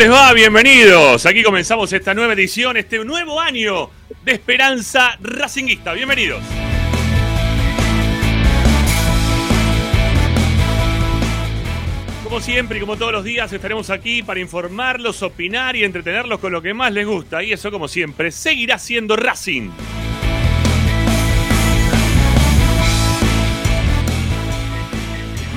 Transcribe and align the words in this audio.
les 0.00 0.10
va? 0.10 0.32
Bienvenidos. 0.32 1.26
Aquí 1.26 1.42
comenzamos 1.42 1.92
esta 1.92 2.14
nueva 2.14 2.32
edición, 2.32 2.78
este 2.78 3.04
nuevo 3.04 3.38
año 3.38 3.90
de 4.24 4.32
Esperanza 4.32 5.18
Racinguista. 5.20 5.92
Bienvenidos. 5.92 6.42
Como 12.24 12.40
siempre 12.40 12.78
y 12.78 12.80
como 12.80 12.96
todos 12.96 13.12
los 13.12 13.24
días 13.24 13.52
estaremos 13.52 13.90
aquí 13.90 14.22
para 14.22 14.40
informarlos, 14.40 15.22
opinar 15.22 15.76
y 15.76 15.84
entretenerlos 15.84 16.40
con 16.40 16.52
lo 16.52 16.62
que 16.62 16.72
más 16.72 16.94
les 16.94 17.06
gusta. 17.06 17.42
Y 17.42 17.52
eso, 17.52 17.70
como 17.70 17.86
siempre, 17.86 18.30
seguirá 18.30 18.78
siendo 18.78 19.16
Racing. 19.16 19.68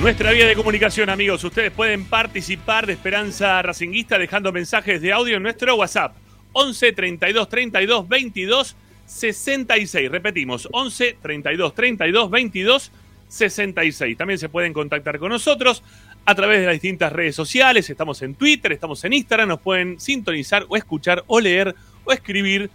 Nuestra 0.04 0.32
vía 0.32 0.46
de 0.46 0.54
comunicación, 0.54 1.08
amigos. 1.08 1.42
Ustedes 1.44 1.72
pueden 1.72 2.04
participar 2.04 2.86
de 2.86 2.92
Esperanza 2.92 3.62
Racinguista 3.62 4.18
dejando 4.18 4.52
mensajes 4.52 5.00
de 5.00 5.14
audio 5.14 5.38
en 5.38 5.42
nuestro 5.42 5.74
WhatsApp. 5.76 6.14
11 6.52 6.92
32 6.92 7.48
32 7.48 8.06
22 8.06 8.76
66. 9.06 10.10
Repetimos, 10.10 10.68
11 10.70 11.16
32 11.22 11.74
32 11.74 12.30
22 12.30 12.92
66. 13.28 14.18
También 14.18 14.38
se 14.38 14.50
pueden 14.50 14.74
contactar 14.74 15.18
con 15.18 15.30
nosotros 15.30 15.82
a 16.26 16.34
través 16.34 16.60
de 16.60 16.66
las 16.66 16.74
distintas 16.74 17.10
redes 17.10 17.34
sociales. 17.34 17.88
Estamos 17.88 18.20
en 18.20 18.34
Twitter, 18.34 18.72
estamos 18.72 19.02
en 19.04 19.14
Instagram. 19.14 19.48
Nos 19.48 19.60
pueden 19.60 19.98
sintonizar 19.98 20.66
o 20.68 20.76
escuchar 20.76 21.24
o 21.28 21.40
leer 21.40 21.74
o 22.04 22.12
escribir 22.12 22.68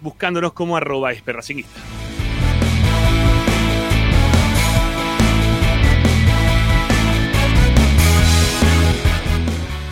buscándonos 0.00 0.54
como 0.54 0.78
arroba 0.78 1.12
esperracinguista. 1.12 1.78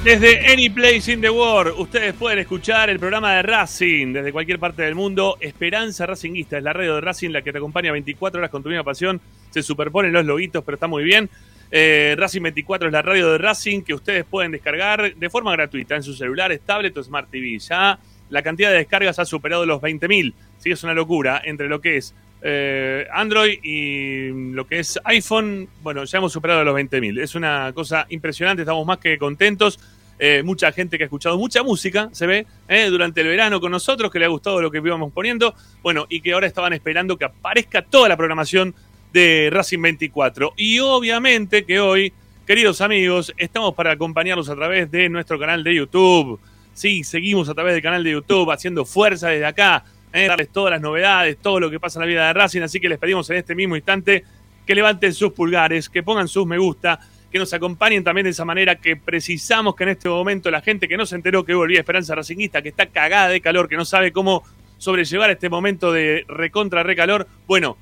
Desde 0.05 0.50
Any 0.50 0.71
Place 0.71 1.12
in 1.12 1.21
the 1.21 1.28
World, 1.28 1.75
ustedes 1.78 2.15
pueden 2.15 2.38
escuchar 2.38 2.88
el 2.88 2.99
programa 2.99 3.34
de 3.34 3.43
Racing 3.43 4.15
desde 4.15 4.33
cualquier 4.33 4.59
parte 4.59 4.81
del 4.81 4.94
mundo. 4.94 5.37
Esperanza 5.41 6.06
Racinguista 6.06 6.56
es 6.56 6.65
la 6.65 6.72
radio 6.72 6.94
de 6.94 7.03
Racing, 7.03 7.28
la 7.28 7.43
que 7.43 7.53
te 7.53 7.59
acompaña 7.59 7.93
24 7.93 8.39
horas 8.39 8.50
con 8.50 8.62
tu 8.62 8.71
misma 8.71 8.83
pasión. 8.83 9.21
Se 9.50 9.62
superponen 9.62 10.15
los 10.15 10.25
loguitos, 10.25 10.65
pero 10.65 10.77
está 10.77 10.87
muy 10.87 11.05
bien. 11.05 11.28
Eh, 11.71 12.15
Racing 12.16 12.41
24 12.41 12.89
es 12.89 12.93
la 12.94 13.03
radio 13.03 13.33
de 13.33 13.37
Racing 13.37 13.83
que 13.83 13.93
ustedes 13.93 14.25
pueden 14.25 14.53
descargar 14.53 15.15
de 15.15 15.31
forma 15.31 15.53
gratuita 15.53 15.97
en 15.97 16.03
sus 16.03 16.16
celulares, 16.16 16.62
tablet 16.65 16.97
o 16.97 17.03
Smart 17.03 17.31
TV. 17.31 17.59
Ya 17.59 17.99
la 18.31 18.43
cantidad 18.43 18.71
de 18.71 18.78
descargas 18.78 19.19
ha 19.19 19.27
superado 19.27 19.66
los 19.66 19.83
20.000. 19.83 20.33
Sí, 20.56 20.71
es 20.71 20.83
una 20.83 20.94
locura 20.94 21.43
entre 21.44 21.69
lo 21.69 21.83
que 21.83 21.99
es 21.99 22.15
eh, 22.43 23.06
Android 23.12 23.59
y 23.62 24.53
lo 24.53 24.67
que 24.67 24.81
es 24.81 24.99
iPhone. 25.05 25.69
Bueno, 25.83 26.05
ya 26.05 26.19
hemos 26.19 26.33
superado 26.33 26.65
los 26.65 26.75
20.000. 26.75 27.21
Es 27.21 27.34
una 27.34 27.73
cosa 27.75 28.06
impresionante, 28.09 28.62
estamos 28.62 28.87
más 28.87 28.99
que 28.99 29.19
contentos. 29.19 29.78
Eh, 30.23 30.43
mucha 30.43 30.71
gente 30.71 30.99
que 30.99 31.05
ha 31.05 31.06
escuchado 31.06 31.39
mucha 31.39 31.62
música, 31.62 32.11
se 32.12 32.27
ve, 32.27 32.47
eh, 32.69 32.87
durante 32.91 33.23
el 33.23 33.28
verano 33.28 33.59
con 33.59 33.73
nosotros, 33.73 34.11
que 34.11 34.19
le 34.19 34.27
ha 34.27 34.28
gustado 34.28 34.61
lo 34.61 34.71
que 34.71 34.77
íbamos 34.77 35.11
poniendo, 35.15 35.55
bueno, 35.83 36.05
y 36.11 36.21
que 36.21 36.34
ahora 36.34 36.47
estaban 36.47 36.75
esperando 36.75 37.17
que 37.17 37.25
aparezca 37.25 37.81
toda 37.81 38.06
la 38.06 38.19
programación 38.19 38.75
de 39.15 39.49
Racing 39.51 39.81
24. 39.81 40.53
Y 40.59 40.78
obviamente 40.81 41.65
que 41.65 41.81
hoy, 41.81 42.12
queridos 42.47 42.83
amigos, 42.83 43.33
estamos 43.39 43.75
para 43.75 43.93
acompañarlos 43.93 44.51
a 44.51 44.57
través 44.57 44.91
de 44.91 45.09
nuestro 45.09 45.39
canal 45.39 45.65
de 45.65 45.75
YouTube. 45.75 46.39
Sí, 46.75 47.03
seguimos 47.03 47.49
a 47.49 47.55
través 47.55 47.72
del 47.72 47.83
canal 47.83 48.05
de 48.05 48.11
YouTube 48.12 48.51
haciendo 48.51 48.84
fuerza 48.84 49.28
desde 49.28 49.47
acá, 49.47 49.84
eh, 50.12 50.26
darles 50.26 50.48
todas 50.50 50.72
las 50.72 50.81
novedades, 50.81 51.38
todo 51.38 51.60
lo 51.60 51.71
que 51.71 51.78
pasa 51.78 51.98
en 51.98 52.00
la 52.00 52.06
vida 52.06 52.26
de 52.26 52.32
Racing, 52.32 52.62
así 52.62 52.81
que 52.81 52.88
les 52.88 52.98
pedimos 52.98 53.28
en 53.31 53.37
este 53.37 53.54
mismo 53.54 53.76
instante 53.76 54.25
que 54.66 54.75
levanten 54.75 55.12
sus 55.12 55.32
pulgares, 55.32 55.88
que 55.88 56.03
pongan 56.03 56.28
sus 56.28 56.47
me 56.47 56.59
gusta, 56.59 57.00
que 57.31 57.38
nos 57.38 57.53
acompañen 57.54 58.03
también 58.03 58.25
de 58.25 58.31
esa 58.31 58.44
manera 58.44 58.76
que 58.76 58.97
precisamos 58.97 59.76
que 59.76 59.84
en 59.84 59.91
este 59.91 60.09
momento 60.09 60.50
la 60.50 60.60
gente 60.60 60.88
que 60.88 60.97
no 60.97 61.06
se 61.06 61.15
enteró 61.15 61.44
que 61.44 61.54
volvía 61.54 61.81
Esperanza 61.81 62.15
Racingista, 62.15 62.60
que 62.60 62.71
está 62.71 62.87
cagada 62.87 63.28
de 63.28 63.41
calor, 63.41 63.69
que 63.69 63.76
no 63.76 63.84
sabe 63.84 64.12
cómo 64.12 64.42
sobrellevar 64.78 65.30
este 65.30 65.48
momento 65.48 65.92
de 65.92 66.24
recontra 66.27 66.83
recalor, 66.83 67.28
bueno, 67.47 67.77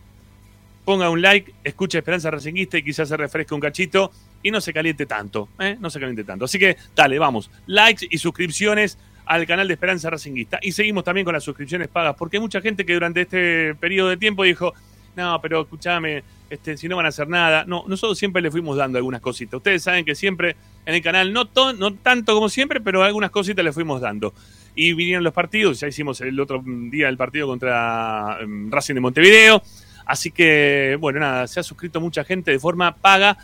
ponga 0.84 1.10
un 1.10 1.22
like, 1.22 1.52
escuche 1.64 1.98
Esperanza 1.98 2.30
Racingista 2.30 2.76
y 2.76 2.82
quizás 2.82 3.08
se 3.08 3.16
refresque 3.16 3.54
un 3.54 3.60
cachito 3.60 4.10
y 4.42 4.50
no 4.50 4.60
se 4.60 4.72
caliente 4.72 5.06
tanto, 5.06 5.48
¿eh? 5.58 5.76
no 5.80 5.90
se 5.90 6.00
caliente 6.00 6.24
tanto. 6.24 6.44
Así 6.44 6.58
que 6.58 6.76
dale, 6.94 7.18
vamos, 7.18 7.50
likes 7.66 8.06
y 8.10 8.18
suscripciones 8.18 8.98
al 9.28 9.46
canal 9.46 9.68
de 9.68 9.74
Esperanza 9.74 10.08
Racingista. 10.08 10.58
Y 10.62 10.72
seguimos 10.72 11.04
también 11.04 11.24
con 11.24 11.34
las 11.34 11.44
suscripciones 11.44 11.88
pagas, 11.88 12.16
porque 12.16 12.38
hay 12.38 12.40
mucha 12.40 12.60
gente 12.60 12.86
que 12.86 12.94
durante 12.94 13.20
este 13.20 13.74
periodo 13.74 14.08
de 14.08 14.16
tiempo 14.16 14.42
dijo, 14.42 14.72
no, 15.16 15.38
pero 15.42 15.62
escúchame, 15.62 16.22
este, 16.48 16.76
si 16.76 16.88
no 16.88 16.96
van 16.96 17.04
a 17.06 17.10
hacer 17.10 17.28
nada. 17.28 17.64
No, 17.66 17.84
nosotros 17.86 18.18
siempre 18.18 18.40
le 18.40 18.50
fuimos 18.50 18.76
dando 18.76 18.96
algunas 18.96 19.20
cositas. 19.20 19.58
Ustedes 19.58 19.82
saben 19.82 20.04
que 20.04 20.14
siempre 20.14 20.56
en 20.86 20.94
el 20.94 21.02
canal, 21.02 21.32
no, 21.32 21.48
no 21.76 21.94
tanto 21.94 22.34
como 22.34 22.48
siempre, 22.48 22.80
pero 22.80 23.02
algunas 23.02 23.30
cositas 23.30 23.62
le 23.64 23.72
fuimos 23.72 24.00
dando. 24.00 24.32
Y 24.74 24.94
vinieron 24.94 25.24
los 25.24 25.34
partidos, 25.34 25.80
ya 25.80 25.88
hicimos 25.88 26.20
el 26.20 26.38
otro 26.40 26.62
día 26.64 27.08
el 27.08 27.16
partido 27.16 27.48
contra 27.48 28.38
em, 28.40 28.70
Racing 28.70 28.94
de 28.94 29.00
Montevideo. 29.00 29.62
Así 30.06 30.30
que, 30.30 30.96
bueno, 30.98 31.20
nada, 31.20 31.46
se 31.46 31.60
ha 31.60 31.62
suscrito 31.62 32.00
mucha 32.00 32.24
gente 32.24 32.50
de 32.50 32.58
forma 32.58 32.96
paga. 32.96 33.36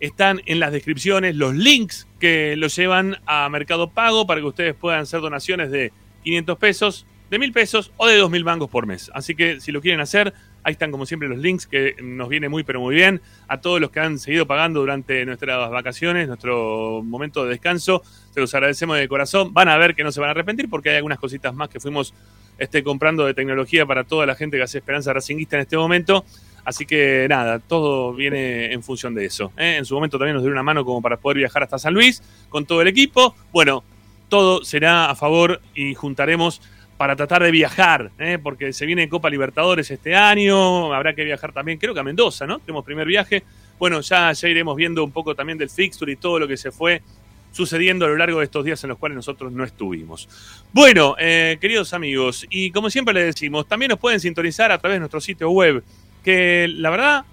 Están 0.00 0.42
en 0.46 0.60
las 0.60 0.72
descripciones 0.72 1.34
los 1.34 1.54
links 1.54 2.06
que 2.20 2.56
los 2.56 2.76
llevan 2.76 3.16
a 3.26 3.48
Mercado 3.48 3.90
Pago 3.90 4.26
para 4.26 4.40
que 4.40 4.46
ustedes 4.46 4.74
puedan 4.74 5.00
hacer 5.00 5.20
donaciones 5.20 5.70
de 5.70 5.92
500 6.22 6.58
pesos, 6.58 7.06
de 7.30 7.38
1000 7.38 7.52
pesos 7.52 7.92
o 7.96 8.06
de 8.06 8.16
2000 8.16 8.44
mangos 8.44 8.70
por 8.70 8.86
mes. 8.86 9.10
Así 9.14 9.34
que 9.34 9.60
si 9.60 9.72
lo 9.72 9.80
quieren 9.80 10.00
hacer, 10.00 10.32
ahí 10.62 10.72
están 10.72 10.90
como 10.90 11.06
siempre 11.06 11.28
los 11.28 11.38
links 11.38 11.66
que 11.66 11.96
nos 12.02 12.28
viene 12.28 12.48
muy 12.48 12.62
pero 12.62 12.80
muy 12.80 12.94
bien. 12.94 13.20
A 13.48 13.60
todos 13.60 13.80
los 13.80 13.90
que 13.90 14.00
han 14.00 14.18
seguido 14.18 14.46
pagando 14.46 14.80
durante 14.80 15.24
nuestras 15.26 15.70
vacaciones, 15.70 16.28
nuestro 16.28 17.02
momento 17.02 17.44
de 17.44 17.50
descanso, 17.50 18.02
se 18.32 18.40
los 18.40 18.54
agradecemos 18.54 18.96
de 18.98 19.08
corazón. 19.08 19.52
Van 19.52 19.68
a 19.68 19.76
ver 19.78 19.94
que 19.94 20.04
no 20.04 20.12
se 20.12 20.20
van 20.20 20.28
a 20.28 20.30
arrepentir 20.30 20.68
porque 20.68 20.90
hay 20.90 20.96
algunas 20.96 21.18
cositas 21.18 21.54
más 21.54 21.68
que 21.68 21.80
fuimos 21.80 22.14
este, 22.58 22.82
comprando 22.82 23.24
de 23.24 23.34
tecnología 23.34 23.86
para 23.86 24.04
toda 24.04 24.26
la 24.26 24.34
gente 24.34 24.56
que 24.56 24.64
hace 24.64 24.78
Esperanza 24.78 25.12
Racinguista 25.12 25.56
en 25.56 25.62
este 25.62 25.76
momento. 25.76 26.24
Así 26.64 26.86
que 26.86 27.26
nada, 27.28 27.58
todo 27.58 28.12
viene 28.12 28.72
en 28.72 28.82
función 28.82 29.14
de 29.14 29.24
eso. 29.24 29.52
¿eh? 29.56 29.76
En 29.78 29.84
su 29.84 29.94
momento 29.94 30.18
también 30.18 30.34
nos 30.34 30.42
dio 30.42 30.52
una 30.52 30.62
mano 30.62 30.84
como 30.84 31.00
para 31.00 31.16
poder 31.16 31.38
viajar 31.38 31.62
hasta 31.62 31.78
San 31.78 31.94
Luis 31.94 32.22
con 32.48 32.66
todo 32.66 32.82
el 32.82 32.88
equipo. 32.88 33.34
Bueno, 33.52 33.84
todo 34.28 34.64
será 34.64 35.10
a 35.10 35.14
favor 35.14 35.60
y 35.74 35.94
juntaremos 35.94 36.60
para 36.98 37.14
tratar 37.14 37.44
de 37.44 37.52
viajar, 37.52 38.10
¿eh? 38.18 38.38
porque 38.42 38.72
se 38.72 38.84
viene 38.84 39.08
Copa 39.08 39.30
Libertadores 39.30 39.90
este 39.90 40.16
año, 40.16 40.92
habrá 40.92 41.14
que 41.14 41.22
viajar 41.24 41.52
también, 41.52 41.78
creo 41.78 41.94
que 41.94 42.00
a 42.00 42.02
Mendoza, 42.02 42.44
¿no? 42.44 42.58
Tenemos 42.58 42.84
primer 42.84 43.06
viaje. 43.06 43.44
Bueno, 43.78 44.00
ya, 44.00 44.32
ya 44.32 44.48
iremos 44.48 44.76
viendo 44.76 45.04
un 45.04 45.12
poco 45.12 45.34
también 45.36 45.56
del 45.56 45.70
fixture 45.70 46.10
y 46.10 46.16
todo 46.16 46.40
lo 46.40 46.48
que 46.48 46.56
se 46.56 46.72
fue 46.72 47.00
sucediendo 47.52 48.04
a 48.04 48.08
lo 48.08 48.16
largo 48.16 48.38
de 48.40 48.44
estos 48.44 48.64
días 48.64 48.82
en 48.84 48.88
los 48.88 48.98
cuales 48.98 49.16
nosotros 49.16 49.52
no 49.52 49.64
estuvimos. 49.64 50.28
Bueno, 50.72 51.16
eh, 51.18 51.56
queridos 51.60 51.92
amigos, 51.92 52.46
y 52.50 52.70
como 52.70 52.90
siempre 52.90 53.14
les 53.14 53.34
decimos, 53.34 53.66
también 53.66 53.90
nos 53.90 53.98
pueden 53.98 54.20
sintonizar 54.20 54.70
a 54.72 54.78
través 54.78 54.96
de 54.96 55.00
nuestro 55.00 55.20
sitio 55.20 55.50
web, 55.50 55.82
que 56.22 56.68
la 56.68 56.90
verdad 56.90 57.24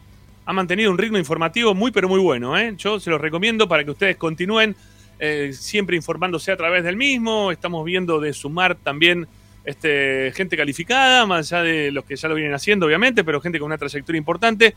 ha 0.45 0.53
mantenido 0.53 0.91
un 0.91 0.97
ritmo 0.97 1.17
informativo 1.17 1.73
muy 1.73 1.91
pero 1.91 2.07
muy 2.07 2.19
bueno. 2.19 2.57
¿eh? 2.57 2.73
Yo 2.77 2.99
se 2.99 3.09
los 3.09 3.19
recomiendo 3.19 3.67
para 3.67 3.83
que 3.83 3.91
ustedes 3.91 4.15
continúen 4.17 4.75
eh, 5.19 5.51
siempre 5.53 5.95
informándose 5.95 6.51
a 6.51 6.57
través 6.57 6.83
del 6.83 6.95
mismo. 6.95 7.51
Estamos 7.51 7.83
viendo 7.85 8.19
de 8.19 8.33
sumar 8.33 8.75
también 8.75 9.27
este, 9.63 10.31
gente 10.35 10.55
calificada, 10.55 11.25
más 11.25 11.51
allá 11.51 11.63
de 11.63 11.91
los 11.91 12.05
que 12.05 12.15
ya 12.15 12.27
lo 12.27 12.35
vienen 12.35 12.53
haciendo, 12.53 12.85
obviamente, 12.85 13.23
pero 13.23 13.41
gente 13.41 13.59
con 13.59 13.67
una 13.67 13.77
trayectoria 13.77 14.19
importante 14.19 14.75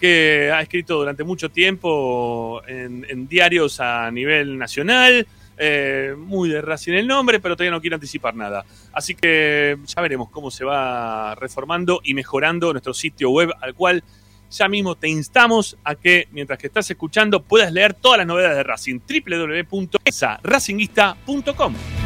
que 0.00 0.50
ha 0.52 0.62
escrito 0.62 0.98
durante 0.98 1.24
mucho 1.24 1.50
tiempo 1.50 2.62
en, 2.66 3.04
en 3.08 3.28
diarios 3.28 3.80
a 3.80 4.10
nivel 4.10 4.56
nacional. 4.56 5.26
Eh, 5.62 6.14
muy 6.16 6.48
de 6.48 6.62
Racing 6.62 6.94
el 6.94 7.06
nombre, 7.06 7.38
pero 7.38 7.54
todavía 7.54 7.72
no 7.72 7.82
quiero 7.82 7.96
anticipar 7.96 8.34
nada. 8.34 8.64
Así 8.94 9.14
que 9.14 9.76
ya 9.84 10.00
veremos 10.00 10.30
cómo 10.30 10.50
se 10.50 10.64
va 10.64 11.34
reformando 11.34 12.00
y 12.02 12.14
mejorando 12.14 12.72
nuestro 12.72 12.94
sitio 12.94 13.28
web, 13.30 13.50
al 13.60 13.74
cual 13.74 14.02
ya 14.50 14.68
mismo 14.68 14.96
te 14.96 15.08
instamos 15.08 15.76
a 15.84 15.96
que, 15.96 16.28
mientras 16.32 16.58
que 16.58 16.68
estás 16.68 16.90
escuchando, 16.90 17.42
puedas 17.42 17.70
leer 17.72 17.92
todas 17.92 18.16
las 18.16 18.26
novedades 18.26 18.56
de 18.56 18.62
Racing. 18.62 19.00
www.esaracinguista.com 19.00 21.99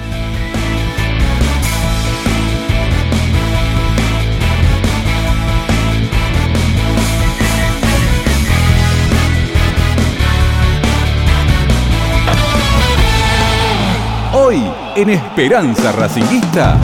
en 14.96 15.10
Esperanza 15.10 15.90
Racinguista. 15.92 16.80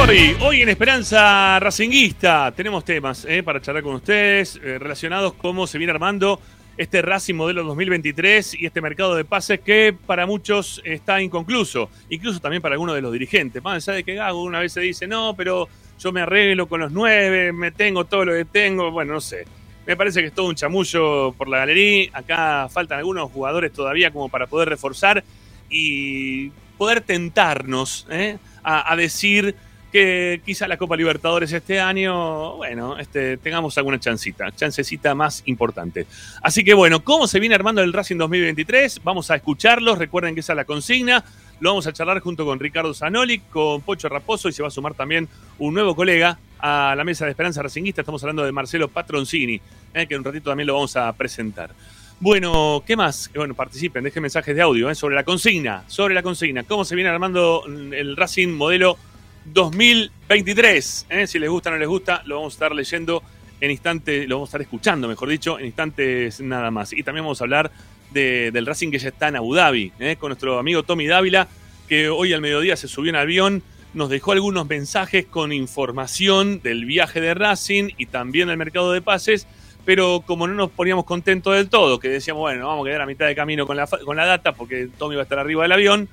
Hoy, 0.00 0.36
hoy 0.40 0.62
en 0.62 0.68
Esperanza 0.68 1.60
Racinguista 1.60 2.52
tenemos 2.52 2.84
temas 2.84 3.24
eh, 3.28 3.42
para 3.42 3.60
charlar 3.60 3.84
con 3.84 3.94
ustedes 3.94 4.56
eh, 4.56 4.78
relacionados 4.78 5.34
cómo 5.34 5.66
se 5.66 5.78
viene 5.78 5.92
armando 5.92 6.40
este 6.76 7.00
Racing 7.00 7.34
modelo 7.34 7.62
2023 7.62 8.54
y 8.60 8.66
este 8.66 8.80
mercado 8.80 9.14
de 9.14 9.24
pases 9.24 9.60
que 9.60 9.94
para 10.06 10.26
muchos 10.26 10.82
está 10.84 11.22
inconcluso, 11.22 11.90
incluso 12.08 12.40
también 12.40 12.62
para 12.62 12.74
algunos 12.74 12.96
de 12.96 13.02
los 13.02 13.12
dirigentes. 13.12 13.62
Más 13.62 13.86
allá 13.86 13.96
de 13.96 14.04
que 14.04 14.14
Gago 14.14 14.42
una 14.42 14.58
vez 14.58 14.72
se 14.72 14.80
dice, 14.80 15.06
no, 15.06 15.34
pero 15.36 15.68
yo 15.98 16.10
me 16.10 16.22
arreglo 16.22 16.66
con 16.66 16.80
los 16.80 16.90
nueve, 16.90 17.52
me 17.52 17.70
tengo 17.70 18.04
todo 18.04 18.24
lo 18.24 18.32
que 18.32 18.46
tengo, 18.46 18.90
bueno, 18.90 19.14
no 19.14 19.20
sé. 19.20 19.44
Me 19.86 19.96
parece 19.96 20.20
que 20.20 20.28
es 20.28 20.32
todo 20.32 20.48
un 20.48 20.54
chamullo 20.54 21.32
por 21.32 21.48
la 21.48 21.58
galería. 21.58 22.10
Acá 22.12 22.68
faltan 22.68 22.98
algunos 22.98 23.30
jugadores 23.30 23.72
todavía 23.72 24.10
como 24.10 24.28
para 24.28 24.46
poder 24.46 24.68
reforzar 24.68 25.24
y 25.68 26.50
poder 26.78 27.00
tentarnos 27.00 28.06
¿eh? 28.10 28.38
a, 28.62 28.92
a 28.92 28.96
decir 28.96 29.56
que 29.92 30.40
quizá 30.44 30.66
la 30.66 30.78
Copa 30.78 30.96
Libertadores 30.96 31.52
este 31.52 31.78
año, 31.78 32.56
bueno, 32.56 32.98
este, 32.98 33.36
tengamos 33.36 33.76
alguna 33.76 34.00
chancita, 34.00 34.50
chancecita 34.50 35.14
más 35.14 35.42
importante. 35.44 36.06
Así 36.40 36.64
que 36.64 36.72
bueno, 36.72 37.04
¿cómo 37.04 37.28
se 37.28 37.38
viene 37.38 37.54
armando 37.54 37.82
el 37.82 37.92
Racing 37.92 38.16
2023? 38.16 39.02
Vamos 39.04 39.30
a 39.30 39.36
escucharlos, 39.36 39.98
recuerden 39.98 40.34
que 40.34 40.40
esa 40.40 40.54
es 40.54 40.56
la 40.56 40.64
consigna. 40.64 41.22
Lo 41.62 41.70
vamos 41.70 41.86
a 41.86 41.92
charlar 41.92 42.18
junto 42.18 42.44
con 42.44 42.58
Ricardo 42.58 42.92
Zanoli, 42.92 43.38
con 43.38 43.82
Pocho 43.82 44.08
Raposo 44.08 44.48
y 44.48 44.52
se 44.52 44.62
va 44.62 44.66
a 44.66 44.70
sumar 44.72 44.94
también 44.94 45.28
un 45.60 45.72
nuevo 45.72 45.94
colega 45.94 46.36
a 46.58 46.92
la 46.96 47.04
mesa 47.04 47.24
de 47.24 47.30
Esperanza 47.30 47.62
Racinguista. 47.62 48.00
Estamos 48.00 48.20
hablando 48.24 48.44
de 48.44 48.50
Marcelo 48.50 48.88
Patroncini, 48.88 49.60
eh, 49.94 50.08
que 50.08 50.14
en 50.14 50.18
un 50.18 50.24
ratito 50.24 50.50
también 50.50 50.66
lo 50.66 50.74
vamos 50.74 50.96
a 50.96 51.12
presentar. 51.12 51.70
Bueno, 52.18 52.82
¿qué 52.84 52.96
más? 52.96 53.30
Bueno, 53.32 53.54
participen, 53.54 54.02
dejen 54.02 54.22
mensajes 54.22 54.56
de 54.56 54.60
audio 54.60 54.90
eh, 54.90 54.96
sobre 54.96 55.14
la 55.14 55.22
consigna, 55.22 55.84
sobre 55.86 56.14
la 56.14 56.24
consigna. 56.24 56.64
¿Cómo 56.64 56.84
se 56.84 56.96
viene 56.96 57.10
armando 57.10 57.62
el 57.64 58.16
Racing 58.16 58.48
modelo 58.48 58.98
2023. 59.44 61.06
¿eh? 61.10 61.26
Si 61.28 61.38
les 61.38 61.48
gusta 61.48 61.70
o 61.70 61.74
no 61.74 61.78
les 61.78 61.88
gusta, 61.88 62.24
lo 62.26 62.38
vamos 62.38 62.54
a 62.54 62.56
estar 62.56 62.74
leyendo 62.74 63.22
en 63.60 63.70
instantes, 63.70 64.28
lo 64.28 64.34
vamos 64.34 64.48
a 64.48 64.50
estar 64.50 64.62
escuchando, 64.62 65.06
mejor 65.06 65.28
dicho, 65.28 65.60
en 65.60 65.66
instantes 65.66 66.40
nada 66.40 66.72
más. 66.72 66.92
Y 66.92 67.04
también 67.04 67.24
vamos 67.24 67.40
a 67.40 67.44
hablar 67.44 67.70
de- 68.12 68.50
del 68.52 68.66
Racing 68.66 68.90
que 68.90 68.98
ya 68.98 69.08
está 69.08 69.28
en 69.28 69.36
Abu 69.36 69.54
Dhabi, 69.54 69.92
¿eh? 69.98 70.16
con 70.18 70.28
nuestro 70.30 70.58
amigo 70.58 70.82
Tommy 70.82 71.06
Dávila, 71.06 71.48
que 71.88 72.08
hoy 72.08 72.32
al 72.32 72.40
mediodía 72.40 72.76
se 72.76 72.88
subió 72.88 73.10
en 73.10 73.16
avión, 73.16 73.62
nos 73.94 74.08
dejó 74.08 74.32
algunos 74.32 74.68
mensajes 74.68 75.26
con 75.26 75.52
información 75.52 76.60
del 76.62 76.84
viaje 76.86 77.20
de 77.20 77.34
Racing 77.34 77.90
y 77.98 78.06
también 78.06 78.48
del 78.48 78.56
mercado 78.56 78.92
de 78.92 79.02
pases. 79.02 79.46
Pero 79.84 80.22
como 80.24 80.46
no 80.46 80.54
nos 80.54 80.70
poníamos 80.70 81.04
contentos 81.04 81.56
del 81.56 81.68
todo, 81.68 81.98
que 81.98 82.08
decíamos, 82.08 82.40
bueno, 82.40 82.68
vamos 82.68 82.86
a 82.86 82.88
quedar 82.88 83.00
a 83.02 83.06
mitad 83.06 83.26
de 83.26 83.34
camino 83.34 83.66
con 83.66 83.76
la, 83.76 83.86
con 83.88 84.16
la 84.16 84.24
data 84.24 84.52
porque 84.52 84.88
Tommy 84.96 85.16
va 85.16 85.22
a 85.22 85.24
estar 85.24 85.40
arriba 85.40 85.62
del 85.64 85.72
avión, 85.72 86.08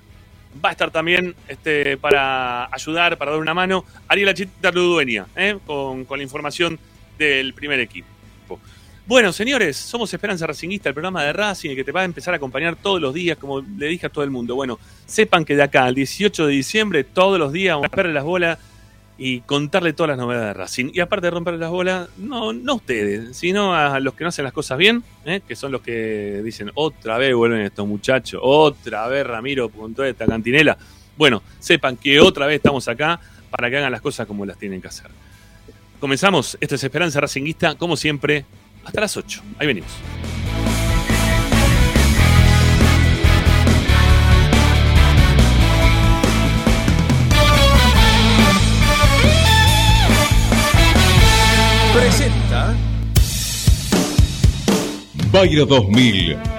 va 0.66 0.70
a 0.70 0.72
estar 0.72 0.90
también 0.90 1.36
este, 1.48 1.96
para 1.96 2.66
ayudar, 2.74 3.18
para 3.20 3.30
dar 3.32 3.40
una 3.40 3.54
mano, 3.54 3.86
Ariela 4.08 4.34
Chita 4.34 4.72
Ludueña, 4.72 5.28
¿eh? 5.36 5.58
con, 5.68 6.04
con 6.06 6.18
la 6.18 6.24
información 6.24 6.80
del 7.20 7.54
primer 7.54 7.80
equipo. 7.80 8.08
Bueno, 9.10 9.34
señores, 9.34 9.76
somos 9.76 10.14
Esperanza 10.14 10.46
Racinguista, 10.46 10.90
el 10.90 10.94
programa 10.94 11.24
de 11.24 11.34
Racing, 11.34 11.72
el 11.72 11.76
que 11.76 11.84
te 11.84 11.92
va 11.92 12.02
a 12.02 12.04
empezar 12.04 12.32
a 12.36 12.38
acompañar 12.38 12.76
todos 12.76 13.02
los 13.02 13.12
días, 13.12 13.40
como 13.40 13.60
le 13.60 13.88
dije 13.88 14.06
a 14.06 14.10
todo 14.10 14.24
el 14.24 14.30
mundo. 14.30 14.54
Bueno, 14.54 14.78
sepan 15.08 15.46
que 15.46 15.56
de 15.56 15.64
acá 15.64 15.86
al 15.86 15.96
18 15.96 16.46
de 16.46 16.54
diciembre, 16.54 17.04
todos 17.04 17.40
los 17.40 17.52
días, 17.52 17.74
vamos 17.74 17.86
a 17.86 17.88
romperle 17.88 18.14
las 18.14 18.24
bolas 18.24 18.60
y 19.18 19.42
contarle 19.42 19.94
todas 19.94 20.10
las 20.10 20.18
novedades 20.20 20.50
de 20.50 20.54
Racing. 20.54 20.92
Y 20.94 21.00
aparte 21.00 21.26
de 21.26 21.32
romperle 21.32 21.60
las 21.60 21.72
bolas, 21.72 22.08
no, 22.18 22.54
no 22.54 22.74
a 22.74 22.76
ustedes, 22.76 23.36
sino 23.36 23.74
a 23.74 24.00
los 24.00 24.14
que 24.14 24.26
no 24.26 24.28
hacen 24.28 24.46
las 24.46 24.54
cosas 24.54 24.78
bien, 24.78 25.04
¿eh? 25.26 25.42
que 25.42 25.56
son 25.56 25.72
los 25.72 25.82
que 25.82 26.44
dicen, 26.44 26.70
otra 26.76 27.18
vez 27.18 27.34
vuelven 27.34 27.62
estos 27.62 27.88
muchachos, 27.88 28.40
otra 28.44 29.08
vez 29.08 29.26
Ramiro 29.26 29.70
con 29.70 29.96
toda 29.96 30.08
esta 30.08 30.28
cantinela. 30.28 30.78
Bueno, 31.18 31.42
sepan 31.58 31.98
que 31.98 32.20
otra 32.20 32.46
vez 32.46 32.58
estamos 32.58 32.88
acá 32.88 33.20
para 33.50 33.72
que 33.72 33.78
hagan 33.78 33.92
las 33.92 34.02
cosas 34.02 34.28
como 34.28 34.46
las 34.46 34.60
tienen 34.60 34.80
que 34.80 34.88
hacer. 34.90 35.10
Comenzamos, 36.00 36.60
esto 36.62 36.76
es 36.76 36.84
Esperanza 36.84 37.20
Racinguista, 37.20 37.74
como 37.74 37.98
siempre, 37.98 38.46
hasta 38.84 39.02
las 39.02 39.18
8. 39.18 39.42
Ahí 39.58 39.68
venimos. 39.68 39.90
Presenta. 51.94 52.76
Bayro 55.32 55.66
2000. 55.66 56.59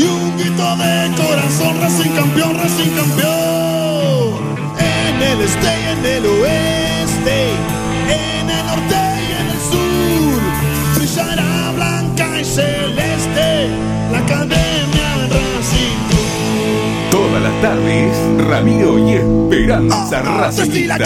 y 0.00 0.04
un 0.04 0.38
grito 0.38 0.76
de 0.76 1.14
corazón, 1.16 1.80
Racing 1.80 2.10
campeón, 2.10 2.56
Racing 2.56 2.90
campeón. 2.90 4.40
En 4.78 5.22
el 5.22 5.40
este 5.42 5.68
y 5.68 5.86
en 5.92 6.06
el 6.06 6.26
oeste, 6.26 7.38
en 8.08 8.50
el 8.50 8.66
norte 8.66 9.00
y 9.26 9.32
en 9.40 9.46
el 9.54 9.60
sur, 9.70 10.40
brillará 10.96 11.72
blanca 11.76 12.40
y 12.40 12.44
celeste 12.44 13.68
la 14.12 14.18
academia 14.18 15.08
Racing. 15.34 16.00
Todas 17.10 17.42
las 17.42 17.60
tardes, 17.60 18.16
Ramiro 18.48 18.98
y 18.98 19.14
Esperanza 19.14 20.22
Y 20.72 20.86
la 20.86 20.98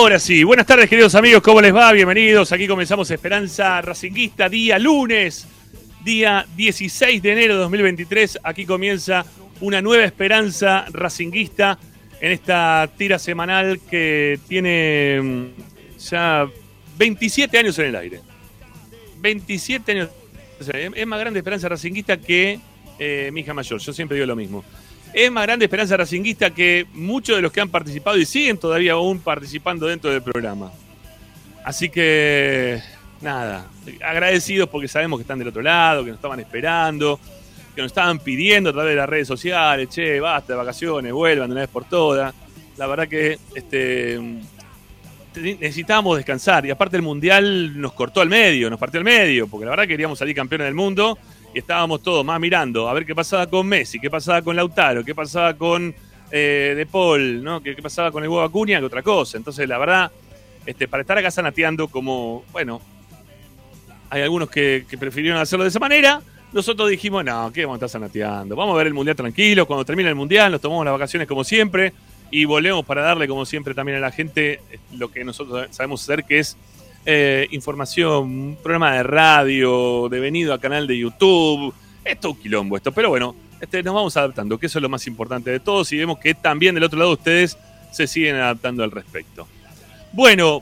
Ahora 0.00 0.20
sí, 0.20 0.44
buenas 0.44 0.64
tardes 0.64 0.88
queridos 0.88 1.16
amigos, 1.16 1.42
¿cómo 1.42 1.60
les 1.60 1.74
va? 1.74 1.90
Bienvenidos, 1.90 2.52
aquí 2.52 2.68
comenzamos 2.68 3.10
Esperanza 3.10 3.82
Racinguista, 3.82 4.48
día 4.48 4.78
lunes, 4.78 5.48
día 6.04 6.46
16 6.56 7.20
de 7.20 7.32
enero 7.32 7.54
de 7.54 7.60
2023, 7.62 8.38
aquí 8.44 8.64
comienza 8.64 9.26
una 9.60 9.82
nueva 9.82 10.04
Esperanza 10.04 10.86
Racinguista 10.92 11.80
en 12.20 12.30
esta 12.30 12.88
tira 12.96 13.18
semanal 13.18 13.80
que 13.90 14.38
tiene 14.46 15.20
mm, 15.20 15.98
ya 15.98 16.48
27 16.96 17.58
años 17.58 17.76
en 17.80 17.86
el 17.86 17.96
aire. 17.96 18.20
27 19.18 19.92
años. 19.92 20.10
es 20.94 21.06
más 21.08 21.18
grande 21.18 21.40
Esperanza 21.40 21.68
Racinguista 21.68 22.18
que 22.18 22.60
eh, 23.00 23.30
mi 23.32 23.40
hija 23.40 23.52
mayor. 23.52 23.80
Yo 23.80 23.92
siempre 23.92 24.14
digo 24.14 24.28
lo 24.28 24.36
mismo. 24.36 24.64
Es 25.12 25.32
más 25.32 25.44
grande 25.46 25.64
Esperanza 25.64 25.96
Racinguista 25.96 26.50
que 26.50 26.86
muchos 26.92 27.36
de 27.36 27.42
los 27.42 27.50
que 27.50 27.60
han 27.60 27.68
participado 27.70 28.16
y 28.18 28.24
siguen 28.26 28.58
todavía 28.58 28.92
aún 28.92 29.20
participando 29.20 29.86
dentro 29.86 30.10
del 30.10 30.22
programa. 30.22 30.70
Así 31.64 31.88
que, 31.88 32.80
nada, 33.20 33.66
agradecidos 34.04 34.68
porque 34.68 34.86
sabemos 34.88 35.18
que 35.18 35.22
están 35.22 35.38
del 35.38 35.48
otro 35.48 35.62
lado, 35.62 36.04
que 36.04 36.10
nos 36.10 36.18
estaban 36.18 36.40
esperando, 36.40 37.18
que 37.74 37.82
nos 37.82 37.90
estaban 37.90 38.18
pidiendo 38.20 38.70
a 38.70 38.72
través 38.72 38.92
de 38.92 38.96
las 38.96 39.08
redes 39.08 39.26
sociales, 39.28 39.88
che, 39.88 40.20
basta 40.20 40.52
de 40.52 40.56
vacaciones, 40.58 41.12
vuelvan 41.12 41.48
de 41.48 41.52
una 41.52 41.60
vez 41.62 41.70
por 41.70 41.84
todas. 41.84 42.34
La 42.76 42.86
verdad 42.86 43.08
que 43.08 43.38
este, 43.54 44.20
te- 45.32 45.56
necesitábamos 45.56 46.16
descansar 46.16 46.64
y 46.66 46.70
aparte 46.70 46.96
el 46.96 47.02
Mundial 47.02 47.80
nos 47.80 47.92
cortó 47.92 48.20
al 48.20 48.28
medio, 48.28 48.70
nos 48.70 48.78
partió 48.78 48.98
al 48.98 49.04
medio, 49.04 49.48
porque 49.48 49.64
la 49.64 49.70
verdad 49.70 49.86
queríamos 49.88 50.18
salir 50.18 50.34
campeones 50.36 50.66
del 50.66 50.74
mundo 50.74 51.18
y 51.54 51.58
estábamos 51.58 52.02
todos 52.02 52.24
más 52.24 52.38
mirando 52.40 52.88
a 52.88 52.94
ver 52.94 53.06
qué 53.06 53.14
pasaba 53.14 53.46
con 53.46 53.66
Messi, 53.66 53.98
qué 53.98 54.10
pasaba 54.10 54.42
con 54.42 54.56
Lautaro, 54.56 55.04
qué 55.04 55.14
pasaba 55.14 55.54
con 55.54 55.94
eh, 56.30 56.74
De 56.76 56.86
Paul, 56.86 57.42
¿no? 57.42 57.62
qué, 57.62 57.74
pasaba 57.76 58.10
con 58.12 58.22
el 58.22 58.28
huevo 58.28 58.42
Acuña, 58.42 58.78
que 58.78 58.84
otra 58.84 59.02
cosa. 59.02 59.38
Entonces, 59.38 59.68
la 59.68 59.78
verdad, 59.78 60.12
este, 60.66 60.88
para 60.88 61.00
estar 61.00 61.16
acá 61.16 61.30
sanateando 61.30 61.88
como, 61.88 62.44
bueno, 62.52 62.80
hay 64.10 64.22
algunos 64.22 64.50
que, 64.50 64.84
que 64.88 64.98
prefirieron 64.98 65.40
hacerlo 65.40 65.64
de 65.64 65.70
esa 65.70 65.78
manera. 65.78 66.20
Nosotros 66.52 66.88
dijimos, 66.88 67.24
no, 67.24 67.50
¿qué 67.52 67.64
vamos 67.64 67.76
a 67.76 67.86
estar 67.86 68.00
sanateando? 68.00 68.56
Vamos 68.56 68.74
a 68.74 68.78
ver 68.78 68.86
el 68.86 68.94
Mundial 68.94 69.16
tranquilo. 69.16 69.66
Cuando 69.66 69.84
termine 69.84 70.08
el 70.08 70.14
Mundial 70.14 70.50
nos 70.52 70.60
tomamos 70.60 70.84
las 70.84 70.92
vacaciones 70.92 71.28
como 71.28 71.44
siempre 71.44 71.92
y 72.30 72.44
volvemos 72.44 72.84
para 72.84 73.02
darle 73.02 73.26
como 73.26 73.44
siempre 73.46 73.74
también 73.74 73.98
a 73.98 74.00
la 74.00 74.10
gente 74.10 74.60
eh, 74.70 74.78
lo 74.92 75.10
que 75.10 75.24
nosotros 75.24 75.68
sabemos 75.70 76.02
hacer, 76.02 76.24
que 76.24 76.38
es 76.38 76.56
eh, 77.10 77.48
información, 77.52 78.58
programa 78.62 78.92
de 78.92 79.02
radio, 79.02 80.08
devenido 80.10 80.52
a 80.52 80.60
canal 80.60 80.86
de 80.86 80.98
YouTube. 80.98 81.72
Es 82.04 82.22
un 82.22 82.36
quilombo 82.36 82.76
esto, 82.76 82.92
pero 82.92 83.08
bueno, 83.08 83.34
este, 83.62 83.82
nos 83.82 83.94
vamos 83.94 84.14
adaptando, 84.18 84.58
que 84.58 84.66
eso 84.66 84.78
es 84.78 84.82
lo 84.82 84.90
más 84.90 85.06
importante 85.06 85.50
de 85.50 85.58
todos 85.58 85.90
y 85.92 85.96
vemos 85.96 86.18
que 86.18 86.34
también 86.34 86.74
del 86.74 86.84
otro 86.84 86.98
lado 86.98 87.12
ustedes 87.12 87.56
se 87.92 88.06
siguen 88.06 88.36
adaptando 88.36 88.84
al 88.84 88.90
respecto. 88.90 89.48
Bueno, 90.12 90.60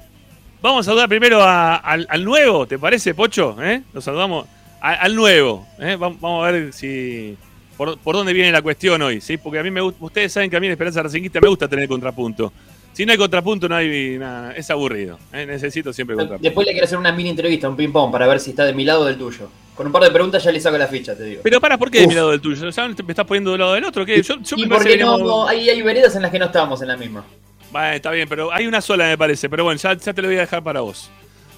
vamos 0.62 0.86
a 0.86 0.90
saludar 0.90 1.08
primero 1.08 1.42
al, 1.42 2.24
nuevo, 2.24 2.64
¿te 2.64 2.78
parece, 2.78 3.12
Pocho? 3.12 3.56
¿Eh? 3.60 3.82
Saludamos 3.98 4.46
al 4.80 5.16
nuevo. 5.16 5.66
¿eh? 5.80 5.96
Vam- 5.98 6.16
Vamos 6.20 6.46
a 6.46 6.52
ver 6.52 6.72
si 6.72 7.36
por, 7.76 7.98
por 7.98 8.14
dónde 8.14 8.32
viene 8.32 8.52
la 8.52 8.62
cuestión 8.62 9.02
hoy, 9.02 9.20
¿sí? 9.20 9.36
Porque 9.36 9.58
a 9.58 9.64
mí 9.64 9.70
me 9.72 9.80
gusta, 9.80 10.04
ustedes 10.04 10.32
saben 10.32 10.48
que 10.48 10.56
a 10.56 10.60
mí 10.60 10.66
en 10.66 10.72
Esperanza 10.72 11.02
Racinguista 11.02 11.40
me 11.40 11.48
gusta 11.48 11.66
tener 11.66 11.88
contrapunto. 11.88 12.52
Si 12.96 13.04
no 13.04 13.12
hay 13.12 13.18
contrapunto, 13.18 13.68
no 13.68 13.76
hay 13.76 14.16
nada, 14.18 14.52
es 14.52 14.70
aburrido. 14.70 15.18
¿eh? 15.30 15.44
Necesito 15.44 15.92
siempre 15.92 16.16
contrapunto. 16.16 16.42
Después 16.42 16.66
le 16.66 16.72
quiero 16.72 16.86
hacer 16.86 16.96
una 16.96 17.12
mini 17.12 17.28
entrevista, 17.28 17.68
un 17.68 17.76
ping-pong, 17.76 18.10
para 18.10 18.26
ver 18.26 18.40
si 18.40 18.48
está 18.52 18.64
de 18.64 18.72
mi 18.72 18.84
lado 18.86 19.02
o 19.02 19.04
del 19.04 19.18
tuyo. 19.18 19.50
Con 19.74 19.88
un 19.88 19.92
par 19.92 20.02
de 20.02 20.10
preguntas 20.10 20.42
ya 20.42 20.50
le 20.50 20.58
saco 20.58 20.78
la 20.78 20.86
ficha, 20.86 21.14
te 21.14 21.24
digo. 21.24 21.40
Pero 21.44 21.60
para, 21.60 21.76
¿por 21.76 21.90
qué 21.90 21.98
de 21.98 22.04
Uf. 22.06 22.08
mi 22.08 22.14
lado 22.14 22.30
del 22.30 22.40
tuyo? 22.40 22.70
¿Ya 22.70 22.88
me 22.88 22.94
estás 23.10 23.26
poniendo 23.26 23.50
del 23.50 23.60
lado 23.60 23.74
del 23.74 23.84
otro? 23.84 24.06
¿Qué? 24.06 24.22
Yo, 24.22 24.36
yo 24.40 24.56
y 24.56 24.62
me 24.62 24.68
porque 24.76 24.96
que 24.96 25.04
no, 25.04 25.18
no- 25.18 25.46
hay, 25.46 25.68
hay 25.68 25.82
veredas 25.82 26.16
en 26.16 26.22
las 26.22 26.30
que 26.30 26.38
no 26.38 26.46
estábamos 26.46 26.80
en 26.80 26.88
la 26.88 26.96
misma. 26.96 27.22
Bueno, 27.70 27.88
está 27.96 28.10
bien, 28.12 28.26
pero 28.30 28.50
hay 28.50 28.66
una 28.66 28.80
sola, 28.80 29.04
me 29.08 29.18
parece. 29.18 29.50
Pero 29.50 29.64
bueno, 29.64 29.78
ya, 29.78 29.92
ya 29.92 30.14
te 30.14 30.22
lo 30.22 30.28
voy 30.28 30.38
a 30.38 30.40
dejar 30.40 30.62
para 30.62 30.80
vos. 30.80 31.10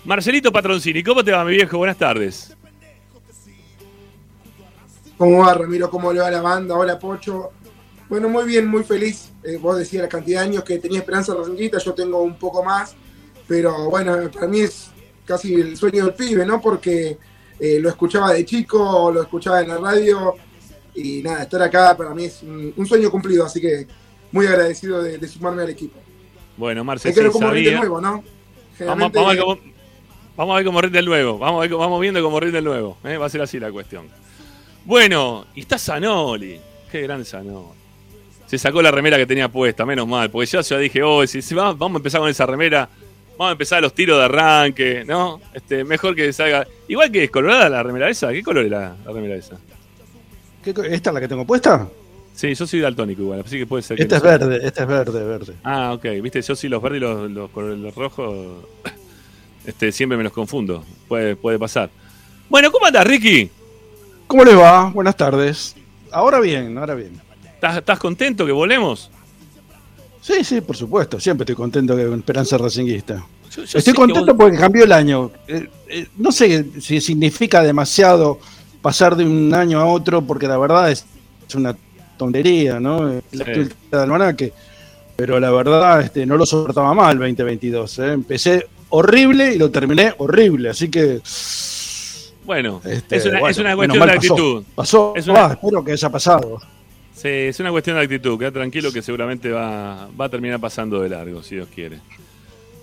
Marcelito 0.04 0.50
Patroncini, 0.50 1.04
¿cómo 1.04 1.22
te 1.22 1.30
va, 1.30 1.44
mi 1.44 1.52
viejo? 1.52 1.78
Buenas 1.78 1.98
tardes. 1.98 2.56
¿Cómo 5.16 5.38
va, 5.46 5.54
Ramiro? 5.54 5.88
¿Cómo 5.88 6.12
le 6.12 6.18
va 6.18 6.32
la 6.32 6.40
banda? 6.40 6.74
Hola, 6.76 6.98
Pocho. 6.98 7.52
Bueno, 8.08 8.28
muy 8.28 8.44
bien, 8.44 8.66
muy 8.66 8.84
feliz. 8.84 9.32
Eh, 9.44 9.58
vos 9.58 9.76
decías 9.78 10.02
la 10.02 10.08
cantidad 10.08 10.40
de 10.40 10.48
años 10.48 10.64
que 10.64 10.78
tenía 10.78 11.00
Esperanza 11.00 11.34
Racinguista, 11.34 11.78
yo 11.78 11.92
tengo 11.94 12.22
un 12.22 12.38
poco 12.38 12.62
más, 12.64 12.94
pero 13.46 13.90
bueno, 13.90 14.30
para 14.32 14.46
mí 14.48 14.60
es 14.60 14.90
casi 15.26 15.54
el 15.54 15.76
sueño 15.76 16.04
del 16.06 16.14
pibe, 16.14 16.46
¿no? 16.46 16.60
Porque 16.60 17.18
eh, 17.60 17.78
lo 17.80 17.88
escuchaba 17.90 18.32
de 18.32 18.44
chico, 18.44 19.10
lo 19.12 19.22
escuchaba 19.22 19.60
en 19.60 19.68
la 19.68 19.76
radio, 19.78 20.34
y 20.94 21.22
nada, 21.22 21.42
estar 21.42 21.62
acá 21.62 21.96
para 21.96 22.14
mí 22.14 22.24
es 22.24 22.42
un, 22.42 22.72
un 22.76 22.86
sueño 22.86 23.10
cumplido, 23.10 23.44
así 23.44 23.60
que 23.60 23.86
muy 24.32 24.46
agradecido 24.46 25.02
de, 25.02 25.18
de 25.18 25.28
sumarme 25.28 25.62
al 25.62 25.70
equipo. 25.70 25.98
Bueno, 26.56 26.84
ver 26.84 26.98
sí, 26.98 27.08
el 27.08 27.32
sabía. 27.70 27.78
nuevo, 27.78 28.00
¿no? 28.00 28.24
Vamos, 28.80 29.12
vamos 29.12 29.30
a 29.30 29.34
ver 29.34 29.38
cómo, 29.44 29.58
vamos 30.36 30.52
a 30.52 30.56
ver 30.56 30.64
cómo 30.66 30.80
rinde 30.80 30.98
el 30.98 31.04
nuevo. 31.06 31.38
Vamos, 31.38 31.58
a 31.58 31.60
ver, 31.62 31.70
cómo- 31.70 31.80
vamos 31.84 32.00
viendo 32.00 32.22
cómo 32.22 32.40
rinde 32.40 32.58
el 32.58 32.64
nuevo. 32.64 32.96
¿eh? 33.04 33.16
Va 33.16 33.26
a 33.26 33.28
ser 33.28 33.42
así 33.42 33.60
la 33.60 33.70
cuestión. 33.70 34.06
Bueno, 34.84 35.46
y 35.54 35.60
está 35.60 35.78
Zanoli. 35.78 36.60
Qué 36.90 37.02
gran 37.02 37.24
Zanoli. 37.24 37.77
Se 38.48 38.58
sacó 38.58 38.82
la 38.82 38.90
remera 38.90 39.16
que 39.16 39.26
tenía 39.26 39.48
puesta, 39.48 39.86
menos 39.86 40.08
mal. 40.08 40.30
Porque 40.30 40.46
yo 40.46 40.60
ya 40.60 40.78
dije, 40.78 41.02
oh, 41.02 41.24
si, 41.26 41.40
si 41.42 41.54
va- 41.54 41.72
vamos 41.74 41.96
a 41.96 41.98
empezar 41.98 42.20
con 42.20 42.28
esa 42.30 42.46
remera, 42.46 42.88
vamos 43.32 43.50
a 43.50 43.52
empezar 43.52 43.80
los 43.82 43.92
tiros 43.94 44.18
de 44.18 44.24
arranque, 44.24 45.04
¿no? 45.06 45.40
Este, 45.54 45.84
mejor 45.84 46.16
que 46.16 46.32
salga. 46.32 46.66
Igual 46.88 47.12
que 47.12 47.24
es 47.24 47.30
colorada 47.30 47.68
la 47.68 47.82
remera 47.82 48.08
esa. 48.08 48.32
¿Qué 48.32 48.42
color 48.42 48.64
es 48.64 48.70
la, 48.70 48.96
la 49.04 49.12
remera 49.12 49.36
esa? 49.36 49.56
¿Qué 50.64 50.72
co- 50.74 50.82
¿Esta 50.82 51.10
es 51.10 51.14
la 51.14 51.20
que 51.20 51.28
tengo 51.28 51.46
puesta? 51.46 51.86
Sí, 52.34 52.54
yo 52.54 52.66
soy 52.66 52.80
daltónico 52.80 53.22
igual, 53.22 53.42
así 53.44 53.58
que 53.58 53.66
puede 53.66 53.82
ser 53.82 53.96
que. 53.96 54.04
Esta 54.04 54.18
no 54.20 54.30
es 54.30 54.38
verde, 54.38 54.60
esta 54.66 54.82
es 54.82 54.88
verde, 54.88 55.24
verde. 55.24 55.52
Ah, 55.64 55.92
ok. 55.92 56.04
Viste, 56.22 56.40
yo 56.40 56.56
sí 56.56 56.68
los 56.68 56.80
verdes 56.80 56.98
y 56.98 57.00
los, 57.00 57.30
los 57.30 57.94
rojos 57.94 58.64
este, 59.66 59.92
siempre 59.92 60.16
me 60.16 60.24
los 60.24 60.32
confundo. 60.32 60.84
Puede, 61.08 61.36
puede 61.36 61.58
pasar. 61.58 61.90
Bueno, 62.48 62.70
¿cómo 62.72 62.86
andás, 62.86 63.06
Ricky? 63.06 63.50
¿Cómo 64.26 64.44
le 64.44 64.54
va? 64.54 64.88
Buenas 64.90 65.16
tardes. 65.16 65.74
Ahora 66.10 66.40
bien, 66.40 66.78
ahora 66.78 66.94
bien. 66.94 67.20
¿Estás, 67.60 67.98
contento 67.98 68.46
que 68.46 68.52
volemos? 68.52 69.10
Sí, 70.20 70.44
sí, 70.44 70.60
por 70.60 70.76
supuesto. 70.76 71.18
Siempre 71.18 71.44
estoy 71.44 71.54
contento 71.56 71.96
que 71.96 72.02
Esperanza 72.14 72.58
Racinguista. 72.58 73.24
Yo- 73.50 73.62
yo 73.62 73.66
sé 73.66 73.78
Estoy 73.78 73.94
contento 73.94 74.26
vos- 74.34 74.36
porque 74.44 74.58
cambió 74.58 74.84
el 74.84 74.92
año. 74.92 75.30
Eh, 75.46 75.68
eh, 75.88 76.06
no 76.18 76.30
sé 76.32 76.66
si 76.80 77.00
significa 77.00 77.62
demasiado 77.62 78.38
pasar 78.82 79.16
de 79.16 79.24
un 79.24 79.52
año 79.54 79.80
a 79.80 79.86
otro, 79.86 80.22
porque 80.22 80.46
la 80.46 80.58
verdad 80.58 80.90
es, 80.90 81.04
es 81.48 81.54
una 81.54 81.76
tontería, 82.16 82.78
¿no? 82.78 83.04
La 83.08 83.20
Sí. 83.20 83.38
actualidad 83.40 83.74
del 83.90 84.00
almanaque. 84.00 84.52
Pero 85.16 85.40
la 85.40 85.50
verdad 85.50 86.00
este, 86.02 86.26
no 86.26 86.36
lo 86.36 86.46
soportaba 86.46 86.94
mal 86.94 87.12
el 87.12 87.18
2022. 87.18 87.98
¿eh? 87.98 88.12
Empecé 88.12 88.66
horrible 88.90 89.54
y 89.54 89.58
lo 89.58 89.70
terminé 89.70 90.14
horrible. 90.18 90.68
Así 90.70 90.88
que. 90.90 91.20
Bueno, 92.44 92.80
este, 92.84 93.16
es, 93.16 93.26
una, 93.26 93.40
bueno, 93.40 93.50
es 93.50 93.58
una 93.58 93.76
cuestión 93.76 94.06
de 94.06 94.14
pasó. 94.14 94.32
actitud. 94.34 94.62
Pasó, 94.74 95.12
Es 95.16 95.26
una- 95.26 95.46
ah, 95.46 95.52
espero 95.52 95.84
que 95.84 95.92
haya 95.92 96.08
pasado. 96.10 96.58
Sí, 97.20 97.28
es 97.28 97.58
una 97.58 97.72
cuestión 97.72 97.96
de 97.96 98.02
actitud. 98.02 98.38
Queda 98.38 98.52
tranquilo 98.52 98.92
que 98.92 99.02
seguramente 99.02 99.50
va, 99.50 100.08
va 100.08 100.26
a 100.26 100.28
terminar 100.28 100.60
pasando 100.60 101.00
de 101.00 101.08
largo, 101.08 101.42
si 101.42 101.56
Dios 101.56 101.68
quiere. 101.74 101.98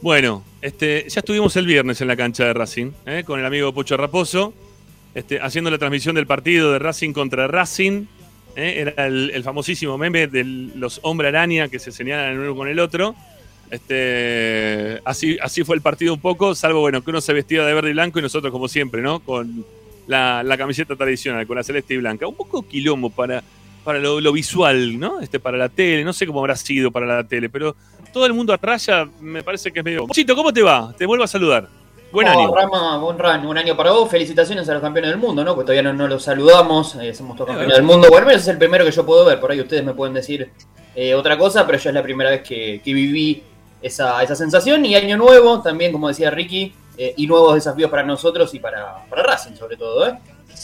Bueno, 0.02 0.44
este, 0.62 1.06
ya 1.08 1.22
estuvimos 1.22 1.56
el 1.56 1.66
viernes 1.66 2.02
en 2.02 2.10
la 2.10 2.18
cancha 2.18 2.44
de 2.44 2.54
Racing, 2.54 2.92
¿eh? 3.06 3.24
con 3.26 3.40
el 3.40 3.46
amigo 3.46 3.74
Pocho 3.74 3.96
Raposo, 3.96 4.54
este, 5.14 5.40
haciendo 5.40 5.72
la 5.72 5.78
transmisión 5.78 6.16
del 6.16 6.28
partido 6.28 6.74
de 6.74 6.80
Racing 6.80 7.14
contra 7.14 7.48
Racing. 7.48 8.08
¿eh? 8.58 8.92
Era 8.94 9.08
el, 9.08 9.42
famosísimo 9.42 9.98
meme 9.98 10.28
de 10.28 10.44
los 10.44 11.00
hombre 11.04 11.30
araña 11.30 11.70
que 11.70 11.80
se 11.80 11.94
señalan 11.94 12.34
el 12.34 12.40
uno 12.40 12.56
con 12.58 12.68
el 12.68 12.80
otro. 12.80 13.16
Este, 13.72 15.02
así, 15.06 15.38
así 15.42 15.64
fue 15.64 15.78
el 15.78 15.82
partido 15.82 16.14
un 16.14 16.20
poco, 16.20 16.56
salvo 16.56 16.82
bueno 16.82 17.02
que 17.02 17.10
uno 17.10 17.22
se 17.22 17.32
vestía 17.32 17.66
de 17.66 17.74
verde 17.74 17.92
y 17.92 17.94
blanco 17.94 18.20
y 18.20 18.22
nosotros 18.22 18.52
como 18.52 18.68
siempre, 18.68 19.02
¿no? 19.02 19.22
Con 19.22 19.66
la, 20.08 20.44
la 20.44 20.58
camiseta 20.58 20.98
tradicional, 20.98 21.48
con 21.48 21.56
la 21.56 21.64
celeste 21.64 21.94
y 21.94 21.98
blanca. 21.98 22.28
Un 22.28 22.36
poco 22.36 22.68
quilombo 22.68 23.10
para, 23.10 23.44
para 23.86 24.00
lo, 24.00 24.20
lo 24.20 24.32
visual, 24.34 25.00
¿no? 25.00 25.22
Este, 25.22 25.40
para 25.40 25.58
la 25.58 25.70
tele, 25.70 26.04
no 26.04 26.12
sé 26.12 26.28
cómo 26.28 26.40
habrá 26.40 26.56
sido 26.58 26.92
para 26.92 27.06
la 27.06 27.24
tele, 27.24 27.48
pero 27.50 27.76
todo 28.12 28.26
el 28.26 28.34
mundo 28.34 28.52
a 28.54 28.58
raya 28.58 29.08
me 29.22 29.44
parece 29.44 29.72
que 29.72 29.80
es 29.80 29.86
medio. 29.86 30.06
Chito, 30.12 30.36
¿cómo 30.36 30.52
te 30.52 30.62
va? 30.62 30.94
Te 30.98 31.06
vuelvo 31.06 31.24
a 31.24 31.28
saludar. 31.28 31.70
Buen 32.12 32.28
Oh, 32.28 32.32
año. 32.32 32.56
Rama, 32.56 32.98
buen 32.98 33.18
run, 33.20 33.46
un 33.46 33.58
año 33.58 33.76
para 33.76 33.92
vos. 33.92 34.10
Felicitaciones 34.10 34.68
a 34.70 34.74
los 34.74 34.82
campeones 34.82 35.12
del 35.12 35.20
mundo, 35.20 35.44
¿no? 35.44 35.54
Porque 35.54 35.66
todavía 35.68 35.84
no, 35.84 35.94
no 35.94 36.08
los 36.08 36.24
saludamos. 36.24 36.96
eh, 36.96 37.14
somos 37.14 37.36
todos 37.36 37.50
campeones 37.50 37.76
del 37.76 37.86
mundo. 37.86 38.08
Bueno, 38.10 38.26
menos 38.28 38.42
es 38.42 38.48
el 38.48 38.58
primero 38.58 38.86
que 38.86 38.92
yo 38.92 39.06
puedo 39.06 39.26
ver. 39.26 39.40
Por 39.40 39.52
ahí 39.52 39.60
ustedes 39.60 39.84
me 39.84 39.94
pueden 39.94 40.14
decir 40.14 40.50
eh, 40.96 41.14
otra 41.14 41.38
cosa, 41.38 41.66
pero 41.66 41.78
yo 41.78 41.90
es 41.90 41.94
la 41.94 42.04
primera 42.04 42.30
vez 42.30 42.42
que, 42.42 42.82
que 42.84 42.94
viví 42.94 43.44
esa, 43.82 44.24
esa 44.24 44.36
sensación. 44.36 44.86
Y 44.86 44.96
año 44.96 45.18
nuevo, 45.18 45.62
también, 45.62 45.92
como 45.92 46.08
decía 46.08 46.32
Ricky, 46.32 46.74
eh, 46.98 47.14
y 47.18 47.28
nuevos 47.28 47.54
desafíos 47.56 47.92
para 47.92 48.04
nosotros 48.04 48.54
y 48.54 48.60
para, 48.60 49.04
para 49.10 49.22
Racing, 49.24 49.56
sobre 49.56 49.76
todo, 49.76 50.08
¿eh? 50.08 50.14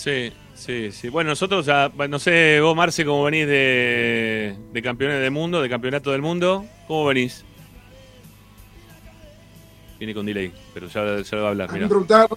Sí, 0.01 0.33
sí, 0.55 0.91
sí. 0.91 1.09
Bueno, 1.09 1.29
nosotros, 1.29 1.63
ya, 1.67 1.91
no 2.09 2.17
sé, 2.17 2.59
vos, 2.59 2.75
Marce, 2.75 3.05
cómo 3.05 3.23
venís 3.23 3.45
de, 3.45 4.55
de 4.73 4.81
campeones 4.81 5.21
del 5.21 5.29
mundo, 5.29 5.61
de 5.61 5.69
campeonato 5.69 6.09
del 6.11 6.23
mundo. 6.23 6.65
¿Cómo 6.87 7.05
venís? 7.05 7.43
Viene 9.99 10.15
con 10.15 10.25
delay, 10.25 10.51
pero 10.73 10.87
ya, 10.87 11.21
ya 11.21 11.35
lo 11.37 11.41
va 11.43 11.47
a 11.49 11.51
hablar, 11.51 11.69
preguntaron, 11.69 12.29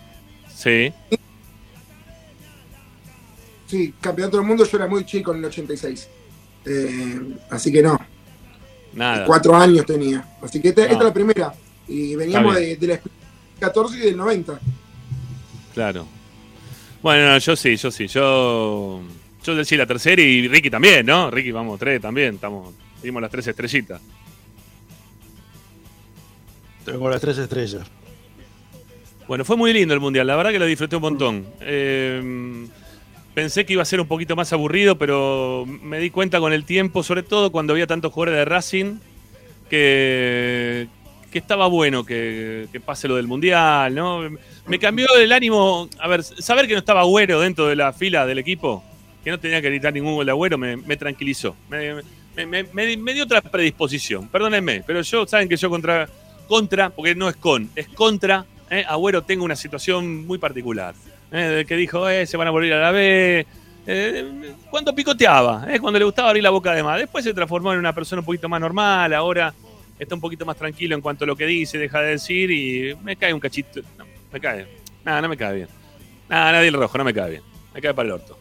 Sí, 0.54 0.92
sí, 3.66 3.94
campeonato 3.98 4.36
del 4.36 4.46
mundo, 4.46 4.66
yo 4.66 4.76
era 4.76 4.86
muy 4.86 5.06
chico 5.06 5.32
en 5.32 5.38
el 5.38 5.46
86. 5.46 6.08
Eh, 6.66 7.20
así 7.50 7.72
que 7.72 7.80
no, 7.82 7.98
nada. 8.92 9.24
cuatro 9.24 9.56
años 9.56 9.86
tenía. 9.86 10.36
Así 10.42 10.60
que 10.60 10.68
esta, 10.68 10.82
No. 10.82 10.86
esta 10.88 10.98
es 10.98 11.04
la 11.04 11.14
primera. 11.14 11.54
Y 11.88 12.14
veníamos 12.14 12.56
de, 12.56 12.76
de 12.76 12.86
la 12.86 13.00
14 13.58 13.96
y 13.96 14.00
del 14.00 14.16
90. 14.18 14.60
Claro. 15.72 16.06
Bueno, 17.04 17.26
no, 17.26 17.36
yo 17.36 17.54
sí, 17.54 17.76
yo 17.76 17.90
sí. 17.90 18.06
Yo, 18.06 19.02
yo 19.44 19.64
sí 19.66 19.76
la 19.76 19.84
tercera 19.84 20.22
y 20.22 20.48
Ricky 20.48 20.70
también, 20.70 21.04
¿no? 21.04 21.30
Ricky, 21.30 21.52
vamos, 21.52 21.78
tres 21.78 22.00
también. 22.00 22.36
Estamos, 22.36 22.72
Dimos 23.02 23.20
las 23.20 23.30
tres 23.30 23.46
estrellitas. 23.46 24.00
Tengo 26.82 27.10
las 27.10 27.20
tres 27.20 27.36
estrellas. 27.36 27.82
Bueno, 29.28 29.44
fue 29.44 29.54
muy 29.54 29.74
lindo 29.74 29.92
el 29.92 30.00
mundial, 30.00 30.26
la 30.26 30.34
verdad 30.34 30.50
que 30.50 30.58
lo 30.58 30.64
disfruté 30.64 30.96
un 30.96 31.02
montón. 31.02 31.46
Eh, 31.60 32.66
pensé 33.34 33.66
que 33.66 33.74
iba 33.74 33.82
a 33.82 33.84
ser 33.84 34.00
un 34.00 34.06
poquito 34.06 34.34
más 34.34 34.54
aburrido, 34.54 34.96
pero 34.96 35.66
me 35.66 35.98
di 35.98 36.08
cuenta 36.08 36.40
con 36.40 36.54
el 36.54 36.64
tiempo, 36.64 37.02
sobre 37.02 37.22
todo 37.22 37.52
cuando 37.52 37.74
había 37.74 37.86
tantos 37.86 38.14
jugadores 38.14 38.38
de 38.38 38.44
Racing, 38.46 38.96
que, 39.68 40.88
que 41.34 41.40
estaba 41.40 41.66
bueno 41.66 42.04
que, 42.06 42.68
pase 42.86 43.08
lo 43.08 43.16
del 43.16 43.26
mundial, 43.26 43.92
¿no? 43.92 44.20
Me 44.68 44.78
cambió 44.78 45.08
el 45.16 45.32
ánimo, 45.32 45.88
a 45.98 46.06
ver, 46.06 46.22
saber 46.22 46.68
que 46.68 46.74
no 46.74 46.78
estaba 46.78 47.00
Agüero 47.00 47.40
dentro 47.40 47.66
de 47.66 47.74
la 47.74 47.92
fila 47.92 48.24
del 48.24 48.38
equipo, 48.38 48.84
que 49.24 49.32
no 49.32 49.40
tenía 49.40 49.60
que 49.60 49.68
gritar 49.68 49.92
ningún 49.92 50.14
gol 50.14 50.26
de 50.26 50.30
Agüero, 50.30 50.56
me, 50.58 50.96
tranquilizó. 50.96 51.56
Me, 51.68 53.14
dio 53.14 53.24
otra 53.24 53.40
predisposición, 53.40 54.28
perdónenme, 54.28 54.84
pero 54.86 55.02
yo, 55.02 55.26
saben 55.26 55.48
que 55.48 55.56
yo 55.56 55.68
contra, 55.68 56.08
contra, 56.46 56.90
porque 56.90 57.16
no 57.16 57.28
es 57.28 57.34
con, 57.34 57.68
es 57.74 57.88
contra, 57.88 58.46
¿eh? 58.70 58.84
Agüero 58.86 59.22
tengo 59.22 59.44
una 59.44 59.56
situación 59.56 60.24
muy 60.28 60.38
particular. 60.38 60.94
¿eh? 61.32 61.64
Que 61.66 61.74
dijo, 61.74 62.08
eh, 62.08 62.26
se 62.26 62.36
van 62.36 62.46
a 62.46 62.52
volver 62.52 62.74
a 62.74 62.80
la 62.80 62.90
B. 62.92 63.44
Eh, 63.88 64.54
cuando 64.70 64.94
picoteaba, 64.94 65.66
¿eh? 65.68 65.80
cuando 65.80 65.98
le 65.98 66.04
gustaba 66.04 66.28
abrir 66.28 66.44
la 66.44 66.50
boca 66.50 66.72
de 66.72 66.84
más. 66.84 67.00
Después 67.00 67.24
se 67.24 67.34
transformó 67.34 67.72
en 67.72 67.80
una 67.80 67.92
persona 67.92 68.20
un 68.20 68.26
poquito 68.26 68.48
más 68.48 68.60
normal, 68.60 69.12
ahora 69.12 69.52
está 69.98 70.14
un 70.14 70.20
poquito 70.20 70.44
más 70.44 70.56
tranquilo 70.56 70.94
en 70.94 71.00
cuanto 71.00 71.24
a 71.24 71.26
lo 71.26 71.36
que 71.36 71.46
dice, 71.46 71.78
deja 71.78 72.00
de 72.00 72.10
decir 72.12 72.50
y 72.50 72.94
me 73.02 73.16
cae 73.16 73.32
un 73.34 73.40
cachito. 73.40 73.80
No, 73.98 74.04
me 74.32 74.40
cae. 74.40 74.66
Nada, 75.04 75.20
no 75.22 75.28
me 75.28 75.36
cae 75.36 75.54
bien. 75.54 75.68
Nada, 76.28 76.52
nadie 76.52 76.68
el 76.68 76.74
rojo, 76.74 76.96
no 76.98 77.04
me 77.04 77.12
cae 77.14 77.30
bien. 77.30 77.42
Me 77.74 77.80
cae 77.80 77.94
para 77.94 78.06
el 78.06 78.12
orto. 78.12 78.38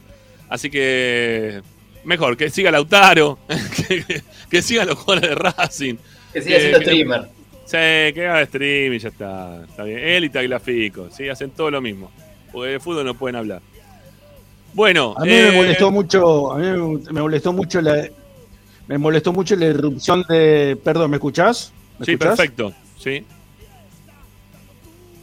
Así 0.50 0.70
que 0.70 1.62
mejor, 2.04 2.36
que 2.38 2.50
siga 2.50 2.72
Lautaro, 2.72 3.40
que, 3.88 4.04
que, 4.04 4.22
que 4.50 4.62
sigan 4.62 4.88
los 4.88 4.98
jugadores 5.00 5.30
de 5.30 5.36
Racing. 5.36 5.96
Que 6.32 6.42
siga 6.42 6.60
siendo 6.60 6.80
que- 6.80 6.86
streamer. 6.86 7.22
Sí, 7.66 7.78
que 8.14 8.28
haga 8.28 8.46
stream 8.46 8.94
y 8.94 9.00
ya 9.00 9.10
está. 9.10 9.64
Está 9.64 9.84
bien. 9.86 10.00
Él 10.00 10.26
y 10.26 10.30
Taglafico, 10.30 11.10
sí, 11.10 11.30
hacen 11.30 11.52
todo 11.52 11.72
lo 11.72 11.80
mismo. 11.82 12.12
Porque 12.52 12.72
de 12.72 12.80
fútbol 12.80 13.06
no 13.06 13.14
pueden 13.16 13.36
hablar. 13.38 13.62
Bueno, 14.74 15.14
A 15.18 15.24
mí 15.24 15.32
eh, 15.32 15.50
me 15.52 15.58
molestó 15.58 15.92
mucho, 15.92 16.52
a 16.52 16.58
mí 16.58 16.66
me- 16.66 17.12
me 17.12 17.22
molestó 17.22 17.54
mucho 17.54 17.80
la 17.82 18.08
me 18.88 18.98
molestó 18.98 19.32
mucho 19.34 19.56
la 19.56 19.66
irrupción 19.66 20.24
de, 20.28 20.78
perdón, 20.84 21.12
¿me 21.12 21.18
escuchás? 21.18 21.72
¿Me 22.00 22.06
Sí, 22.06 22.12
escuchás? 22.14 22.36
perfecto. 22.38 22.74
Sí. 23.00 23.26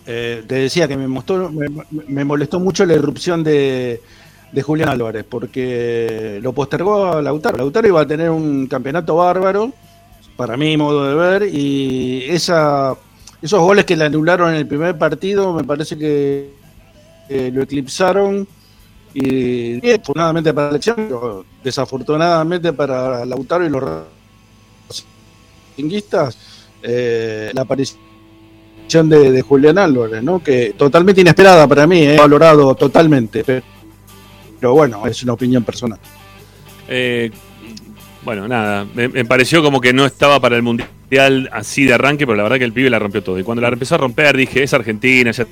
Eh, 0.06 0.42
te 0.46 0.54
decía 0.56 0.88
que 0.88 0.96
me, 0.96 1.06
mostró, 1.06 1.50
me, 1.50 1.66
me 2.08 2.24
molestó 2.24 2.58
mucho 2.58 2.84
la 2.84 2.94
irrupción 2.94 3.44
de, 3.44 4.00
de 4.50 4.62
Julián 4.62 4.88
Álvarez, 4.88 5.24
porque 5.28 6.40
lo 6.42 6.52
postergó 6.52 7.06
a 7.12 7.22
Lautaro. 7.22 7.58
Lautaro 7.58 7.86
iba 7.88 8.00
a 8.00 8.06
tener 8.06 8.30
un 8.30 8.66
campeonato 8.66 9.16
bárbaro, 9.16 9.72
para 10.36 10.56
mi 10.56 10.76
modo 10.76 11.06
de 11.06 11.14
ver, 11.14 11.54
y 11.54 12.24
esa, 12.28 12.94
esos 13.42 13.60
goles 13.60 13.84
que 13.84 13.96
le 13.96 14.04
anularon 14.06 14.50
en 14.50 14.56
el 14.56 14.66
primer 14.66 14.96
partido 14.98 15.52
me 15.52 15.64
parece 15.64 15.96
que 15.98 16.50
eh, 17.28 17.50
lo 17.52 17.62
eclipsaron. 17.62 18.48
Y, 19.12 19.84
y 19.86 19.90
afortunadamente 19.92 20.54
para 20.54 20.66
la 20.66 20.70
elección, 20.70 20.96
pero 20.96 21.44
desafortunadamente 21.64 22.72
para 22.72 23.24
Lautaro 23.24 23.66
y 23.66 23.68
los 23.68 23.82
racinguistas, 25.76 26.38
eh, 26.82 27.50
la 27.52 27.62
aparición 27.62 27.98
de, 29.08 29.32
de 29.32 29.42
Julián 29.42 29.78
Álvarez, 29.78 30.22
¿no? 30.22 30.42
Que 30.42 30.74
totalmente 30.76 31.20
inesperada 31.20 31.66
para 31.66 31.86
mí, 31.86 32.02
he 32.02 32.16
valorado 32.16 32.74
totalmente, 32.74 33.42
pero, 33.44 33.62
pero 34.58 34.74
bueno, 34.74 35.06
es 35.06 35.22
una 35.22 35.32
opinión 35.32 35.64
personal. 35.64 35.98
Eh, 36.88 37.30
bueno, 38.24 38.46
nada. 38.46 38.86
Me, 38.94 39.08
me 39.08 39.24
pareció 39.24 39.62
como 39.62 39.80
que 39.80 39.92
no 39.92 40.06
estaba 40.06 40.40
para 40.40 40.56
el 40.56 40.62
mundial 40.62 41.48
así 41.52 41.84
de 41.84 41.94
arranque, 41.94 42.26
pero 42.26 42.36
la 42.36 42.42
verdad 42.42 42.58
que 42.58 42.64
el 42.64 42.72
pibe 42.72 42.90
la 42.90 42.98
rompió 42.98 43.22
todo. 43.22 43.38
Y 43.38 43.42
cuando 43.42 43.62
la 43.62 43.68
empezó 43.68 43.94
a 43.94 43.98
romper, 43.98 44.36
dije, 44.36 44.62
es 44.62 44.74
Argentina, 44.74 45.30
ya 45.30 45.46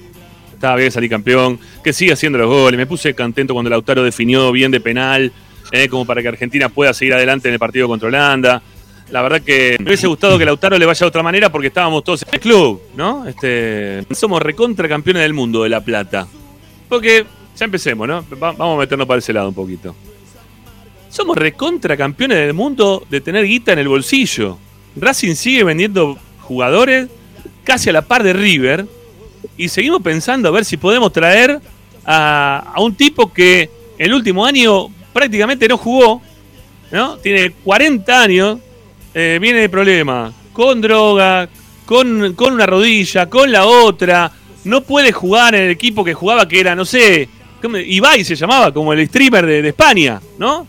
estaba 0.58 0.76
bien 0.76 0.90
salir 0.90 1.08
campeón, 1.08 1.58
que 1.84 1.92
siga 1.92 2.14
haciendo 2.14 2.36
los 2.38 2.48
goles. 2.48 2.76
Me 2.76 2.86
puse 2.86 3.14
contento 3.14 3.54
cuando 3.54 3.70
Lautaro 3.70 4.02
definió 4.02 4.50
bien 4.52 4.70
de 4.72 4.80
penal, 4.80 5.32
eh, 5.72 5.88
como 5.88 6.04
para 6.04 6.20
que 6.20 6.28
Argentina 6.28 6.68
pueda 6.68 6.92
seguir 6.92 7.14
adelante 7.14 7.48
en 7.48 7.54
el 7.54 7.60
partido 7.60 7.86
contra 7.88 8.08
Holanda. 8.08 8.60
La 9.10 9.22
verdad 9.22 9.40
que 9.40 9.76
me 9.78 9.86
hubiese 9.86 10.06
gustado 10.06 10.36
que 10.38 10.44
Lautaro 10.44 10.76
le 10.76 10.84
vaya 10.84 10.98
de 10.98 11.06
otra 11.06 11.22
manera 11.22 11.50
porque 11.50 11.68
estábamos 11.68 12.04
todos 12.04 12.22
en 12.24 12.28
el 12.34 12.40
club, 12.40 12.82
¿no? 12.96 13.26
Este, 13.26 14.04
somos 14.14 14.42
recontra 14.42 14.86
campeones 14.88 15.22
del 15.22 15.32
mundo 15.32 15.62
de 15.62 15.68
La 15.70 15.80
Plata. 15.82 16.26
Porque, 16.88 17.24
ya 17.56 17.64
empecemos, 17.64 18.06
¿no? 18.08 18.24
Va- 18.32 18.52
vamos 18.52 18.76
a 18.76 18.80
meternos 18.80 19.06
para 19.06 19.18
ese 19.20 19.32
lado 19.32 19.48
un 19.48 19.54
poquito. 19.54 19.94
Somos 21.08 21.36
recontra 21.38 21.96
campeones 21.96 22.36
del 22.38 22.52
mundo 22.52 23.06
de 23.08 23.20
tener 23.20 23.46
guita 23.46 23.72
en 23.72 23.78
el 23.78 23.88
bolsillo. 23.88 24.58
Racing 24.96 25.34
sigue 25.34 25.64
vendiendo 25.64 26.18
jugadores 26.42 27.08
casi 27.64 27.88
a 27.88 27.92
la 27.92 28.02
par 28.02 28.22
de 28.22 28.32
River. 28.34 28.86
Y 29.58 29.68
seguimos 29.68 30.00
pensando 30.00 30.48
a 30.48 30.52
ver 30.52 30.64
si 30.64 30.76
podemos 30.78 31.12
traer 31.12 31.60
a, 32.06 32.72
a 32.74 32.80
un 32.80 32.94
tipo 32.94 33.32
que 33.32 33.68
el 33.98 34.14
último 34.14 34.46
año 34.46 34.88
prácticamente 35.12 35.68
no 35.68 35.76
jugó. 35.76 36.22
¿no? 36.90 37.16
Tiene 37.18 37.50
40 37.64 38.22
años. 38.22 38.58
eh, 39.14 39.38
viene 39.40 39.58
de 39.60 39.68
problema. 39.68 40.32
Con 40.52 40.80
droga, 40.80 41.48
con, 41.84 42.34
con 42.34 42.54
una 42.54 42.66
rodilla, 42.66 43.28
con 43.28 43.50
la 43.52 43.66
otra. 43.66 44.30
No 44.64 44.80
puede 44.82 45.12
jugar 45.12 45.54
en 45.54 45.64
el 45.64 45.70
equipo 45.70 46.04
que 46.04 46.14
jugaba, 46.14 46.46
que 46.48 46.60
era, 46.60 46.74
no 46.74 46.84
sé. 46.84 47.28
Ibai 47.86 48.24
se 48.24 48.36
llamaba, 48.36 48.72
como 48.72 48.92
el 48.92 49.06
streamer 49.08 49.44
de, 49.44 49.62
de 49.62 49.68
España, 49.70 50.20
¿no? 50.38 50.66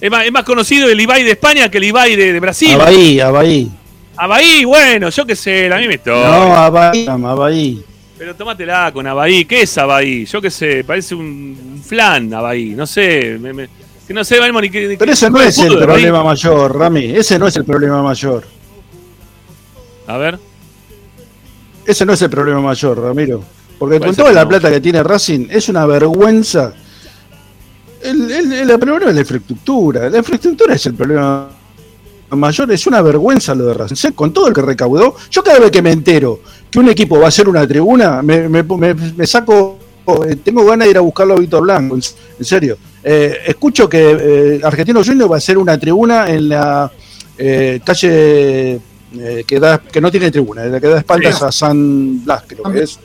Es 0.00 0.10
más, 0.10 0.24
es 0.26 0.32
más 0.32 0.42
conocido 0.44 0.88
el 0.90 1.00
Ibai 1.00 1.22
de 1.22 1.30
España 1.32 1.68
que 1.70 1.78
el 1.78 1.84
Ibai 1.84 2.16
de, 2.16 2.32
de 2.32 2.40
Brasil. 2.40 2.72
Abaí, 2.72 3.20
Abaí. 3.20 3.70
Abaí, 4.16 4.64
bueno, 4.64 5.10
yo 5.10 5.24
qué 5.24 5.36
sé, 5.36 5.68
la 5.68 5.78
misma 5.78 5.94
historia. 5.94 6.26
No, 6.28 6.54
Abaí, 6.56 7.06
Abaí. 7.06 7.84
Pero 8.16 8.34
tómatela 8.36 8.90
con 8.92 9.06
Abaí. 9.06 9.44
¿Qué 9.44 9.62
es 9.62 9.76
Abaí? 9.76 10.24
Yo 10.24 10.40
qué 10.40 10.50
sé, 10.50 10.84
parece 10.84 11.14
un 11.14 11.82
flan 11.84 12.32
Abaí. 12.32 12.70
No 12.74 12.86
sé, 12.86 13.38
me- 13.40 13.52
me- 13.52 13.68
que 14.06 14.12
no 14.14 14.22
sé, 14.22 14.38
Valmo, 14.38 14.60
ni 14.60 14.70
que. 14.70 14.96
Pero 14.98 15.12
ese 15.12 15.30
no 15.30 15.40
es 15.40 15.58
el 15.58 15.78
problema 15.78 16.22
mayor, 16.22 16.76
Rami. 16.78 17.06
Ese 17.06 17.38
no 17.38 17.46
es 17.46 17.56
el 17.56 17.64
problema 17.64 18.02
mayor. 18.02 18.44
A 20.06 20.16
ver. 20.18 20.38
Ese 21.86 22.04
no 22.06 22.12
es 22.12 22.22
el 22.22 22.30
problema 22.30 22.60
mayor, 22.60 23.00
Ramiro. 23.00 23.42
Porque 23.78 23.98
¿Cuál 23.98 24.08
con 24.10 24.16
toda 24.16 24.28
el 24.30 24.34
la 24.36 24.48
plata 24.48 24.70
que 24.70 24.80
tiene 24.80 25.02
Racing, 25.02 25.48
es 25.50 25.68
una 25.68 25.84
vergüenza. 25.86 26.72
El, 28.02 28.30
el, 28.30 28.52
el 28.70 28.78
problema 28.78 29.08
es 29.10 29.14
la 29.14 29.20
infraestructura. 29.22 30.08
La 30.10 30.18
infraestructura 30.18 30.74
es 30.74 30.86
el 30.86 30.94
problema 30.94 31.48
mayor. 32.30 32.70
Es 32.72 32.86
una 32.86 33.00
vergüenza 33.02 33.54
lo 33.54 33.66
de 33.66 33.74
Racing. 33.74 33.94
Sé, 33.96 34.12
Con 34.12 34.32
todo 34.32 34.48
el 34.48 34.54
que 34.54 34.62
recaudó, 34.62 35.14
yo 35.30 35.42
cada 35.42 35.58
vez 35.60 35.70
que 35.70 35.82
me 35.82 35.92
entero 35.92 36.40
que 36.70 36.78
un 36.78 36.88
equipo 36.88 37.18
va 37.18 37.26
a 37.26 37.28
hacer 37.28 37.48
una 37.48 37.66
tribuna, 37.66 38.22
me, 38.22 38.48
me- 38.48 38.62
me- 38.62 38.94
me 38.94 39.26
saco. 39.26 39.78
eh, 40.28 40.36
Tengo 40.42 40.64
ganas 40.66 40.86
de 40.86 40.90
ir 40.90 40.96
a 40.98 41.00
buscarlo 41.00 41.34
a 41.34 41.38
Víctor 41.38 41.62
Blanco, 41.62 41.94
en, 41.96 42.02
en 42.38 42.44
serio. 42.44 42.76
Eh, 43.02 43.38
escucho 43.46 43.88
que 43.88 44.56
eh, 44.56 44.60
Argentino 44.62 45.02
Junior 45.04 45.30
va 45.30 45.36
a 45.36 45.38
hacer 45.38 45.56
una 45.58 45.78
tribuna 45.78 46.28
en 46.30 46.48
la 46.48 46.90
eh, 47.38 47.80
calle 47.84 48.80
eh, 49.16 49.44
que, 49.46 49.60
da, 49.60 49.78
que 49.78 50.00
no 50.00 50.10
tiene 50.10 50.30
tribuna, 50.30 50.64
la 50.64 50.80
que 50.80 50.88
da 50.88 50.98
espaldas 50.98 51.38
Sí. 51.38 51.44
a 51.44 51.52
San 51.52 52.24
Blas, 52.24 52.44
creo 52.46 52.62
que 52.72 52.82
es. 52.82 52.98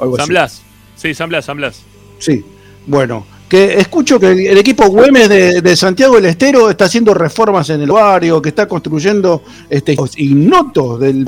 algo 0.00 0.16
San 0.16 0.22
así. 0.22 0.30
Blas. 0.30 0.62
Sí, 0.96 1.14
San 1.14 1.28
Blas, 1.28 1.44
San 1.44 1.56
Blas. 1.56 1.82
Sí, 2.18 2.44
bueno, 2.86 3.26
que 3.50 3.80
escucho 3.80 4.20
que 4.20 4.30
el, 4.30 4.56
equipo 4.58 4.86
Güemes 4.86 5.28
de, 5.28 5.76
Santiago 5.76 6.14
del 6.14 6.26
Estero 6.26 6.70
está 6.70 6.84
haciendo 6.84 7.12
reformas 7.12 7.68
en 7.70 7.80
el 7.80 7.90
barrio, 7.90 8.40
que 8.40 8.50
está 8.50 8.68
construyendo 8.68 9.42
este, 9.68 9.96
ignotos 10.16 11.00
del 11.00 11.26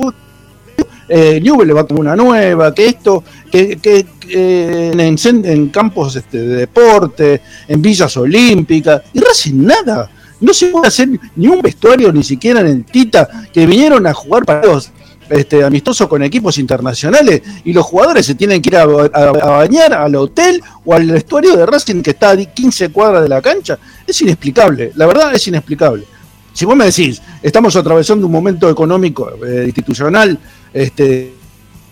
eh, 1.09 1.41
Newell 1.43 1.67
le 1.67 1.73
va 1.73 1.81
a 1.81 1.85
tomar 1.85 2.01
una 2.01 2.15
nueva, 2.15 2.73
que 2.73 2.85
esto, 2.85 3.25
que, 3.51 3.77
que- 3.77 4.05
que 4.21 4.91
en, 4.91 5.67
campos 5.67 6.15
este, 6.15 6.37
de 6.37 6.55
deporte, 6.55 7.41
en 7.67 7.81
villas 7.81 8.15
olímpicas, 8.15 9.01
y 9.13 9.19
Racing 9.19 9.65
nada. 9.65 10.09
No 10.39 10.53
se 10.53 10.67
puede 10.67 10.87
hacer 10.87 11.09
ni 11.35 11.47
un 11.47 11.61
vestuario, 11.61 12.11
ni 12.13 12.23
siquiera 12.23 12.61
en 12.61 12.67
el 12.67 12.85
Tita, 12.85 13.29
que 13.51 13.65
vinieron 13.65 14.07
a 14.07 14.13
jugar 14.13 14.45
partidos 14.45 14.91
este, 15.33 15.63
amistosos 15.63 16.07
con 16.07 16.23
equipos 16.23 16.57
internacionales 16.57 17.41
y 17.63 17.73
los 17.73 17.85
jugadores 17.85 18.25
se 18.25 18.35
tienen 18.35 18.61
que 18.61 18.69
ir 18.69 18.77
a, 18.77 18.85
bañar 18.85 19.93
al 19.93 20.15
hotel 20.15 20.61
o 20.85 20.93
al 20.93 21.07
vestuario 21.07 21.55
de 21.55 21.65
Racing 21.65 22.01
que 22.01 22.11
está 22.11 22.31
a 22.31 22.37
15 22.37 22.89
cuadras 22.89 23.23
de 23.23 23.29
la 23.29 23.41
cancha. 23.41 23.77
Es 24.05 24.21
inexplicable, 24.21 24.91
la 24.95 25.05
verdad 25.05 25.33
es 25.33 25.47
inexplicable. 25.47 26.05
Si 26.53 26.65
vos 26.65 26.75
me 26.75 26.85
decís, 26.85 27.21
estamos 27.41 27.75
atravesando 27.75 28.27
un 28.27 28.31
momento 28.31 28.69
económico, 28.69 29.31
eh, 29.43 29.63
institucional, 29.65 30.37
este, 30.71 31.33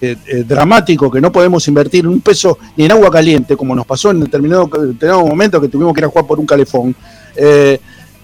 eh, 0.03 0.17
eh, 0.25 0.43
dramático, 0.43 1.11
que 1.11 1.21
no 1.21 1.31
podemos 1.31 1.67
invertir 1.67 2.07
un 2.07 2.21
peso 2.21 2.57
ni 2.75 2.85
en 2.85 2.91
agua 2.91 3.11
caliente, 3.11 3.55
como 3.55 3.75
nos 3.75 3.85
pasó 3.85 4.09
en 4.09 4.21
determinado, 4.21 4.65
determinado 4.65 5.27
momento 5.27 5.61
que 5.61 5.67
tuvimos 5.67 5.93
que 5.93 5.99
ir 5.99 6.05
a 6.05 6.07
jugar 6.07 6.25
por 6.25 6.39
un 6.39 6.45
calefón. 6.47 6.95
Eh, 7.35 7.79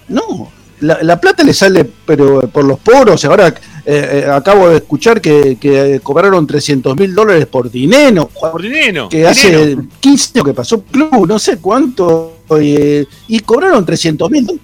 no, 0.08 0.50
la, 0.80 0.98
la 1.02 1.20
plata 1.20 1.44
le 1.44 1.54
sale 1.54 1.88
pero 2.04 2.48
por 2.48 2.64
los 2.64 2.80
poros. 2.80 3.24
Ahora 3.26 3.54
eh, 3.90 4.24
eh, 4.26 4.30
acabo 4.30 4.68
de 4.68 4.76
escuchar 4.76 5.18
que, 5.18 5.56
que, 5.58 5.98
cobraron 6.02 6.46
300 6.46 6.94
mil 6.94 7.14
dólares 7.14 7.46
por 7.46 7.70
dinero. 7.70 8.28
Por 8.38 8.60
dinero. 8.60 9.08
Que 9.08 9.26
hace 9.26 9.48
dinero. 9.66 9.88
15 9.98 10.30
años 10.34 10.44
que 10.44 10.52
pasó 10.52 10.82
club, 10.82 11.26
no 11.26 11.38
sé 11.38 11.56
cuánto, 11.56 12.34
eh, 12.60 13.06
y 13.28 13.40
cobraron 13.40 13.86
300 13.86 14.30
mil. 14.30 14.60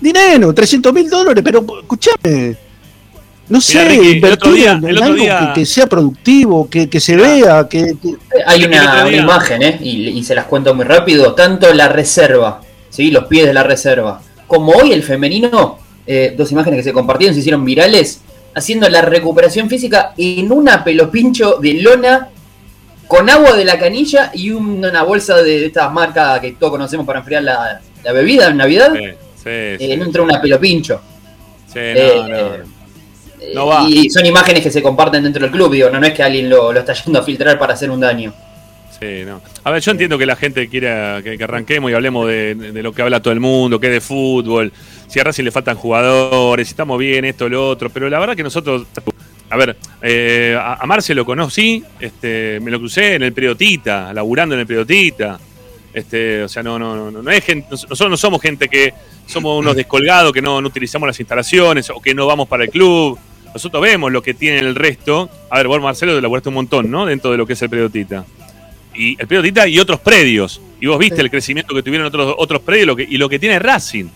dinero, 0.00 0.52
300 0.52 0.92
mil 0.92 1.08
dólares, 1.08 1.44
pero 1.44 1.64
escuchame. 1.80 2.56
No 3.48 3.60
sé, 3.60 3.84
Ricky, 3.88 4.08
invertir 4.16 4.52
día- 4.52 4.72
en, 4.82 5.02
algo 5.02 5.14
día- 5.14 5.52
que, 5.54 5.60
que 5.60 5.66
sea 5.66 5.86
productivo, 5.86 6.68
que, 6.68 6.88
que 6.88 6.98
se 7.00 7.16
vea, 7.16 7.68
que, 7.68 7.94
que- 8.02 8.16
Hay 8.46 8.64
una, 8.64 9.08
imagen, 9.12 9.62
¿eh? 9.62 9.78
Y, 9.80 10.08
y 10.08 10.22
se 10.24 10.34
las 10.34 10.46
cuento 10.46 10.74
muy 10.74 10.84
rápido. 10.84 11.34
Tanto 11.34 11.72
la 11.74 11.88
reserva, 11.88 12.60
¿sí? 12.88 13.10
Los 13.12 13.24
pies 13.26 13.46
de 13.46 13.54
la 13.54 13.62
reserva, 13.62 14.20
como 14.48 14.72
hoy 14.72 14.92
el 14.92 15.02
femenino, 15.04 15.78
eh, 16.06 16.34
dos 16.36 16.50
imágenes 16.52 16.78
que 16.78 16.84
se 16.84 16.92
compartieron, 16.92 17.34
se 17.34 17.40
hicieron 17.40 17.64
virales, 17.64 18.20
haciendo 18.54 18.88
la 18.88 19.02
recuperación 19.02 19.68
física 19.68 20.12
en 20.16 20.50
una 20.52 20.82
pelopincho 20.84 21.58
de 21.60 21.74
lona 21.74 22.28
con 23.06 23.28
agua 23.28 23.56
de 23.56 23.64
la 23.64 23.78
canilla 23.78 24.30
y 24.34 24.50
un- 24.50 24.84
una 24.84 25.02
bolsa 25.02 25.36
de 25.42 25.66
esta 25.66 25.88
marca 25.88 26.40
que 26.40 26.52
todos 26.52 26.72
conocemos 26.72 27.04
para 27.06 27.18
enfriar 27.20 27.42
la, 27.42 27.80
la 28.04 28.12
bebida 28.12 28.48
en 28.48 28.56
Navidad. 28.56 28.92
Sí, 28.94 29.00
sí, 29.36 29.42
eh, 29.46 29.76
sí. 29.78 29.92
entra 29.92 30.22
una 30.22 30.40
pelopincho. 30.40 31.00
Sí, 31.66 31.78
Eh, 31.78 32.14
no, 32.28 32.36
eh, 32.36 32.62
No 33.54 33.66
va. 33.66 33.84
Y 33.88 34.10
son 34.10 34.26
imágenes 34.26 34.62
que 34.62 34.70
se 34.70 34.82
comparten 34.82 35.22
dentro 35.22 35.42
del 35.42 35.50
club, 35.50 35.72
digo, 35.72 35.88
no, 35.90 35.98
no 35.98 36.06
es 36.06 36.12
que 36.12 36.22
alguien 36.22 36.48
lo, 36.50 36.72
lo 36.72 36.80
está 36.80 36.92
yendo 36.92 37.18
a 37.18 37.22
filtrar 37.22 37.58
para 37.58 37.72
hacer 37.74 37.90
un 37.90 37.98
daño. 38.00 38.32
Sí, 39.00 39.24
no. 39.24 39.40
A 39.64 39.70
ver, 39.70 39.80
yo 39.80 39.92
entiendo 39.92 40.18
que 40.18 40.26
la 40.26 40.36
gente 40.36 40.68
quiera 40.68 41.22
que, 41.24 41.38
que 41.38 41.44
arranquemos 41.44 41.90
y 41.90 41.94
hablemos 41.94 42.28
de, 42.28 42.54
lo 42.82 42.92
que 42.92 43.00
habla 43.00 43.20
todo 43.20 43.32
el 43.32 43.40
mundo, 43.40 43.80
que 43.80 43.86
es 43.86 43.92
de 43.94 44.00
fútbol, 44.02 44.70
si 45.08 45.18
a 45.18 45.24
Racing 45.24 45.44
le 45.44 45.50
faltan 45.50 45.76
jugadores, 45.76 46.68
si 46.68 46.72
estamos 46.72 46.98
bien, 46.98 47.24
esto, 47.24 47.48
lo 47.48 47.66
otro, 47.66 47.88
pero 47.88 48.10
la 48.10 48.18
verdad 48.18 48.36
que 48.36 48.42
nosotros, 48.42 48.86
a 49.48 49.56
ver, 49.56 49.74
eh, 50.02 50.54
a, 50.60 50.74
a 50.74 50.86
Marce 50.86 51.14
lo 51.14 51.24
conocí, 51.24 51.82
este, 51.98 52.60
me 52.60 52.70
lo 52.70 52.78
crucé 52.78 53.14
en 53.14 53.22
el 53.22 53.32
periodita, 53.32 54.12
laburando 54.12 54.54
en 54.54 54.60
el 54.60 54.66
periodita. 54.66 55.40
Este, 55.92 56.44
o 56.44 56.48
sea, 56.48 56.62
no, 56.62 56.78
no, 56.78 57.10
no, 57.10 57.22
no 57.22 57.30
es 57.30 57.42
gente, 57.42 57.68
nosotros 57.70 58.10
no 58.10 58.16
somos 58.16 58.40
gente 58.40 58.68
que 58.68 58.92
somos 59.26 59.58
unos 59.58 59.74
descolgados, 59.74 60.32
que 60.32 60.42
no, 60.42 60.60
no 60.60 60.68
utilizamos 60.68 61.06
las 61.06 61.18
instalaciones 61.18 61.88
o 61.90 62.00
que 62.00 62.14
no 62.14 62.26
vamos 62.26 62.46
para 62.48 62.64
el 62.64 62.70
club. 62.70 63.18
Nosotros 63.52 63.82
vemos 63.82 64.12
lo 64.12 64.22
que 64.22 64.34
tiene 64.34 64.58
el 64.58 64.76
resto. 64.76 65.28
A 65.48 65.56
ver, 65.56 65.66
vos, 65.66 65.80
Marcelo, 65.80 66.14
te 66.14 66.20
laburaste 66.20 66.50
un 66.50 66.54
montón, 66.56 66.90
¿no? 66.90 67.06
Dentro 67.06 67.32
de 67.32 67.38
lo 67.38 67.46
que 67.46 67.54
es 67.54 67.62
el 67.62 67.70
periodita 67.70 68.24
y 68.94 69.20
el 69.20 69.26
periodista 69.26 69.66
y 69.68 69.78
otros 69.78 70.00
predios. 70.00 70.60
Y 70.80 70.86
vos 70.86 70.98
viste 70.98 71.16
Sí. 71.16 71.22
el 71.22 71.30
crecimiento 71.30 71.74
que 71.74 71.82
tuvieron 71.82 72.06
otros, 72.06 72.34
otros 72.38 72.62
predios 72.62 72.86
lo 72.86 72.96
que, 72.96 73.02
y 73.08 73.16
lo 73.18 73.28
que 73.28 73.38
tiene 73.38 73.58
Racing. 73.58 74.06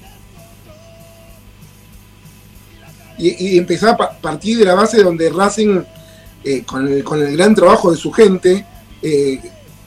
y, 3.18 3.54
y 3.54 3.58
empezar 3.58 3.90
a 3.90 3.96
pa- 3.96 4.10
partir 4.20 4.58
de 4.58 4.64
la 4.64 4.74
base 4.74 5.02
donde 5.02 5.30
Racing, 5.30 5.80
eh, 6.42 6.62
con, 6.64 6.87
el, 6.88 7.04
con 7.04 7.22
el 7.22 7.37
gran 7.37 7.54
trabajo 7.54 7.90
de 7.92 7.96
su 7.96 8.10
gente, 8.10 8.64
eh, 9.00 9.40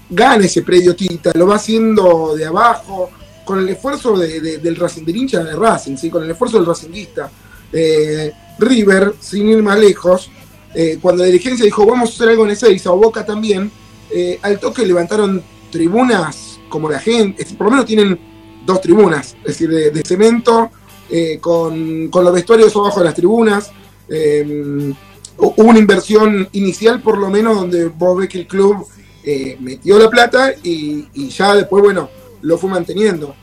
gana 0.10 0.46
ese 0.46 0.62
predio 0.62 0.96
Tita, 0.96 1.32
lo 1.36 1.48
va 1.48 1.56
haciendo 1.56 2.36
de 2.38 2.46
abajo, 2.46 3.10
con 3.44 3.60
el 3.60 3.70
esfuerzo 3.70 4.18
de- 4.18 4.40
de- 4.40 4.58
del 4.60 4.76
Racing, 4.78 5.04
del 5.04 5.16
hincha 5.18 5.44
de 5.44 5.56
Racing, 5.56 5.98
¿sí? 5.98 6.10
con 6.10 6.24
el 6.24 6.32
esfuerzo 6.32 6.58
del 6.58 6.66
Racinguista. 6.66 7.30
Eh, 7.74 8.32
River, 8.60 9.14
sin 9.20 9.50
ir 9.50 9.62
más 9.62 9.78
lejos, 9.78 10.30
eh, 10.74 10.98
cuando 11.02 11.24
la 11.24 11.28
dirigencia 11.28 11.66
dijo 11.66 11.86
vamos 11.86 12.10
a 12.10 12.14
hacer 12.14 12.30
algo 12.30 12.46
en 12.46 12.52
Ezeiza, 12.52 12.92
o 12.92 12.98
Boca 12.98 13.26
también, 13.26 13.70
eh, 14.12 14.40
al 14.42 14.60
toque 14.60 14.86
levantaron 14.86 15.42
tribunas 15.72 16.60
como 16.70 16.90
la 16.90 17.00
gente, 17.00 17.46
por 17.58 17.66
lo 17.68 17.72
menos 17.72 17.86
tienen 17.86 18.20
dos 18.66 18.82
tribunas, 18.82 19.36
es 19.42 19.46
decir, 19.60 19.70
de, 19.70 20.02
cemento, 20.04 20.70
eh, 21.10 21.38
con, 21.40 22.10
con 22.10 22.24
los 22.24 22.34
vestuarios 22.34 22.76
abajo 22.76 23.00
de 23.00 23.06
las 23.06 23.16
tribunas. 23.16 23.72
hu- 24.10 24.96
hubo 25.38 25.70
una 25.70 25.80
inversión 25.80 26.48
inicial, 26.54 27.02
por 27.02 27.18
lo 27.18 27.30
menos, 27.30 27.56
donde 27.56 27.86
vos 27.88 28.18
ves 28.18 28.28
que 28.30 28.40
el 28.40 28.48
club 28.48 28.86
eh, 29.24 29.58
metió 29.60 29.98
la 30.00 30.10
plata 30.10 30.54
y, 30.64 31.06
y 31.14 31.30
ya 31.30 31.56
después, 31.56 31.84
bueno, 31.84 32.10
lo 32.42 32.58
fue 32.58 32.70
manteniendo. 32.70 33.36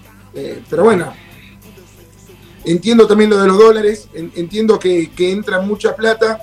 Pero 0.69 0.85
bueno, 0.85 1.13
entiendo 2.65 3.07
también 3.07 3.31
lo 3.31 3.39
de 3.39 3.47
los 3.49 3.59
dólares, 3.59 4.09
en- 4.15 4.33
entiendo 4.37 4.79
que, 4.79 5.11
que 5.11 5.31
entra 5.31 5.61
mucha 5.61 5.95
plata 5.95 6.43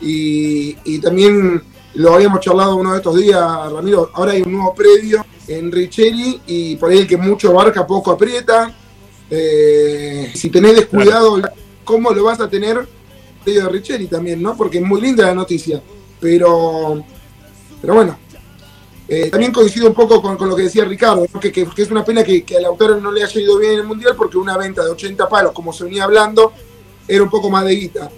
y, 0.00 0.76
y 0.84 0.98
también 0.98 1.62
lo 1.94 2.14
habíamos 2.14 2.40
charlado 2.40 2.76
uno 2.76 2.92
de 2.92 2.98
estos 2.98 3.16
días, 3.16 3.40
Ramiro, 3.72 4.10
ahora 4.14 4.32
hay 4.32 4.42
un 4.42 4.52
nuevo 4.52 4.74
predio 4.74 5.24
en 5.48 5.70
Richelli 5.70 6.40
y 6.46 6.76
por 6.76 6.90
ahí 6.90 6.98
el 7.00 7.06
que 7.06 7.16
mucho 7.16 7.50
abarca 7.50 7.86
poco 7.86 8.10
aprieta. 8.12 8.74
Eh, 9.30 10.30
si 10.34 10.50
tenés 10.50 10.76
descuidado, 10.76 11.40
¿cómo 11.84 12.10
lo 12.10 12.24
vas 12.24 12.40
a 12.40 12.48
tener? 12.48 12.86
Predio 13.44 13.64
de 13.64 13.68
Richelli 13.70 14.06
también, 14.06 14.40
¿no? 14.42 14.56
Porque 14.56 14.78
es 14.78 14.84
muy 14.84 15.00
linda 15.00 15.26
la 15.26 15.34
noticia, 15.34 15.82
pero, 16.20 17.02
pero 17.80 17.94
bueno. 17.94 18.18
Eh, 19.08 19.28
también 19.30 19.52
coincido 19.52 19.88
un 19.88 19.94
poco 19.94 20.22
con, 20.22 20.36
con 20.38 20.48
lo 20.48 20.56
que 20.56 20.62
decía 20.62 20.84
Ricardo, 20.86 21.26
¿no? 21.34 21.40
que, 21.40 21.52
que- 21.52 21.66
que 21.66 21.82
es 21.82 21.90
una 21.90 22.02
pena 22.04 22.22
que, 22.24 22.44
que 22.44 22.56
al 22.56 22.64
autor 22.64 23.02
no 23.02 23.12
le 23.12 23.22
haya 23.22 23.40
ido 23.40 23.58
bien 23.58 23.72
en 23.72 23.78
el 23.80 23.84
Mundial 23.86 24.14
porque 24.16 24.38
una 24.38 24.56
venta 24.56 24.82
de 24.82 24.90
80 24.90 25.28
palos, 25.28 25.52
como 25.52 25.72
se 25.72 25.84
venía 25.84 26.04
hablando, 26.04 26.52
era 27.06 27.22
un 27.22 27.28
poco 27.28 27.50
más 27.50 27.64
de 27.66 27.74
guita. 27.74 28.10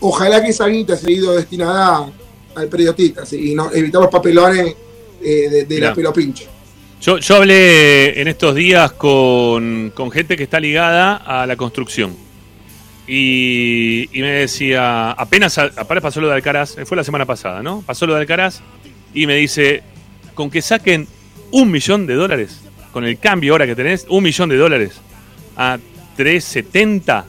Ojalá 0.00 0.40
que 0.42 0.50
esa 0.50 0.66
guita 0.66 0.96
se 0.96 1.08
haya 1.08 1.16
ido 1.16 1.32
destinada 1.32 2.10
al 2.54 2.68
periodista 2.68 3.24
¿sí? 3.24 3.52
y 3.52 3.54
no, 3.54 3.72
evitar 3.72 4.00
los 4.02 4.10
papelones 4.10 4.74
eh, 5.22 5.48
de, 5.50 5.64
de 5.64 5.80
la 5.80 5.94
pelopincha. 5.94 6.44
Yo, 7.00 7.18
yo 7.18 7.36
hablé 7.36 8.20
en 8.20 8.26
estos 8.26 8.54
días 8.54 8.92
con, 8.92 9.92
con 9.94 10.10
gente 10.10 10.36
que 10.36 10.42
está 10.42 10.58
ligada 10.58 11.16
a 11.16 11.46
la 11.46 11.56
construcción. 11.56 12.16
Y, 13.06 14.08
y 14.12 14.20
me 14.20 14.30
decía, 14.30 15.12
apenas, 15.12 15.56
apenas 15.58 16.02
pasó 16.02 16.20
lo 16.20 16.28
de 16.28 16.34
Alcaraz, 16.34 16.76
fue 16.84 16.96
la 16.96 17.04
semana 17.04 17.24
pasada, 17.24 17.62
¿no? 17.62 17.82
Pasó 17.86 18.06
lo 18.06 18.14
de 18.14 18.20
Alcaraz 18.20 18.60
y 19.14 19.26
me 19.26 19.36
dice, 19.36 19.82
con 20.34 20.50
que 20.50 20.60
saquen 20.60 21.06
un 21.52 21.70
millón 21.70 22.06
de 22.06 22.14
dólares, 22.14 22.60
con 22.92 23.04
el 23.04 23.18
cambio 23.18 23.54
ahora 23.54 23.66
que 23.66 23.76
tenés, 23.76 24.04
un 24.08 24.24
millón 24.24 24.48
de 24.48 24.56
dólares 24.56 25.00
a 25.56 25.78
370, 26.16 27.24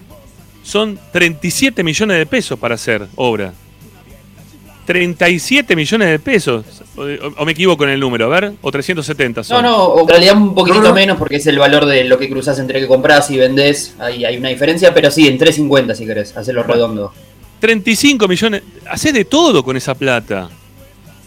son 0.63 0.99
37 1.13 1.83
millones 1.83 2.17
de 2.17 2.25
pesos 2.25 2.59
para 2.59 2.75
hacer 2.75 3.07
obra. 3.15 3.53
37 4.93 5.75
millones 5.75 6.09
de 6.09 6.17
pesos. 6.17 6.65
O, 6.95 7.03
o 7.37 7.45
me 7.45 7.51
equivoco 7.51 7.83
en 7.83 7.91
el 7.91 7.99
número, 7.99 8.25
a 8.25 8.39
ver, 8.39 8.53
o 8.59 8.71
370 8.71 9.41
No, 9.41 9.43
son. 9.43 9.61
no, 9.63 9.77
o 9.85 10.01
en 10.01 10.07
realidad 10.07 10.35
un 10.35 10.55
poquitito 10.55 10.81
No, 10.81 10.89
no. 10.89 10.95
menos 10.95 11.17
porque 11.19 11.35
es 11.35 11.45
el 11.45 11.59
valor 11.59 11.85
de 11.85 12.05
lo 12.05 12.17
que 12.17 12.27
cruzas 12.27 12.57
entre 12.57 12.79
que 12.79 12.87
compras 12.87 13.29
y 13.29 13.37
vendés. 13.37 13.93
Ahí 13.99 14.25
hay 14.25 14.37
una 14.37 14.49
diferencia, 14.49 14.91
pero 14.91 15.11
sí, 15.11 15.27
en 15.27 15.37
3.50 15.37 15.93
si 15.93 16.07
querés, 16.07 16.35
hacerlo 16.35 16.61
Bueno. 16.63 16.73
redondo. 16.73 17.13
35 17.59 18.27
millones. 18.27 18.63
Hacés 18.89 19.13
de 19.13 19.25
todo 19.25 19.63
con 19.63 19.77
esa 19.77 19.93
plata. 19.93 20.49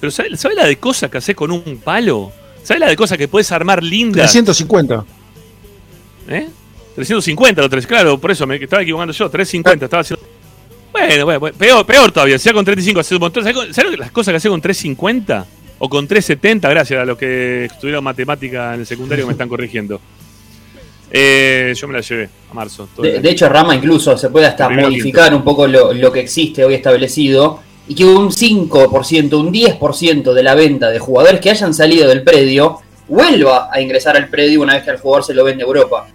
Pero 0.01 0.11
¿sabes 0.11 0.41
sabe 0.41 0.57
la 0.57 0.67
de 0.67 0.77
cosas 0.79 1.09
que 1.09 1.19
haces 1.19 1.37
con 1.37 1.53
un 1.53 1.81
palo? 1.85 2.33
¿Sabes 2.65 2.81
la 2.81 2.89
de 2.89 2.97
cosas 2.97 3.17
que 3.17 3.29
puedes 3.29 3.53
armar 3.53 3.81
lindas? 3.85 4.33
350. 4.33 5.05
¿Eh? 6.31 6.49
350 6.97 7.63
o 7.63 7.69
3, 7.71 7.87
claro, 7.87 8.19
por 8.19 8.33
eso 8.33 8.45
me 8.45 8.57
estaba 8.57 8.83
equivocando 8.83 9.13
yo. 9.13 9.31
350 9.31 9.85
estaba 9.85 10.01
haciendo. 10.01 10.27
Bueno, 10.93 11.25
bueno, 11.25 11.41
bueno, 11.41 11.57
peor, 11.57 11.87
peor 11.87 12.13
todavía. 12.13 12.39
Si 12.39 12.51
con 12.51 12.65
35 12.65 13.01
haces 13.01 13.13
un 13.13 13.19
montón. 13.21 13.43
¿Sabes 13.43 13.57
con- 13.57 13.75
¿sabes 13.75 13.99
las 13.99 14.11
cosas 14.11 14.33
que 14.33 14.37
haces 14.37 14.51
con 14.51 14.61
350? 14.61 15.47
O 15.79 15.89
con 15.89 16.07
370, 16.07 16.69
gracias 16.69 17.01
a 17.01 17.05
los 17.05 17.19
que 17.19 17.65
estudiaron 17.65 18.05
matemática 18.05 18.75
en 18.75 18.81
el 18.81 18.87
secundario 18.87 19.27
me 19.27 19.33
están 19.33 19.49
corrigiendo. 19.49 20.01
Eh, 21.15 21.75
yo 21.77 21.87
me 21.89 21.93
la 21.93 22.01
llevé 22.01 22.31
a 22.51 22.55
marzo. 22.55 22.89
De, 22.97 23.29
hecho, 23.31 23.47
Rama 23.47 23.75
incluso 23.75 24.17
se 24.17 24.31
puede 24.31 24.47
hasta 24.47 24.71
modificar 24.71 25.35
un 25.35 25.45
poco 25.45 25.67
lo, 25.67 25.93
lo 25.93 26.11
que 26.11 26.21
existe 26.21 26.65
hoy 26.65 26.73
establecido 26.73 27.61
y 27.87 27.95
que 27.95 28.07
un 28.07 28.31
5%, 28.31 29.35
un 29.39 29.53
10% 29.53 30.33
de 30.33 30.43
la 30.43 30.55
venta 30.55 30.89
de 30.89 30.99
jugadores 30.99 31.39
que 31.41 31.51
hayan 31.51 31.75
salido 31.75 32.09
del 32.09 32.23
predio 32.23 32.79
vuelva 33.09 33.69
a 33.71 33.79
ingresar 33.83 34.17
al 34.17 34.29
predio 34.31 34.63
una 34.63 34.73
vez 34.73 34.85
que 34.85 34.91
al 34.91 34.97
jugador 35.01 35.23
se 35.25 35.35
lo 35.35 35.45
vende 35.45 35.65
a 35.65 35.67
Europa. 35.67 36.09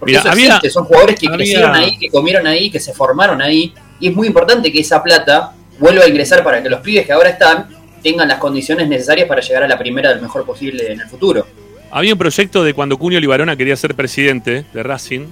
Porque 0.00 0.10
Mira, 0.14 0.20
eso 0.22 0.30
había- 0.30 0.60
son 0.68 0.84
jugadores 0.86 1.16
que 1.16 1.26
había- 1.28 1.36
crecieron 1.36 1.74
ahí, 1.76 1.96
que 1.96 2.08
comieron 2.08 2.44
ahí, 2.48 2.70
que 2.72 2.80
se 2.80 2.92
formaron 2.94 3.40
ahí, 3.40 3.72
y 4.00 4.08
es 4.08 4.14
muy 4.14 4.26
importante 4.26 4.70
que 4.72 4.80
esa 4.80 5.02
plata 5.02 5.52
vuelva 5.78 6.04
a 6.04 6.08
ingresar 6.08 6.42
para 6.42 6.62
que 6.62 6.68
los 6.68 6.80
pibes 6.80 7.06
que 7.06 7.12
ahora 7.12 7.30
están 7.30 7.68
tengan 8.02 8.28
las 8.28 8.38
condiciones 8.38 8.88
necesarias 8.88 9.28
para 9.28 9.40
llegar 9.40 9.64
a 9.64 9.68
la 9.68 9.78
primera 9.78 10.10
del 10.10 10.20
mejor 10.20 10.44
posible 10.44 10.92
en 10.92 11.00
el 11.00 11.08
futuro. 11.08 11.46
Había 11.90 12.12
un 12.12 12.18
proyecto 12.18 12.62
de 12.62 12.74
cuando 12.74 12.98
Cunio 12.98 13.18
Libarona 13.20 13.56
quería 13.56 13.76
ser 13.76 13.94
presidente 13.94 14.64
de 14.72 14.82
Racing, 14.82 15.26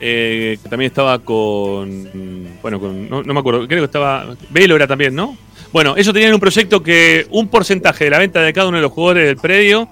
eh, 0.00 0.58
que 0.62 0.68
también 0.68 0.90
estaba 0.90 1.18
con. 1.20 2.58
Bueno, 2.60 2.78
no 2.78 3.34
me 3.34 3.40
acuerdo, 3.40 3.66
creo 3.66 3.80
que 3.80 3.84
estaba. 3.84 4.34
Velo 4.50 4.74
era 4.76 4.86
también, 4.86 5.14
¿no? 5.14 5.36
Bueno, 5.72 5.94
ellos 5.96 6.12
tenían 6.12 6.34
un 6.34 6.40
proyecto 6.40 6.82
que 6.82 7.26
un 7.30 7.48
porcentaje 7.48 8.04
de 8.04 8.10
la 8.10 8.18
venta 8.18 8.42
de 8.42 8.52
cada 8.52 8.68
uno 8.68 8.76
de 8.76 8.82
los 8.82 8.92
jugadores 8.92 9.26
del 9.26 9.36
predio 9.36 9.88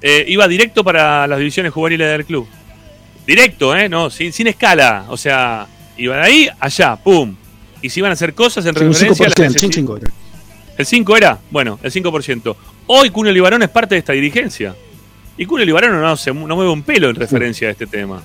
eh, 0.00 0.24
iba 0.26 0.48
directo 0.48 0.82
para 0.82 1.26
las 1.28 1.38
divisiones 1.38 1.72
juveniles 1.72 2.10
del 2.10 2.24
club. 2.24 2.48
Directo, 3.26 3.76
¿eh? 3.76 3.88
No, 3.88 4.10
sin, 4.10 4.32
sin 4.32 4.48
escala. 4.48 5.04
O 5.08 5.16
sea, 5.16 5.66
iban 5.96 6.20
ahí, 6.20 6.48
allá, 6.58 6.96
pum. 6.96 7.36
Y 7.82 7.90
si 7.90 8.00
iban 8.00 8.10
a 8.10 8.14
hacer 8.14 8.34
cosas 8.34 8.64
en 8.66 8.74
Sí, 8.74 8.84
un 8.84 8.92
referencia 8.92 9.26
a 9.26 9.28
las 9.28 9.34
5%, 9.36 9.42
necesidades- 9.44 9.60
chin, 9.60 9.70
chingo. 9.70 9.98
¿El 10.78 10.86
5 10.86 11.16
era? 11.16 11.38
Bueno, 11.50 11.78
el 11.82 11.90
5%. 11.92 12.56
Hoy 12.86 13.10
Cunio 13.10 13.32
Libarón 13.32 13.62
es 13.62 13.68
parte 13.68 13.94
de 13.94 13.98
esta 13.98 14.12
dirigencia. 14.12 14.74
Y 15.36 15.44
Cunio 15.46 15.66
Libarón 15.66 16.00
no, 16.00 16.16
se, 16.16 16.32
no 16.32 16.54
mueve 16.56 16.70
un 16.70 16.82
pelo 16.82 17.10
en 17.10 17.16
referencia 17.16 17.68
a 17.68 17.70
este 17.72 17.86
tema. 17.86 18.22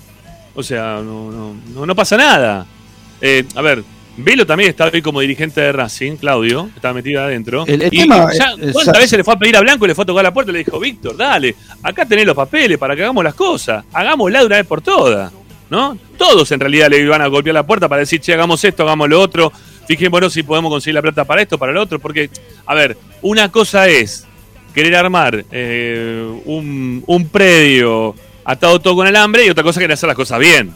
O 0.56 0.64
sea, 0.64 1.02
no, 1.04 1.32
no, 1.32 1.56
no, 1.74 1.86
no 1.86 1.96
pasa 1.96 2.18
nada. 2.18 2.66
Eh, 3.22 3.46
a 3.56 3.62
ver, 3.62 3.84
Velo 4.20 4.48
también 4.48 4.70
está 4.72 4.90
hoy 4.92 5.02
como 5.04 5.22
dirigente 5.22 5.62
de 5.62 5.72
Racing, 5.72 6.16
Claudio, 6.16 6.70
está 6.76 6.92
metido 6.94 7.22
adentro. 7.24 7.66
El- 7.68 7.84
el 7.84 7.94
y, 7.94 8.00
tema 8.00 8.32
ya, 8.34 8.54
¿Cuántas 8.74 8.96
es- 8.96 9.02
veces 9.02 9.18
le 9.18 9.24
fue 9.24 9.36
a 9.36 9.38
pedir 9.40 9.56
a 9.58 9.62
Blanco 9.62 9.86
y 9.86 9.90
le 9.90 9.96
fue 9.96 10.04
a 10.04 10.06
tocar 10.08 10.24
la 10.24 10.34
puerta 10.34 10.50
y 10.50 10.54
le 10.54 10.60
dijo, 10.64 10.80
Víctor, 10.80 11.16
dale, 11.16 11.56
acá 11.84 12.04
tenés 12.06 12.26
los 12.26 12.36
papeles 12.36 12.78
para 12.80 12.96
que 12.96 13.04
hagamos 13.04 13.24
las 13.24 13.36
cosas. 13.36 13.86
Hagámosla 13.94 14.40
de 14.40 14.46
una 14.48 14.56
vez 14.56 14.66
por 14.66 14.82
todas. 14.82 15.32
¿No? 15.70 15.98
Todos 16.18 16.52
en 16.52 16.60
realidad 16.60 16.90
le 16.90 17.00
iban 17.00 17.22
a 17.22 17.28
golpear 17.28 17.54
la 17.54 17.66
puerta 17.66 17.88
para 17.90 18.00
decir, 18.00 18.20
che, 18.22 18.34
hagamos 18.34 18.64
esto, 18.64 18.84
hagamos 18.84 19.10
lo 19.10 19.20
otro, 19.22 19.52
fijémonos 19.88 20.34
si 20.34 20.44
podemos 20.44 20.72
conseguir 20.72 20.96
la 20.96 21.02
plata 21.02 21.26
para 21.26 21.42
esto, 21.42 21.58
para 21.58 21.72
lo 21.72 21.82
otro, 21.82 22.00
porque, 22.00 22.30
a 22.66 22.74
ver, 22.76 22.98
una 23.22 23.52
cosa 23.52 23.88
es 23.88 24.26
querer 24.74 24.96
armar 24.96 25.44
eh, 25.52 26.40
un, 26.46 27.04
un 27.08 27.30
predio 27.30 28.16
atado 28.46 28.80
todo 28.80 28.96
con 28.96 29.08
alambre 29.08 29.46
y 29.46 29.50
otra 29.50 29.64
cosa 29.64 29.80
es 29.80 29.84
querer 29.84 29.94
hacer 29.94 30.08
las 30.08 30.16
cosas 30.16 30.40
bien, 30.40 30.74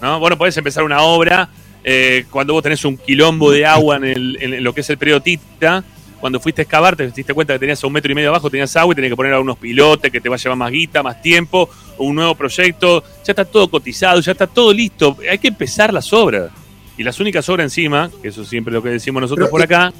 ¿no? 0.00 0.18
Bueno, 0.18 0.36
podés 0.38 0.56
empezar 0.56 0.82
una 0.84 1.00
obra 1.02 1.48
eh, 1.84 2.24
cuando 2.30 2.54
vos 2.54 2.62
tenés 2.62 2.84
un 2.84 2.96
quilombo 2.96 3.50
de 3.50 3.66
agua 3.66 3.96
en, 3.96 4.04
el- 4.04 4.38
en 4.40 4.64
lo 4.64 4.74
que 4.74 4.80
es 4.80 4.90
el 4.90 4.96
periodo 4.98 5.20
Tita, 5.20 5.84
cuando 6.18 6.40
fuiste 6.40 6.62
a 6.62 6.64
excavar, 6.64 6.96
te 6.96 7.06
diste 7.10 7.34
cuenta 7.34 7.52
que 7.52 7.58
tenías 7.58 7.84
un 7.84 7.92
metro 7.92 8.10
y 8.10 8.14
medio 8.14 8.30
abajo, 8.30 8.48
tenías 8.48 8.74
agua 8.76 8.92
y 8.92 8.94
tenías 8.94 9.10
que 9.12 9.16
poner 9.16 9.34
a 9.34 9.40
unos 9.40 9.58
pilotes 9.58 10.10
que 10.10 10.22
te 10.22 10.30
va 10.30 10.36
a 10.36 10.38
llevar 10.38 10.56
más 10.56 10.70
guita, 10.72 11.02
más 11.02 11.20
tiempo, 11.20 11.68
un 11.98 12.14
nuevo 12.16 12.34
proyecto, 12.34 13.02
ya 13.24 13.32
está 13.32 13.44
todo 13.44 13.68
cotizado, 13.68 14.20
ya 14.20 14.32
está 14.32 14.46
todo 14.46 14.72
listo, 14.72 15.16
hay 15.30 15.38
que 15.38 15.48
empezar 15.48 15.92
las 15.92 16.12
obras. 16.12 16.50
Y 16.96 17.02
las 17.02 17.18
únicas 17.20 17.48
obras 17.48 17.64
encima, 17.64 18.10
que 18.22 18.28
eso 18.28 18.44
siempre 18.44 18.70
es 18.70 18.74
lo 18.74 18.82
que 18.82 18.90
decimos 18.90 19.20
nosotros 19.20 19.46
Pero, 19.46 19.50
por 19.50 19.62
acá, 19.62 19.92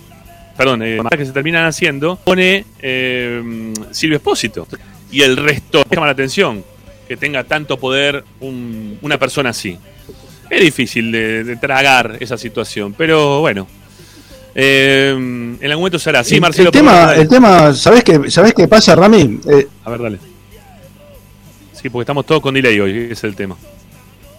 perdón, 0.57 0.83
eh, 0.85 0.99
que 1.17 1.27
se 1.27 1.33
terminan 1.33 1.65
haciendo, 1.67 2.17
pone 2.23 2.65
eh, 2.81 3.73
Silvio 3.91 4.17
Espósito. 4.19 4.67
Y 5.11 5.23
el 5.23 5.37
resto 5.37 5.83
llama 5.91 6.07
la 6.07 6.13
atención, 6.13 6.65
que 7.09 7.17
tenga 7.17 7.45
tanto 7.45 7.77
poder 7.79 8.25
un- 8.41 8.99
una 9.03 9.19
persona 9.19 9.51
así. 9.51 9.77
Es 10.51 10.61
difícil 10.61 11.11
de, 11.11 11.43
de 11.43 11.57
tragar 11.57 12.17
esa 12.21 12.37
situación, 12.39 12.95
pero 12.97 13.41
bueno. 13.41 13.67
Eh, 14.55 15.11
en 15.17 15.59
algún 15.71 15.83
momento 15.83 15.99
será. 15.99 16.23
Sí, 16.23 16.37
el, 16.37 16.41
Marcelo. 16.41 16.69
el 16.69 16.73
tema, 16.73 17.15
el 17.15 17.29
tema, 17.29 17.73
¿sabés 17.75 18.05
qué, 18.05 18.31
¿sabés 18.31 18.55
qué 18.55 18.69
pasa, 18.69 18.95
Rami? 18.95 19.41
Eh, 19.51 19.67
A 19.85 19.91
ver, 19.91 20.01
dale. 20.03 20.19
Sí, 21.85 21.91
porque 21.91 22.05
estamos 22.05 22.25
todos 22.25 22.41
con 22.41 22.55
delay 22.55 22.81
hoy, 22.81 23.09
es 23.11 23.23
el 23.25 23.37
tema. 23.37 23.59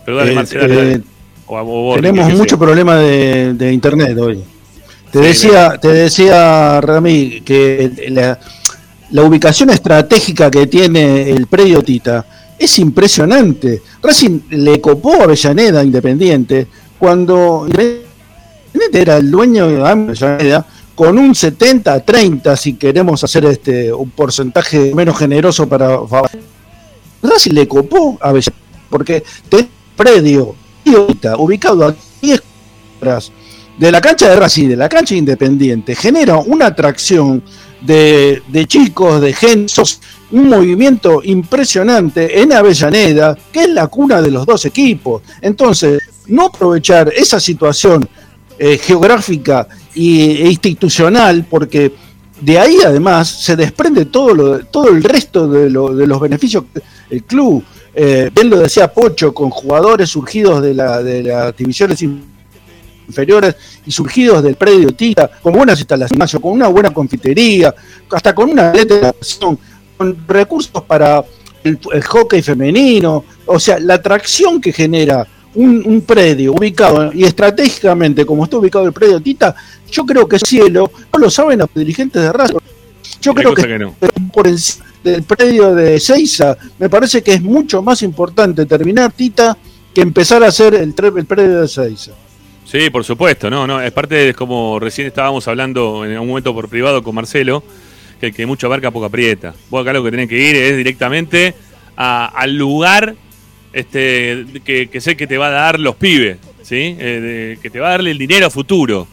Pero 0.03 0.17
dale, 0.17 0.31
eh, 0.33 0.45
dale, 0.51 0.75
dale. 0.75 1.01
O- 1.45 1.55
o 1.59 1.63
vos, 1.63 1.95
tenemos 2.01 2.33
mucho 2.33 2.55
sea. 2.55 2.57
problema 2.57 2.95
de, 2.95 3.53
de 3.53 3.71
internet 3.71 4.17
hoy. 4.17 4.43
Te 5.11 5.19
Sí, 5.19 5.25
decía, 5.25 5.77
te 5.79 5.89
decía 5.89 6.81
Rami 6.81 7.41
que 7.45 8.07
la, 8.09 8.39
la 9.11 9.21
ubicación 9.21 9.69
estratégica 9.69 10.49
que 10.49 10.65
tiene 10.65 11.29
el 11.29 11.45
predio 11.45 11.83
Tita 11.83 12.25
es 12.57 12.79
impresionante. 12.79 13.83
Racing 14.01 14.39
le 14.49 14.81
copó 14.81 15.13
a 15.21 15.25
Avellaneda 15.25 15.83
Independiente 15.83 16.65
cuando 16.97 17.67
Independiente 17.67 19.01
era 19.01 19.17
el 19.17 19.29
dueño 19.29 19.67
de 19.69 19.87
Avellaneda 19.87 20.65
con 20.95 21.19
un 21.19 21.35
70-30 21.35 22.55
si 22.55 22.73
queremos 22.73 23.23
hacer 23.23 23.45
este 23.45 23.93
un 23.93 24.09
porcentaje 24.09 24.95
menos 24.95 25.15
generoso 25.19 25.69
para 25.69 25.99
Racing 27.29 27.53
le 27.53 27.67
copó 27.67 28.17
a 28.21 28.29
Avellaneda 28.29 28.65
porque 28.89 29.23
te 29.49 29.67
predio 29.95 30.55
ubicado 31.37 31.87
a 31.87 31.95
10 32.21 32.43
cuadras 32.99 33.31
de 33.77 33.91
la 33.91 33.99
cancha 33.99 34.29
de 34.29 34.35
Racing, 34.37 34.69
de 34.69 34.77
la 34.77 34.87
cancha 34.87 35.15
Independiente, 35.15 35.95
genera 35.95 36.37
una 36.37 36.67
atracción 36.67 37.43
de, 37.81 38.41
chicos, 38.67 39.21
de 39.21 39.33
gente, 39.33 39.73
un 40.31 40.49
movimiento 40.49 41.21
impresionante 41.23 42.41
en 42.41 42.53
Avellaneda, 42.53 43.37
que 43.51 43.63
es 43.63 43.69
la 43.69 43.87
cuna 43.87 44.21
de 44.21 44.31
los 44.31 44.45
dos 44.45 44.65
equipos. 44.65 45.21
Entonces, 45.41 46.01
no 46.27 46.45
aprovechar 46.45 47.11
esa 47.15 47.39
situación 47.39 48.07
eh, 48.57 48.77
geográfica 48.77 49.67
e 49.93 50.47
institucional, 50.49 51.45
porque 51.49 51.93
de 52.41 52.59
ahí 52.59 52.77
además 52.85 53.27
se 53.29 53.55
desprende 53.55 54.05
todo, 54.05 54.33
lo, 54.33 54.65
todo 54.65 54.89
el 54.89 55.03
resto 55.03 55.47
de, 55.47 55.69
lo- 55.69 55.95
de 55.95 56.05
los 56.07 56.19
beneficios 56.19 56.65
el 57.09 57.23
club. 57.23 57.63
Eh, 57.93 58.29
bien 58.33 58.49
lo 58.49 58.57
decía 58.59 58.91
Pocho, 58.91 59.33
con 59.33 59.49
jugadores 59.49 60.09
surgidos 60.09 60.61
de, 60.61 60.73
la, 60.73 61.01
de 61.01 61.23
las 61.23 61.55
divisiones 61.55 62.03
inferiores 63.07 63.55
y 63.85 63.91
surgidos 63.91 64.43
del 64.43 64.55
predio 64.55 64.89
Tita, 64.93 65.29
con 65.41 65.53
buenas 65.53 65.79
instalaciones, 65.79 66.31
con 66.41 66.51
una 66.51 66.67
buena 66.67 66.93
confitería, 66.93 67.73
hasta 68.11 68.35
con 68.35 68.49
una 68.49 68.73
letración, 68.73 69.57
con 69.97 70.27
recursos 70.27 70.83
para 70.83 71.23
el, 71.63 71.79
el 71.93 72.03
hockey 72.03 72.41
femenino, 72.41 73.23
o 73.45 73.59
sea, 73.59 73.79
la 73.79 73.93
atracción 73.95 74.59
que 74.59 74.73
genera 74.73 75.25
un, 75.55 75.81
un 75.85 76.01
predio 76.01 76.53
ubicado 76.53 77.11
y 77.13 77.23
estratégicamente 77.23 78.25
como 78.25 78.43
está 78.43 78.57
ubicado 78.57 78.85
el 78.85 78.93
predio 78.93 79.19
Tita, 79.19 79.55
yo 79.91 80.05
creo 80.05 80.27
que 80.27 80.37
cielo, 80.39 80.91
no 81.13 81.19
lo 81.19 81.29
saben 81.29 81.59
los 81.59 81.69
dirigentes 81.73 82.21
de 82.21 82.31
Racing. 82.31 82.57
Yo 83.21 83.33
creo 83.33 83.53
que, 83.53 83.63
que 83.63 83.79
no. 83.79 83.95
por 84.33 84.47
encima 84.47 84.85
del 85.03 85.23
predio 85.23 85.73
de 85.75 85.99
Seiza, 85.99 86.57
me 86.79 86.89
parece 86.89 87.21
que 87.21 87.33
es 87.33 87.41
mucho 87.41 87.81
más 87.81 88.01
importante 88.01 88.65
terminar 88.65 89.11
Tita 89.11 89.55
que 89.93 90.01
empezar 90.01 90.43
a 90.43 90.47
hacer 90.47 90.73
el, 90.73 90.93
predio 90.93 91.61
de 91.61 91.67
Seiza. 91.67 92.11
Sí, 92.65 92.89
por 92.89 93.03
supuesto, 93.03 93.49
no, 93.49 93.67
no, 93.67 93.79
es 93.79 93.91
parte 93.91 94.15
de 94.15 94.33
como 94.33 94.79
recién 94.79 95.07
estábamos 95.07 95.47
hablando 95.47 96.03
en 96.03 96.17
un 96.19 96.27
momento 96.27 96.53
por 96.53 96.67
privado 96.67 97.03
con 97.03 97.15
Marcelo, 97.15 97.63
que 98.19 98.27
el 98.27 98.33
que 98.33 98.45
mucho 98.45 98.67
abarca 98.67 98.91
poco 98.91 99.05
aprieta. 99.05 99.53
Vos 99.69 99.81
acá 99.83 99.93
lo 99.93 100.03
que 100.03 100.11
tenés 100.11 100.27
que 100.27 100.37
ir 100.49 100.55
es 100.55 100.75
directamente 100.75 101.53
a- 101.95 102.25
al 102.25 102.55
lugar 102.57 103.15
este 103.75 104.45
que, 104.63 105.01
sé 105.01 105.15
que 105.15 105.27
te 105.27 105.37
va 105.37 105.47
a 105.47 105.51
dar 105.51 105.79
los 105.79 105.95
pibes, 105.95 106.37
¿sí? 106.63 106.95
Eh, 106.97 107.57
que 107.61 107.69
te 107.69 107.79
va 107.79 107.89
a 107.89 107.91
darle 107.91 108.11
el 108.11 108.17
dinero 108.17 108.47
a 108.47 108.49
futuro, 108.49 109.05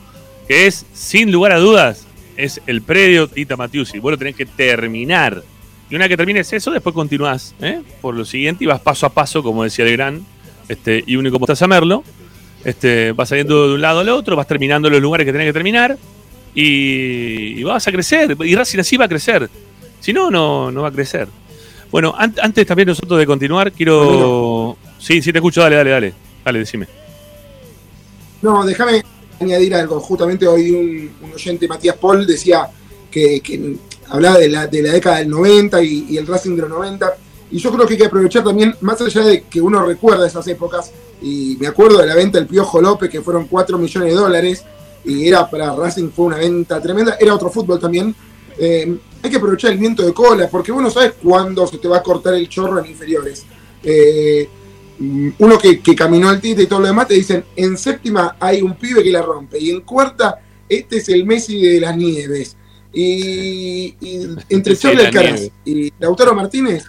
que 0.46 0.66
es, 0.66 0.87
sin 0.94 1.31
lugar 1.33 1.53
a 1.53 1.59
dudas, 1.59 2.07
es 2.37 2.62
el 2.66 2.81
predio 2.81 3.27
Tita 3.29 3.57
Matiusi. 3.57 3.98
Vos 3.98 4.12
lo 4.12 4.18
tenés 4.18 4.37
que 4.37 4.46
terminar. 4.46 5.42
Y 5.90 5.96
una 5.96 6.09
que 6.09 6.16
termines 6.16 6.51
eso, 6.53 6.70
después 6.70 6.94
continuás 6.94 7.55
¿eh? 7.61 7.83
por 8.01 8.14
lo 8.14 8.25
siguiente 8.25 8.64
y 8.64 8.66
vas 8.66 8.81
paso 8.81 9.05
a 9.05 9.11
paso, 9.11 9.42
como 9.42 9.64
decía 9.64 9.85
el 9.85 9.92
gran 9.92 10.25
este, 10.68 11.05
y 11.07 11.16
único 11.16 11.37
estás 11.40 11.61
a 11.62 11.66
Merlo. 11.66 12.03
Este, 12.64 13.12
vas 13.12 13.29
saliendo 13.29 13.68
de 13.68 13.75
un 13.75 13.81
lado 13.83 14.01
al 14.01 14.09
otro, 14.09 14.37
vas 14.37 14.46
terminando 14.46 14.88
los 14.88 15.03
lugares 15.03 15.27
que 15.27 15.33
tenés 15.33 15.48
que 15.48 15.53
terminar 15.53 15.98
y, 16.55 17.62
vas 17.64 17.87
a 17.88 17.92
crecer. 17.92 18.37
Y 18.44 18.55
Racing 18.55 18.79
así 18.79 18.96
va 18.96 19.07
a 19.07 19.09
crecer. 19.09 19.51
Si 20.01 20.12
no, 20.12 20.31
no, 20.31 20.70
no 20.70 20.83
va 20.83 20.88
a 20.88 20.92
crecer. 20.92 21.29
Bueno, 21.90 22.14
an- 22.16 22.35
antes 22.40 22.66
también 22.66 22.88
nosotros 22.88 23.18
de 23.18 23.27
continuar, 23.27 23.70
quiero. 23.72 23.92
Sí, 25.02 25.20
sí, 25.20 25.32
te 25.32 25.38
escucho, 25.38 25.60
dale, 25.60 25.74
dale, 25.74 25.90
dale. 25.90 26.14
Dale, 26.44 26.58
decime. 26.60 26.86
No, 28.40 28.64
déjame 28.64 29.02
añadir 29.40 29.74
algo. 29.74 29.98
Justamente 29.98 30.46
hoy 30.46 30.70
un, 30.70 31.32
oyente, 31.34 31.66
Matías 31.66 31.96
Paul, 31.96 32.24
decía 32.24 32.68
que, 33.10 33.76
hablaba 34.08 34.38
de 34.38 34.48
la, 34.48 34.68
de 34.68 34.80
la 34.80 34.92
década 34.92 35.18
del 35.18 35.28
90 35.28 35.82
y, 35.82 36.16
el 36.16 36.26
Racing 36.26 36.54
de 36.54 36.62
los 36.62 36.70
90. 36.70 37.16
Y 37.50 37.58
yo 37.58 37.72
creo 37.72 37.84
que 37.84 37.94
hay 37.94 37.98
que 37.98 38.06
aprovechar 38.06 38.44
también, 38.44 38.76
más 38.80 39.00
allá 39.00 39.22
de 39.22 39.42
que 39.42 39.60
uno 39.60 39.84
recuerda 39.84 40.24
esas 40.24 40.46
épocas, 40.46 40.92
y 41.20 41.56
me 41.58 41.66
acuerdo 41.66 41.98
de 41.98 42.06
la 42.06 42.14
venta 42.14 42.38
del 42.38 42.46
Piojo 42.46 42.80
López, 42.80 43.10
que 43.10 43.22
fueron 43.22 43.48
4 43.48 43.76
millones 43.78 44.08
de 44.08 44.14
dólares, 44.14 44.64
y 45.04 45.26
era 45.26 45.50
para 45.50 45.74
Racing 45.74 46.10
fue 46.10 46.26
una 46.26 46.36
venta 46.36 46.80
tremenda, 46.80 47.16
era 47.18 47.34
otro 47.34 47.50
fútbol 47.50 47.80
también. 47.80 48.14
Eh, 48.56 48.96
hay 49.20 49.30
que 49.30 49.36
aprovechar 49.36 49.72
el 49.72 49.78
viento 49.78 50.04
de 50.04 50.14
cola, 50.14 50.48
porque 50.48 50.70
vos 50.70 50.80
no 50.80 50.90
cuándo 51.20 51.66
se 51.66 51.78
te 51.78 51.88
va 51.88 51.96
a 51.96 52.02
cortar 52.02 52.34
el 52.34 52.48
chorro 52.48 52.78
en 52.78 52.86
inferiores. 52.86 53.44
Eh, 53.82 54.48
uno 55.38 55.58
que, 55.58 55.80
que 55.80 55.94
caminó 55.94 56.28
al 56.28 56.40
tite 56.40 56.62
y 56.62 56.66
todo 56.66 56.80
lo 56.80 56.86
demás, 56.86 57.08
te 57.08 57.14
dicen, 57.14 57.44
en 57.56 57.76
séptima 57.76 58.36
hay 58.38 58.62
un 58.62 58.74
pibe 58.74 59.02
que 59.02 59.10
la 59.10 59.22
rompe, 59.22 59.58
y 59.58 59.70
en 59.70 59.80
cuarta, 59.82 60.40
este 60.68 60.98
es 60.98 61.08
el 61.08 61.24
Messi 61.26 61.60
de 61.60 61.80
las 61.80 61.96
nieves. 61.96 62.56
Y, 62.92 63.96
y 64.00 64.28
entre 64.50 64.76
Sí, 64.76 64.88
Alcaraz 64.88 65.40
nieve. 65.40 65.52
y 65.64 65.92
Lautaro 65.98 66.34
Martínez, 66.34 66.84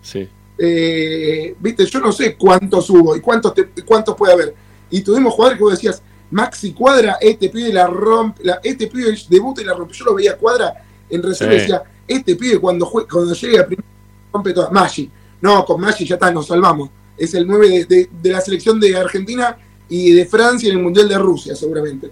Sí. 0.00 0.28
eh, 0.58 1.54
viste, 1.60 1.84
yo 1.86 2.00
no 2.00 2.10
sé 2.12 2.36
cuántos 2.36 2.88
hubo 2.90 3.14
y 3.16 3.20
cuántos, 3.20 3.52
te- 3.54 3.68
cuántos 3.84 4.16
puede 4.16 4.32
haber. 4.32 4.54
Y 4.90 5.00
tuvimos 5.02 5.34
jugadores 5.34 5.58
que 5.58 5.64
vos 5.64 5.72
decías, 5.74 6.02
Maxi 6.30 6.72
Cuadra, 6.72 7.18
este 7.20 7.48
pibe 7.50 7.72
la 7.72 7.86
rompe, 7.86 8.42
la- 8.44 8.60
este 8.62 8.86
pibe 8.86 9.14
debuta 9.28 9.60
y 9.60 9.64
la 9.64 9.74
rompe. 9.74 9.92
Yo 9.94 10.06
lo 10.06 10.14
veía 10.14 10.36
Cuadra 10.38 10.72
en 11.10 11.22
reserva 11.22 11.52
Sí. 11.52 11.58
decía, 11.60 11.82
este 12.08 12.36
pibe 12.36 12.58
cuando, 12.58 12.86
jue- 12.86 13.06
cuando 13.10 13.34
llegue 13.34 13.58
a 13.58 13.66
primera 13.66 13.86
rompe 14.32 14.52
todas. 14.54 14.72
Maggi. 14.72 15.10
No, 15.42 15.64
con 15.66 15.80
Maggi 15.80 16.06
ya 16.06 16.14
está, 16.14 16.30
nos 16.32 16.46
salvamos. 16.46 16.88
Es 17.16 17.34
el 17.34 17.46
9 17.46 17.68
de, 17.68 17.84
de- 17.84 18.10
de 18.22 18.30
la 18.30 18.40
selección 18.40 18.80
de 18.80 18.96
Argentina 18.96 19.56
y 19.88 20.12
de 20.12 20.24
Francia 20.26 20.70
en 20.70 20.78
el 20.78 20.82
Mundial 20.82 21.08
de 21.08 21.18
Rusia, 21.18 21.54
seguramente. 21.54 22.10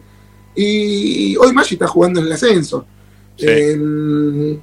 Y 0.54 1.36
hoy 1.36 1.52
Maggi 1.52 1.74
está 1.74 1.86
jugando 1.86 2.20
en 2.20 2.26
el 2.26 2.32
ascenso. 2.32 2.84
Sí. 3.36 3.46
Eh, 3.48 4.58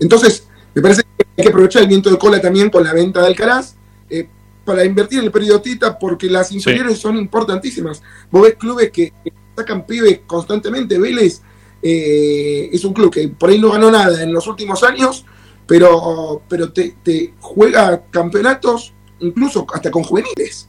entonces, 0.00 0.46
me 0.74 0.82
parece 0.82 1.02
que 1.02 1.26
hay 1.36 1.44
que 1.44 1.48
aprovechar 1.50 1.82
el 1.82 1.88
viento 1.88 2.10
de 2.10 2.18
cola 2.18 2.40
también 2.40 2.70
con 2.70 2.82
la 2.84 2.92
venta 2.92 3.20
de 3.20 3.26
Alcaraz 3.28 3.76
eh, 4.10 4.28
para 4.64 4.84
invertir 4.84 5.20
en 5.20 5.26
el 5.26 5.30
periodo 5.30 5.60
Tita 5.60 5.98
porque 5.98 6.28
las 6.28 6.50
inferiores 6.52 6.98
son 6.98 7.16
importantísimas. 7.16 8.02
Vos 8.30 8.42
ves 8.42 8.54
clubes 8.56 8.90
que 8.90 9.12
sacan 9.56 9.86
pibes 9.86 10.20
constantemente. 10.26 10.98
Vélez 10.98 11.40
eh, 11.82 12.68
es 12.72 12.84
un 12.84 12.92
club 12.92 13.12
que 13.12 13.28
por 13.28 13.50
ahí 13.50 13.58
no 13.60 13.70
ganó 13.70 13.90
nada 13.90 14.22
en 14.22 14.32
los 14.32 14.46
últimos 14.48 14.82
años, 14.82 15.24
pero, 15.66 16.42
pero 16.48 16.72
te, 16.72 16.96
te 17.02 17.34
juega 17.40 18.04
campeonatos 18.10 18.92
incluso 19.20 19.66
hasta 19.72 19.90
con 19.90 20.02
juveniles. 20.02 20.68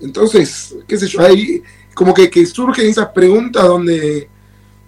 Entonces, 0.00 0.76
qué 0.86 0.96
sé 0.96 1.06
yo, 1.06 1.20
ahí 1.20 1.62
como 1.94 2.12
que, 2.12 2.28
que 2.30 2.44
surgen 2.46 2.86
esas 2.86 3.08
preguntas 3.08 3.64
donde, 3.64 4.28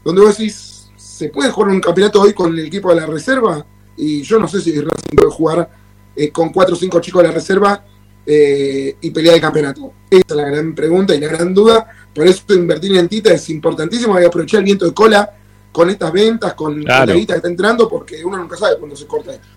donde 0.02 0.20
vos 0.22 0.36
decís, 0.36 0.90
¿se 0.96 1.28
puede 1.28 1.50
jugar 1.50 1.70
un 1.70 1.80
campeonato 1.80 2.20
hoy 2.20 2.32
con 2.32 2.52
el 2.58 2.66
equipo 2.66 2.90
de 2.90 3.00
la 3.00 3.06
reserva? 3.06 3.64
Y 3.96 4.22
yo 4.22 4.38
no 4.38 4.48
sé 4.48 4.60
si 4.60 4.72
Racing 4.72 5.16
puede 5.16 5.30
jugar 5.30 5.70
eh, 6.16 6.30
con 6.30 6.50
cuatro 6.50 6.74
o 6.74 6.78
cinco 6.78 7.00
chicos 7.00 7.22
de 7.22 7.28
la 7.28 7.34
reserva 7.34 7.84
eh, 8.26 8.96
y 9.00 9.10
pelear 9.10 9.34
el 9.34 9.40
campeonato? 9.40 9.92
Esa 10.10 10.24
es 10.28 10.36
la 10.36 10.44
gran 10.44 10.74
pregunta 10.74 11.14
y 11.14 11.20
la 11.20 11.28
gran 11.28 11.52
duda. 11.52 11.86
Por 12.14 12.26
eso 12.26 12.42
invertir 12.54 12.96
en 12.96 13.08
Tita 13.08 13.32
es 13.32 13.48
importantísimo. 13.50 14.14
Hay 14.14 14.22
que 14.22 14.28
aprovechar 14.28 14.58
el 14.58 14.64
viento 14.64 14.86
de 14.86 14.94
cola 14.94 15.30
con 15.70 15.90
estas 15.90 16.12
ventas, 16.12 16.54
con, 16.54 16.82
la 16.84 17.04
guita 17.06 17.34
que 17.34 17.38
está 17.38 17.48
entrando, 17.48 17.88
porque 17.88 18.24
uno 18.24 18.38
nunca 18.38 18.56
sabe 18.56 18.78
cuándo 18.78 18.96
se 18.96 19.06
corta 19.06 19.32
esto. 19.32 19.48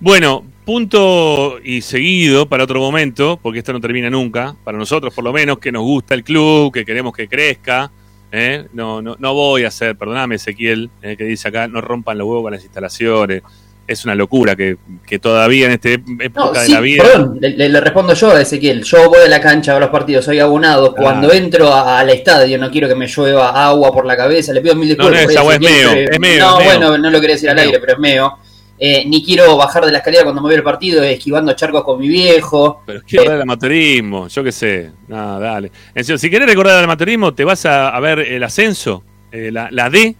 Bueno, 0.00 0.44
punto 0.64 1.58
y 1.62 1.80
seguido 1.82 2.46
para 2.46 2.64
otro 2.64 2.80
momento, 2.80 3.38
porque 3.42 3.58
esto 3.60 3.72
no 3.72 3.80
termina 3.80 4.08
nunca, 4.10 4.54
para 4.64 4.78
nosotros 4.78 5.12
por 5.14 5.24
lo 5.24 5.32
menos, 5.32 5.58
que 5.58 5.70
nos 5.72 5.82
gusta 5.82 6.14
el 6.14 6.24
club, 6.24 6.72
que 6.72 6.84
queremos 6.84 7.12
que 7.12 7.28
crezca. 7.28 7.90
¿eh? 8.30 8.66
No, 8.72 9.02
no, 9.02 9.16
no 9.18 9.34
voy 9.34 9.64
a 9.64 9.68
hacer, 9.68 9.96
perdóname 9.96 10.36
Ezequiel, 10.36 10.90
eh, 11.02 11.16
que 11.16 11.24
dice 11.24 11.48
acá, 11.48 11.68
no 11.68 11.80
rompan 11.80 12.16
los 12.18 12.26
huevos 12.26 12.44
con 12.44 12.52
las 12.52 12.62
instalaciones. 12.62 13.42
Es 13.84 14.04
una 14.04 14.14
locura 14.14 14.54
que, 14.54 14.76
que 15.04 15.18
todavía 15.18 15.66
en 15.66 15.72
esta 15.72 15.90
época 15.90 16.30
No, 16.36 16.52
de 16.52 16.64
sí, 16.66 16.72
la 16.72 16.80
vida... 16.80 17.02
perdón, 17.02 17.38
le, 17.40 17.80
respondo 17.80 18.14
yo 18.14 18.30
a 18.30 18.40
Ezequiel. 18.40 18.84
Yo 18.84 19.08
voy 19.10 19.18
a 19.26 19.28
la 19.28 19.40
cancha 19.40 19.72
a 19.72 19.74
ver 19.74 19.82
los 19.82 19.90
partidos, 19.90 20.24
soy 20.24 20.38
abonado. 20.38 20.94
Cuando 20.94 21.28
Claro. 21.28 21.44
entro 21.44 21.74
al 21.74 22.08
estadio, 22.08 22.56
no 22.58 22.70
quiero 22.70 22.86
que 22.88 22.94
me 22.94 23.08
llueva 23.08 23.48
agua 23.66 23.92
por 23.92 24.06
la 24.06 24.16
cabeza. 24.16 24.52
Le 24.52 24.60
pido 24.60 24.76
mil 24.76 24.96
No, 24.96 25.04
no, 25.04 25.10
disculpas. 25.10 25.30
es 25.32 25.36
agua, 25.36 25.54
es 25.54 25.60
meo, 25.60 25.90
pero- 25.92 26.12
es 26.12 26.20
meo, 26.20 26.38
No, 26.46 26.60
es 26.60 26.64
meo. 26.66 26.78
bueno, 26.78 26.98
no 26.98 27.10
lo 27.10 27.20
quería 27.20 27.34
decir 27.34 27.50
al 27.50 27.58
aire, 27.58 27.80
pero 27.80 27.94
es 27.94 27.98
meo. 27.98 28.38
Eh, 28.84 29.04
ni 29.06 29.24
quiero 29.24 29.56
bajar 29.56 29.84
de 29.86 29.92
la 29.92 29.98
escalera 29.98 30.24
cuando 30.24 30.42
me 30.42 30.48
veo 30.48 30.56
el 30.58 30.64
partido 30.64 31.04
esquivando 31.04 31.52
charcos 31.52 31.84
con 31.84 32.00
mi 32.00 32.08
viejo. 32.08 32.82
Pero 32.84 33.00
quiero 33.06 33.22
recordar 33.22 33.36
el 33.36 33.42
amateurismo, 33.42 34.26
yo 34.26 34.42
qué 34.42 34.50
sé. 34.50 34.90
No, 35.06 35.38
dale. 35.38 35.70
En 35.94 36.02
serio, 36.02 36.18
si 36.18 36.28
querés 36.28 36.48
recordar 36.48 36.78
el 36.78 36.84
amateurismo, 36.84 37.32
te 37.32 37.44
vas 37.44 37.64
a, 37.64 37.90
a 37.90 38.00
ver 38.00 38.18
el 38.18 38.42
ascenso, 38.42 39.04
eh, 39.30 39.50
la, 39.52 39.68
la 39.70 39.88
D. 39.88 40.16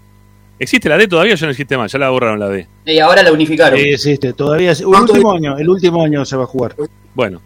¿Existe 0.60 0.88
la 0.88 0.96
D 0.96 1.08
todavía 1.08 1.34
o 1.34 1.36
ya 1.36 1.46
no 1.46 1.50
existe 1.50 1.76
más? 1.76 1.90
Ya 1.90 1.98
la 1.98 2.10
borraron 2.10 2.38
la 2.38 2.48
D. 2.50 2.68
Y 2.86 3.00
ahora 3.00 3.24
la 3.24 3.32
unificaron. 3.32 3.76
Sí, 3.80 3.88
existe, 3.88 4.32
todavía. 4.32 4.70
es- 4.70 4.80
El 4.80 4.86
último 4.86 5.32
año, 5.32 5.58
el 5.58 5.68
último 5.68 6.04
año 6.04 6.24
se 6.24 6.36
va 6.36 6.44
a 6.44 6.46
jugar. 6.46 6.76
Bueno, 7.14 7.42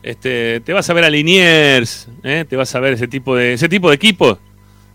este, 0.00 0.60
te 0.60 0.72
vas 0.72 0.88
a 0.88 0.92
ver 0.92 1.04
a 1.04 1.10
Liniers, 1.10 2.06
¿eh? 2.22 2.44
te 2.48 2.54
vas 2.54 2.72
a 2.76 2.78
ver 2.78 2.92
ese 2.92 3.08
tipo 3.08 3.34
de, 3.34 3.54
ese 3.54 3.68
tipo 3.68 3.88
de 3.88 3.96
equipos, 3.96 4.38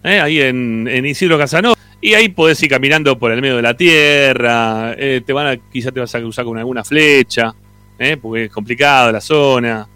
¿eh? 0.03 0.19
ahí 0.21 0.39
en, 0.41 0.87
en 0.89 1.05
Isidro 1.05 1.37
Casanova. 1.37 1.75
Y 1.99 2.13
ahí 2.13 2.29
podés 2.29 2.61
ir 2.61 2.69
caminando 2.69 3.17
por 3.17 3.31
el 3.31 3.41
medio 3.41 3.55
de 3.55 3.61
la 3.61 3.75
tierra, 3.75 4.93
eh, 4.97 5.21
te 5.25 5.33
van 5.33 5.47
a, 5.47 5.57
quizá 5.57 5.91
te 5.91 5.99
vas 5.99 6.13
a 6.13 6.19
cruzar 6.19 6.45
con 6.45 6.57
alguna 6.57 6.83
flecha, 6.83 7.53
¿eh? 7.97 8.17
porque 8.17 8.45
es 8.45 8.51
complicado 8.51 9.11
la 9.11 9.21
zona. 9.21 9.87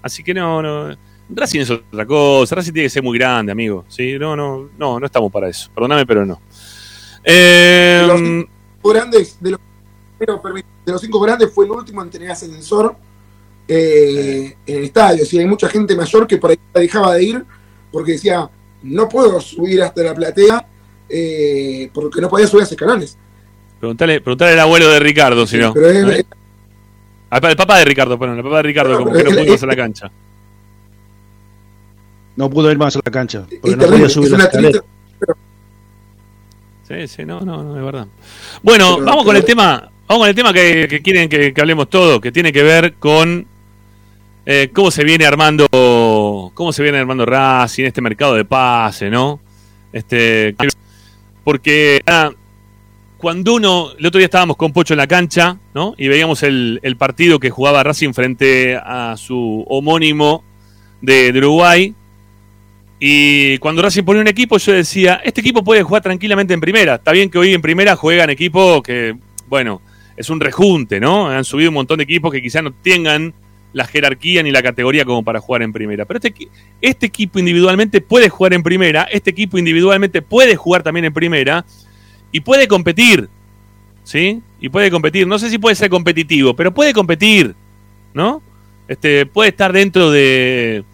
Así 0.00 0.22
que 0.22 0.32
no, 0.32 0.62
no. 0.62 0.96
Racing 1.28 1.60
es 1.60 1.70
otra 1.70 2.06
cosa, 2.06 2.54
Racing 2.54 2.72
tiene 2.72 2.86
que 2.86 2.90
ser 2.90 3.02
muy 3.02 3.18
grande, 3.18 3.52
amigo. 3.52 3.84
¿sí? 3.88 4.18
No, 4.18 4.34
no, 4.34 4.70
no, 4.78 4.98
no 4.98 5.06
estamos 5.06 5.30
para 5.30 5.48
eso. 5.48 5.70
Perdóname, 5.74 6.06
pero 6.06 6.24
no. 6.24 6.40
Eh, 7.22 8.02
Los 8.06 8.20
cinco 8.20 8.90
grandes, 8.90 9.36
de 9.40 9.50
los, 9.50 9.60
de 10.18 10.92
los 10.92 11.00
cinco 11.00 11.20
grandes 11.20 11.52
fue 11.52 11.66
el 11.66 11.70
último 11.70 12.02
en 12.02 12.10
tener 12.10 12.30
ascensor 12.30 12.96
eh, 13.68 14.56
en 14.66 14.76
el 14.76 14.84
estadio. 14.84 15.24
Sí, 15.24 15.38
hay 15.38 15.46
mucha 15.46 15.68
gente 15.68 15.94
mayor 15.94 16.26
que 16.26 16.38
por 16.38 16.50
ahí 16.50 16.58
dejaba 16.74 17.14
de 17.14 17.24
ir 17.24 17.44
porque 17.90 18.12
decía, 18.12 18.50
no 18.82 19.08
puedo 19.08 19.40
subir 19.40 19.82
hasta 19.82 20.02
la 20.02 20.14
platea 20.14 20.66
eh, 21.12 21.90
porque 21.92 22.20
no 22.20 22.28
podía 22.28 22.46
subir 22.46 22.62
a 22.64 22.66
escalones. 22.66 23.18
preguntale, 23.78 24.20
preguntale 24.20 24.52
al 24.52 24.60
abuelo 24.60 24.88
de 24.88 24.98
Ricardo, 25.00 25.46
si 25.46 25.58
no. 25.58 25.74
Pero 25.74 25.88
es- 25.88 26.20
¿eh? 26.20 26.26
Al 27.30 27.44
el 27.44 27.56
papá 27.56 27.78
de 27.78 27.84
Ricardo, 27.86 28.18
perdón, 28.18 28.38
el 28.38 28.44
papá 28.44 28.56
de 28.58 28.62
Ricardo, 28.64 28.92
No, 28.92 28.98
como 28.98 29.12
que 29.12 29.24
no 29.24 29.30
pudo 29.30 29.54
ir 29.54 29.58
a 29.62 29.66
la 29.66 29.76
cancha. 29.76 30.10
No 32.36 32.50
pudo 32.50 32.70
ir 32.70 32.78
más 32.78 32.96
a 32.96 33.00
la 33.04 33.10
cancha. 33.10 33.44
Porque 33.60 33.76
no 33.76 33.86
podía 33.86 34.08
subir 34.08 34.30
la 34.30 34.34
una 34.36 34.44
escalera. 34.44 34.80
Sí, 36.88 37.08
sí, 37.08 37.24
no, 37.24 37.40
no, 37.40 37.62
no, 37.62 37.76
es 37.78 37.84
verdad. 37.84 38.06
Bueno, 38.62 38.94
Pero- 38.96 39.06
vamos 39.06 39.24
con 39.24 39.36
el 39.36 39.42
pero- 39.42 39.54
tema, 39.54 39.90
vamos 40.08 40.22
con 40.22 40.28
el 40.28 40.34
tema 40.34 40.52
que, 40.52 40.86
que 40.88 41.00
quieren 41.00 41.28
que, 41.28 41.54
que 41.54 41.60
hablemos 41.60 41.88
todo, 41.88 42.20
que 42.20 42.32
tiene 42.32 42.52
que 42.52 42.62
ver 42.62 42.94
con 42.94 43.46
eh, 44.44 44.70
cómo 44.74 44.90
se 44.90 45.04
viene 45.04 45.24
armando, 45.24 45.66
cómo 46.54 46.72
se 46.72 46.82
viene 46.82 46.98
armando 46.98 47.24
Racing, 47.24 47.84
este 47.84 48.00
mercado 48.02 48.34
de 48.34 48.44
pase, 48.44 49.08
¿no? 49.08 49.40
Este, 49.92 50.54
porque 51.44 52.02
ah, 52.06 52.30
cuando 53.18 53.54
uno, 53.54 53.92
el 53.98 54.06
otro 54.06 54.18
día 54.18 54.26
estábamos 54.26 54.56
con 54.56 54.72
Pocho 54.72 54.94
en 54.94 54.98
la 54.98 55.06
cancha, 55.06 55.58
¿no? 55.74 55.94
Y 55.96 56.08
veíamos 56.08 56.42
el, 56.42 56.96
partido 56.98 57.38
que 57.38 57.50
jugaba 57.50 57.82
Racing 57.82 58.12
frente 58.12 58.76
a 58.76 59.16
su 59.16 59.64
homónimo 59.68 60.42
de, 61.00 61.32
de 61.32 61.38
Uruguay. 61.38 61.94
Y 62.98 63.58
cuando 63.58 63.82
Racing 63.82 64.02
ponía 64.02 64.22
un 64.22 64.28
equipo, 64.28 64.58
yo 64.58 64.72
decía, 64.72 65.20
este 65.24 65.40
equipo 65.40 65.62
puede 65.64 65.82
jugar 65.82 66.02
tranquilamente 66.02 66.54
en 66.54 66.60
primera. 66.60 66.96
Está 66.96 67.12
bien 67.12 67.30
que 67.30 67.38
hoy 67.38 67.54
en 67.54 67.62
primera 67.62 67.96
juegan 67.96 68.30
equipos 68.30 68.82
que, 68.82 69.16
bueno, 69.48 69.80
es 70.16 70.30
un 70.30 70.40
rejunte, 70.40 71.00
¿no? 71.00 71.28
Han 71.28 71.44
subido 71.44 71.70
un 71.70 71.74
montón 71.74 71.98
de 71.98 72.04
equipos 72.04 72.32
que 72.32 72.42
quizás 72.42 72.62
no 72.62 72.72
tengan 72.72 73.34
la 73.72 73.86
jerarquía 73.86 74.42
ni 74.42 74.50
la 74.50 74.62
categoría 74.62 75.04
como 75.04 75.22
para 75.22 75.40
jugar 75.40 75.62
en 75.62 75.72
primera. 75.72 76.04
Pero 76.04 76.20
este, 76.22 76.48
este 76.80 77.06
equipo 77.06 77.38
individualmente 77.38 78.00
puede 78.00 78.28
jugar 78.28 78.54
en 78.54 78.62
primera, 78.62 79.04
este 79.04 79.30
equipo 79.30 79.58
individualmente 79.58 80.22
puede 80.22 80.56
jugar 80.56 80.82
también 80.82 81.06
en 81.06 81.12
primera 81.12 81.64
y 82.30 82.40
puede 82.40 82.68
competir, 82.68 83.28
¿sí? 84.04 84.42
Y 84.60 84.68
puede 84.68 84.90
competir. 84.90 85.26
No 85.26 85.38
sé 85.38 85.50
si 85.50 85.58
puede 85.58 85.76
ser 85.76 85.90
competitivo, 85.90 86.54
pero 86.54 86.72
puede 86.72 86.92
competir, 86.92 87.54
¿no? 88.14 88.42
Este, 88.88 89.26
puede 89.26 89.50
estar 89.50 89.72
dentro 89.72 90.10
de, 90.10 90.84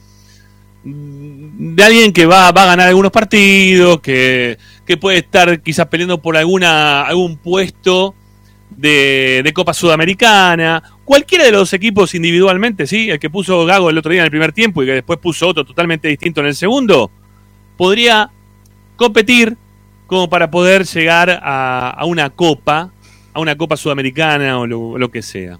de 0.84 1.84
alguien 1.84 2.12
que 2.12 2.26
va, 2.26 2.52
va 2.52 2.62
a 2.62 2.66
ganar 2.66 2.88
algunos 2.88 3.10
partidos, 3.10 4.00
que, 4.00 4.58
que 4.86 4.96
puede 4.96 5.18
estar 5.18 5.60
quizás 5.62 5.86
peleando 5.86 6.20
por 6.20 6.36
alguna, 6.36 7.02
algún 7.02 7.36
puesto 7.36 8.14
de, 8.70 9.40
de 9.42 9.52
Copa 9.52 9.74
Sudamericana. 9.74 10.82
Cualquiera 11.08 11.46
de 11.46 11.52
los 11.52 11.72
equipos 11.72 12.14
individualmente, 12.14 12.86
¿sí? 12.86 13.08
El 13.08 13.18
que 13.18 13.30
puso 13.30 13.64
Gago 13.64 13.88
el 13.88 13.96
otro 13.96 14.12
día 14.12 14.20
en 14.20 14.26
el 14.26 14.30
primer 14.30 14.52
tiempo 14.52 14.82
y 14.82 14.86
que 14.86 14.92
después 14.92 15.18
puso 15.18 15.48
otro 15.48 15.64
totalmente 15.64 16.06
distinto 16.06 16.42
en 16.42 16.48
el 16.48 16.54
segundo, 16.54 17.10
podría 17.78 18.30
competir 18.94 19.56
como 20.06 20.28
para 20.28 20.50
poder 20.50 20.84
llegar 20.84 21.40
a, 21.42 22.04
una 22.04 22.28
copa, 22.28 22.92
a 23.32 23.40
una 23.40 23.56
copa 23.56 23.78
sudamericana 23.78 24.58
o 24.58 24.66
lo, 24.66 24.98
lo 24.98 25.10
que 25.10 25.22
sea. 25.22 25.58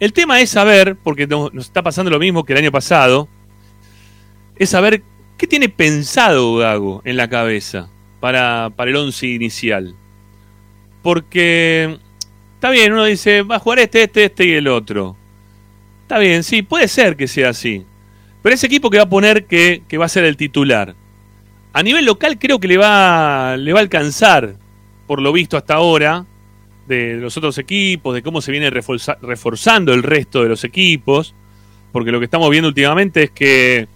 El 0.00 0.12
tema 0.12 0.40
es 0.40 0.50
saber, 0.50 0.96
porque 0.96 1.28
nos, 1.28 1.54
nos 1.54 1.66
está 1.66 1.84
pasando 1.84 2.10
lo 2.10 2.18
mismo 2.18 2.44
que 2.44 2.52
el 2.52 2.58
año 2.58 2.72
pasado, 2.72 3.28
es 4.56 4.70
saber 4.70 5.04
qué 5.36 5.46
tiene 5.46 5.68
pensado 5.68 6.56
Gago 6.56 7.02
en 7.04 7.16
la 7.16 7.30
cabeza 7.30 7.88
para, 8.18 8.72
para 8.74 8.90
el 8.90 8.96
once 8.96 9.28
inicial. 9.28 9.94
Porque 11.02 12.00
está 12.56 12.70
bien, 12.70 12.92
uno 12.92 13.04
dice, 13.04 13.42
va 13.42 13.56
a 13.56 13.60
jugar 13.60 13.78
este, 13.78 14.02
este, 14.02 14.24
este 14.24 14.44
y 14.46 14.52
el 14.54 14.66
otro. 14.66 15.16
Está 16.02 16.18
bien, 16.18 16.42
sí, 16.42 16.62
puede 16.62 16.88
ser 16.88 17.16
que 17.16 17.28
sea 17.28 17.50
así. 17.50 17.84
Pero 18.42 18.54
ese 18.54 18.66
equipo 18.66 18.90
que 18.90 18.98
va 18.98 19.04
a 19.04 19.08
poner 19.08 19.46
que, 19.46 19.82
que 19.88 19.98
va 19.98 20.06
a 20.06 20.08
ser 20.08 20.24
el 20.24 20.36
titular, 20.36 20.94
a 21.72 21.82
nivel 21.82 22.04
local 22.04 22.38
creo 22.38 22.58
que 22.58 22.68
le 22.68 22.76
va, 22.76 23.56
le 23.56 23.72
va 23.72 23.80
a 23.80 23.82
alcanzar, 23.82 24.56
por 25.06 25.20
lo 25.20 25.32
visto 25.32 25.56
hasta 25.56 25.74
ahora, 25.74 26.24
de 26.86 27.14
los 27.14 27.36
otros 27.36 27.58
equipos, 27.58 28.14
de 28.14 28.22
cómo 28.22 28.40
se 28.40 28.52
viene 28.52 28.70
reforza- 28.70 29.18
reforzando 29.20 29.92
el 29.92 30.02
resto 30.02 30.42
de 30.42 30.48
los 30.48 30.64
equipos, 30.64 31.34
porque 31.92 32.12
lo 32.12 32.18
que 32.20 32.26
estamos 32.26 32.48
viendo 32.50 32.68
últimamente 32.68 33.24
es 33.24 33.30
que, 33.32 33.88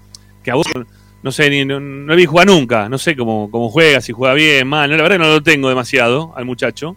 que 0.42 0.50
a 0.50 0.56
vos, 0.56 0.66
no 1.22 1.30
sé, 1.30 1.48
ni, 1.48 1.64
no, 1.64 1.78
no 1.78 2.16
vi 2.16 2.26
jugar 2.26 2.48
nunca, 2.48 2.88
no 2.88 2.98
sé 2.98 3.14
cómo, 3.14 3.50
cómo 3.50 3.70
juega, 3.70 4.00
si 4.00 4.12
juega 4.12 4.34
bien, 4.34 4.66
mal, 4.66 4.90
no, 4.90 4.96
la 4.96 5.02
verdad 5.04 5.16
que 5.18 5.22
no 5.22 5.28
lo 5.30 5.42
tengo 5.42 5.68
demasiado 5.68 6.32
al 6.36 6.44
muchacho. 6.44 6.96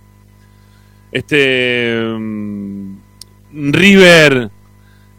Este 1.14 2.04
mm, 2.06 2.96
River 3.72 4.50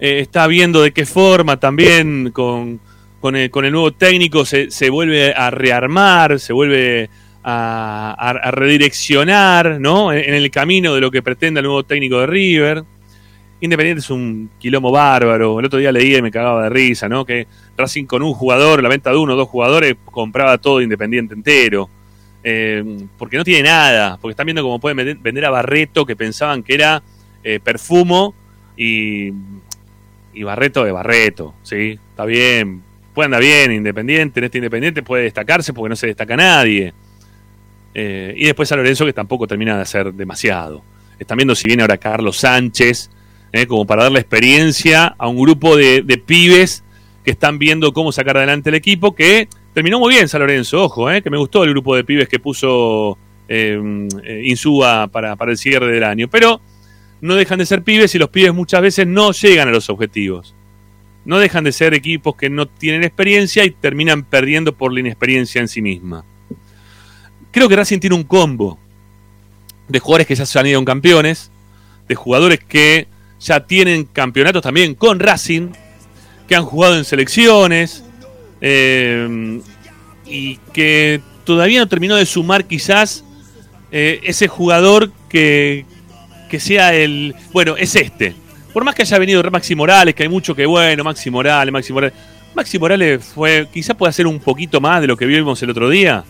eh, 0.00 0.18
está 0.18 0.46
viendo 0.48 0.82
de 0.82 0.92
qué 0.92 1.06
forma 1.06 1.58
también 1.58 2.30
con, 2.32 2.80
con, 3.20 3.36
el, 3.36 3.50
con 3.50 3.64
el 3.64 3.72
nuevo 3.72 3.92
técnico 3.92 4.44
se, 4.44 4.70
se 4.70 4.90
vuelve 4.90 5.32
a 5.32 5.50
rearmar, 5.50 6.40
se 6.40 6.52
vuelve 6.52 7.08
a, 7.44 8.14
a- 8.18 8.50
redireccionar 8.50 9.80
¿no? 9.80 10.12
en, 10.12 10.18
en 10.18 10.34
el 10.34 10.50
camino 10.50 10.94
de 10.94 11.00
lo 11.00 11.10
que 11.10 11.22
pretende 11.22 11.60
el 11.60 11.66
nuevo 11.66 11.84
técnico 11.84 12.18
de 12.20 12.26
River. 12.26 12.84
Independiente 13.60 14.00
es 14.00 14.10
un 14.10 14.50
quilombo 14.58 14.90
bárbaro. 14.90 15.58
El 15.60 15.66
otro 15.66 15.78
día 15.78 15.92
leía 15.92 16.18
y 16.18 16.22
me 16.22 16.30
cagaba 16.30 16.64
de 16.64 16.70
risa, 16.70 17.08
¿no? 17.08 17.24
Que 17.24 17.46
Racing 17.78 18.04
con 18.04 18.20
un 18.22 18.34
jugador, 18.34 18.82
la 18.82 18.90
venta 18.90 19.10
de 19.10 19.16
uno 19.16 19.32
o 19.34 19.36
dos 19.36 19.48
jugadores, 19.48 19.94
compraba 20.04 20.58
todo 20.58 20.82
Independiente 20.82 21.32
entero. 21.34 21.88
Eh, 22.44 22.84
porque 23.18 23.38
no 23.38 23.44
tiene 23.44 23.62
nada. 23.62 24.18
Porque 24.20 24.32
están 24.32 24.46
viendo 24.46 24.62
cómo 24.62 24.78
pueden 24.78 25.18
vender- 25.22 25.44
a 25.46 25.50
Barreto, 25.50 26.04
que 26.04 26.14
pensaban 26.14 26.62
que 26.62 26.74
era 26.74 27.02
eh, 27.42 27.58
perfumo, 27.62 28.34
y, 28.76 29.32
y 30.34 30.42
Barreto 30.42 30.84
de 30.84 30.92
Barreto, 30.92 31.54
¿sí? 31.62 31.98
Está 32.10 32.24
bien. 32.24 32.82
Puede 33.14 33.26
andar 33.26 33.40
bien, 33.40 33.72
Independiente. 33.72 34.40
En 34.40 34.44
este 34.44 34.58
Independiente 34.58 35.02
puede 35.02 35.24
destacarse 35.24 35.72
porque 35.72 35.88
no 35.88 35.96
se 35.96 36.08
destaca 36.08 36.36
nadie. 36.36 36.92
Eh, 37.94 38.34
y 38.36 38.44
después 38.46 38.70
a 38.72 38.76
Lorenzo, 38.76 39.06
que 39.06 39.12
tampoco 39.12 39.46
termina 39.46 39.76
de 39.76 39.82
hacer 39.82 40.12
demasiado. 40.12 40.82
Están 41.18 41.36
viendo 41.36 41.54
si 41.54 41.68
viene 41.68 41.82
ahora 41.82 41.96
Carlos 41.96 42.38
Sánchez, 42.38 43.10
eh, 43.52 43.66
como 43.68 43.86
para 43.86 44.02
darle 44.02 44.18
experiencia 44.18 45.14
a 45.16 45.28
un 45.28 45.40
grupo 45.40 45.76
de, 45.76 46.02
de 46.02 46.18
pibes 46.18 46.82
que 47.24 47.30
están 47.30 47.58
viendo 47.60 47.92
cómo 47.92 48.10
sacar 48.10 48.36
adelante 48.36 48.70
el 48.70 48.74
equipo, 48.74 49.14
que 49.14 49.48
terminó 49.74 49.98
muy 49.98 50.14
bien 50.14 50.28
San 50.28 50.40
Lorenzo, 50.40 50.84
ojo, 50.84 51.10
eh, 51.10 51.20
que 51.20 51.28
me 51.28 51.36
gustó 51.36 51.64
el 51.64 51.70
grupo 51.70 51.94
de 51.96 52.04
pibes 52.04 52.28
que 52.28 52.38
puso 52.38 53.18
eh, 53.48 54.08
eh, 54.22 54.42
Insúa 54.44 55.08
para, 55.08 55.36
para 55.36 55.50
el 55.50 55.58
cierre 55.58 55.92
del 55.92 56.04
año. 56.04 56.28
Pero 56.30 56.60
no 57.20 57.34
dejan 57.34 57.58
de 57.58 57.66
ser 57.66 57.82
pibes 57.82 58.14
y 58.14 58.18
los 58.18 58.30
pibes 58.30 58.54
muchas 58.54 58.80
veces 58.80 59.06
no 59.06 59.32
llegan 59.32 59.68
a 59.68 59.72
los 59.72 59.90
objetivos. 59.90 60.54
no 61.24 61.38
dejan 61.38 61.64
de 61.64 61.72
ser 61.72 61.94
equipos 61.94 62.36
que 62.36 62.50
no 62.50 62.66
tienen 62.66 63.02
experiencia 63.02 63.64
y 63.64 63.70
terminan 63.70 64.24
perdiendo 64.24 64.76
por 64.76 64.92
la 64.92 65.00
inexperiencia 65.00 65.60
en 65.60 65.68
sí 65.68 65.80
misma. 65.80 66.24
Creo 67.50 67.68
que 67.68 67.76
Racing 67.76 67.98
tiene 67.98 68.14
un 68.14 68.24
combo 68.24 68.78
de 69.88 69.98
jugadores 70.00 70.26
que 70.26 70.34
ya 70.34 70.44
se 70.44 70.58
han 70.58 70.66
ido 70.66 70.84
campeones, 70.84 71.50
de 72.08 72.14
jugadores 72.14 72.60
que 72.62 73.08
ya 73.40 73.66
tienen 73.66 74.04
campeonatos 74.04 74.62
también 74.62 74.94
con 74.94 75.18
Racing, 75.18 75.70
que 76.46 76.56
han 76.56 76.64
jugado 76.64 76.98
en 76.98 77.04
selecciones 77.04 78.03
eh, 78.66 79.60
y 80.24 80.56
que 80.72 81.20
todavía 81.44 81.80
no 81.80 81.86
terminó 81.86 82.16
de 82.16 82.24
sumar 82.24 82.64
quizás 82.64 83.22
eh, 83.92 84.20
ese 84.24 84.48
jugador 84.48 85.12
que, 85.28 85.84
que 86.48 86.58
sea 86.58 86.94
el... 86.94 87.34
Bueno, 87.52 87.76
es 87.76 87.94
este. 87.94 88.34
Por 88.72 88.82
más 88.82 88.94
que 88.94 89.02
haya 89.02 89.18
venido 89.18 89.42
Maxi 89.50 89.74
Morales, 89.74 90.14
que 90.14 90.22
hay 90.22 90.30
mucho 90.30 90.54
que 90.54 90.64
bueno, 90.64 91.04
Maxi 91.04 91.30
Morales, 91.30 91.72
Maxi 91.72 91.92
Morales. 91.92 92.16
Maxi 92.54 92.78
Morales 92.78 93.22
fue, 93.22 93.68
quizás 93.70 93.96
puede 93.96 94.08
hacer 94.08 94.26
un 94.26 94.40
poquito 94.40 94.80
más 94.80 95.02
de 95.02 95.08
lo 95.08 95.16
que 95.18 95.26
vimos 95.26 95.62
el 95.62 95.68
otro 95.68 95.90
día. 95.90 96.24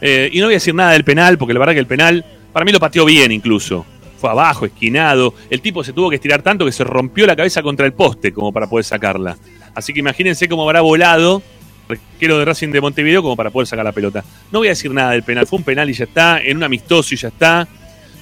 Eh, 0.00 0.30
y 0.32 0.38
no 0.38 0.46
voy 0.46 0.54
a 0.54 0.56
decir 0.56 0.74
nada 0.74 0.92
del 0.92 1.04
penal, 1.04 1.36
porque 1.36 1.52
la 1.52 1.60
verdad 1.60 1.74
que 1.74 1.80
el 1.80 1.86
penal, 1.86 2.24
para 2.50 2.64
mí 2.64 2.72
lo 2.72 2.80
pateó 2.80 3.04
bien 3.04 3.30
incluso. 3.30 3.84
Fue 4.18 4.30
abajo, 4.30 4.64
esquinado. 4.64 5.34
El 5.50 5.60
tipo 5.60 5.84
se 5.84 5.92
tuvo 5.92 6.08
que 6.08 6.16
estirar 6.16 6.40
tanto 6.40 6.64
que 6.64 6.72
se 6.72 6.82
rompió 6.82 7.26
la 7.26 7.36
cabeza 7.36 7.62
contra 7.62 7.84
el 7.84 7.92
poste 7.92 8.32
como 8.32 8.52
para 8.52 8.70
poder 8.70 8.86
sacarla. 8.86 9.36
Así 9.74 9.92
que 9.92 10.00
imagínense 10.00 10.48
cómo 10.48 10.62
habrá 10.62 10.80
volado 10.80 11.42
Requiero 11.88 12.38
de 12.38 12.44
Racing 12.44 12.68
de 12.68 12.80
Montevideo 12.80 13.22
como 13.22 13.36
para 13.36 13.50
poder 13.50 13.66
sacar 13.66 13.84
la 13.84 13.92
pelota. 13.92 14.24
No 14.50 14.60
voy 14.60 14.68
a 14.68 14.70
decir 14.70 14.90
nada 14.90 15.10
del 15.12 15.22
penal, 15.22 15.46
fue 15.46 15.58
un 15.58 15.64
penal 15.64 15.88
y 15.90 15.92
ya 15.92 16.04
está, 16.04 16.40
en 16.40 16.56
un 16.56 16.62
amistoso 16.62 17.14
y 17.14 17.18
ya 17.18 17.28
está. 17.28 17.68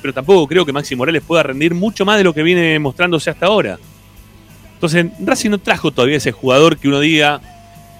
Pero 0.00 0.12
tampoco 0.12 0.48
creo 0.48 0.66
que 0.66 0.72
Maxi 0.72 0.96
Morales 0.96 1.22
pueda 1.22 1.44
rendir 1.44 1.74
mucho 1.74 2.04
más 2.04 2.18
de 2.18 2.24
lo 2.24 2.34
que 2.34 2.42
viene 2.42 2.78
mostrándose 2.78 3.30
hasta 3.30 3.46
ahora. 3.46 3.78
Entonces, 4.74 5.06
Racing 5.20 5.50
no 5.50 5.58
trajo 5.58 5.92
todavía 5.92 6.16
ese 6.16 6.32
jugador 6.32 6.76
que 6.76 6.88
uno 6.88 6.98
diga, 6.98 7.40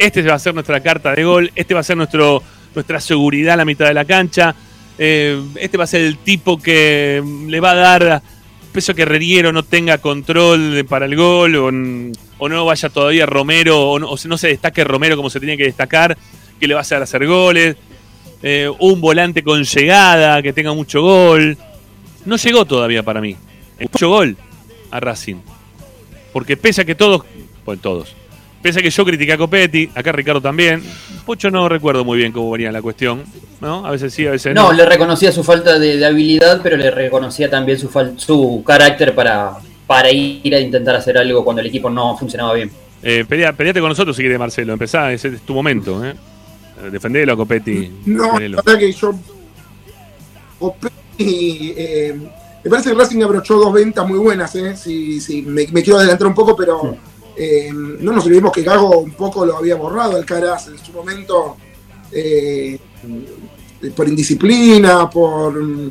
este 0.01 0.21
va 0.23 0.35
a 0.35 0.39
ser 0.41 0.53
nuestra 0.53 0.81
carta 0.81 1.15
de 1.15 1.23
gol, 1.23 1.53
este 1.55 1.75
va 1.75 1.81
a 1.81 1.85
ser 1.85 1.97
nuestra 1.97 3.01
seguridad 3.01 3.55
a 3.55 3.59
la 3.59 3.65
mitad 3.65 3.87
de 3.87 3.95
la 3.95 4.05
cancha, 4.05 4.53
eh, 4.99 5.41
este 5.57 5.79
va 5.79 5.85
a 5.85 5.87
ser 5.87 6.01
el 6.01 6.19
tipo 6.19 6.61
que 6.61 7.23
le 7.47 7.61
va 7.61 7.71
a 7.71 7.75
dar 7.77 8.23
peso 8.73 8.95
que 8.95 9.03
Herreriero 9.03 9.53
no 9.53 9.63
tenga 9.63 9.99
control 9.99 10.85
para 10.89 11.05
el 11.05 11.15
gol 11.15 12.13
o 12.43 12.49
no 12.49 12.65
vaya 12.65 12.89
todavía 12.89 13.25
Romero 13.25 13.81
o 13.81 13.99
no, 14.01 14.11
o 14.11 14.17
no, 14.25 14.37
se 14.37 14.49
destaque 14.49 14.83
Romero 14.83 15.17
como 15.17 15.31
se 15.31 15.39
tiene 15.39 15.57
que 15.57 15.63
destacar, 15.63 16.19
que 16.59 16.67
le 16.67 16.75
va 16.75 16.81
a 16.81 16.83
hacer 16.83 17.01
hacer 17.01 17.25
goles, 17.25 17.77
eh, 18.43 18.69
un 18.81 19.01
volante 19.01 19.45
con 19.45 19.63
llegada 19.63 20.43
que 20.43 20.53
tenga 20.53 20.73
mucho 20.73 21.03
gol. 21.03 21.57
No 22.25 22.35
llegó 22.35 22.65
todavía 22.65 23.05
para 23.05 23.21
mí. 23.21 23.37
Mucho 23.79 24.09
gol 24.09 24.37
a 24.91 24.99
Racing. 24.99 25.37
Porque 26.33 26.57
pese 26.57 26.83
a 26.83 26.85
que 26.85 26.97
todos, 26.97 27.23
pues 27.65 27.81
todos, 27.81 28.17
pese 28.61 28.81
a 28.81 28.83
que 28.83 28.91
yo 28.91 29.05
critiqué 29.05 29.35
a 29.35 29.39
Copetti, 29.39 29.89
acá 29.95 30.11
Ricardo 30.11 30.41
también, 30.41 30.83
Pocho 31.25 31.49
no 31.49 31.69
recuerdo 31.69 32.05
muy 32.05 32.19
bien 32.19 32.33
cómo 32.33 32.51
venía 32.51 32.73
la 32.73 32.83
cuestión, 32.83 33.23
¿no? 33.61 33.87
A 33.87 33.93
veces 33.93 34.13
sí, 34.13 34.27
a 34.27 34.33
veces 34.33 34.53
no. 34.53 34.65
No, 34.65 34.73
le 34.73 34.85
reconocía 34.85 35.31
su 35.31 35.45
falta 35.45 35.79
de, 35.79 35.97
de 35.97 36.07
habilidad, 36.07 36.59
pero 36.61 36.77
le 36.77 36.91
reconocía 36.91 37.49
también 37.49 37.79
su, 37.79 37.89
su 38.17 38.65
carácter 38.67 39.15
para, 39.15 39.59
para 39.87 40.11
ir 40.11 40.55
a 40.55 40.61
intentar 40.61 40.97
hacer 40.97 41.19
algo 41.19 41.45
cuando 41.45 41.61
el 41.61 41.69
equipo 41.69 41.91
no 41.91 42.17
funcionaba 42.17 42.55
bien. 42.55 42.71
Eh, 43.03 43.25
pelea- 43.29 43.53
peleate 43.53 43.81
con 43.81 43.89
nosotros 43.89 44.15
si 44.17 44.23
quieres, 44.23 44.39
Marcelo. 44.39 44.73
Empezá, 44.73 45.13
ese 45.13 45.29
es 45.29 45.41
tu 45.43 45.55
momento, 45.55 46.05
¿eh? 46.05 46.15
Defendelo 46.91 47.33
a 47.35 47.37
Copetti. 47.37 47.91
No, 48.07 48.39
la 48.39 48.57
verdad 48.63 48.79
que 48.79 48.93
yo. 48.93 49.13
Copetti, 50.59 51.75
eh, 51.77 52.15
me 52.65 52.71
parece 52.71 52.91
que 52.91 52.97
Racing 52.97 53.23
abrochó 53.23 53.57
dos 53.57 53.73
ventas 53.73 54.07
muy 54.09 54.19
buenas, 54.19 54.55
¿eh? 54.55 54.77
Si, 54.77 55.21
si 55.21 55.43
me, 55.43 55.67
me 55.69 55.83
quiero 55.83 55.99
adelantar 55.99 56.27
un 56.29 56.35
poco, 56.35 56.55
pero 56.57 56.97
eh, 57.37 57.71
no 57.73 58.13
nos 58.13 58.25
olvidemos 58.25 58.53
que 58.53 58.63
Gago 58.63 59.01
un 59.01 59.13
poco 59.13 59.45
lo 59.45 59.57
había 59.57 59.75
borrado 59.75 60.17
al 60.17 60.25
Caras 60.25 60.69
en 60.69 60.79
su 60.79 60.93
momento 60.93 61.57
eh, 62.13 62.79
por 63.97 64.09
indisciplina, 64.09 65.09
por. 65.11 65.61
mm, 65.63 65.91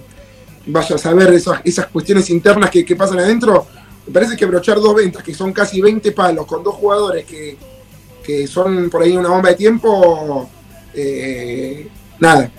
Vaya 0.67 0.95
a 0.95 0.99
saber 0.99 1.33
esas, 1.33 1.59
esas 1.63 1.87
cuestiones 1.87 2.29
internas 2.29 2.69
que, 2.69 2.85
que 2.85 2.95
pasan 2.95 3.17
adentro. 3.17 3.65
Me 4.11 4.15
parece 4.15 4.35
que 4.35 4.43
abrochar 4.43 4.75
dos 4.75 4.93
ventas, 4.93 5.23
que 5.23 5.33
son 5.33 5.53
casi 5.53 5.79
20 5.79 6.11
palos, 6.11 6.45
con 6.45 6.61
dos 6.61 6.75
jugadores 6.75 7.23
que, 7.23 7.55
que 8.21 8.45
son 8.45 8.89
por 8.89 9.01
ahí 9.03 9.15
una 9.15 9.29
bomba 9.29 9.47
de 9.47 9.55
tiempo, 9.55 10.49
eh, 10.93 11.87
nada, 12.19 12.51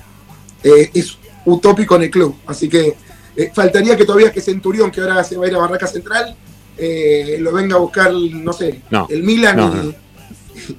eh, 0.64 0.90
es 0.94 1.18
utópico 1.44 1.96
en 1.96 2.04
el 2.04 2.10
club. 2.10 2.36
Así 2.46 2.70
que 2.70 2.96
eh, 3.36 3.52
faltaría 3.54 3.98
que 3.98 4.06
todavía 4.06 4.32
que 4.32 4.40
Centurión, 4.40 4.90
que 4.90 5.02
ahora 5.02 5.22
se 5.24 5.36
va 5.36 5.44
a 5.44 5.48
ir 5.48 5.54
a 5.54 5.58
Barraca 5.58 5.86
Central, 5.86 6.34
eh, 6.78 7.36
lo 7.38 7.52
venga 7.52 7.76
a 7.76 7.80
buscar, 7.80 8.10
no 8.14 8.52
sé, 8.54 8.80
No, 8.88 9.06
el 9.10 9.22
Milan. 9.22 9.54
no, 9.58 9.68
y- 9.74 9.86
no. 9.88 9.94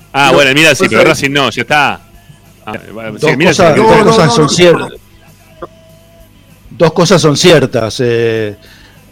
Ah, 0.11 0.29
No, 0.31 0.37
bueno, 0.37 0.51
mira, 0.55 0.73
sí, 0.73 0.85
pues, 0.85 0.89
pero 0.89 1.03
Racing 1.03 1.29
no, 1.31 1.51
ya 1.51 1.61
está. 1.61 2.01
Ah, 2.65 2.73
sí, 2.73 2.79
Dos 3.19 3.37
mira, 3.37 3.51
cosas, 3.51 3.75
sí, 3.75 3.81
dos 3.83 4.33
son 4.35 4.49
ciertas. 4.49 4.91
Dos 6.71 6.93
cosas 6.93 7.21
son 7.21 7.37
ciertas. 7.37 7.99
eh, 8.03 8.55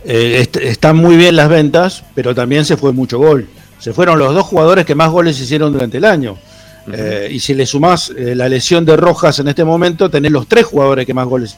eh, 0.05 0.37
est- 0.41 0.57
están 0.57 0.97
muy 0.97 1.15
bien 1.17 1.35
las 1.35 1.49
ventas, 1.49 2.03
pero 2.15 2.33
también 2.35 2.65
se 2.65 2.77
fue 2.77 2.91
mucho 2.93 3.17
gol. 3.19 3.47
Se 3.79 3.93
fueron 3.93 4.19
los 4.19 4.33
dos 4.33 4.45
jugadores 4.45 4.85
que 4.85 4.95
más 4.95 5.09
goles 5.09 5.39
hicieron 5.39 5.73
durante 5.73 5.97
el 5.97 6.05
año. 6.05 6.37
Eh, 6.91 7.29
y 7.31 7.39
si 7.39 7.53
le 7.53 7.65
sumás 7.65 8.11
eh, 8.17 8.33
la 8.35 8.49
lesión 8.49 8.85
de 8.85 8.97
Rojas 8.97 9.37
en 9.39 9.47
este 9.47 9.63
momento, 9.63 10.09
tenés 10.09 10.31
los 10.31 10.47
tres 10.47 10.65
jugadores 10.65 11.05
que 11.05 11.13
más 11.13 11.27
goles. 11.27 11.57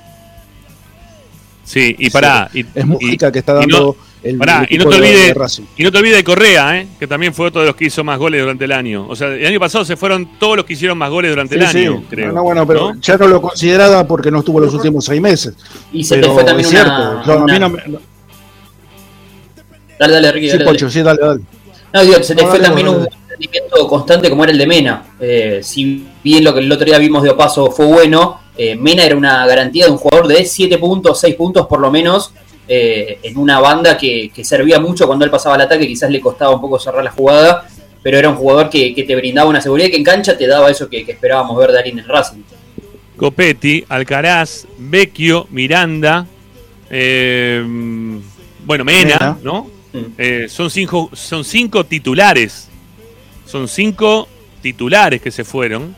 Sí, 1.65 1.95
y 1.97 2.09
pará. 2.09 2.49
Y, 2.53 2.65
Es 2.75 2.85
Mujica 2.85 3.29
y- 3.29 3.31
que 3.31 3.39
está 3.39 3.53
y 3.63 3.67
no- 3.67 3.75
dando 3.77 3.97
el, 4.21 4.37
pará, 4.37 4.65
el 4.69 4.75
y 4.75 4.77
no 4.77 4.89
te 4.89 4.95
de- 4.99 5.01
olvides- 5.33 5.57
de. 5.57 5.63
Y 5.77 5.83
no 5.83 5.91
te 5.91 5.97
olvides 5.97 6.17
de 6.17 6.23
Correa, 6.23 6.77
¿eh? 6.79 6.87
que 6.99 7.07
también 7.07 7.33
fue 7.33 7.47
otro 7.47 7.61
de 7.61 7.67
los 7.67 7.75
que 7.75 7.85
hizo 7.85 8.03
más 8.03 8.19
goles 8.19 8.41
durante 8.41 8.65
el 8.65 8.71
año. 8.73 9.07
O 9.07 9.15
sea, 9.15 9.29
el 9.29 9.45
año 9.45 9.59
pasado 9.59 9.85
se 9.85 9.95
fueron 9.95 10.37
todos 10.39 10.57
los 10.57 10.65
que 10.65 10.73
hicieron 10.73 10.97
más 10.97 11.09
goles 11.09 11.31
durante 11.31 11.55
el 11.55 11.63
año, 11.65 11.97
sí. 11.99 12.05
creo. 12.09 12.27
No, 12.27 12.33
no, 12.35 12.43
bueno, 12.43 12.67
pero 12.67 12.93
¿no? 12.93 12.99
ya 13.01 13.17
no 13.17 13.27
lo 13.27 13.41
consideraba 13.41 14.05
porque 14.05 14.29
no 14.29 14.39
estuvo 14.39 14.59
los 14.59 14.73
últimos 14.73 15.05
seis 15.05 15.21
meses. 15.21 15.55
Y 15.93 16.03
se 16.03 16.15
Pero 16.15 16.27
te 16.27 16.33
fue 16.33 16.43
también 16.43 16.67
es 16.67 16.73
una, 16.73 17.21
cierto. 17.23 17.33
A 17.41 17.45
mí 17.45 17.59
me- 17.59 17.99
Dale, 20.03 20.13
dale, 20.15 20.31
Ricky, 20.33 20.47
sí, 20.47 20.51
dale, 20.51 20.65
dale. 20.65 20.75
Pocho, 20.75 20.89
sí, 20.89 21.01
dale, 21.01 21.19
dale. 21.21 21.41
No, 21.93 22.01
digo, 22.01 22.23
se 22.23 22.35
te 22.35 22.41
No, 22.41 22.49
fue 22.49 22.59
dale, 22.59 22.67
también 22.69 22.87
dale. 22.87 22.99
un 22.99 23.29
rendimiento 23.29 23.87
constante 23.87 24.29
como 24.29 24.43
era 24.43 24.51
el 24.51 24.57
de 24.57 24.67
Mena. 24.67 25.03
Eh, 25.19 25.59
si 25.63 26.05
bien 26.23 26.43
lo 26.43 26.53
que 26.53 26.59
el 26.59 26.71
otro 26.71 26.85
día 26.85 26.97
vimos 26.97 27.23
de 27.23 27.29
Opaso 27.29 27.71
fue 27.71 27.85
bueno, 27.85 28.41
eh, 28.57 28.75
Mena 28.75 29.05
era 29.05 29.15
una 29.15 29.45
garantía 29.47 29.85
de 29.85 29.91
un 29.91 29.97
jugador 29.97 30.27
de 30.27 30.43
7 30.45 30.77
puntos, 30.77 31.19
6 31.21 31.35
puntos 31.35 31.67
por 31.67 31.79
lo 31.79 31.89
menos, 31.89 32.33
eh, 32.67 33.19
en 33.23 33.37
una 33.37 33.59
banda 33.59 33.97
que, 33.97 34.29
que 34.33 34.43
servía 34.43 34.79
mucho 34.79 35.07
cuando 35.07 35.23
él 35.23 35.31
pasaba 35.31 35.55
al 35.55 35.61
ataque, 35.61 35.87
quizás 35.87 36.09
le 36.09 36.19
costaba 36.19 36.53
un 36.53 36.61
poco 36.61 36.79
cerrar 36.79 37.03
la 37.03 37.11
jugada, 37.11 37.65
pero 38.01 38.17
era 38.17 38.29
un 38.29 38.35
jugador 38.35 38.69
que, 38.69 38.93
que 38.93 39.03
te 39.03 39.15
brindaba 39.15 39.49
una 39.49 39.61
seguridad 39.61 39.87
y 39.87 39.91
que 39.91 39.97
en 39.97 40.03
cancha 40.03 40.37
te 40.37 40.47
daba 40.47 40.69
eso 40.69 40.89
que, 40.89 41.05
que 41.05 41.13
esperábamos 41.13 41.57
ver 41.57 41.71
de 41.71 41.77
alguien 41.77 41.99
en 41.99 42.03
el 42.05 42.09
Racing. 42.09 42.41
Copetti, 43.15 43.85
Alcaraz, 43.87 44.65
Vecchio, 44.77 45.47
Miranda, 45.51 46.25
eh, 46.89 47.63
bueno, 48.65 48.83
Mena, 48.83 49.17
Mena. 49.19 49.37
¿no? 49.43 49.67
Mm. 49.93 49.97
Eh, 50.17 50.45
son, 50.49 50.69
cinco, 50.69 51.09
son 51.13 51.45
cinco 51.45 51.85
titulares. 51.85 52.69
Son 53.45 53.67
cinco 53.67 54.27
titulares 54.61 55.21
que 55.21 55.31
se 55.31 55.43
fueron. 55.43 55.95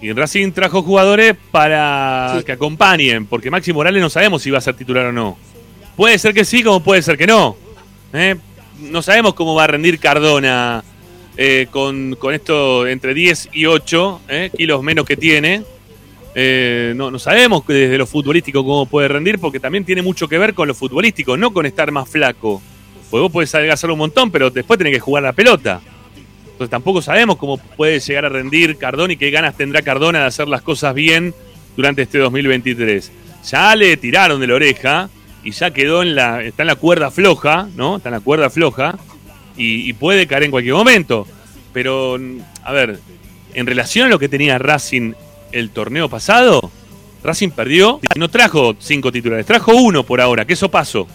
Y 0.00 0.12
Racing 0.12 0.52
trajo 0.52 0.82
jugadores 0.82 1.34
para 1.50 2.36
Sí. 2.38 2.44
que 2.44 2.52
acompañen, 2.52 3.26
porque 3.26 3.50
Maxi 3.50 3.72
Morales 3.72 4.00
no 4.02 4.10
sabemos 4.10 4.42
si 4.42 4.50
va 4.50 4.58
a 4.58 4.60
ser 4.60 4.74
titular 4.74 5.06
o 5.06 5.12
no. 5.12 5.36
Puede 5.96 6.18
ser 6.18 6.34
que 6.34 6.44
sí, 6.44 6.62
como 6.62 6.80
puede 6.82 7.00
ser 7.02 7.16
que 7.16 7.26
no. 7.26 7.56
¿eh? 8.12 8.36
No 8.78 9.00
sabemos 9.00 9.32
cómo 9.34 9.54
va 9.54 9.64
a 9.64 9.68
rendir 9.68 9.98
Cardona 9.98 10.84
eh, 11.38 11.66
con, 11.70 12.14
con 12.16 12.34
esto 12.34 12.86
entre 12.86 13.14
10 13.14 13.48
y 13.54 13.64
8 13.64 14.20
¿eh? 14.28 14.50
kilos 14.56 14.82
menos 14.82 15.06
que 15.06 15.16
tiene. 15.16 15.62
No, 16.94 17.10
no 17.10 17.18
sabemos 17.18 17.66
desde 17.66 17.96
lo 17.96 18.06
futbolístico 18.06 18.62
cómo 18.62 18.84
puede 18.84 19.08
rendir, 19.08 19.38
porque 19.38 19.58
también 19.58 19.86
tiene 19.86 20.02
mucho 20.02 20.28
que 20.28 20.36
ver 20.36 20.52
con 20.52 20.68
lo 20.68 20.74
futbolístico, 20.74 21.38
no 21.38 21.50
con 21.54 21.64
estar 21.64 21.90
más 21.90 22.06
flaco. 22.10 22.60
Porque 23.10 23.22
vos 23.22 23.32
podés 23.32 23.54
adelgazar 23.54 23.90
un 23.90 23.98
montón, 23.98 24.30
pero 24.30 24.50
después 24.50 24.78
tenés 24.78 24.94
que 24.94 25.00
jugar 25.00 25.22
la 25.22 25.32
pelota. 25.32 25.80
Entonces 26.44 26.70
tampoco 26.70 27.02
sabemos 27.02 27.36
cómo 27.36 27.58
puede 27.58 28.00
llegar 28.00 28.24
a 28.24 28.28
rendir 28.28 28.78
Cardona 28.78 29.12
y 29.12 29.16
qué 29.16 29.30
ganas 29.30 29.56
tendrá 29.56 29.82
Cardona 29.82 30.20
de 30.20 30.26
hacer 30.26 30.48
las 30.48 30.62
cosas 30.62 30.94
bien 30.94 31.34
durante 31.76 32.02
este 32.02 32.18
2023. 32.18 33.12
Ya 33.50 33.76
le 33.76 33.96
tiraron 33.96 34.40
de 34.40 34.46
la 34.46 34.54
oreja 34.54 35.10
y 35.44 35.50
ya 35.52 35.70
quedó 35.70 36.02
en 36.02 36.14
la. 36.14 36.42
está 36.42 36.62
en 36.62 36.68
la 36.68 36.76
cuerda 36.76 37.10
floja, 37.10 37.68
¿no? 37.76 37.98
Está 37.98 38.08
en 38.08 38.14
la 38.14 38.20
cuerda 38.20 38.50
floja 38.50 38.98
y, 39.56 39.88
y 39.88 39.92
puede 39.92 40.26
caer 40.26 40.44
en 40.44 40.50
cualquier 40.50 40.74
momento. 40.74 41.26
Pero, 41.72 42.18
a 42.64 42.72
ver, 42.72 42.98
en 43.52 43.66
relación 43.66 44.06
a 44.06 44.10
lo 44.10 44.18
que 44.18 44.28
tenía 44.28 44.58
Racing 44.58 45.12
el 45.52 45.70
torneo 45.70 46.08
pasado, 46.08 46.70
Racing 47.22 47.50
perdió 47.50 48.00
no 48.16 48.28
trajo 48.28 48.74
cinco 48.78 49.12
titulares, 49.12 49.46
trajo 49.46 49.74
uno 49.74 50.02
por 50.02 50.20
ahora, 50.20 50.44
que 50.44 50.54
eso 50.54 50.70
pasó. 50.70 51.06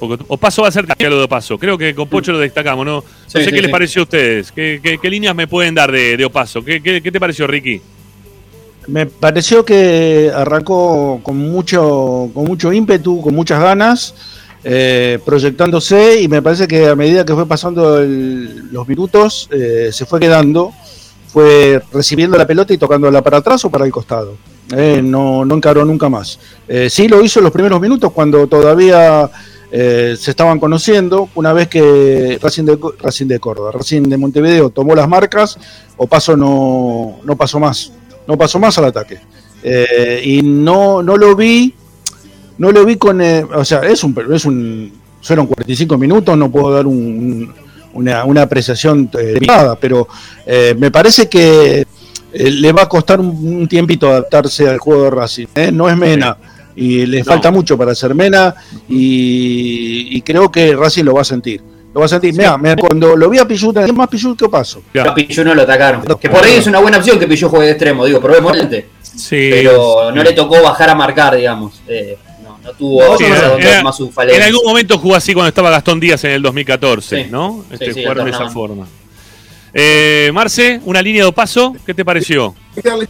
Porque 0.00 0.24
Opaso 0.28 0.62
va 0.62 0.68
a 0.68 0.72
ser 0.72 0.86
lo 0.98 1.18
de 1.18 1.24
Opaso. 1.24 1.58
Creo 1.58 1.76
que 1.78 1.94
con 1.94 2.08
Pocho 2.08 2.32
lo 2.32 2.38
destacamos, 2.38 2.84
¿no? 2.86 2.96
No 2.96 3.02
Sí, 3.26 3.38
sé 3.38 3.44
sí, 3.44 3.50
qué 3.52 3.62
les 3.62 3.70
pareció 3.70 4.00
a 4.00 4.04
ustedes. 4.04 4.50
¿Qué, 4.50 4.80
qué- 4.82 4.98
qué 4.98 5.10
líneas 5.10 5.34
me 5.36 5.46
pueden 5.46 5.74
dar 5.74 5.92
de, 5.92 6.16
de 6.16 6.24
Opaso? 6.24 6.64
¿Qué, 6.64 6.82
qué, 6.82 7.00
qué 7.02 7.12
te 7.12 7.20
pareció, 7.20 7.46
Ricky? 7.46 7.80
Me 8.86 9.06
pareció 9.06 9.64
que 9.64 10.32
arrancó 10.34 11.20
con 11.22 11.36
mucho, 11.36 12.30
con 12.34 12.44
mucho 12.44 12.72
ímpetu, 12.72 13.20
con 13.20 13.34
muchas 13.34 13.60
ganas. 13.62 14.14
eh, 14.62 15.18
proyectándose 15.24 16.20
y 16.20 16.28
me 16.28 16.42
parece 16.42 16.68
que 16.68 16.86
a 16.88 16.94
medida 16.94 17.24
que 17.24 17.32
fue 17.34 17.46
pasando 17.46 17.98
el- 17.98 18.70
los 18.70 18.86
minutos 18.86 19.48
eh, 19.50 19.88
se 19.90 20.04
fue 20.04 20.20
quedando, 20.20 20.70
fue 21.28 21.80
recibiendo 21.92 22.36
la 22.36 22.46
pelota 22.46 22.74
y 22.74 22.76
tocándola 22.78 23.22
para 23.22 23.38
atrás 23.38 23.64
o 23.64 23.70
para 23.70 23.86
el 23.86 23.90
costado. 23.90 24.36
Eh, 24.76 25.00
no, 25.02 25.46
no 25.46 25.54
encaró 25.54 25.82
nunca 25.86 26.10
más. 26.10 26.38
Eh, 26.68 26.88
sí 26.90 27.08
lo 27.08 27.22
hizo 27.24 27.40
en 27.40 27.44
los 27.44 27.52
primeros 27.54 27.80
minutos 27.80 28.12
cuando 28.12 28.46
todavía 28.48 29.30
eh, 29.72 30.16
se 30.18 30.30
estaban 30.32 30.58
conociendo, 30.58 31.28
una 31.34 31.52
vez 31.52 31.68
que 31.68 32.38
Racing 32.42 32.64
de, 32.64 32.78
Racing 33.00 33.26
de 33.26 33.38
Córdoba, 33.38 33.70
Racing 33.72 34.02
de 34.02 34.16
Montevideo 34.16 34.70
tomó 34.70 34.94
las 34.94 35.08
marcas, 35.08 35.58
Opaso 35.96 36.36
no, 36.36 37.18
no 37.24 37.36
pasó 37.36 37.60
más, 37.60 37.92
no 38.26 38.36
pasó 38.36 38.58
más 38.58 38.76
al 38.78 38.86
ataque. 38.86 39.18
Eh, 39.62 40.22
y 40.24 40.42
no, 40.42 41.02
no 41.02 41.16
lo 41.16 41.36
vi, 41.36 41.74
no 42.58 42.72
lo 42.72 42.84
vi 42.84 42.96
con, 42.96 43.20
eh, 43.20 43.44
o 43.44 43.64
sea, 43.64 43.80
es 43.80 44.02
un, 44.02 44.16
es 44.34 44.44
un, 44.44 44.92
fueron 45.22 45.46
45 45.46 45.98
minutos, 45.98 46.36
no 46.36 46.50
puedo 46.50 46.72
dar 46.74 46.86
un- 46.86 47.52
una, 47.92 48.24
una 48.24 48.42
apreciación 48.42 49.10
limitada, 49.34 49.74
pero 49.76 50.06
me 50.78 50.90
parece 50.92 51.28
que 51.28 51.84
le 52.32 52.72
va 52.72 52.82
a 52.82 52.88
costar 52.88 53.18
un, 53.20 53.66
tiempito 53.66 54.08
adaptarse 54.08 54.68
al 54.68 54.78
juego 54.78 55.04
de 55.04 55.10
Racing, 55.10 55.46
no 55.72 55.88
es 55.88 55.96
Mena. 55.96 56.36
Y 56.80 57.04
le 57.04 57.22
falta 57.22 57.50
mucho 57.50 57.76
para 57.76 57.94
ser 57.94 58.14
Mena 58.14 58.54
y, 58.88 60.16
y 60.16 60.22
creo 60.22 60.50
que 60.50 60.74
Racing 60.74 61.04
lo 61.04 61.12
va 61.14 61.20
a 61.20 61.24
sentir. 61.24 61.60
Lo 61.92 62.00
va 62.00 62.06
a 62.06 62.08
sentir. 62.08 62.32
Mirá, 62.32 62.56
mirá, 62.56 62.74
cuando 62.76 63.14
lo 63.16 63.28
vi 63.28 63.38
a 63.38 63.46
Pichut, 63.46 63.76
¿quién 63.76 63.94
más 63.96 64.08
Pichut 64.08 64.38
que 64.38 64.48
paso? 64.48 64.82
A 65.04 65.14
Pichu 65.14 65.44
no 65.44 65.54
lo 65.54 65.62
atacaron. 65.62 66.02
Que 66.18 66.30
por 66.30 66.42
ahí 66.42 66.54
es 66.54 66.66
una 66.66 66.78
buena 66.78 66.96
opción 66.98 67.18
que 67.18 67.26
Pichu 67.26 67.48
juegue 67.50 67.66
de 67.66 67.72
extremo, 67.72 68.06
digo, 68.06 68.18
probablemente. 68.20 68.88
Sí, 69.02 69.48
Pero 69.50 70.10
no 70.14 70.22
sí. 70.22 70.26
le 70.28 70.32
tocó 70.32 70.62
bajar 70.62 70.88
a 70.90 70.94
marcar, 70.94 71.36
digamos. 71.36 71.82
Eh, 71.86 72.16
no, 72.42 72.58
no 72.64 72.72
tuvo 72.72 73.18
Sí, 73.18 73.24
era- 73.24 73.82
más 73.82 73.96
su 73.96 74.10
En 74.16 74.40
algún 74.42 74.64
momento 74.64 74.96
jugó 74.98 75.16
así 75.16 75.34
cuando 75.34 75.48
estaba 75.48 75.68
Gastón 75.68 76.00
Díaz 76.00 76.24
en 76.24 76.30
el 76.30 76.42
2014, 76.42 77.24
Sí. 77.24 77.30
¿no? 77.30 77.64
Sí, 77.68 77.74
Este, 77.74 77.92
sí, 77.92 78.02
jugaron 78.02 78.24
de 78.24 78.30
esa 78.30 78.48
forma. 78.48 78.86
Eh, 79.74 80.30
Marce, 80.32 80.80
una 80.84 81.02
línea 81.02 81.24
de 81.26 81.32
paso, 81.32 81.74
¿qué 81.84 81.92
te 81.92 82.04
pareció? 82.04 82.54
hay 82.76 82.82
que 82.82 82.88
darle, 82.88 83.08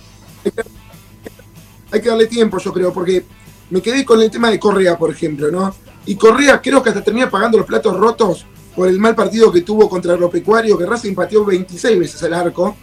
hay 1.92 2.00
que 2.00 2.08
darle 2.08 2.26
tiempo, 2.26 2.58
yo 2.58 2.72
creo, 2.72 2.92
porque 2.92 3.24
me 3.70 3.80
quedé 3.80 4.04
con 4.04 4.20
el 4.20 4.30
tema 4.30 4.50
de 4.50 4.58
Correa, 4.58 4.98
por 4.98 5.10
ejemplo, 5.10 5.50
¿no? 5.50 5.74
Y 6.06 6.16
Correa 6.16 6.60
creo 6.60 6.82
que 6.82 6.90
hasta 6.90 7.02
termina 7.02 7.30
pagando 7.30 7.58
los 7.58 7.66
platos 7.66 7.96
rotos 7.96 8.46
por 8.74 8.88
el 8.88 8.98
mal 8.98 9.14
partido 9.14 9.52
que 9.52 9.62
tuvo 9.62 9.88
contra 9.88 10.14
Agropecuario, 10.14 10.76
que 10.76 10.86
Racing 10.86 11.14
pateó 11.14 11.44
26 11.44 11.98
veces 11.98 12.22
al 12.22 12.34
arco. 12.34 12.76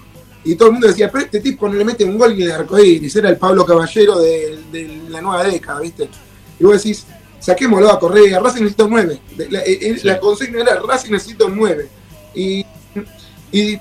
Y 0.44 0.56
todo 0.56 0.70
el 0.70 0.74
mundo 0.74 0.88
decía, 0.88 1.12
pero 1.12 1.26
este 1.26 1.42
tipo 1.42 1.68
no 1.68 1.74
le 1.74 1.84
mete 1.84 2.06
un 2.06 2.18
gol 2.18 2.38
ni 2.38 2.44
el 2.44 2.52
arco 2.52 2.80
iris, 2.80 3.16
era 3.16 3.30
el 3.30 3.38
Pablo 3.38 3.66
Caballero 3.66 4.18
de, 4.20 4.60
de 4.72 5.02
la 5.10 5.20
nueva 5.20 5.44
década, 5.44 5.82
¿viste? 5.82 6.10
Y 6.60 6.64
vos 6.64 6.82
decís, 6.82 7.06
saquémoslo 7.40 7.92
a 7.92 8.00
Correa, 8.00 8.40
Racing 8.40 8.62
necesita 8.62 8.86
un 8.86 8.92
9. 8.92 9.20
La, 9.50 9.60
eh, 9.60 9.80
eh, 9.82 10.00
la 10.04 10.20
consigna 10.20 10.62
era, 10.62 10.80
Racing 10.80 11.12
necesita 11.12 11.46
un 11.46 11.58
9. 11.58 11.90
Y, 12.36 12.66
y 13.52 13.80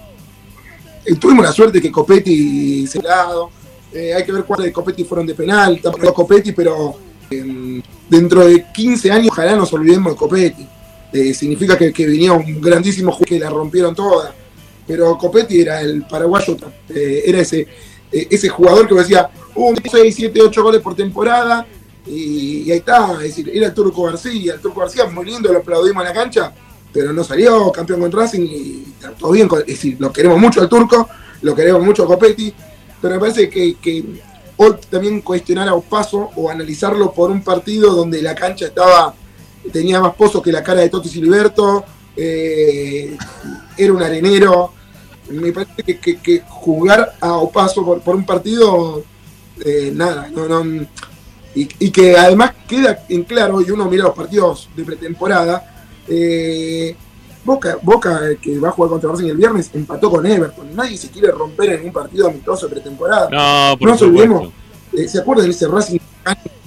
tuvimos 1.21 1.45
la 1.45 1.53
suerte 1.53 1.81
que 1.81 1.93
Copetti 1.93 2.87
se 2.87 3.03
lado. 3.03 3.51
Eh, 3.97 4.13
hay 4.13 4.25
que 4.25 4.33
ver 4.33 4.45
cuáles 4.45 4.67
de 4.67 4.73
Copetti 4.73 5.05
fueron 5.05 5.27
de 5.27 5.35
penal. 5.35 5.81
Tampoco 5.83 6.13
Copetti, 6.13 6.53
pero 6.53 6.97
eh, 7.31 7.81
dentro 8.11 8.47
de 8.47 8.67
15 8.71 9.11
años 9.11 9.29
ojalá 9.31 9.57
nos 9.57 9.73
olvidemos 9.73 10.13
de 10.13 10.19
Copetti. 10.19 10.69
Eh, 11.13 11.33
significa 11.33 11.79
que, 11.79 11.95
que 11.95 12.07
venía 12.07 12.35
un 12.35 12.61
grandísimo 12.61 13.11
jugador 13.11 13.29
que 13.29 13.39
la 13.39 13.49
rompieron 13.49 13.95
toda. 13.95 14.35
Pero 14.87 15.17
Copetti 15.17 15.63
era 15.63 15.81
el 15.81 16.07
paraguayo, 16.07 16.57
eh, 16.91 17.23
era 17.25 17.41
ese, 17.41 17.67
jugador 18.51 18.87
que 18.87 18.95
decía 18.95 19.31
un 19.55 19.77
6, 19.77 20.15
7, 20.15 20.43
8 20.43 20.63
goles 20.63 20.83
por 20.83 20.95
temporada. 20.95 21.67
Y, 22.07 22.71
ahí 22.71 22.79
está, 22.79 23.15
es 23.15 23.21
decir, 23.21 23.51
era 23.53 23.69
el 23.69 23.75
Turco 23.75 24.03
García. 24.03 24.55
El 24.55 24.61
Turco 24.61 24.81
García, 24.81 25.07
muy 25.07 25.25
lindo, 25.25 25.51
lo 25.51 25.61
aplaudimos 25.61 26.03
en 26.03 26.09
la 26.09 26.15
cancha, 26.15 26.53
pero 26.93 27.15
no 27.15 27.25
salió 27.25 27.73
campeón 27.73 28.01
con 28.01 28.13
Racing 28.13 28.43
y 28.43 28.85
está 28.95 29.11
todo 29.13 29.33
bien. 29.33 29.49
Es 29.61 29.67
decir, 29.67 29.97
lo 29.99 30.13
queremos 30.13 30.39
mucho 30.39 30.61
al 30.61 30.69
Turco, 30.69 31.09
lo 31.41 31.55
queremos 31.55 31.83
mucho 31.83 32.05
a 32.05 32.07
Copetti, 32.07 32.55
pero 33.01 33.15
me 33.15 33.21
parece 33.21 33.49
que, 33.49 33.77
que 33.77 34.05
hoy 34.57 34.75
también 34.91 35.21
cuestionar 35.21 35.69
a 35.69 35.75
Opaso 35.75 36.31
o 36.37 36.51
analizarlo 36.51 37.13
por 37.13 37.31
un 37.31 37.43
partido 37.43 37.95
donde 37.95 38.23
la 38.23 38.35
cancha 38.35 38.67
estaba 38.67 39.15
tenía 39.73 40.01
más 40.01 40.15
pozos 40.15 40.43
que 40.43 40.53
la 40.53 40.63
cara 40.63 40.81
de 40.81 40.89
Totti 40.89 41.09
Siliberto, 41.09 41.85
eh, 42.17 43.17
era 43.77 43.93
un 43.93 44.03
arenero. 44.03 44.73
Me 45.31 45.53
parece 45.53 45.99
que 45.99 46.43
jugar 46.49 47.17
a 47.21 47.33
Opaso 47.33 47.85
por, 47.85 48.01
por 48.01 48.15
un 48.15 48.25
partido, 48.25 49.03
eh, 49.65 49.91
nada, 49.93 50.31
no, 50.33 50.47
no, 50.47 50.87
y, 51.55 51.69
y 51.79 51.91
que 51.91 52.17
además 52.17 52.53
queda 52.69 53.05
en 53.09 53.25
claro, 53.25 53.61
y 53.61 53.71
uno 53.71 53.87
mira 53.87 54.05
los 54.05 54.15
partidos 54.15 54.69
de 54.77 54.85
pretemporada, 54.85 55.87
eh, 56.07 56.95
Boca, 57.47 57.79
Boca, 57.81 58.21
eh, 58.31 58.39
que 58.43 58.59
va 58.59 58.69
a 58.69 58.73
jugar 58.73 58.91
contra 58.91 59.11
Racing 59.11 59.29
el 59.29 59.37
viernes, 59.37 59.71
empató 59.73 60.11
con 60.11 60.27
Everton. 60.27 60.75
Nadie 60.75 60.99
se 60.99 61.09
quiere 61.11 61.31
romper 61.31 61.75
en 61.75 61.87
un 61.87 61.93
partido 61.93 62.27
amistoso 62.29 62.67
de 62.67 62.73
pretemporada. 62.75 63.31
No, 63.31 63.79
por 63.79 63.87
No 63.89 63.93
nos 63.95 64.03
olvidemos, 64.03 64.49
eh, 64.93 65.07
¿se 65.09 65.21
acuerdan 65.21 65.47
de 65.47 65.53
ese 65.53 65.69
Racing 65.69 65.99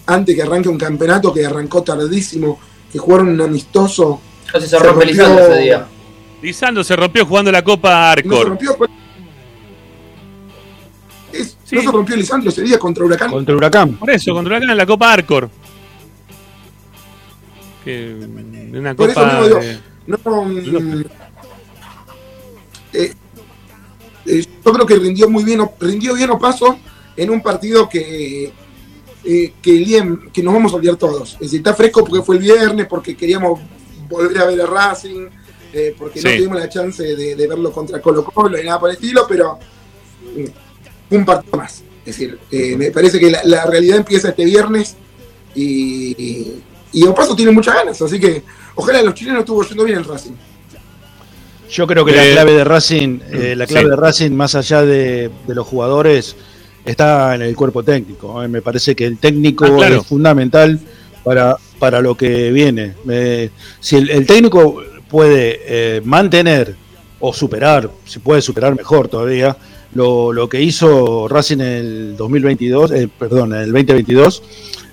antes 0.08 0.36
que 0.36 0.42
arranque 0.42 0.70
un 0.70 0.78
campeonato 0.78 1.34
que 1.34 1.46
arrancó 1.46 1.84
tardísimo, 1.84 2.58
que 2.92 2.98
jugaron 2.98 3.28
un 3.28 3.42
amistoso? 3.42 4.22
Casi 4.52 4.66
se 4.66 4.70
se 4.70 4.80
rompe 4.80 5.06
rompió- 5.06 5.12
Lisandro 5.12 5.46
ese 5.48 5.60
día. 5.62 5.86
Lisandro 6.42 6.84
se 6.86 6.96
rompió 6.96 7.26
jugando 7.26 7.52
la 7.52 7.62
Copa 7.64 7.90
No 7.90 8.14
se 8.16 8.20
Arcor. 8.22 8.48
rompió. 8.48 8.78
pues. 8.78 8.90
Es- 11.34 11.58
Sí. 11.66 11.76
No 11.76 11.82
se 11.84 11.92
rompió 11.92 12.16
Lisandro 12.16 12.50
ese 12.50 12.64
día 12.64 12.80
contra 12.80 13.04
Huracán. 13.06 13.30
Contra 13.32 13.56
Huracán. 13.56 13.94
Por 13.98 14.10
eso, 14.10 14.34
contra 14.34 14.54
Huracán 14.54 14.70
en 14.72 14.78
la 14.78 14.86
Copa 14.86 15.12
Arcor. 15.14 15.50
Que, 17.84 18.16
una 18.74 18.96
Por 18.96 19.10
eso 19.10 19.20
Copa. 19.20 19.40
mismo 19.42 19.60
digo, 19.60 19.80
No, 20.10 20.44
mm, 20.44 21.02
eh, 22.94 23.14
eh, 24.26 24.46
yo 24.66 24.74
creo 24.74 24.86
que 24.86 24.96
rindió 24.96 25.30
muy 25.30 25.44
bien, 25.44 25.62
rindió 25.80 26.14
bien 26.16 26.30
Opaso 26.32 26.78
en 27.16 27.30
un 27.30 27.42
partido 27.42 27.88
que, 27.88 28.52
eh, 29.24 29.54
que, 29.62 29.72
Liem- 29.74 30.32
que 30.32 30.42
nos 30.44 30.54
vamos 30.54 30.74
a 30.74 30.78
olvidar 30.78 30.96
todos. 30.96 31.34
Es 31.34 31.40
decir, 31.40 31.60
está 31.60 31.74
fresco 31.74 32.04
porque 32.04 32.24
fue 32.24 32.38
el 32.38 32.42
viernes, 32.42 32.88
porque 32.88 33.16
queríamos 33.16 33.60
volver 34.10 34.38
a 34.40 34.46
ver 34.46 34.62
a 34.62 34.66
Racing, 34.66 35.28
porque 35.98 36.20
no 36.20 36.30
tuvimos 36.38 36.60
la 36.60 36.70
chance 36.70 37.04
de, 37.04 37.36
de 37.36 37.48
verlo 37.48 37.72
contra 37.72 38.02
Colo 38.02 38.24
Colo 38.26 38.60
y 38.60 38.66
nada 38.66 38.80
por 38.80 38.90
el 38.90 38.96
estilo, 38.96 39.26
pero 39.30 39.60
mm, 40.36 41.16
un 41.16 41.26
partido 41.26 41.58
más. 41.58 41.84
Es 42.06 42.18
decir, 42.18 42.40
me 42.78 42.90
parece 42.90 43.20
que 43.20 43.30
la, 43.30 43.42
la 43.44 43.66
realidad 43.68 43.98
empieza 43.98 44.30
este 44.30 44.46
viernes 44.46 44.96
y, 45.54 46.56
y 46.94 47.04
Opaso 47.06 47.36
tiene 47.36 47.52
muchas 47.52 47.76
ganas, 47.76 48.02
así 48.02 48.20
que 48.20 48.44
ojalá 48.76 49.02
los 49.04 49.14
chilenos 49.14 49.40
estuvo 49.42 49.64
yendo 49.64 49.84
bien 49.84 49.98
el 50.00 50.06
Racing. 50.06 50.32
Yo 51.70 51.86
creo 51.86 52.04
que 52.04 52.12
Eh, 52.12 52.16
la 52.16 52.32
clave 52.32 52.54
de 52.54 52.64
Racing, 52.64 53.20
eh, 53.32 53.54
la 53.56 53.68
clave 53.68 53.86
sí. 53.86 53.90
de 53.92 53.96
Racing, 53.96 54.32
más 54.32 54.56
allá 54.56 54.82
de, 54.84 55.30
de 55.48 55.56
los 55.56 55.68
jugadores, 55.68 56.36
está 56.84 57.36
en 57.36 57.44
el 57.44 57.56
cuerpo 57.56 57.84
técnico. 57.84 58.42
eh. 58.44 58.48
Me 58.48 58.62
parece 58.62 58.96
que 58.96 59.06
el 59.06 59.18
técnico 59.20 59.66
Ah, 59.66 59.76
claro. 59.78 59.98
es 60.02 60.08
fundamental 60.08 60.80
para, 61.24 61.58
para 61.78 62.02
lo 62.02 62.16
que 62.16 62.50
viene. 62.52 62.96
Eh, 63.08 63.52
si 63.80 63.98
el, 63.98 64.10
el 64.10 64.26
técnico 64.26 64.82
puede 65.10 65.60
eh, 65.68 66.02
mantener 66.04 66.76
o 67.20 67.34
superar, 67.34 67.90
si 68.06 68.18
puede 68.20 68.42
superar 68.42 68.76
mejor 68.76 69.08
todavía, 69.08 69.56
lo, 69.94 70.34
lo 70.34 70.50
que 70.50 70.62
hizo 70.62 71.28
Racing 71.28 71.58
en 71.58 71.62
el 71.68 72.18
2022, 72.18 72.92
eh, 72.94 73.10
perdón, 73.20 73.54
en 73.54 73.60
el 73.62 73.72
2022, 73.72 74.42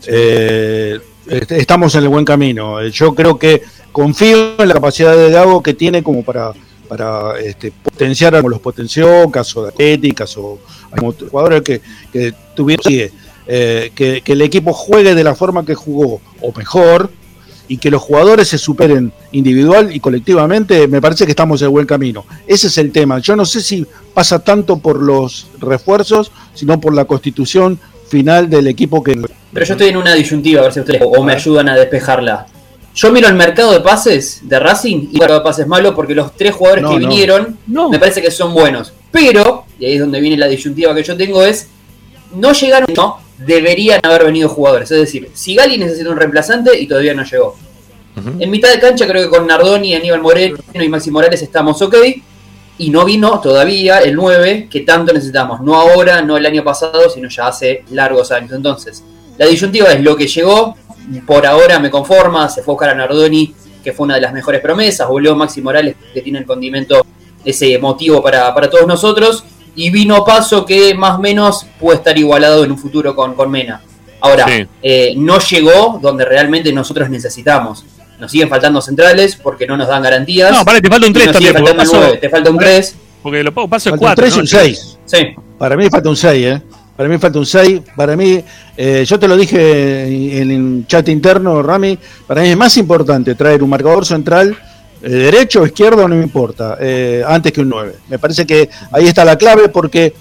eh, 0.09 0.99
est- 0.99 1.05
estamos 1.29 1.95
en 1.95 2.03
el 2.03 2.09
buen 2.09 2.25
camino. 2.25 2.81
Eh, 2.81 2.91
Yo 2.91 3.15
creo 3.15 3.39
que 3.39 3.63
confío 3.93 4.61
en 4.61 4.69
la 4.69 4.75
capacidad 4.75 5.17
de 5.17 5.31
Gago 5.31 5.63
que 5.63 5.75
tiene 5.75 6.03
como 6.03 6.23
para, 6.23 6.53
para 6.89 7.39
este, 7.41 7.73
potenciar 7.73 8.35
como 8.37 8.49
los 8.49 8.61
potenció, 8.61 9.31
caso 9.31 9.63
de 9.63 9.69
Atleti, 9.71 10.13
caso 10.13 10.59
como 10.97 11.13
jugadores 11.13 11.63
que, 11.63 11.81
que 12.13 12.33
tuvieron 12.55 13.11
eh, 13.49 13.93
que, 13.95 14.23
que 14.23 14.33
el 14.33 14.43
equipo 14.43 14.73
juegue 14.73 15.15
de 15.15 15.25
la 15.25 15.35
forma 15.35 15.65
que 15.65 15.75
jugó 15.75 16.21
o 16.41 16.53
mejor 16.57 17.11
y 17.69 17.79
que 17.79 17.91
los 17.91 18.03
jugadores 18.03 18.49
se 18.49 18.59
superen 18.59 19.13
individual 19.33 19.95
y 19.95 20.01
colectivamente, 20.01 20.87
me 20.89 21.01
parece 21.01 21.25
que 21.25 21.33
estamos 21.33 21.61
en 21.61 21.67
el 21.67 21.71
buen 21.71 21.87
camino. 21.87 22.25
Ese 22.47 22.69
es 22.69 22.79
el 22.79 22.93
tema. 22.93 23.19
Yo 23.19 23.35
no 23.35 23.45
sé 23.45 23.61
si 23.61 23.87
pasa 24.15 24.39
tanto 24.39 24.79
por 24.79 25.03
los 25.03 25.49
refuerzos, 25.59 26.31
sino 26.55 26.81
por 26.81 26.95
la 26.95 27.05
constitución 27.05 27.79
final 28.09 28.49
del 28.49 28.69
equipo 28.69 29.03
que 29.03 29.21
Pero 29.57 29.67
yo 29.67 29.73
estoy 29.73 29.89
en 29.89 29.97
una 29.97 30.13
disyuntiva, 30.15 30.61
a 30.61 30.65
ver 30.65 30.73
si 30.75 30.81
ustedes 30.81 31.01
o 31.03 31.23
me 31.25 31.33
ayudan 31.33 31.69
a 31.71 31.77
despejarla. 31.77 32.47
Yo 32.95 33.11
miro 33.11 33.27
el 33.29 33.35
mercado 33.35 33.73
de 33.73 33.81
pases 33.81 34.41
de 34.43 34.59
Racing 34.59 35.09
y 35.11 35.15
el 35.15 35.19
mercado 35.21 35.39
de 35.41 35.45
pases 35.45 35.67
malo 35.67 35.95
porque 35.95 36.15
los 36.15 36.35
tres 36.37 36.55
jugadores 36.55 36.83
No, 36.85 36.91
que 36.91 37.01
no. 37.01 37.09
vinieron 37.09 37.59
No. 37.67 37.89
me 37.89 37.99
parece 37.99 38.21
que 38.23 38.31
son 38.31 38.53
buenos. 38.55 38.93
Pero, 39.11 39.65
y 39.79 39.87
ahí 39.87 39.95
es 39.95 40.01
donde 40.01 40.21
viene 40.21 40.37
la 40.37 40.47
disyuntiva 40.47 40.95
que 40.95 41.03
yo 41.03 41.17
tengo, 41.17 41.43
es 41.43 41.69
no 42.35 42.53
llegaron, 42.53 42.87
no, 42.95 43.19
deberían 43.39 44.01
haber 44.03 44.25
venido 44.25 44.49
jugadores. 44.51 44.91
Es 44.91 44.99
decir, 44.99 45.31
Sigali 45.33 45.79
necesita 45.79 46.11
un 46.11 46.17
reemplazante 46.17 46.79
y 46.79 46.87
todavía 46.87 47.15
no 47.15 47.25
llegó. 47.25 47.57
En 48.39 48.51
mitad 48.51 48.71
de 48.71 48.79
cancha 48.79 49.07
creo 49.07 49.25
que 49.25 49.29
con 49.37 49.47
Nardoni, 49.47 49.95
Aníbal 49.95 50.21
Moreno 50.23 50.57
y 50.75 50.89
Maxi 50.89 51.11
Morales 51.11 51.41
estamos 51.43 51.81
ok. 51.83 51.97
Y 52.79 52.91
no 52.91 53.05
vino 53.07 53.41
todavía 53.41 53.99
el 54.01 54.15
9 54.15 54.69
que 54.71 54.81
tanto 54.81 55.13
necesitamos. 55.13 55.61
No 55.63 55.75
ahora, 55.77 56.21
no 56.23 56.37
el 56.37 56.45
año 56.45 56.63
pasado, 56.65 57.09
sino 57.11 57.29
ya 57.29 57.47
hace 57.49 57.85
largos 57.91 58.31
años. 58.33 58.53
Entonces, 58.53 59.03
la 59.39 59.47
disyuntiva 59.47 59.93
es 59.93 60.01
lo 60.03 60.17
que 60.17 60.27
llegó, 60.27 60.77
por 61.27 61.47
ahora 61.47 61.79
me 61.79 61.91
conforma, 61.91 62.49
se 62.49 62.63
fue 62.63 62.73
a 62.73 62.75
buscar 62.75 62.91
a 62.91 62.95
Nardoni, 62.95 63.55
que 63.83 63.93
fue 63.93 64.05
una 64.05 64.17
de 64.17 64.21
las 64.23 64.33
mejores 64.33 64.61
promesas, 64.61 65.09
volvió 65.09 65.37
Maxi 65.37 65.61
Morales, 65.63 65.95
que 66.13 66.21
tiene 66.23 66.39
el 66.41 66.47
condimento, 66.47 67.05
ese 67.45 67.79
motivo 67.79 68.23
para, 68.23 68.53
para 68.55 68.69
todos 68.69 68.87
nosotros, 68.87 69.45
y 69.77 69.91
vino 69.91 70.25
Paso 70.25 70.65
que 70.65 70.95
más 70.95 71.17
o 71.17 71.21
menos 71.21 71.67
puede 71.79 71.99
estar 71.99 72.17
igualado 72.19 72.65
en 72.65 72.73
un 72.73 72.79
futuro 72.79 73.15
con, 73.15 73.35
con 73.35 73.51
Mena. 73.51 73.81
Ahora, 74.21 74.47
Sí. 74.49 74.67
eh, 74.83 75.15
no 75.17 75.39
llegó 75.39 75.99
donde 76.03 76.25
realmente 76.25 76.73
nosotros 76.73 77.09
necesitamos. 77.11 77.85
Nos 78.19 78.31
siguen 78.31 78.49
faltando 78.49 78.81
centrales 78.81 79.37
porque 79.37 79.67
no 79.67 79.77
nos 79.77 79.87
dan 79.89 80.03
garantías. 80.03 80.51
No, 80.51 80.65
vale, 80.65 80.81
te 80.81 80.89
falta 80.89 81.07
un 81.07 81.11
Y 81.11 81.15
3 81.15 81.27
nos 81.27 81.35
también. 81.55 81.77
paso, 81.77 82.01
te 82.19 82.31
falta 82.31 82.51
un 82.51 82.57
3. 82.59 82.97
porque 83.23 83.43
lo 83.45 83.53
paso 83.53 83.77
es 83.77 83.83
Falta 83.85 83.95
un 83.95 83.99
4. 83.99 84.25
3 84.25 84.37
y 84.37 84.41
un 84.41 84.47
6. 84.47 84.99
Sí. 85.05 85.19
Para 85.59 85.77
mí 85.77 85.91
falta 85.91 86.09
un 86.09 86.17
6, 86.17 86.47
¿eh? 86.47 86.63
Para 86.97 87.09
mí 87.09 87.19
falta 87.19 87.39
un 87.39 87.47
6. 87.47 87.81
Para 87.95 88.17
mí, 88.17 88.43
eh, 88.77 89.05
yo 89.07 89.19
te 89.19 89.29
lo 89.29 89.37
dije 89.37 90.41
en 90.41 90.51
el 90.51 90.87
chat 90.87 91.07
interno, 91.09 91.63
Rami, 91.63 91.99
para 92.27 92.41
mí 92.43 92.49
es 92.49 92.57
más 92.57 92.77
importante 92.79 93.35
traer 93.35 93.63
un 93.63 93.69
marcador 93.71 94.07
central, 94.07 94.57
eh, 95.03 95.09
derecho 95.11 95.61
o 95.61 95.67
izquierdo, 95.67 96.09
no 96.09 96.15
me 96.15 96.23
importa, 96.23 96.79
eh, 96.81 97.23
antes 97.27 97.53
que 97.53 97.61
un 97.61 97.69
9. 97.69 97.97
Me 98.09 98.19
parece 98.19 98.47
que 98.47 98.71
ahí 98.93 99.07
está 99.07 99.25
la 99.25 99.37
clave 99.37 99.69
porque, 99.69 100.15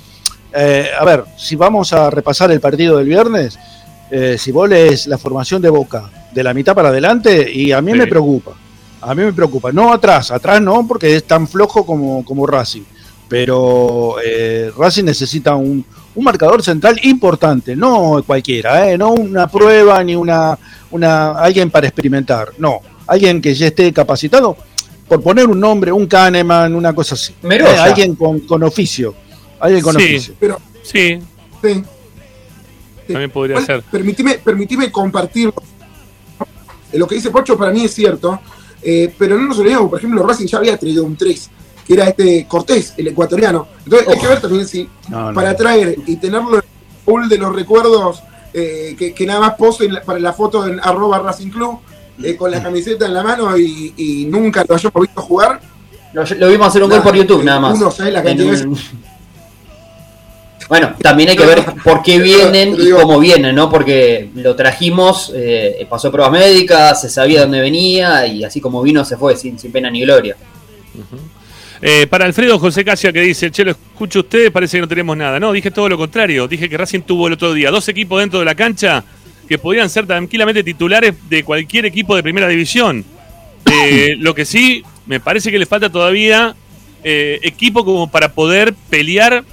a 0.54 1.06
ver, 1.06 1.24
si 1.38 1.56
vamos 1.56 1.94
a 1.94 2.10
repasar 2.10 2.52
el 2.52 2.60
partido 2.60 2.98
del 2.98 3.08
viernes, 3.08 3.58
si 4.38 4.52
vos 4.52 4.70
lees 4.70 5.08
la 5.08 5.18
formación 5.18 5.62
de 5.62 5.70
Boca 5.70 6.10
de 6.34 6.44
la 6.44 6.54
mitad 6.54 6.76
para 6.76 6.90
adelante, 6.90 7.50
y 7.52 7.72
a 7.72 7.82
mí 7.82 7.94
Sí. 7.94 7.98
me 7.98 8.08
preocupa. 8.08 8.52
A 9.02 9.14
mí 9.14 9.24
me 9.24 9.34
preocupa. 9.34 9.72
No 9.72 9.94
atrás, 9.94 10.32
atrás 10.32 10.62
no, 10.62 10.86
porque 10.88 11.16
es 11.16 11.24
tan 11.26 11.48
flojo 11.48 11.86
como, 11.86 12.24
como 12.26 12.46
Racing. 12.48 12.84
Pero 13.28 14.16
Racing 14.78 15.04
necesita 15.06 15.56
un, 15.56 15.84
un 16.16 16.24
marcador 16.24 16.64
central 16.64 17.00
importante, 17.04 17.76
no 17.76 18.24
cualquiera, 18.26 18.90
¿eh? 18.90 18.98
no 18.98 19.12
una 19.12 19.48
prueba 19.48 20.04
ni 20.04 20.16
una, 20.16 20.58
una 20.92 21.32
alguien 21.32 21.70
para 21.70 21.88
experimentar, 21.88 22.50
no, 22.58 22.80
alguien 23.08 23.42
que 23.42 23.54
ya 23.54 23.68
esté 23.68 23.92
capacitado, 23.94 24.56
por 25.08 25.22
poner 25.22 25.46
un 25.48 25.60
nombre, 25.60 25.92
un 25.92 26.08
Kahneman, 26.08 26.74
una 26.74 26.94
cosa 26.96 27.16
así. 27.16 27.34
Eh, 27.44 27.64
alguien 27.80 28.16
con, 28.16 28.40
con 28.42 28.64
oficio, 28.64 29.14
alguien 29.60 29.82
con 29.84 29.96
Sí. 29.98 30.04
oficio. 30.04 30.34
Pero, 30.40 30.60
Sí, 30.84 31.20
sí. 31.62 31.84
también 33.08 33.30
podría 33.32 33.56
Igual, 33.56 33.66
ser. 33.66 33.82
Permitime, 33.84 34.36
permitime 34.44 34.92
compartir. 34.92 35.52
Eh, 36.92 36.98
Lo 36.98 37.08
que 37.08 37.16
dice 37.16 37.30
Pocho 37.30 37.58
para 37.58 37.72
mí 37.72 37.86
es 37.86 37.94
cierto, 37.94 38.40
eh, 38.82 39.14
pero 39.18 39.38
no 39.38 39.48
nos 39.48 39.60
olvidemos, 39.60 39.90
por 39.90 40.00
ejemplo, 40.00 40.26
Racing 40.26 40.46
ya 40.48 40.58
había 40.60 40.78
traído 40.78 41.04
un 41.04 41.16
3, 41.16 41.50
que 41.86 41.94
era 41.94 42.06
este 42.10 42.46
Cortés, 42.48 42.94
el 42.98 43.08
ecuatoriano. 43.10 43.68
Entonces 43.84 44.08
hay 44.08 44.20
que 44.20 44.28
ver 44.28 44.42
también 44.42 44.68
si 44.68 44.90
No, 45.10 45.30
no. 45.32 45.34
para 45.36 45.56
traer 45.56 45.96
y 46.06 46.16
tenerlo 46.18 46.50
en 46.56 46.56
el 46.56 46.64
pool 47.06 47.30
de 47.30 47.38
los 47.38 47.56
recuerdos, 47.56 48.24
eh, 48.54 48.96
que, 48.98 49.14
que 49.14 49.26
nada 49.26 49.40
más 49.42 49.54
pose 49.56 49.88
la- 49.90 50.02
para 50.02 50.20
la 50.20 50.34
foto 50.34 50.66
en 50.66 50.80
arroba 50.82 51.20
Racing 51.20 51.50
Club, 51.50 51.80
eh, 52.24 52.36
con 52.38 52.50
la 52.50 52.64
camiseta 52.64 53.06
en 53.06 53.14
la 53.14 53.22
mano 53.24 53.58
y, 53.58 53.94
y 53.98 54.26
nunca 54.26 54.64
lo 54.68 54.76
hayamos 54.76 55.02
visto 55.02 55.22
jugar. 55.22 55.60
Lo, 56.14 56.24
lo 56.24 56.48
vimos 56.50 56.68
hacer 56.68 56.82
un 56.82 56.90
gol 56.90 57.02
por 57.04 57.14
YouTube, 57.16 57.42
eh, 57.42 57.46
nada 57.46 57.60
más. 57.60 57.78
uno 57.78 57.92
sabe 57.92 58.12
la 58.12 58.20
En 58.22 58.26
cantidad 58.26 58.52
de 58.58 58.68
Bueno, 60.68 60.96
también 61.00 61.30
hay 61.30 61.36
que 61.36 61.46
ver 61.46 61.64
por 61.84 62.02
qué 62.02 62.18
vienen 62.18 62.76
y 62.80 62.90
cómo 62.90 63.20
vienen, 63.20 63.54
¿no? 63.54 63.70
Porque 63.70 64.32
lo 64.34 64.56
trajimos, 64.56 65.32
eh, 65.36 65.86
pasó 65.88 66.10
pruebas 66.12 66.32
médicas, 66.32 67.02
se 67.02 67.10
sabía 67.10 67.42
dónde 67.42 67.62
venía 67.62 68.26
y 68.26 68.44
así 68.44 68.60
como 68.60 68.82
vino 68.82 69.06
se 69.06 69.16
fue 69.16 69.36
sin, 69.36 69.60
sin 69.60 69.72
pena 69.72 69.92
ni 69.92 70.02
gloria. 70.02 70.36
Eh, 71.88 72.08
para 72.08 72.26
Alfredo 72.26 72.58
José 72.58 72.84
Casia 72.84 73.14
que 73.14 73.22
dice, 73.22 73.52
che, 73.52 73.64
lo 73.64 73.70
escucho 73.70 74.22
ustedes, 74.22 74.50
parece 74.50 74.78
que 74.78 74.82
no 74.82 74.88
tenemos 74.88 75.16
nada. 75.16 75.40
No, 75.40 75.52
dije 75.52 75.70
todo 75.70 75.88
lo 75.88 76.00
contrario. 76.00 76.48
Dije 76.48 76.68
que 76.68 76.76
Racing 76.76 77.02
tuvo 77.02 77.28
el 77.28 77.34
otro 77.34 77.54
día 77.54 77.70
dos 77.70 77.88
equipos 77.88 78.22
dentro 78.22 78.40
de 78.40 78.46
la 78.46 78.56
cancha 78.56 79.04
que 79.48 79.60
podían 79.60 79.88
ser 79.88 80.08
tranquilamente 80.08 80.64
titulares 80.64 81.14
de 81.30 81.44
cualquier 81.44 81.86
equipo 81.86 82.16
de 82.16 82.24
primera 82.24 82.48
división. 82.48 83.06
Eh, 83.72 84.16
lo 84.18 84.34
que 84.34 84.46
sí, 84.46 84.84
me 85.06 85.20
parece 85.20 85.52
que 85.52 85.60
le 85.60 85.68
falta 85.68 85.92
todavía 85.92 86.56
eh, 87.04 87.40
equipo 87.44 87.86
como 87.86 88.10
para 88.10 88.34
poder 88.34 88.74
pelear 88.90 89.44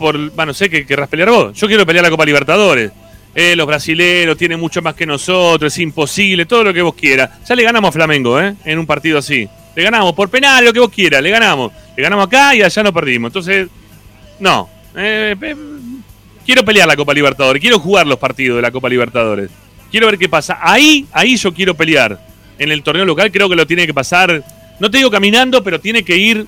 por, 0.00 0.18
bueno, 0.32 0.46
no 0.46 0.54
sé, 0.54 0.68
que 0.68 0.84
querrás 0.84 1.08
pelear 1.08 1.30
vos. 1.30 1.56
Yo 1.56 1.68
quiero 1.68 1.86
pelear 1.86 2.04
la 2.04 2.10
Copa 2.10 2.26
Libertadores. 2.26 2.90
Eh, 3.36 3.54
los 3.54 3.68
brasileros 3.68 4.36
tienen 4.36 4.58
mucho 4.58 4.82
más 4.82 4.94
que 4.94 5.06
nosotros, 5.06 5.72
es 5.72 5.78
imposible, 5.78 6.44
todo 6.44 6.64
lo 6.64 6.74
que 6.74 6.82
vos 6.82 6.94
quieras. 6.94 7.46
Ya 7.48 7.54
le 7.54 7.62
ganamos 7.62 7.90
a 7.90 7.92
Flamengo, 7.92 8.40
¿eh? 8.40 8.56
En 8.64 8.80
un 8.80 8.86
partido 8.86 9.18
así. 9.18 9.48
Le 9.78 9.84
ganamos 9.84 10.12
por 10.12 10.28
penal, 10.28 10.64
lo 10.64 10.72
que 10.72 10.80
vos 10.80 10.90
quieras, 10.90 11.22
le 11.22 11.30
ganamos. 11.30 11.70
Le 11.96 12.02
ganamos 12.02 12.26
acá 12.26 12.52
y 12.52 12.62
allá 12.62 12.82
no 12.82 12.92
perdimos. 12.92 13.28
Entonces, 13.28 13.68
no. 14.40 14.68
Eh, 14.96 15.36
eh, 15.40 15.56
quiero 16.44 16.64
pelear 16.64 16.88
la 16.88 16.96
Copa 16.96 17.14
Libertadores, 17.14 17.60
quiero 17.60 17.78
jugar 17.78 18.04
los 18.04 18.18
partidos 18.18 18.56
de 18.56 18.62
la 18.62 18.72
Copa 18.72 18.88
Libertadores. 18.88 19.50
Quiero 19.88 20.06
ver 20.08 20.18
qué 20.18 20.28
pasa. 20.28 20.58
Ahí, 20.60 21.06
ahí 21.12 21.36
yo 21.36 21.54
quiero 21.54 21.74
pelear. 21.74 22.20
En 22.58 22.72
el 22.72 22.82
torneo 22.82 23.04
local 23.04 23.30
creo 23.30 23.48
que 23.48 23.54
lo 23.54 23.68
tiene 23.68 23.86
que 23.86 23.94
pasar, 23.94 24.42
no 24.80 24.90
te 24.90 24.98
digo 24.98 25.12
caminando, 25.12 25.62
pero 25.62 25.78
tiene 25.78 26.02
que 26.02 26.16
ir 26.16 26.44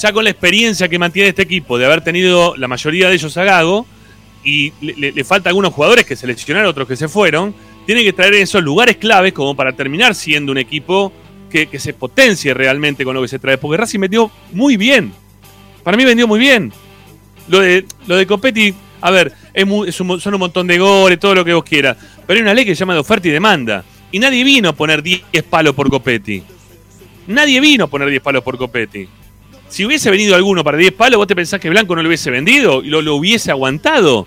ya 0.00 0.12
con 0.12 0.22
la 0.22 0.30
experiencia 0.30 0.86
que 0.86 1.00
mantiene 1.00 1.30
este 1.30 1.42
equipo, 1.42 1.78
de 1.78 1.86
haber 1.86 2.02
tenido 2.02 2.54
la 2.56 2.68
mayoría 2.68 3.08
de 3.08 3.16
ellos 3.16 3.36
a 3.38 3.42
Gago, 3.42 3.86
y 4.44 4.72
le, 4.80 5.10
le- 5.10 5.24
falta 5.24 5.48
algunos 5.48 5.74
jugadores 5.74 6.06
que 6.06 6.14
se 6.14 6.32
otros 6.64 6.86
que 6.86 6.94
se 6.94 7.08
fueron, 7.08 7.56
tiene 7.86 8.04
que 8.04 8.12
traer 8.12 8.34
esos 8.34 8.62
lugares 8.62 8.98
claves 8.98 9.32
como 9.32 9.56
para 9.56 9.72
terminar 9.72 10.14
siendo 10.14 10.52
un 10.52 10.58
equipo 10.58 11.12
que, 11.52 11.78
se 11.78 11.92
potencie 11.94 12.52
realmente 12.54 13.04
con 13.04 13.14
lo 13.14 13.22
que 13.22 13.28
se 13.28 13.38
trae, 13.38 13.58
porque 13.58 13.76
Racing 13.76 14.00
vendió 14.00 14.30
muy 14.52 14.76
bien. 14.76 15.12
Para 15.82 15.96
mí 15.96 16.04
vendió 16.04 16.26
muy 16.26 16.38
bien. 16.40 16.72
Lo 17.48 17.60
de, 17.60 17.84
lo 18.06 18.16
de 18.16 18.26
Copetti, 18.26 18.74
a 19.00 19.10
ver, 19.10 19.32
es 19.52 19.66
mu- 19.66 19.84
es 19.84 20.00
un 20.00 20.06
mo- 20.06 20.20
son 20.20 20.34
un 20.34 20.40
montón 20.40 20.66
de 20.66 20.78
goles, 20.78 21.18
todo 21.18 21.34
lo 21.34 21.44
que 21.44 21.52
vos 21.52 21.64
quieras, 21.64 21.96
pero 22.26 22.38
hay 22.38 22.42
una 22.42 22.54
ley 22.54 22.64
que 22.64 22.74
se 22.74 22.80
llama 22.80 22.94
de 22.94 23.00
oferta 23.00 23.28
y 23.28 23.30
demanda, 23.32 23.84
y 24.10 24.18
nadie 24.18 24.44
vino 24.44 24.68
a 24.70 24.72
poner 24.74 25.02
10 25.02 25.22
palos 25.50 25.74
por 25.74 25.88
Copetti. 25.90 26.42
Nadie 27.26 27.60
vino 27.60 27.84
a 27.84 27.86
poner 27.88 28.08
10 28.10 28.22
palos 28.22 28.42
por 28.42 28.56
Copetti. 28.58 29.08
Si 29.68 29.84
hubiese 29.86 30.10
venido 30.10 30.34
alguno 30.36 30.62
para 30.64 30.76
10 30.78 30.92
palos, 30.92 31.18
¿vos 31.18 31.26
te 31.26 31.34
pensás 31.36 31.58
que 31.60 31.70
Blanco 31.70 31.96
no 31.96 32.02
lo 32.02 32.08
hubiese 32.08 32.30
vendido 32.30 32.82
y 32.82 32.88
lo, 32.88 33.00
lo 33.02 33.16
hubiese 33.16 33.50
aguantado? 33.50 34.26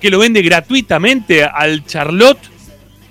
Que 0.00 0.10
lo 0.10 0.18
vende 0.18 0.42
gratuitamente 0.42 1.44
al 1.44 1.84
Charlotte, 1.86 2.40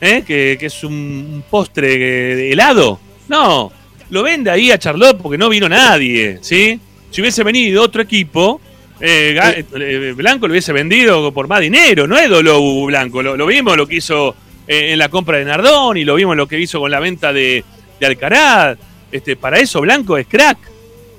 ¿eh? 0.01 0.24
que, 0.26 0.57
que 0.60 0.66
es 0.66 0.84
un 0.84 1.43
postre 1.49 1.97
de 2.36 2.51
helado. 2.51 2.99
No, 3.30 3.72
lo 4.10 4.24
vende 4.24 4.52
ahí 4.52 4.72
a 4.72 4.78
Charlotte 4.78 5.18
porque 5.22 5.38
no 5.38 5.48
vino 5.50 5.70
nadie, 5.70 6.40
¿sí? 6.42 6.80
Si 7.12 7.22
hubiese 7.22 7.44
venido 7.44 7.82
otro 7.84 8.02
equipo, 8.02 8.60
eh, 9.00 9.34
Ga- 9.38 9.66
eh, 9.80 10.14
Blanco 10.16 10.48
lo 10.48 10.52
hubiese 10.52 10.74
vendido 10.74 11.32
por 11.34 11.48
más 11.48 11.62
dinero, 11.62 12.06
no 12.08 12.18
es 12.18 12.30
Dolou 12.30 12.86
Blanco. 12.88 13.24
Lo, 13.24 13.38
lo 13.38 13.46
vimos 13.46 13.78
lo 13.78 13.88
que 13.88 13.96
hizo 13.96 14.36
eh, 14.68 14.92
en 14.92 15.00
la 15.00 15.10
compra 15.10 15.38
de 15.38 15.46
Nardón 15.46 15.98
y 15.98 16.04
lo 16.04 16.16
vimos 16.16 16.36
lo 16.36 16.48
que 16.48 16.60
hizo 16.60 16.80
con 16.80 16.92
la 16.92 17.00
venta 17.00 17.32
de, 17.32 17.64
de 18.00 18.06
Alcaraz. 18.06 18.78
Este, 19.12 19.36
para 19.36 19.58
eso 19.60 19.82
Blanco 19.82 20.18
es 20.18 20.28
crack. 20.28 20.58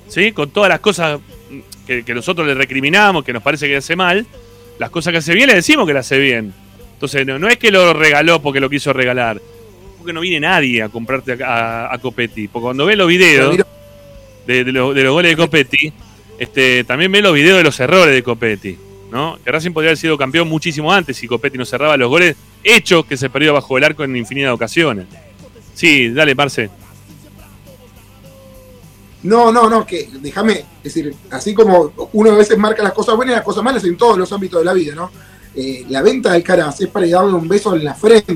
¿sí? 0.07 0.31
Con 0.33 0.51
todas 0.51 0.69
las 0.69 0.79
cosas 0.81 1.19
que, 1.87 2.03
que 2.03 2.13
nosotros 2.13 2.45
le 2.47 2.53
recriminamos, 2.53 3.23
que 3.23 3.33
nos 3.33 3.41
parece 3.41 3.67
que 3.67 3.77
hace 3.77 3.95
mal, 3.95 4.25
las 4.79 4.89
cosas 4.89 5.11
que 5.11 5.17
hace 5.17 5.33
bien 5.33 5.47
le 5.47 5.55
decimos 5.55 5.87
que 5.87 5.93
las 5.93 6.05
hace 6.05 6.19
bien. 6.19 6.53
Entonces, 6.93 7.25
no, 7.25 7.39
no 7.39 7.47
es 7.47 7.57
que 7.57 7.71
lo 7.71 7.93
regaló 7.93 8.41
porque 8.41 8.59
lo 8.59 8.69
quiso 8.69 8.93
regalar, 8.93 9.41
porque 10.01 10.13
no 10.13 10.21
viene 10.21 10.39
nadie 10.41 10.81
a 10.83 10.89
comprarte 10.89 11.41
a, 11.43 11.85
a- 11.87 11.93
a 11.93 11.97
Copetti. 11.99 12.47
Porque 12.47 12.63
cuando 12.63 12.85
ve 12.85 12.95
los 12.95 13.07
videos 13.07 13.57
de, 14.47 14.63
de 14.63 14.71
los, 14.71 14.93
de 14.95 15.03
los 15.03 15.13
goles 15.13 15.31
de 15.31 15.37
Copetti, 15.37 15.93
este, 16.39 16.83
también 16.83 17.11
ve 17.11 17.21
los 17.21 17.33
videos 17.33 17.57
de 17.57 17.63
los 17.63 17.79
errores 17.79 18.13
de 18.13 18.23
Copetti. 18.23 18.77
¿no? 19.11 19.37
Que 19.43 19.51
Racing 19.51 19.71
podría 19.71 19.89
haber 19.89 19.97
sido 19.97 20.17
campeón 20.17 20.47
muchísimo 20.47 20.91
antes 20.91 21.17
si 21.17 21.27
Copetti 21.27 21.57
no 21.57 21.65
cerraba 21.65 21.97
los 21.97 22.07
goles 22.09 22.35
hechos 22.63 23.05
que 23.05 23.17
se 23.17 23.29
perdió 23.29 23.53
bajo 23.53 23.77
el 23.77 23.83
arco 23.83 24.03
en 24.03 24.15
infinidad 24.15 24.49
de 24.49 24.53
ocasiones. 24.53 25.05
Sí, 25.73 26.09
dale, 26.09 26.33
Marce. 26.35 26.69
No, 29.23 29.51
no, 29.51 29.69
no, 29.69 29.85
que 29.85 30.09
déjame, 30.19 30.53
es 30.53 30.95
decir, 30.95 31.13
así 31.29 31.53
como 31.53 31.91
uno 32.13 32.31
a 32.31 32.35
veces 32.37 32.57
marca 32.57 32.81
las 32.81 32.93
cosas 32.93 33.15
buenas 33.15 33.33
y 33.33 33.35
las 33.35 33.45
cosas 33.45 33.63
malas 33.63 33.83
en 33.83 33.95
todos 33.95 34.17
los 34.17 34.31
ámbitos 34.31 34.59
de 34.61 34.65
la 34.65 34.73
vida, 34.73 34.95
¿no? 34.95 35.11
Eh, 35.55 35.85
la 35.89 36.01
venta 36.01 36.31
de 36.33 36.41
Caras 36.41 36.79
es 36.81 36.87
para 36.87 37.05
darle 37.07 37.33
un 37.33 37.47
beso 37.47 37.75
en 37.75 37.83
la 37.83 37.93
frente 37.93 38.33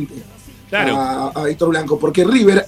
Claro. 0.84 1.00
a, 1.00 1.28
a 1.30 1.44
Víctor 1.46 1.70
Blanco, 1.70 1.98
porque 2.00 2.24
River 2.24 2.66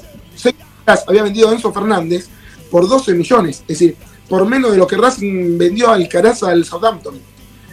había 1.08 1.24
vendido 1.24 1.50
a 1.50 1.54
Enzo 1.54 1.74
Fernández 1.74 2.28
por 2.72 2.88
12 2.88 3.14
millones, 3.14 3.58
es 3.62 3.68
decir, 3.80 3.96
por 4.30 4.46
menos 4.46 4.72
de 4.72 4.78
lo 4.78 4.88
que 4.88 4.98
Racing 4.98 5.58
vendió 5.58 5.90
al 5.90 6.08
Caraz 6.08 6.44
al 6.44 6.64
Southampton. 6.66 7.20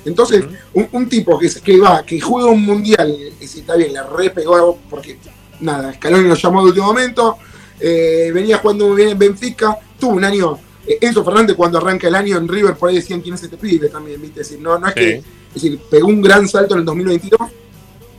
Entonces, 0.04 0.44
un, 0.74 0.88
un 0.92 1.08
tipo 1.08 1.38
que, 1.38 1.48
que 1.64 1.78
va, 1.80 2.04
que 2.04 2.20
juega 2.20 2.48
un 2.50 2.62
mundial, 2.64 3.16
es 3.20 3.40
decir, 3.40 3.60
está 3.62 3.74
bien, 3.76 3.92
la 3.92 4.02
repegó 4.04 4.78
porque 4.90 5.18
nada, 5.60 5.94
Scaloni 5.94 6.28
lo 6.28 6.34
llamó 6.34 6.60
de 6.62 6.68
último 6.68 6.86
momento, 6.86 7.38
eh, 7.80 8.30
venía 8.34 8.58
jugando 8.58 8.86
muy 8.88 8.96
bien 8.96 9.08
en 9.10 9.18
Benfica, 9.18 9.78
tuvo 9.98 10.12
un 10.16 10.24
año, 10.24 10.58
eh, 10.86 10.98
Enzo 11.00 11.24
Fernández 11.24 11.56
cuando 11.56 11.78
arranca 11.78 12.06
el 12.08 12.14
año 12.14 12.36
en 12.36 12.46
River, 12.46 12.74
por 12.74 12.90
ahí 12.90 12.96
decían 12.96 13.20
quién 13.22 13.34
es 13.36 13.42
este 13.44 13.56
pibe 13.56 13.88
también, 13.88 14.20
¿viste? 14.20 14.42
Es 14.42 14.48
decir, 14.50 14.62
no, 14.62 14.78
no 14.78 14.88
es 14.88 14.94
Sí. 14.94 15.00
que, 15.00 15.14
es 15.16 15.54
decir, 15.54 15.80
pegó 15.90 16.08
un 16.08 16.20
gran 16.20 16.46
salto 16.48 16.74
en 16.74 16.80
el 16.80 16.86
2022, 16.86 17.40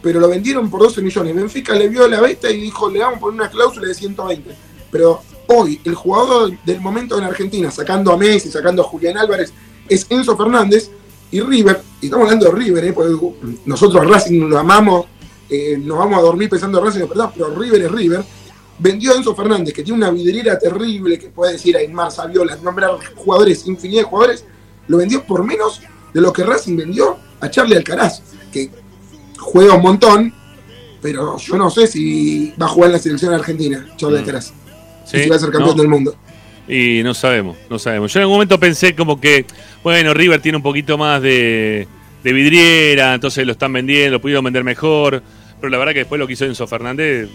pero 0.05 0.19
lo 0.19 0.29
vendieron 0.29 0.69
por 0.69 0.81
12 0.81 1.01
millones. 1.01 1.35
Benfica 1.35 1.73
le 1.73 1.89
vio 1.89 2.07
la 2.07 2.21
beta 2.21 2.47
y 2.47 2.61
dijo, 2.61 2.91
le 2.91 2.99
vamos 2.99 3.17
a 3.17 3.19
poner 3.21 3.41
una 3.41 3.49
cláusula 3.49 3.87
de 3.87 3.95
120. 3.95 4.55
Pero 4.91 5.23
hoy, 5.47 5.81
el 5.83 5.95
jugador 5.95 6.53
del 6.63 6.79
momento 6.79 7.17
en 7.17 7.23
Argentina, 7.23 7.71
sacando 7.71 8.11
a 8.11 8.17
Messi, 8.17 8.51
sacando 8.51 8.83
a 8.83 8.85
Julián 8.85 9.17
Álvarez, 9.17 9.51
es 9.89 10.05
Enzo 10.07 10.37
Fernández 10.37 10.91
y 11.31 11.41
River, 11.41 11.81
y 12.01 12.05
estamos 12.05 12.25
hablando 12.25 12.45
de 12.45 12.51
River, 12.51 12.85
¿eh? 12.85 12.93
porque 12.93 13.15
nosotros 13.65 14.07
Racing 14.07 14.41
lo 14.47 14.59
amamos 14.59 15.07
eh, 15.49 15.75
nos 15.77 15.97
vamos 15.97 16.19
a 16.19 16.21
dormir 16.21 16.49
pensando 16.49 16.77
en 16.77 16.85
Racing, 16.85 17.07
perdón, 17.07 17.31
pero 17.33 17.55
River 17.55 17.81
es 17.81 17.91
River. 17.91 18.23
Vendió 18.77 19.11
a 19.11 19.15
Enzo 19.15 19.35
Fernández, 19.35 19.73
que 19.73 19.81
tiene 19.81 19.97
una 19.97 20.11
vidriera 20.11 20.59
terrible, 20.59 21.17
que 21.17 21.29
puede 21.29 21.53
decir 21.53 21.75
a 21.77 21.81
Inmar 21.81 22.11
Saviola, 22.11 22.55
nombrar 22.57 22.91
jugadores, 23.15 23.65
infinidad 23.65 24.01
de 24.01 24.07
jugadores, 24.07 24.45
lo 24.87 24.97
vendió 24.97 25.23
por 25.25 25.43
menos 25.43 25.81
de 26.13 26.21
lo 26.21 26.31
que 26.31 26.43
Racing 26.43 26.77
vendió 26.77 27.17
a 27.39 27.49
Charlie 27.49 27.75
Alcaraz, 27.75 28.21
que 28.51 28.69
juega 29.37 29.73
un 29.75 29.81
montón, 29.81 30.33
pero 31.01 31.37
yo 31.37 31.57
no 31.57 31.69
sé 31.69 31.87
si 31.87 32.53
va 32.61 32.65
a 32.65 32.69
jugar 32.69 32.89
en 32.89 32.93
la 32.93 32.99
selección 32.99 33.33
argentina, 33.33 33.85
Charlie 33.95 34.17
Mm. 34.17 34.19
Alcaraz. 34.21 34.53
Sí, 35.05 35.23
si 35.23 35.29
va 35.29 35.35
a 35.35 35.39
ser 35.39 35.51
campeón 35.51 35.75
no. 35.75 35.81
del 35.81 35.87
mundo. 35.89 36.15
Y 36.67 37.01
no 37.03 37.13
sabemos, 37.13 37.57
no 37.69 37.77
sabemos. 37.77 38.11
Yo 38.11 38.19
en 38.19 38.21
algún 38.23 38.35
momento 38.37 38.59
pensé 38.59 38.95
como 38.95 39.21
que, 39.21 39.45
bueno, 39.83 40.13
River 40.15 40.41
tiene 40.41 40.57
un 40.57 40.63
poquito 40.63 40.97
más 40.97 41.21
de, 41.21 41.87
de 42.23 42.33
vidriera, 42.33 43.13
entonces 43.13 43.45
lo 43.45 43.51
están 43.51 43.71
vendiendo, 43.71 44.13
lo 44.13 44.21
pudieron 44.21 44.43
vender 44.43 44.63
mejor. 44.63 45.21
Pero 45.59 45.69
la 45.69 45.77
verdad 45.77 45.93
que 45.93 45.99
después 45.99 46.17
lo 46.17 46.25
que 46.25 46.33
hizo 46.33 46.45
Enzo 46.45 46.65
Fernández 46.65 47.29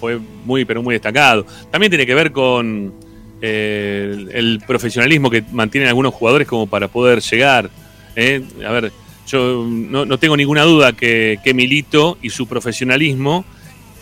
fue 0.00 0.18
muy, 0.46 0.64
pero 0.64 0.82
muy 0.82 0.94
destacado. 0.94 1.44
También 1.70 1.90
tiene 1.90 2.06
que 2.06 2.14
ver 2.14 2.32
con 2.32 2.94
eh, 3.42 4.10
el, 4.14 4.30
el 4.32 4.62
profesionalismo 4.66 5.30
que 5.30 5.44
mantienen 5.52 5.88
algunos 5.88 6.14
jugadores 6.14 6.48
como 6.48 6.66
para 6.66 6.88
poder 6.88 7.20
llegar. 7.20 7.68
¿eh? 8.16 8.42
A 8.66 8.72
ver, 8.72 8.92
yo 9.32 9.66
no, 9.68 10.04
no 10.04 10.18
tengo 10.18 10.36
ninguna 10.36 10.62
duda 10.62 10.92
que, 10.92 11.38
que 11.42 11.54
Milito 11.54 12.18
y 12.22 12.30
su 12.30 12.46
profesionalismo 12.46 13.44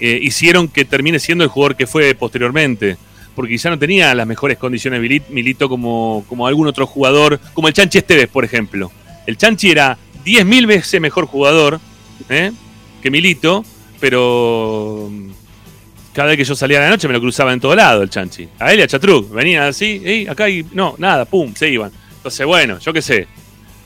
eh, 0.00 0.18
hicieron 0.22 0.68
que 0.68 0.84
termine 0.84 1.18
siendo 1.18 1.44
el 1.44 1.50
jugador 1.50 1.76
que 1.76 1.86
fue 1.86 2.14
posteriormente. 2.14 2.96
Porque 3.34 3.52
quizá 3.52 3.70
no 3.70 3.78
tenía 3.78 4.14
las 4.14 4.26
mejores 4.26 4.58
condiciones 4.58 5.00
Milit- 5.00 5.28
Milito 5.30 5.68
como, 5.68 6.24
como 6.28 6.46
algún 6.46 6.66
otro 6.66 6.86
jugador, 6.86 7.38
como 7.54 7.68
el 7.68 7.74
Chanchi 7.74 7.98
Esteves, 7.98 8.28
por 8.28 8.44
ejemplo. 8.44 8.90
El 9.26 9.36
Chanchi 9.36 9.70
era 9.70 9.96
10.000 10.24 10.66
veces 10.66 11.00
mejor 11.00 11.26
jugador 11.26 11.80
¿eh? 12.28 12.50
que 13.02 13.10
Milito, 13.10 13.64
pero 14.00 15.08
mm, 15.10 15.30
cada 16.12 16.28
vez 16.30 16.36
que 16.38 16.44
yo 16.44 16.54
salía 16.56 16.78
a 16.78 16.82
la 16.82 16.90
noche 16.90 17.06
me 17.06 17.14
lo 17.14 17.20
cruzaba 17.20 17.52
en 17.52 17.60
todo 17.60 17.74
lado 17.76 18.02
el 18.02 18.10
Chanchi. 18.10 18.48
A 18.58 18.72
él 18.72 18.80
y 18.80 18.82
a 18.82 18.86
Chatruc. 18.88 19.30
Venían 19.32 19.62
así, 19.64 20.02
"Ey, 20.04 20.26
acá 20.26 20.48
y 20.50 20.66
no, 20.72 20.96
nada, 20.98 21.24
pum, 21.24 21.54
se 21.54 21.70
iban. 21.70 21.92
Entonces, 22.16 22.44
bueno, 22.46 22.78
yo 22.80 22.92
qué 22.92 23.00
sé. 23.00 23.28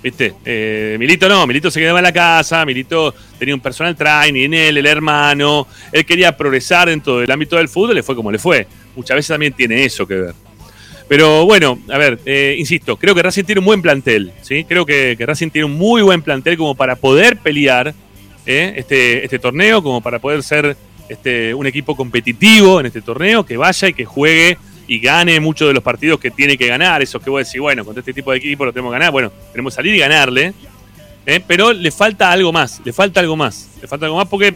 ¿Viste? 0.05 0.34
Eh, 0.44 0.96
Milito 0.98 1.26
no, 1.30 1.46
Milito 1.46 1.70
se 1.70 1.80
quedaba 1.80 1.98
en 1.98 2.02
la 2.02 2.12
casa, 2.12 2.66
Milito 2.66 3.14
tenía 3.38 3.55
un 3.55 3.61
personal 3.62 3.96
training, 3.96 4.50
él, 4.52 4.76
el 4.76 4.84
hermano, 4.84 5.66
él 5.90 6.05
quería 6.05 6.36
progresar 6.36 6.90
dentro 6.90 7.20
del 7.20 7.30
ámbito 7.30 7.57
del 7.57 7.70
fútbol, 7.70 7.94
le 7.94 8.02
fue 8.02 8.14
como 8.14 8.30
le 8.30 8.38
fue. 8.38 8.66
Muchas 8.94 9.16
veces 9.16 9.28
también 9.28 9.55
tiene 9.55 9.82
eso 9.82 10.07
que 10.07 10.16
ver. 10.16 10.34
Pero 11.09 11.46
bueno, 11.46 11.78
a 11.90 11.96
ver, 11.96 12.18
eh, 12.26 12.55
insisto, 12.59 12.98
creo 12.98 13.14
que 13.14 13.22
Racing 13.22 13.44
tiene 13.44 13.61
un 13.61 13.64
buen 13.64 13.80
plantel, 13.80 14.32
¿sí? 14.42 14.64
Creo 14.64 14.84
que, 14.84 15.16
Racing 15.18 15.48
tiene 15.48 15.64
un 15.64 15.78
muy 15.78 16.02
buen 16.02 16.20
plantel 16.20 16.59
como 16.59 16.74
para 16.74 16.96
poder 16.96 17.38
pelear 17.38 17.94
¿eh? 18.44 18.74
este, 18.76 19.24
este 19.24 19.38
torneo, 19.38 19.82
como 19.82 20.02
para 20.02 20.18
poder 20.18 20.42
ser 20.42 20.76
este, 21.09 21.55
un 21.55 21.66
equipo 21.66 21.96
competitivo 21.96 22.78
en 22.78 22.86
este 22.86 23.00
torneo, 23.00 23.46
que 23.46 23.57
vaya 23.57 23.88
y 23.88 23.94
que 23.94 24.05
juegue 24.05 24.59
y 24.87 24.99
gane 24.99 25.41
muchos 25.41 25.68
de 25.68 25.74
los 25.74 25.82
partidos 25.82 26.20
que 26.20 26.30
tiene 26.30 26.57
que 26.57 26.66
ganar, 26.66 27.03
esos 27.03 27.22
que 27.22 27.30
voy 27.30 27.41
a 27.41 27.45
decir, 27.45 27.61
bueno, 27.61 27.85
contra 27.85 28.01
este 28.01 28.12
tipo 28.12 28.30
de 28.32 28.39
equipo 28.39 28.64
lo 28.64 28.72
tenemos 28.72 28.91
que 28.93 28.99
ganar, 28.99 29.12
bueno, 29.12 29.32
tenemos 29.53 29.72
que 29.72 29.76
salir 29.76 29.95
y 29.95 29.99
ganarle, 29.99 30.53
¿eh? 31.26 31.41
pero 31.47 31.72
le 31.72 31.91
falta 31.91 32.30
algo 32.30 32.53
más, 32.53 32.80
le 32.85 32.93
falta 32.93 33.20
algo 33.20 33.37
más, 33.37 33.70
le 33.80 33.89
falta 33.89 34.07
algo 34.07 34.18
más 34.18 34.28
porque, 34.28 34.55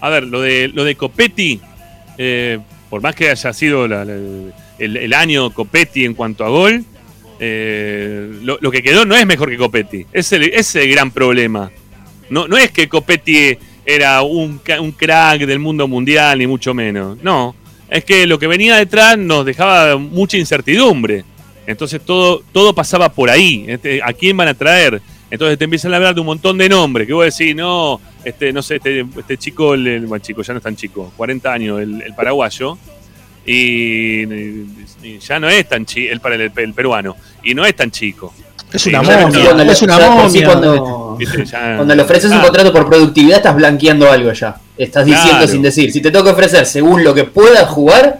a 0.00 0.08
ver, 0.08 0.24
lo 0.24 0.40
de, 0.40 0.68
lo 0.68 0.84
de 0.84 0.94
Copetti, 0.94 1.60
eh, 2.18 2.58
por 2.88 3.02
más 3.02 3.14
que 3.14 3.30
haya 3.30 3.52
sido 3.52 3.84
el, 3.84 5.12
año 5.14 5.50
Copetti 5.50 6.04
en 6.04 6.14
cuanto 6.14 6.44
a 6.44 6.48
gol, 6.48 6.84
eh, 7.40 8.30
lo, 8.42 8.70
que 8.70 8.82
quedó 8.82 9.04
no 9.04 9.16
es 9.16 9.26
mejor 9.26 9.50
que 9.50 9.56
Copetti, 9.56 10.06
es 10.12 10.32
el, 10.32 10.44
es 10.44 10.74
el 10.76 10.88
gran 10.90 11.10
problema. 11.10 11.70
No, 12.30 12.48
no 12.48 12.56
es 12.56 12.70
que 12.70 12.88
Copetti 12.88 13.58
era 13.84 14.22
un, 14.22 14.60
un 14.80 14.92
crack 14.92 15.40
del 15.40 15.58
mundo 15.58 15.86
mundial, 15.86 16.38
ni 16.38 16.46
mucho 16.46 16.72
menos. 16.72 17.18
No, 17.22 17.54
es 17.96 18.04
que 18.04 18.26
lo 18.26 18.38
que 18.38 18.46
venía 18.46 18.76
detrás 18.76 19.16
nos 19.16 19.44
dejaba 19.46 19.96
mucha 19.96 20.36
incertidumbre. 20.36 21.24
Entonces 21.66 22.00
todo, 22.04 22.42
todo 22.52 22.74
pasaba 22.74 23.08
por 23.10 23.30
ahí. 23.30 23.64
Este, 23.68 24.00
¿A 24.02 24.12
quién 24.12 24.36
van 24.36 24.48
a 24.48 24.54
traer? 24.54 25.00
Entonces 25.30 25.56
te 25.58 25.64
empiezan 25.64 25.92
a 25.92 25.96
hablar 25.96 26.14
de 26.14 26.20
un 26.20 26.26
montón 26.26 26.58
de 26.58 26.68
nombres. 26.68 27.06
Que 27.06 27.12
vos 27.14 27.24
decís, 27.24 27.56
no, 27.56 28.00
este, 28.24 28.52
no 28.52 28.62
sé, 28.62 28.76
este, 28.76 29.06
este 29.16 29.36
chico, 29.38 29.74
el, 29.74 29.86
el- 29.86 30.06
bueno, 30.06 30.22
chico, 30.22 30.42
ya 30.42 30.52
no 30.52 30.58
es 30.58 30.62
tan 30.62 30.76
chico, 30.76 31.12
40 31.16 31.52
años, 31.52 31.80
el, 31.80 32.02
el 32.02 32.14
paraguayo. 32.14 32.76
Y, 33.46 34.22
y 35.02 35.18
ya 35.20 35.38
no 35.38 35.48
es 35.48 35.68
tan 35.68 35.84
chico, 35.86 36.12
el, 36.28 36.40
el, 36.40 36.52
el 36.56 36.74
peruano. 36.74 37.16
Y 37.42 37.54
no 37.54 37.64
es 37.64 37.74
tan 37.76 37.90
chico. 37.90 38.32
Es 38.72 38.86
una 38.86 39.02
momia, 39.02 39.44
cuando 39.44 39.64
le- 39.64 39.72
es 39.72 39.82
una 39.82 39.96
sí 39.98 40.02
momia. 40.10 40.46
cuando- 40.46 41.18
Cuando 41.76 41.94
le 41.94 42.02
ofreces 42.02 42.30
un 42.30 42.38
Ah, 42.38 42.42
contrato 42.42 42.72
por 42.72 42.86
productividad, 42.88 43.36
estás 43.38 43.54
blanqueando 43.56 44.10
algo 44.10 44.32
ya. 44.32 44.56
Estás 44.76 45.06
diciendo 45.06 45.30
Claro. 45.30 45.48
sin 45.48 45.62
decir. 45.62 45.92
Si 45.92 46.00
te 46.02 46.10
tengo 46.10 46.24
que 46.24 46.30
ofrecer 46.32 46.66
según 46.66 47.04
lo 47.04 47.14
que 47.14 47.24
puedas 47.24 47.68
jugar, 47.68 48.18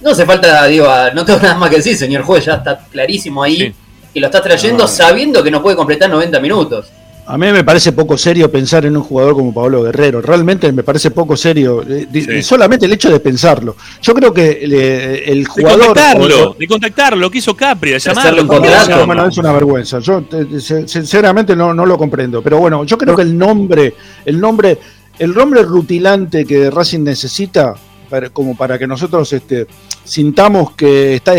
no 0.00 0.10
hace 0.10 0.26
falta, 0.26 0.64
digo, 0.66 0.86
no 1.14 1.24
tengo 1.24 1.38
nada 1.42 1.54
más 1.56 1.70
que 1.70 1.76
decir, 1.76 1.96
señor 1.96 2.22
juez, 2.22 2.44
ya 2.44 2.54
está 2.54 2.78
clarísimo 2.90 3.42
ahí 3.42 3.56
Sí. 3.56 3.74
que 4.14 4.20
lo 4.20 4.26
estás 4.26 4.42
trayendo 4.42 4.84
No. 4.84 4.88
sabiendo 4.88 5.42
que 5.44 5.50
no 5.50 5.62
puede 5.62 5.76
completar 5.76 6.10
90 6.10 6.40
minutos. 6.40 6.86
A 7.28 7.36
mí 7.36 7.50
me 7.50 7.64
parece 7.64 7.90
poco 7.90 8.16
serio 8.16 8.48
pensar 8.52 8.86
en 8.86 8.96
un 8.96 9.02
jugador 9.02 9.34
como 9.34 9.52
Pablo 9.52 9.82
Guerrero. 9.82 10.22
Realmente 10.22 10.70
me 10.70 10.84
parece 10.84 11.10
poco 11.10 11.36
serio. 11.36 11.82
eh, 11.88 12.06
Sí. 12.12 12.40
Solamente 12.40 12.86
el 12.86 12.92
hecho 12.92 13.10
de 13.10 13.18
pensarlo. 13.18 13.74
Yo 14.00 14.14
creo 14.14 14.32
que 14.32 14.60
eh, 14.62 15.24
el 15.26 15.40
De 15.42 15.44
jugador. 15.46 15.86
contactarlo, 15.86 16.56
de 16.56 16.66
contactarlo, 16.68 17.16
lo 17.18 17.28
que 17.28 17.38
hizo 17.38 17.56
Capri, 17.56 17.90
de 17.90 17.98
llamarlo. 17.98 18.42
en 18.42 18.46
¿cómo 18.46 18.60
contrato. 18.60 19.06
Bueno, 19.06 19.26
es 19.26 19.38
una 19.38 19.50
vergüenza. 19.52 19.98
Yo 19.98 20.22
te- 20.22 20.60
se- 20.60 20.86
sinceramente 20.86 21.56
no, 21.56 21.74
no 21.74 21.84
lo 21.84 21.98
comprendo. 21.98 22.42
Pero 22.42 22.58
bueno, 22.58 22.84
yo 22.84 22.96
creo 22.96 23.16
que 23.16 23.22
el 23.22 23.36
nombre, 23.36 23.94
el 24.24 24.38
nombre, 24.40 24.78
el 25.18 25.34
nombre 25.34 25.62
rutilante 25.62 26.44
que 26.44 26.70
Racing 26.70 27.00
necesita, 27.04 27.74
para- 28.10 28.30
como 28.30 28.56
para 28.56 28.78
que 28.78 28.86
nosotros 28.86 29.32
este, 29.32 29.66
sintamos 30.04 30.72
que 30.74 31.14
está, 31.16 31.34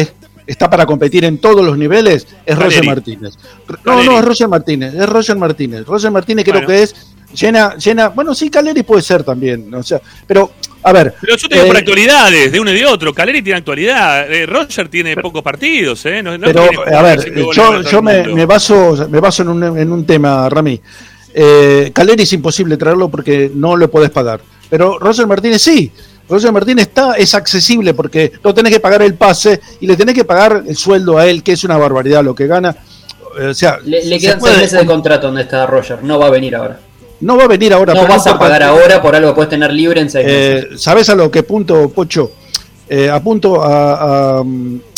está 0.46 0.70
para 0.70 0.86
competir 0.86 1.26
en 1.26 1.38
todos 1.38 1.66
los 1.66 1.78
niveles, 1.78 2.28
es. 2.46 2.58
Roger 2.58 2.86
Martínez. 2.86 3.34
No, 3.68 3.78
Caleri. 3.84 4.08
no, 4.08 4.20
es 4.20 4.26
Roger 4.26 4.48
Martínez, 4.48 4.94
es 4.94 5.10
Roger 5.10 5.36
Martínez. 5.38 5.86
Roger 5.86 6.12
Martínez 6.12 6.44
creo 6.46 6.56
Bueno. 6.56 6.68
que 6.68 6.84
es 6.84 6.96
llena, 7.34 7.76
llena, 7.76 8.10
bueno, 8.10 8.34
sí, 8.34 8.50
Caleri 8.50 8.84
puede 8.84 9.02
ser 9.02 9.24
también, 9.24 9.74
o 9.74 9.84
sea, 9.84 10.00
pero, 10.26 10.52
a 10.84 10.94
ver, 10.94 11.14
Pero 11.20 11.36
yo 11.36 11.48
te 11.50 11.56
digo 11.56 11.66
Eh, 11.66 11.68
por 11.68 11.78
actualidades, 11.78 12.52
de 12.52 12.60
uno 12.60 12.72
y 12.72 12.76
de 12.76 12.86
otro. 12.86 13.14
Caleri 13.14 13.42
tiene 13.42 13.58
actualidad. 13.60 14.32
eh, 14.32 14.46
Roger 14.46 14.88
tiene 14.88 15.16
pocos 15.18 15.42
partidos, 15.44 16.06
¿eh? 16.06 16.24
No, 16.24 16.38
no 16.38 16.46
pero 16.48 16.64
a 16.96 17.02
ver, 17.02 17.34
yo, 17.54 17.82
yo 17.82 18.02
me, 18.02 18.24
me 18.24 18.46
baso, 18.46 19.08
me 19.10 19.20
baso 19.20 19.42
en 19.44 19.50
un, 19.50 19.78
en 19.78 19.92
un 19.92 20.06
tema, 20.06 20.48
Rami. 20.50 20.80
Eh, 21.40 21.92
Caleri 21.94 22.24
es 22.24 22.34
imposible 22.34 22.78
traerlo 22.78 23.10
porque 23.10 23.52
no 23.54 23.76
lo 23.76 23.92
podés 23.92 24.10
pagar. 24.10 24.40
Pero 24.72 24.98
Roger 24.98 25.28
Martínez 25.28 25.62
sí. 25.62 25.92
Roger 26.28 26.52
Martínez 26.52 26.88
está, 26.88 27.14
es 27.14 27.36
accesible 27.36 27.94
porque 27.94 28.32
no 28.44 28.54
tenés 28.56 28.74
que 28.74 28.80
pagar 28.80 29.02
el 29.04 29.14
pase 29.14 29.62
y 29.80 29.86
le 29.88 29.96
tenés 29.96 30.16
que 30.16 30.26
pagar 30.26 30.64
el 30.68 30.76
sueldo 30.76 31.18
a 31.18 31.28
él, 31.28 31.44
que 31.44 31.52
es 31.54 31.64
una 31.64 31.78
barbaridad 31.78 32.24
lo 32.24 32.34
que 32.36 32.48
gana. 32.48 32.76
O 33.50 33.54
sea, 33.54 33.78
Le, 33.86 34.04
le 34.04 34.20
se 34.20 34.26
quedan 34.26 34.40
puede- 34.40 34.56
seis 34.56 34.64
meses 34.66 34.80
de 34.80 34.86
contrato 34.88 35.28
donde 35.28 35.44
está 35.44 35.68
Roger, 35.68 36.04
no 36.04 36.18
va 36.18 36.26
a 36.26 36.30
venir 36.32 36.56
ahora. 36.56 36.80
no 37.22 37.38
va 37.38 37.44
a 37.44 37.48
venir 37.48 37.72
ahora. 37.72 37.94
No 37.94 38.02
pero 38.02 38.14
vas 38.16 38.26
a 38.28 38.38
pagar 38.40 38.64
ahora 38.64 39.00
por 39.02 39.16
algo 39.16 39.30
que 39.30 39.36
puedes 39.36 39.50
tener 39.52 39.72
libre 39.72 40.02
en 40.02 40.10
seis 40.10 40.26
meses. 40.26 40.64
Eh, 40.74 40.78
¿Sabes 40.78 41.08
a 41.10 41.16
lo 41.16 41.30
que 41.30 41.44
punto, 41.44 41.90
Pocho? 41.90 42.32
Eh, 42.90 43.10
apunto 43.10 43.62
a, 43.64 44.40
a, 44.40 44.44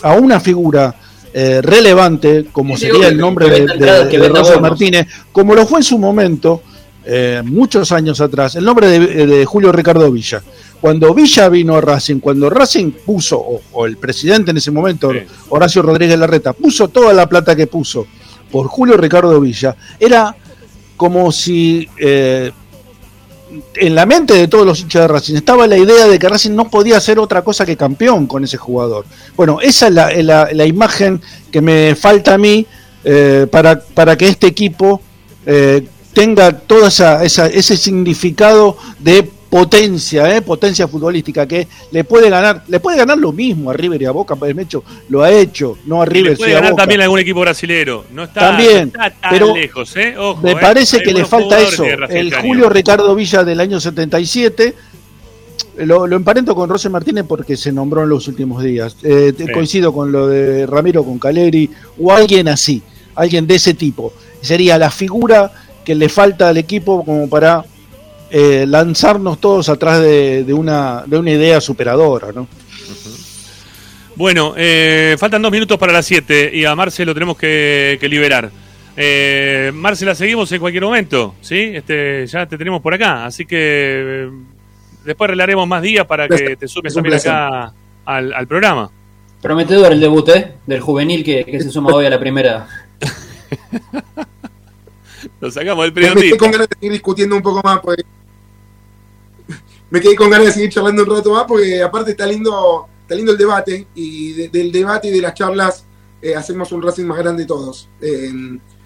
a 0.04 0.14
una 0.14 0.40
figura 0.40 0.96
eh, 1.34 1.62
relevante, 1.62 2.46
como 2.52 2.76
Sí, 2.78 2.88
sería 2.88 3.08
el 3.08 3.18
nombre 3.18 3.66
que 4.10 4.18
de, 4.18 4.30
bonos. 4.30 4.62
Martínez, 4.62 5.08
como 5.32 5.56
lo 5.56 5.66
fue 5.66 5.80
en 5.80 5.84
su 5.84 5.98
momento, 5.98 6.62
eh, 7.06 7.42
muchos 7.46 7.92
años 7.92 8.20
atrás, 8.22 8.56
el 8.56 8.66
nombre 8.66 8.88
de, 8.88 9.28
de 9.28 9.46
Julio 9.46 9.72
Ricardo 9.72 10.12
Villa. 10.12 10.42
Cuando 10.82 11.14
Villa 11.14 11.50
vino 11.50 11.76
a 11.76 11.82
Racing, 11.82 12.20
cuando 12.20 12.50
Racing 12.50 12.92
puso, 13.06 13.38
o, 13.38 13.62
o 13.74 13.86
el 13.86 13.98
presidente 13.98 14.52
en 14.52 14.58
ese 14.58 14.72
momento, 14.72 15.12
Sí. 15.12 15.20
Horacio 15.50 15.82
Rodríguez 15.82 16.18
Larreta, 16.18 16.54
puso 16.54 16.88
toda 16.88 17.14
la 17.14 17.28
plata 17.28 17.56
que 17.56 17.68
puso 17.68 18.08
por 18.52 18.68
Julio 18.68 18.98
Ricardo 18.98 19.40
Villa, 19.40 19.76
era 20.00 20.36
como 20.96 21.32
si 21.32 21.88
eh, 21.98 22.52
en 23.76 23.96
la 23.96 24.06
mente 24.06 24.34
de 24.34 24.48
todos 24.48 24.66
los 24.66 24.80
hinchas 24.82 25.02
de 25.04 25.08
Racing 25.08 25.36
estaba 25.36 25.66
la 25.68 25.78
idea 25.78 26.08
de 26.08 26.20
que 26.20 26.30
Racing 26.30 26.52
no 26.56 26.70
podía 26.70 26.98
hacer 26.98 27.18
otra 27.20 27.44
cosa 27.44 27.66
que 27.66 27.76
campeón 27.76 28.28
con 28.28 28.44
ese 28.44 28.58
jugador. 28.58 29.06
Bueno, 29.36 29.60
esa 29.62 29.88
es 29.88 29.94
la, 30.24 30.52
la- 30.54 30.66
imagen 30.66 31.22
que 31.52 31.62
me 31.62 31.96
falta 31.96 32.36
a 32.36 32.38
mí 32.38 32.66
eh, 33.04 33.48
para, 33.50 33.80
para 33.80 34.18
que 34.18 34.28
este 34.28 34.48
equipo 34.48 35.02
eh, 35.46 35.88
tenga 36.14 36.52
todo 36.60 36.88
esa- 36.88 37.24
ese 37.24 37.78
significado 37.78 38.78
de 39.00 39.30
potencia, 39.50 40.36
eh, 40.36 40.42
potencia 40.42 40.88
futbolística 40.88 41.48
que 41.48 41.68
le 41.92 42.04
puede 42.04 42.30
ganar, 42.30 42.64
le 42.68 42.80
puede 42.80 42.98
ganar 42.98 43.18
lo 43.18 43.32
mismo 43.32 43.72
a 43.72 43.74
River 43.74 44.02
y 44.02 44.06
a 44.06 44.12
Boca, 44.12 44.36
pues 44.36 44.56
hecho 44.58 44.84
lo 45.10 45.24
ha 45.24 45.32
hecho, 45.32 45.78
no 45.86 46.02
a 46.02 46.06
Y 46.06 46.10
River 46.10 46.32
le 46.32 46.38
puede 46.38 46.52
sí 46.52 46.54
a 46.54 46.60
ganar 46.60 46.72
Boca. 46.72 46.82
también 46.84 47.02
algún 47.02 47.20
equipo 47.20 47.42
brasilero. 47.42 48.06
No 48.14 48.24
está, 48.26 48.40
También, 48.52 48.92
no 48.96 49.04
está 49.04 49.10
tan 49.10 49.32
pero 49.32 49.56
lejos, 49.56 49.96
¿eh? 49.98 50.16
Ojo, 50.18 50.42
Me 50.42 50.52
¿eh? 50.52 50.58
parece 50.62 51.02
que 51.02 51.14
le 51.14 51.26
falta 51.26 51.60
eso. 51.60 51.84
El 51.84 52.28
este. 52.28 52.42
Julio 52.42 52.70
Ricardo 52.70 53.14
Villa 53.16 53.44
del 53.44 53.60
año 53.60 53.80
77. 53.80 54.76
Lo, 55.78 56.06
lo 56.08 56.16
emparento 56.16 56.54
con 56.56 56.70
Roger 56.70 56.92
Martínez 56.92 57.26
porque 57.28 57.56
se 57.56 57.72
nombró 57.72 58.04
en 58.04 58.10
los 58.10 58.28
últimos 58.28 58.62
días. 58.64 58.98
Eh, 59.04 59.34
Sí. 59.38 59.48
Coincido 59.52 59.94
con 59.94 60.12
lo 60.12 60.28
de 60.28 60.66
Ramiro 60.68 61.04
con 61.04 61.18
Caleri 61.18 61.70
o 62.00 62.12
alguien 62.12 62.50
así, 62.50 62.82
alguien 63.16 63.48
de 63.48 63.56
ese 63.56 63.74
tipo. 63.74 64.14
Sería 64.42 64.78
la 64.78 64.92
figura 64.92 65.52
que 65.86 65.96
le 65.96 66.10
falta 66.10 66.50
al 66.50 66.58
equipo 66.58 67.04
como 67.06 67.30
para 67.30 67.64
eh, 68.32 68.66
lanzarnos 68.68 69.40
todos 69.40 69.70
atrás 69.70 70.02
de, 70.02 70.44
de 70.44 70.54
una, 70.54 71.04
de 71.06 71.18
una 71.18 71.32
idea 71.32 71.60
superadora, 71.62 72.32
¿no? 72.32 72.48
Bueno, 74.16 74.54
eh, 74.58 75.16
faltan 75.18 75.42
dos 75.42 75.52
minutos 75.52 75.78
para 75.78 75.94
las 75.94 76.06
7 76.06 76.52
y 76.54 76.66
a 76.66 76.76
Marce 76.76 77.06
lo 77.06 77.14
tenemos 77.14 77.38
que, 77.38 77.98
que 78.02 78.10
liberar. 78.10 78.52
Eh, 78.98 79.72
Marce, 79.74 80.06
la 80.06 80.14
seguimos 80.14 80.52
en 80.52 80.60
cualquier 80.60 80.84
momento, 80.84 81.36
¿sí? 81.40 81.72
Este, 81.74 82.28
ya 82.28 82.46
te 82.46 82.58
tenemos 82.58 82.82
por 82.82 82.94
acá, 82.94 83.26
así 83.26 83.46
que 83.46 83.58
eh, 83.58 84.30
después 85.06 85.28
arreglaremos 85.28 85.66
más 85.66 85.82
días 85.82 86.06
para 86.06 86.28
que 86.28 86.58
te 86.58 86.68
sumes 86.68 86.94
Un 86.94 87.04
también 87.04 87.20
acá 87.20 87.74
al, 88.04 88.34
al 88.34 88.46
programa. 88.46 88.92
Prometedor 89.42 89.94
el 89.94 90.02
debut, 90.02 90.28
¿eh? 90.30 90.56
Del 90.66 90.82
juvenil 90.82 91.24
que, 91.24 91.46
que 91.46 91.62
se 91.62 91.70
suma 91.72 91.94
hoy 91.94 92.06
a 92.06 92.10
la 92.10 92.20
primera. 92.20 92.68
Lo 95.40 95.52
sacamos 95.52 95.86
del 95.86 95.94
Me 95.94 96.02
quedé 96.02 96.10
periodismo. 96.14 96.38
con 96.38 96.52
ganas 96.52 96.70
de 96.70 96.76
seguir 96.76 96.92
discutiendo 96.94 97.36
un 97.36 97.42
poco 97.42 97.62
más, 97.64 97.80
porque 97.80 98.04
me 99.90 100.00
quedé 100.00 100.16
con 100.16 100.30
ganas 100.30 100.48
de 100.48 100.54
seguir 100.54 100.70
charlando 100.70 101.04
un 101.04 101.10
rato 101.16 101.34
más, 101.34 101.46
porque 101.48 101.82
aparte 101.82 102.12
está 102.12 102.26
lindo, 102.28 102.88
está 103.02 103.16
lindo 103.16 103.32
el 103.32 103.38
debate, 103.38 103.88
y 103.96 104.34
de- 104.34 104.50
del 104.50 104.72
debate 104.72 105.08
y 105.08 105.12
de 105.12 105.22
las 105.22 105.34
charlas 105.34 105.86
eh, 106.22 106.36
hacemos 106.36 106.72
un 106.72 106.82
Racing 106.82 107.06
más 107.06 107.18
grande 107.18 107.46
todos. 107.46 107.90
Eh, 108.02 108.32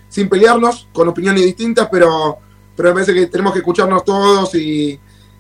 sin 0.07 0.29
pelearnos, 0.29 0.88
con 0.93 1.07
opiniones 1.07 1.43
distintas, 1.43 1.89
pero, 1.91 2.38
pero 2.75 2.89
me 2.89 2.93
parece 3.01 3.13
que 3.13 3.25
tenemos 3.27 3.51
que 3.53 3.59
escucharnos 3.59 4.05
todos 4.05 4.53
y, 4.55 4.99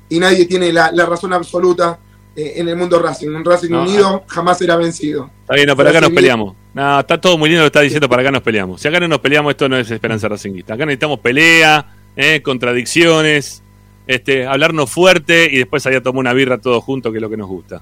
y 0.09 0.19
nadie 0.19 0.45
tiene 0.45 0.73
la, 0.73 0.91
la 0.91 1.05
razón 1.05 1.31
absoluta 1.33 1.99
eh, 2.35 2.53
en 2.55 2.67
el 2.67 2.75
mundo 2.75 2.97
Racing. 2.99 3.29
Un 3.29 3.45
Racing 3.45 3.69
No, 3.69 3.83
unido 3.83 4.23
jamás 4.27 4.57
será 4.57 4.75
vencido. 4.75 5.29
Está 5.41 5.53
bien, 5.53 5.67
no, 5.67 5.77
pero 5.77 5.89
acá 5.89 6.01
nos 6.01 6.09
peleamos. 6.09 6.55
No, 6.73 6.99
está 6.99 7.21
todo 7.21 7.37
muy 7.37 7.49
lindo 7.49 7.63
lo 7.63 7.65
que 7.65 7.77
está 7.77 7.81
diciendo, 7.81 8.09
para 8.09 8.21
acá 8.23 8.31
nos 8.31 8.41
peleamos. 8.41 8.81
Si 8.81 8.87
acá 8.87 8.99
no 8.99 9.07
nos 9.07 9.19
peleamos, 9.19 9.51
esto 9.51 9.69
no 9.69 9.77
es 9.77 9.89
esperanza 9.91 10.27
racinguista. 10.27 10.73
Acá 10.73 10.85
necesitamos 10.85 11.19
pelea, 11.19 11.85
eh, 12.15 12.41
contradicciones, 12.41 13.61
este, 14.07 14.47
hablarnos 14.47 14.89
fuerte 14.89 15.47
y 15.51 15.57
después 15.57 15.83
salir 15.83 15.99
a 15.99 16.01
tomar 16.03 16.19
una 16.21 16.33
birra 16.33 16.57
todos 16.57 16.83
juntos, 16.83 17.11
que 17.11 17.19
es 17.19 17.21
lo 17.21 17.29
que 17.29 17.37
nos 17.37 17.47
gusta. 17.47 17.81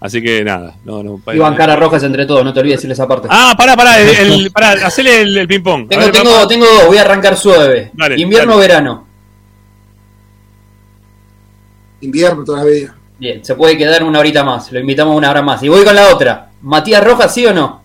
Así 0.00 0.22
que 0.22 0.42
nada, 0.42 0.74
no, 0.86 1.02
no. 1.02 1.20
Y 1.34 1.38
bancar 1.38 1.68
a 1.68 1.76
rojas 1.76 2.02
entre 2.04 2.24
todos, 2.24 2.42
no 2.42 2.54
te 2.54 2.60
olvides 2.60 2.78
decirle 2.78 2.94
esa 2.94 3.06
parte. 3.06 3.28
Ah, 3.30 3.54
pará, 3.58 3.76
pará, 3.76 4.00
el, 4.00 4.08
el- 4.32 4.50
pará, 4.54 4.86
hacele 4.86 5.20
el, 5.20 5.36
el 5.36 5.46
ping-pong. 5.46 5.88
Tengo, 5.88 6.02
ver, 6.04 6.12
tengo, 6.12 6.48
tengo 6.48 6.64
dos, 6.64 6.86
voy 6.86 6.96
a 6.96 7.02
arrancar 7.02 7.36
suave. 7.36 7.90
Dale, 7.92 8.18
Invierno 8.18 8.54
o 8.56 8.58
verano. 8.58 9.06
Invierno 12.00 12.44
todavía. 12.44 12.94
Bien, 13.18 13.44
se 13.44 13.54
puede 13.54 13.76
quedar 13.76 14.02
una 14.02 14.20
horita 14.20 14.42
más, 14.42 14.72
lo 14.72 14.80
invitamos 14.80 15.14
una 15.14 15.30
hora 15.30 15.42
más. 15.42 15.62
Y 15.62 15.68
voy 15.68 15.84
con 15.84 15.94
la 15.94 16.08
otra. 16.14 16.48
¿Matías 16.62 17.04
Rojas, 17.04 17.34
sí 17.34 17.44
o 17.44 17.52
no? 17.52 17.79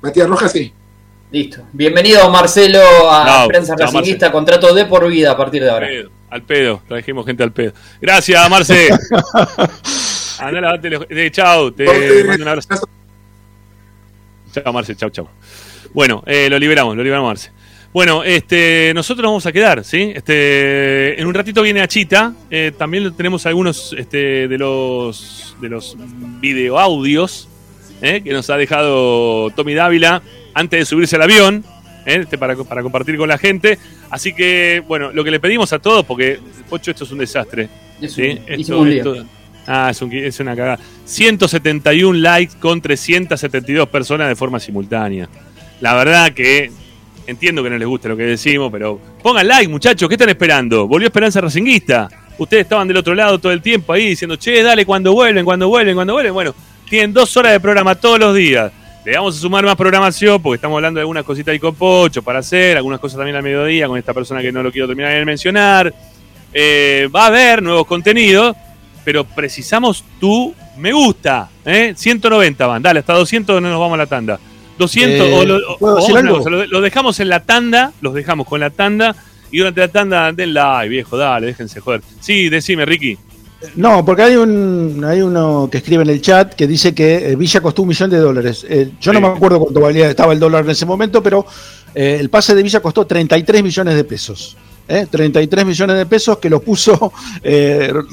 Matías 0.00 0.28
Rojas, 0.28 0.52
sí. 0.52 0.72
Listo. 1.30 1.62
Bienvenido 1.72 2.30
Marcelo 2.30 2.80
a 3.10 3.42
No, 3.42 3.48
Prensa 3.48 3.74
chao, 3.76 3.86
Racingista, 3.86 4.32
contrato 4.32 4.72
de 4.74 4.86
por 4.86 5.06
vida 5.08 5.32
a 5.32 5.36
partir 5.36 5.62
de 5.62 5.68
Al 5.68 5.74
ahora. 5.74 5.86
pedo, 5.88 6.10
al 6.30 6.42
pedo, 6.42 6.82
trajimos 6.88 7.26
gente 7.26 7.42
al 7.42 7.52
pedo. 7.52 7.72
Gracias, 8.00 8.48
Marce. 8.50 8.88
Andá, 10.38 10.60
lavate 10.60 10.88
los- 10.90 11.06
eh, 11.10 11.30
chau, 11.30 11.70
te 11.72 11.84
mando 12.24 12.42
un 12.44 12.48
abrazo. 12.48 12.88
Chao, 14.52 14.72
Marce, 14.72 14.96
chau, 14.96 15.10
chau. 15.10 15.28
Bueno, 15.92 16.22
eh, 16.26 16.48
lo 16.48 16.58
liberamos, 16.58 16.96
lo 16.96 17.02
liberamos, 17.02 17.28
Marce. 17.28 17.50
Bueno, 17.92 18.22
este, 18.22 18.92
nosotros 18.94 19.22
nos 19.24 19.30
vamos 19.32 19.46
a 19.46 19.52
quedar, 19.52 19.84
¿sí? 19.84 20.12
Este, 20.14 21.20
en 21.20 21.26
un 21.26 21.34
ratito 21.34 21.60
viene 21.62 21.80
Achita. 21.82 22.32
eh, 22.50 22.72
también 22.78 23.14
tenemos 23.14 23.44
algunos 23.46 23.94
este, 23.98 24.46
de 24.48 24.58
los 24.58 25.56
de 25.60 25.68
los 25.68 25.96
videoaudios 26.40 27.48
eh, 28.02 28.20
que 28.22 28.32
nos 28.32 28.48
ha 28.50 28.56
dejado 28.56 29.50
Tommy 29.50 29.74
Dávila 29.74 30.22
antes 30.54 30.80
de 30.80 30.84
subirse 30.84 31.16
al 31.16 31.22
avión, 31.22 31.64
eh, 32.06 32.18
este, 32.22 32.38
para, 32.38 32.56
para 32.56 32.82
compartir 32.82 33.16
con 33.16 33.28
la 33.28 33.38
gente. 33.38 33.78
Así 34.10 34.32
que, 34.32 34.82
bueno, 34.86 35.12
lo 35.12 35.22
que 35.24 35.30
le 35.30 35.40
pedimos 35.40 35.72
a 35.72 35.78
todos, 35.78 36.04
porque, 36.04 36.38
Pocho, 36.68 36.90
esto 36.90 37.04
es 37.04 37.10
un 37.12 37.18
desastre. 37.18 37.68
Es 38.00 38.12
¿sí? 38.12 38.22
un- 38.22 38.40
Esto- 38.60 38.78
un 38.80 38.92
esto- 38.92 39.26
ah, 39.66 39.88
es, 39.90 40.00
un- 40.02 40.12
es 40.12 40.40
una 40.40 40.54
cagada. 40.56 40.78
171 41.04 42.18
likes 42.20 42.54
con 42.58 42.80
372 42.80 43.88
personas 43.88 44.28
de 44.28 44.36
forma 44.36 44.58
simultánea. 44.60 45.28
La 45.80 45.94
verdad 45.94 46.32
que 46.32 46.70
entiendo 47.26 47.62
que 47.62 47.70
no 47.70 47.76
les 47.78 47.86
gusta 47.86 48.08
lo 48.08 48.16
que 48.16 48.22
decimos, 48.24 48.70
pero 48.72 48.98
pongan 49.22 49.46
like, 49.46 49.68
muchachos, 49.68 50.08
¿qué 50.08 50.14
están 50.14 50.28
esperando? 50.30 50.86
Volvió 50.88 51.08
Esperanza 51.08 51.40
Racinguista. 51.40 52.08
Ustedes 52.38 52.62
estaban 52.62 52.86
del 52.88 52.96
otro 52.96 53.14
lado 53.14 53.38
todo 53.38 53.52
el 53.52 53.60
tiempo 53.60 53.92
ahí 53.92 54.06
diciendo, 54.10 54.36
che, 54.36 54.62
dale, 54.62 54.86
cuando 54.86 55.12
vuelven, 55.12 55.44
cuando 55.44 55.68
vuelven, 55.68 55.94
cuando 55.94 56.12
vuelven. 56.14 56.32
Bueno, 56.32 56.54
tienen 56.88 57.12
dos 57.12 57.36
horas 57.36 57.52
de 57.52 57.60
programa 57.60 57.94
todos 57.94 58.18
los 58.18 58.34
días. 58.34 58.72
Le 59.04 59.16
vamos 59.16 59.36
a 59.36 59.40
sumar 59.40 59.64
más 59.64 59.76
programación 59.76 60.42
porque 60.42 60.56
estamos 60.56 60.76
hablando 60.76 60.98
de 60.98 61.02
algunas 61.02 61.24
cositas 61.24 61.52
ahí 61.52 61.58
con 61.58 61.74
Pocho 61.74 62.22
para 62.22 62.40
hacer, 62.40 62.76
algunas 62.76 63.00
cosas 63.00 63.16
también 63.16 63.36
al 63.36 63.42
mediodía 63.42 63.86
con 63.88 63.96
esta 63.98 64.12
persona 64.12 64.42
que 64.42 64.52
no 64.52 64.62
lo 64.62 64.70
quiero 64.70 64.86
terminar 64.86 65.12
de 65.14 65.24
mencionar. 65.24 65.94
Eh, 66.52 67.08
va 67.14 67.24
a 67.24 67.26
haber 67.28 67.62
nuevos 67.62 67.86
contenidos, 67.86 68.54
pero 69.04 69.24
precisamos 69.24 70.04
tu 70.20 70.54
me 70.76 70.92
gusta. 70.92 71.48
¿eh? 71.64 71.94
190 71.96 72.66
van, 72.66 72.82
dale, 72.82 73.00
hasta 73.00 73.14
200 73.14 73.60
no 73.62 73.68
nos 73.70 73.80
vamos 73.80 73.94
a 73.94 73.98
la 73.98 74.06
tanda. 74.06 74.38
200 74.78 75.26
Eh, 75.26 75.32
o, 75.34 75.44
lo, 75.44 75.58
o- 75.80 76.80
dejamos 76.80 77.18
en 77.20 77.28
la 77.28 77.40
tanda, 77.40 77.92
los 78.00 78.14
dejamos 78.14 78.46
con 78.46 78.60
la 78.60 78.70
tanda 78.70 79.16
y 79.50 79.58
durante 79.58 79.80
la 79.80 79.88
tanda 79.88 80.32
den 80.32 80.52
like, 80.54 80.88
viejo, 80.88 81.16
dale, 81.16 81.46
déjense 81.46 81.80
joder. 81.80 82.02
Sí, 82.20 82.48
decime, 82.48 82.84
Ricky. 82.84 83.16
No, 83.74 84.04
porque 84.04 84.22
hay 84.22 84.36
un 84.36 85.04
hay 85.04 85.20
uno 85.20 85.68
que 85.70 85.78
escribe 85.78 86.04
en 86.04 86.10
el 86.10 86.20
chat 86.20 86.54
que 86.54 86.66
dice 86.66 86.94
que 86.94 87.30
eh, 87.30 87.36
Villa 87.36 87.60
costó 87.60 87.82
un 87.82 87.88
millón 87.88 88.08
de 88.10 88.18
dólares. 88.18 88.64
Eh, 88.68 88.92
yo 89.00 89.12
no 89.12 89.20
me 89.20 89.28
acuerdo 89.28 89.58
cuánto 89.58 89.80
valía 89.80 90.08
estaba 90.08 90.32
el 90.32 90.38
dólar 90.38 90.64
en 90.64 90.70
ese 90.70 90.86
momento, 90.86 91.22
pero 91.22 91.44
eh, 91.94 92.18
el 92.20 92.30
pase 92.30 92.54
de 92.54 92.62
Villa 92.62 92.80
costó 92.80 93.06
33 93.06 93.62
millones 93.62 93.96
de 93.96 94.04
pesos. 94.04 94.56
¿eh? 94.86 95.06
33 95.10 95.66
millones 95.66 95.96
de 95.96 96.06
pesos 96.06 96.38
que 96.38 96.48
lo 96.48 96.60
puso 96.60 97.12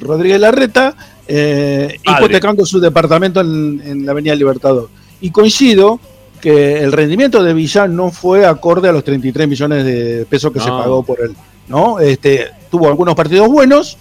Rodríguez 0.01 0.39
Larreta, 0.39 0.95
hipotecando 1.27 2.65
su 2.65 2.79
departamento 2.79 3.41
en, 3.41 3.81
en 3.85 4.05
la 4.05 4.13
Avenida 4.13 4.33
Libertador. 4.33 4.89
Y 5.21 5.29
coincido 5.29 5.99
que 6.41 6.79
el 6.79 6.91
rendimiento 6.91 7.43
de 7.43 7.53
Villa 7.53 7.87
no 7.87 8.11
fue 8.11 8.45
acorde 8.45 8.89
a 8.89 8.91
los 8.91 9.03
33 9.03 9.47
millones 9.47 9.85
de 9.85 10.25
pesos 10.29 10.51
que 10.51 10.59
se 10.59 10.69
pagó 10.69 11.03
por 11.03 11.21
él. 11.21 11.35
¿no? 11.67 11.99
Este, 11.99 12.51
tuvo 12.69 12.87
algunos 12.87 13.15
partidos 13.15 13.47
buenos, 13.47 13.97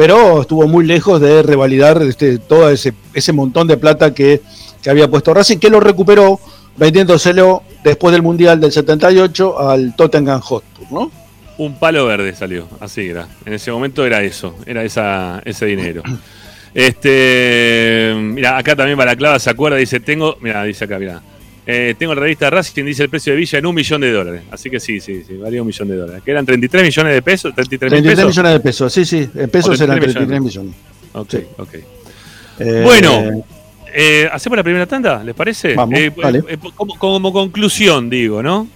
pero 0.00 0.40
estuvo 0.40 0.66
muy 0.66 0.86
lejos 0.86 1.20
de 1.20 1.42
revalidar 1.42 2.00
este, 2.00 2.38
todo 2.38 2.70
ese, 2.70 2.94
ese 3.12 3.34
montón 3.34 3.68
de 3.68 3.76
plata 3.76 4.14
que, 4.14 4.40
que 4.82 4.88
había 4.88 5.10
puesto 5.10 5.34
Racing, 5.34 5.58
que 5.58 5.68
lo 5.68 5.78
recuperó 5.78 6.40
vendiéndoselo 6.78 7.62
después 7.84 8.10
del 8.12 8.22
Mundial 8.22 8.58
del 8.62 8.72
78 8.72 9.60
al 9.60 9.94
Tottenham 9.94 10.40
Hotspur, 10.40 10.90
¿no? 10.90 11.12
Un 11.58 11.78
palo 11.78 12.06
verde 12.06 12.34
salió, 12.34 12.66
así 12.80 13.10
era. 13.10 13.28
En 13.44 13.52
ese 13.52 13.70
momento 13.72 14.06
era 14.06 14.22
eso, 14.22 14.56
era 14.64 14.84
esa, 14.84 15.42
ese 15.44 15.66
dinero. 15.66 16.02
Este, 16.72 18.14
mira, 18.16 18.56
acá 18.56 18.76
también 18.76 18.96
Balaclava 18.96 19.40
se 19.40 19.50
acuerda, 19.50 19.76
dice, 19.76 19.98
tengo, 19.98 20.38
mira, 20.40 20.62
dice 20.62 20.84
acá, 20.84 21.00
mira, 21.00 21.20
eh, 21.66 21.94
tengo 21.98 22.14
la 22.14 22.20
revista 22.22 22.50
Racing, 22.50 22.84
dice 22.84 23.02
el 23.04 23.08
precio 23.10 23.32
de 23.32 23.38
Villa 23.38 23.58
en 23.58 23.66
un 23.66 23.74
millón 23.74 24.00
de 24.00 24.10
dólares. 24.12 24.42
Así 24.50 24.70
que 24.70 24.80
sí, 24.80 25.00
sí, 25.00 25.22
sí, 25.26 25.36
valía 25.36 25.60
un 25.62 25.66
millón 25.68 25.88
de 25.88 25.96
dólares. 25.96 26.22
Que 26.24 26.30
eran 26.32 26.44
33 26.46 26.82
millones 26.84 27.14
de 27.14 27.22
pesos, 27.22 27.54
33 27.54 27.92
mil 27.92 28.02
33 28.02 28.16
pesos. 28.26 28.28
millones 28.36 28.52
de 28.52 28.60
pesos, 28.60 28.92
sí, 28.92 29.04
sí, 29.04 29.28
en 29.34 29.50
pesos 29.50 29.80
O 29.80 29.84
eran 29.84 29.98
33 30.00 30.14
33 30.28 30.40
millones. 30.42 30.74
Ok, 31.12 31.30
Sí. 31.30 31.38
ok. 31.58 31.74
Eh, 32.60 32.82
Bueno, 32.84 33.44
eh, 33.94 34.28
¿hacemos 34.32 34.56
la 34.56 34.62
primera 34.62 34.86
tanda? 34.86 35.22
¿Les 35.24 35.34
parece? 35.34 35.74
Vamos, 35.74 35.98
Eh, 35.98 36.12
dale. 36.16 36.42
eh, 36.48 36.58
como, 36.74 36.96
como 36.98 37.32
conclusión, 37.32 38.08
digo, 38.10 38.42
¿no? 38.42 38.68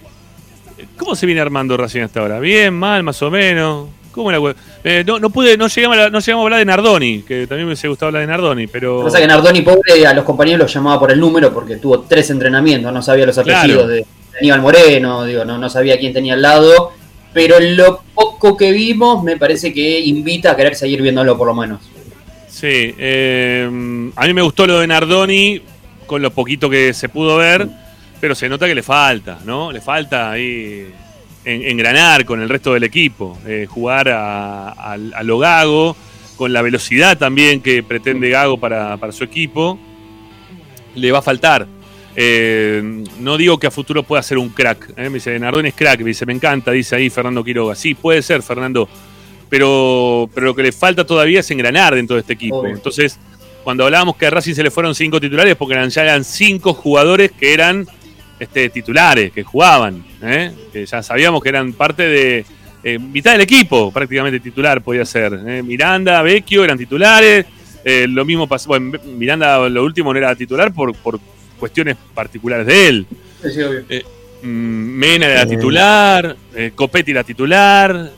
¿Cómo 0.97 1.15
se 1.15 1.25
viene 1.25 1.41
armando 1.41 1.75
Racing 1.77 2.01
hasta 2.01 2.19
ahora? 2.21 2.39
¿Bien, 2.39 2.73
mal, 2.73 3.03
más 3.03 3.21
o 3.21 3.29
menos? 3.31 3.89
¿Cómo 4.15 4.31
la 4.31 4.55
eh, 4.81 5.03
no, 5.05 5.19
no 5.19 5.29
pude, 5.29 5.57
no 5.57 5.67
llegamos, 5.67 5.97
a 5.97 6.09
no 6.09 6.19
llegamos 6.19 6.43
a 6.43 6.45
hablar 6.45 6.59
de 6.59 6.65
Nardoni, 6.65 7.23
que 7.23 7.47
también 7.47 7.65
me 7.67 7.73
hubiese 7.73 7.89
gustado 7.89 8.07
hablar 8.07 8.21
de 8.21 8.27
Nardoni, 8.27 8.65
pero. 8.67 8.93
Lo 8.93 8.99
que 8.99 9.05
pasa 9.07 9.17
es 9.17 9.21
que 9.23 9.27
Nardoni, 9.27 9.61
pobre, 9.61 10.07
a 10.07 10.13
los 10.13 10.23
compañeros 10.23 10.61
los 10.61 10.73
llamaba 10.73 10.97
por 11.01 11.11
el 11.11 11.19
número 11.19 11.53
porque 11.53 11.75
tuvo 11.75 11.99
tres 11.99 12.29
entrenamientos, 12.29 12.93
no 12.93 13.01
sabía 13.01 13.25
los 13.25 13.37
apellidos 13.37 13.65
Claro. 13.65 13.87
de 13.87 14.05
Aníbal 14.39 14.61
Moreno, 14.61 15.25
digo, 15.25 15.43
no, 15.43 15.57
no 15.57 15.69
sabía 15.69 15.99
quién 15.99 16.13
tenía 16.13 16.33
al 16.35 16.41
lado. 16.41 16.93
Pero 17.33 17.59
lo 17.59 18.01
poco 18.13 18.55
que 18.55 18.71
vimos 18.71 19.21
me 19.21 19.35
parece 19.35 19.73
que 19.73 19.99
invita 19.99 20.51
a 20.51 20.55
querer 20.55 20.75
seguir 20.75 21.01
viéndolo 21.01 21.37
por 21.37 21.47
lo 21.47 21.53
menos. 21.53 21.81
Sí, 22.47 22.95
eh, 22.97 23.69
a 24.15 24.25
mí 24.27 24.33
me 24.33 24.41
gustó 24.41 24.65
lo 24.65 24.79
de 24.79 24.87
Nardoni 24.87 25.61
con 26.07 26.21
lo 26.21 26.31
poquito 26.31 26.69
que 26.69 26.93
se 26.93 27.09
pudo 27.09 27.35
ver, 27.35 27.67
pero 28.21 28.33
se 28.33 28.47
nota 28.47 28.65
que 28.65 28.75
le 28.75 28.83
falta, 28.83 29.39
¿no? 29.43 29.73
Le 29.73 29.81
falta 29.81 30.31
ahí 30.31 30.87
en- 31.45 31.63
engranar 31.63 32.25
con 32.25 32.41
el 32.41 32.49
resto 32.49 32.73
del 32.73 32.83
equipo, 32.83 33.37
eh, 33.45 33.65
jugar 33.69 34.09
a, 34.09 34.69
a- 34.71 34.93
a 34.93 35.23
lo 35.23 35.37
Gago, 35.37 35.95
con 36.35 36.51
la 36.51 36.61
velocidad 36.61 37.17
también 37.17 37.61
que 37.61 37.81
pretende 37.83 38.29
Gago 38.29 38.57
para, 38.59 38.97
para 38.97 39.11
su 39.13 39.23
equipo, 39.23 39.79
le 40.95 41.11
va 41.11 41.19
a 41.19 41.21
faltar. 41.21 41.67
Eh, 42.17 43.03
no 43.19 43.37
digo 43.37 43.57
que 43.57 43.67
a 43.67 43.71
futuro 43.71 44.03
pueda 44.03 44.23
ser 44.23 44.37
un 44.37 44.49
crack. 44.49 44.89
¿eh? 44.97 45.09
Me 45.09 45.15
dice, 45.15 45.37
Nardoni 45.39 45.69
es 45.69 45.75
crack, 45.75 45.99
me 45.99 46.07
dice, 46.07 46.25
me 46.25 46.33
encanta, 46.33 46.71
dice 46.71 46.95
ahí 46.95 47.09
Fernando 47.09 47.43
Quiroga. 47.43 47.75
Sí, 47.75 47.93
puede 47.93 48.21
ser, 48.21 48.41
Fernando 48.41 48.87
pero, 49.49 50.29
pero 50.33 50.47
lo 50.47 50.55
que 50.55 50.63
le 50.63 50.71
falta 50.71 51.05
todavía 51.05 51.39
es 51.41 51.51
engranar 51.51 51.93
dentro 51.95 52.15
de 52.15 52.21
este 52.21 52.33
equipo. 52.33 52.57
Obvio. 52.59 52.73
Entonces, 52.73 53.17
cuando 53.63 53.85
hablábamos 53.85 54.15
que 54.17 54.25
a 54.25 54.29
Racing 54.29 54.53
se 54.55 54.63
le 54.63 54.71
fueron 54.71 54.95
cinco 54.95 55.19
titulares, 55.21 55.55
porque 55.55 55.75
eran, 55.75 55.89
ya 55.89 56.01
eran 56.03 56.23
cinco 56.23 56.73
jugadores 56.73 57.31
que 57.31 57.53
eran 57.53 57.85
este, 58.39 58.69
titulares, 58.69 59.31
que 59.31 59.43
jugaban, 59.43 60.03
¿eh? 60.21 60.51
que 60.73 60.85
ya 60.85 61.01
sabíamos 61.01 61.41
que 61.41 61.49
eran 61.49 61.73
parte 61.73 62.03
de, 62.03 62.45
eh, 62.83 62.99
mitad 62.99 63.31
del 63.31 63.41
equipo 63.41 63.91
prácticamente 63.91 64.39
titular 64.39 64.81
podía 64.81 65.05
ser. 65.05 65.39
eh. 65.47 65.63
Miranda, 65.63 66.21
Vecchio 66.21 66.63
eran 66.63 66.77
titulares. 66.77 67.45
lo 67.85 68.25
mismo 68.25 68.47
pasó. 68.47 68.67
Bueno, 68.69 68.99
Miranda, 69.17 69.69
lo 69.69 69.83
último, 69.83 70.11
no 70.11 70.19
era 70.19 70.35
titular 70.35 70.73
por, 70.73 70.95
por 70.95 71.19
cuestiones 71.59 71.95
particulares 72.13 72.65
de 72.67 72.87
él. 72.87 73.07
Sí, 73.41 73.61
obvio. 73.61 73.85
Mm, 74.41 74.97
Mena 74.97 75.25
era 75.27 75.45
titular, 75.47 76.35
Copetti 76.75 77.11
era 77.11 77.23
titular, 77.23 78.11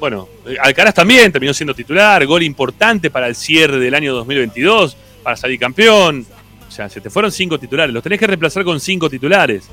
bueno, 0.00 0.28
Alcaraz 0.60 0.94
también 0.94 1.30
terminó 1.30 1.52
siendo 1.52 1.74
titular, 1.74 2.24
gol 2.26 2.42
importante 2.42 3.10
para 3.10 3.28
el 3.28 3.36
cierre 3.36 3.78
del 3.78 3.94
año 3.94 4.14
2022, 4.14 4.96
para 5.22 5.36
salir 5.36 5.58
campeón. 5.58 6.26
O 6.70 6.72
sea, 6.72 6.88
se 6.88 7.00
te 7.00 7.10
fueron 7.10 7.32
cinco 7.32 7.58
titulares, 7.58 7.92
los 7.92 8.00
tenés 8.00 8.20
que 8.20 8.28
reemplazar 8.28 8.62
con 8.64 8.78
cinco 8.78 9.10
titulares. 9.10 9.64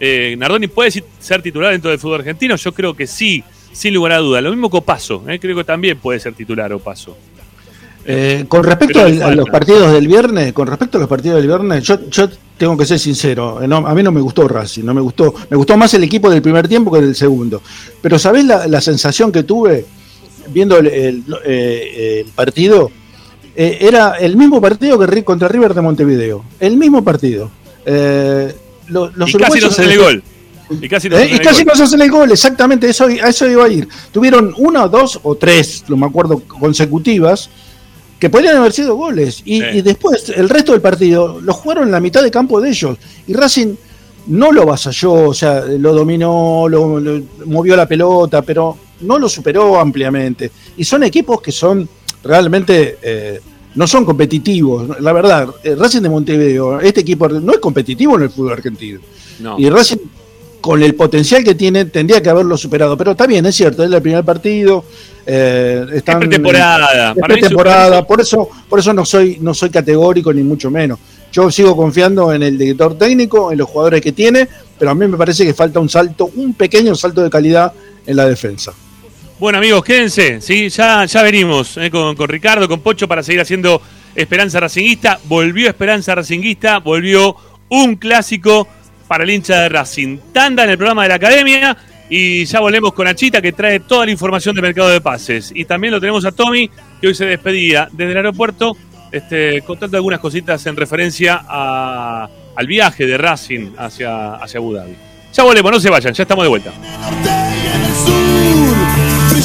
Eh, 0.00 0.34
Nardoni 0.38 0.66
puede 0.68 0.90
ser 0.90 1.42
titular 1.42 1.72
dentro 1.72 1.90
del 1.90 1.98
fútbol 2.00 2.20
argentino, 2.20 2.56
yo 2.56 2.72
creo 2.72 2.94
que 2.94 3.06
sí, 3.06 3.44
sin 3.70 3.92
lugar 3.92 4.12
a 4.12 4.18
duda. 4.18 4.40
Lo 4.40 4.48
mismo 4.50 4.70
que 4.70 4.78
Opaso, 4.78 5.22
eh, 5.28 5.38
creo 5.38 5.54
que 5.56 5.64
también 5.64 5.98
puede 5.98 6.18
ser 6.20 6.32
titular 6.32 6.72
Opaso. 6.72 7.16
Eh, 8.06 8.46
con 8.48 8.64
respecto 8.64 9.00
al- 9.00 9.20
a 9.22 9.34
los 9.34 9.50
partidos 9.50 9.92
del 9.92 10.08
viernes, 10.08 10.54
con 10.54 10.66
respecto 10.66 10.96
a 10.96 11.00
los 11.00 11.08
partidos 11.10 11.36
del 11.36 11.46
viernes, 11.48 11.84
yo, 11.84 12.08
yo 12.08 12.30
tengo 12.56 12.74
que 12.78 12.86
ser 12.86 12.98
sincero, 12.98 13.60
eh, 13.62 13.68
no, 13.68 13.86
a 13.86 13.94
mí 13.94 14.02
no 14.02 14.10
me 14.10 14.22
gustó 14.22 14.48
Racing, 14.48 14.84
no 14.84 14.94
me 14.94 15.02
gustó, 15.02 15.34
me 15.50 15.56
gustó 15.58 15.76
más 15.76 15.92
el 15.92 16.04
equipo 16.04 16.30
del 16.30 16.40
primer 16.40 16.66
tiempo 16.66 16.90
que 16.90 17.02
del 17.02 17.14
segundo. 17.14 17.60
Pero 18.00 18.18
¿sabés 18.18 18.46
la, 18.46 18.66
la 18.66 18.80
sensación 18.80 19.30
que 19.30 19.42
tuve 19.42 19.84
viendo 20.48 20.78
el, 20.78 20.86
el- 20.86 21.24
el 21.44 22.26
partido? 22.34 22.90
Eh, 23.60 23.78
era 23.80 24.12
el 24.20 24.36
mismo 24.36 24.60
partido 24.60 24.96
que 25.00 25.24
contra 25.24 25.48
River 25.48 25.74
de 25.74 25.80
Montevideo, 25.80 26.44
el 26.60 26.76
mismo 26.76 27.02
partido. 27.02 27.50
Eh, 27.84 28.54
lo- 28.86 29.10
los 29.16 29.30
y 29.30 29.36
casi 29.36 29.60
nos 29.60 29.74
se 29.74 29.82
el 29.82 29.98
gol. 29.98 30.22
Y 30.80 30.88
casi 30.88 31.08
nos 31.08 31.18
¿Eh? 31.20 31.30
Y 31.34 31.38
casi 31.40 31.64
nos 31.64 31.80
hacen 31.80 32.00
el 32.00 32.08
gol, 32.10 32.30
exactamente, 32.30 32.88
eso, 32.88 33.06
a 33.06 33.28
eso 33.28 33.48
iba 33.48 33.64
a 33.64 33.68
ir. 33.68 33.88
Tuvieron 34.12 34.54
una, 34.58 34.86
dos 34.86 35.18
o 35.24 35.34
tres, 35.34 35.82
no 35.88 35.96
me 35.96 36.06
acuerdo, 36.06 36.40
consecutivas, 36.46 37.50
que 38.20 38.30
podrían 38.30 38.56
haber 38.58 38.72
sido 38.72 38.94
goles. 38.94 39.42
Y, 39.44 39.60
Sí. 39.60 39.66
y 39.74 39.82
después, 39.82 40.28
el 40.28 40.48
resto 40.48 40.70
del 40.72 40.80
partido, 40.80 41.40
lo 41.40 41.52
jugaron 41.52 41.84
en 41.86 41.92
la 41.92 42.00
mitad 42.00 42.22
de 42.22 42.30
campo 42.30 42.60
de 42.60 42.68
ellos. 42.70 42.96
Y 43.26 43.32
Racing 43.34 43.74
no 44.28 44.52
lo 44.52 44.66
vasalló, 44.66 45.30
o 45.30 45.34
sea, 45.34 45.62
lo 45.62 45.92
dominó, 45.94 46.66
lo, 46.68 47.00
lo- 47.00 47.22
movió 47.46 47.74
la 47.74 47.86
pelota, 47.88 48.42
pero 48.42 48.76
no 49.00 49.18
lo 49.18 49.28
superó 49.28 49.80
ampliamente. 49.80 50.50
Y 50.76 50.84
son 50.84 51.02
equipos 51.02 51.40
que 51.40 51.50
son 51.50 51.88
realmente... 52.24 52.98
eh, 53.02 53.40
no 53.74 53.86
son 53.86 54.04
competitivos, 54.04 54.98
la 55.00 55.12
verdad. 55.12 55.46
eh, 55.62 55.76
Racing 55.76 56.00
de 56.00 56.08
Montevideo, 56.08 56.80
este 56.80 57.00
equipo 57.02 57.28
no 57.28 57.52
es 57.52 57.58
competitivo 57.58 58.16
en 58.16 58.22
el 58.22 58.30
fútbol 58.30 58.54
argentino. 58.54 58.98
No. 59.38 59.56
Y 59.56 59.70
Racing, 59.70 59.98
con 60.60 60.82
el 60.82 60.96
potencial 60.96 61.44
que 61.44 61.54
tiene, 61.54 61.84
tendría 61.84 62.20
que 62.20 62.28
haberlo 62.28 62.56
superado. 62.56 62.96
Pero 62.96 63.12
está 63.12 63.26
bien, 63.28 63.46
es 63.46 63.54
cierto, 63.54 63.84
es 63.84 63.92
el 63.92 64.02
primer 64.02 64.24
partido. 64.24 64.84
Eh, 65.24 65.86
están, 65.94 66.14
Es 66.22 66.28
pretemporada. 66.28 67.12
es 67.12 67.22
pretemporada, 67.22 68.04
por 68.04 68.20
eso, 68.20 68.48
por 68.68 68.80
eso 68.80 68.92
no 68.92 69.04
soy, 69.04 69.38
no 69.40 69.54
soy 69.54 69.70
categórico 69.70 70.32
ni 70.32 70.42
mucho 70.42 70.70
menos. 70.72 70.98
Yo 71.30 71.48
sigo 71.48 71.76
confiando 71.76 72.32
en 72.32 72.42
el 72.42 72.58
director 72.58 72.98
técnico, 72.98 73.52
en 73.52 73.58
los 73.58 73.68
jugadores 73.68 74.00
que 74.00 74.10
tiene, 74.10 74.48
pero 74.76 74.90
a 74.90 74.94
mí 74.94 75.06
me 75.06 75.16
parece 75.18 75.44
que 75.44 75.54
falta 75.54 75.78
un 75.78 75.88
salto, 75.88 76.30
un 76.34 76.54
pequeño 76.54 76.96
salto 76.96 77.22
de 77.22 77.30
calidad 77.30 77.72
en 78.06 78.16
la 78.16 78.26
defensa. 78.26 78.72
Bueno, 79.38 79.58
amigos, 79.58 79.84
quédense, 79.84 80.40
¿sí? 80.40 80.68
ya, 80.68 81.04
ya 81.04 81.22
venimos 81.22 81.76
eh, 81.76 81.90
con, 81.90 82.16
con 82.16 82.28
Ricardo, 82.28 82.66
con 82.68 82.80
Pocho 82.80 83.06
para 83.06 83.22
seguir 83.22 83.40
haciendo 83.40 83.80
Esperanza 84.14 84.58
Racinguista. 84.58 85.20
Volvió 85.24 85.68
Esperanza 85.68 86.14
Racinguista, 86.14 86.78
volvió 86.78 87.36
un 87.68 87.94
clásico 87.96 88.66
para 89.06 89.22
el 89.22 89.30
hincha 89.30 89.60
de 89.60 89.68
Racing. 89.68 90.18
Tanda 90.32 90.64
en 90.64 90.70
el 90.70 90.76
programa 90.76 91.04
de 91.04 91.10
la 91.10 91.14
academia 91.14 91.76
y 92.10 92.46
ya 92.46 92.58
volvemos 92.58 92.92
con 92.92 93.06
Achita 93.06 93.40
que 93.40 93.52
trae 93.52 93.78
toda 93.80 94.06
la 94.06 94.10
información 94.10 94.56
de 94.56 94.62
mercado 94.62 94.88
de 94.88 95.00
pases. 95.00 95.52
Y 95.54 95.64
también 95.66 95.92
lo 95.92 96.00
tenemos 96.00 96.24
a 96.24 96.32
Tommy, 96.32 96.68
que 97.00 97.06
hoy 97.06 97.14
se 97.14 97.24
despedía 97.26 97.88
desde 97.92 98.10
el 98.10 98.16
aeropuerto, 98.16 98.76
este, 99.12 99.62
contando 99.62 99.96
algunas 99.98 100.18
cositas 100.18 100.66
en 100.66 100.74
referencia 100.74 101.42
a- 101.48 102.28
al 102.56 102.66
viaje 102.66 103.06
de 103.06 103.16
Racing 103.16 103.70
hacia, 103.78 104.34
hacia 104.34 104.58
Abu 104.58 104.72
Dhabi. 104.74 104.96
Ya 105.32 105.44
volvemos, 105.44 105.70
no 105.70 105.78
se 105.78 105.90
vayan, 105.90 106.12
ya 106.12 106.22
estamos 106.22 106.44
de 106.44 106.48
vuelta. 106.48 106.72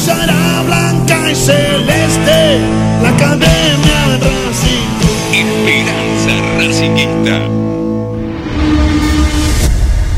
Brillará 0.04 0.62
blanca 0.62 1.30
y 1.30 1.34
celeste 1.34 2.60
la 3.02 3.08
academia 3.08 4.18
Racing. 4.20 4.88
Esperanza 5.32 6.34
Racinguista. 6.58 7.40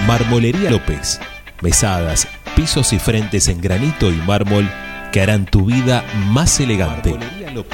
Marmolería 0.08 0.70
López. 0.70 1.20
Mesadas, 1.62 2.28
pisos 2.56 2.94
y 2.94 3.00
frentes 3.00 3.48
en 3.48 3.60
granito 3.62 4.12
y 4.12 4.18
mármol 4.18 4.70
que 5.12 5.22
harán 5.22 5.46
tu 5.46 5.66
vida 5.66 6.04
más 6.28 6.60
elegante. 6.60 7.18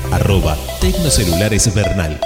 Arroba 0.11 0.57
Tecnocelulares 0.79 1.73
Bernal. 1.73 2.19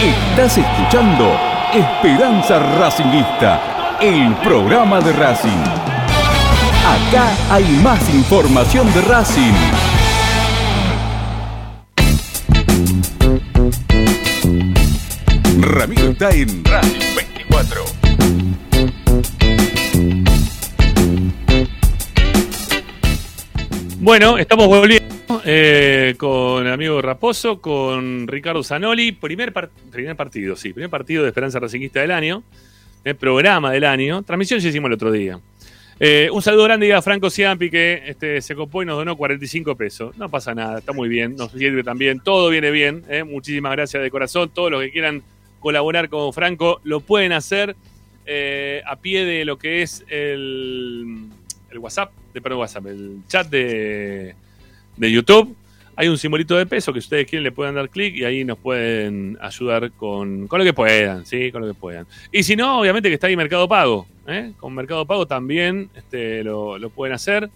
Estás 0.00 0.58
escuchando 0.58 1.36
Esperanza 1.72 2.58
Racingista, 2.78 3.96
el 4.00 4.34
programa 4.36 5.00
de 5.00 5.12
Racing. 5.12 5.64
Acá 6.86 7.32
hay 7.50 7.64
más 7.82 8.00
información 8.14 8.92
de 8.92 9.00
Racing. 9.02 9.54
Ramiro 15.60 16.10
está 16.10 16.30
en 16.30 16.64
Racing 16.64 17.14
24. 17.16 17.84
Bueno, 24.00 24.38
estamos 24.38 24.68
volviendo 24.68 24.97
eh, 25.44 26.14
con 26.16 26.66
el 26.66 26.72
amigo 26.72 27.00
Raposo, 27.02 27.60
con 27.60 28.26
Ricardo 28.26 28.62
Zanoli. 28.62 29.12
Primer, 29.12 29.52
par- 29.52 29.70
primer 29.90 30.16
partido, 30.16 30.56
sí, 30.56 30.72
primer 30.72 30.90
partido 30.90 31.22
de 31.22 31.28
Esperanza 31.28 31.58
Racinguista 31.60 32.00
del 32.00 32.10
año. 32.10 32.42
El 33.04 33.16
programa 33.16 33.70
del 33.72 33.84
año. 33.84 34.22
Transmisión 34.22 34.60
ya 34.60 34.68
hicimos 34.68 34.88
el 34.88 34.94
otro 34.94 35.10
día. 35.12 35.38
Eh, 36.00 36.28
un 36.32 36.42
saludo 36.42 36.64
grande 36.64 36.92
a 36.92 37.02
Franco 37.02 37.28
Ciampi 37.30 37.70
que 37.70 38.02
este, 38.06 38.40
se 38.40 38.54
copó 38.54 38.82
y 38.82 38.86
nos 38.86 38.96
donó 38.96 39.16
45 39.16 39.74
pesos. 39.76 40.16
No 40.16 40.28
pasa 40.28 40.54
nada, 40.54 40.78
está 40.78 40.92
muy 40.92 41.08
bien, 41.08 41.34
nos 41.36 41.50
sirve 41.52 41.82
también, 41.82 42.20
todo 42.20 42.50
viene 42.50 42.70
bien. 42.70 43.02
eh. 43.08 43.24
Muchísimas 43.24 43.72
gracias 43.72 44.02
de 44.02 44.10
corazón. 44.10 44.50
Todos 44.54 44.70
los 44.70 44.80
que 44.82 44.90
quieran 44.92 45.22
colaborar 45.58 46.08
con 46.08 46.32
Franco 46.32 46.80
lo 46.84 47.00
pueden 47.00 47.32
hacer 47.32 47.74
eh, 48.26 48.80
a 48.86 48.96
pie 48.96 49.24
de 49.24 49.44
lo 49.44 49.58
que 49.58 49.82
es 49.82 50.04
el, 50.08 51.26
el 51.70 51.78
WhatsApp, 51.78 52.12
de, 52.32 52.40
WhatsApp, 52.54 52.86
el 52.86 53.18
chat 53.26 53.48
de, 53.48 54.34
de 54.98 55.10
YouTube. 55.10 55.56
Hay 55.96 56.08
un 56.08 56.16
simbolito 56.16 56.56
de 56.56 56.64
peso 56.64 56.92
que 56.92 57.00
si 57.00 57.06
ustedes 57.06 57.26
quieren 57.26 57.42
le 57.42 57.50
pueden 57.50 57.74
dar 57.74 57.88
clic 57.88 58.14
y 58.14 58.24
ahí 58.24 58.44
nos 58.44 58.58
pueden 58.58 59.36
ayudar 59.40 59.90
con, 59.92 60.46
con 60.46 60.58
lo 60.60 60.64
que 60.64 60.72
puedan, 60.72 61.26
¿sí? 61.26 61.50
Con 61.50 61.62
lo 61.62 61.68
que 61.68 61.74
puedan. 61.74 62.06
Y 62.30 62.44
si 62.44 62.54
no, 62.54 62.80
obviamente 62.80 63.08
que 63.08 63.14
está 63.14 63.26
ahí 63.26 63.36
Mercado 63.36 63.68
Pago. 63.68 64.06
¿eh? 64.28 64.52
Con 64.58 64.74
Mercado 64.74 65.04
Pago 65.04 65.26
también 65.26 65.90
este, 65.96 66.44
lo, 66.44 66.78
lo 66.78 66.90
pueden 66.90 67.14
hacer. 67.14 67.50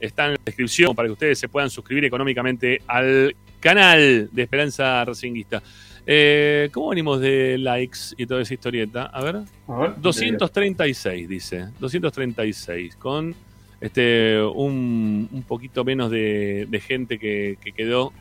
Está 0.00 0.26
en 0.26 0.32
la 0.32 0.38
descripción 0.44 0.94
para 0.94 1.08
que 1.08 1.12
ustedes 1.12 1.38
se 1.38 1.48
puedan 1.48 1.70
suscribir 1.70 2.04
económicamente 2.04 2.82
al 2.86 3.34
canal 3.58 4.28
de 4.32 4.42
Esperanza 4.42 5.04
Racinguista. 5.04 5.62
Eh, 6.10 6.70
¿Cómo 6.72 6.88
venimos 6.88 7.20
de 7.20 7.58
likes 7.58 7.98
y 8.16 8.24
toda 8.24 8.40
esa 8.40 8.54
historieta? 8.54 9.04
A 9.04 9.22
ver. 9.22 9.40
236, 9.98 11.28
dice. 11.28 11.68
236. 11.78 12.96
Con 12.96 13.34
este 13.80 14.40
un, 14.42 15.28
un 15.30 15.42
poquito 15.44 15.84
menos 15.84 16.10
de, 16.10 16.66
de 16.68 16.80
gente 16.80 17.18
que, 17.18 17.56
que 17.62 17.72
quedó 17.72 18.12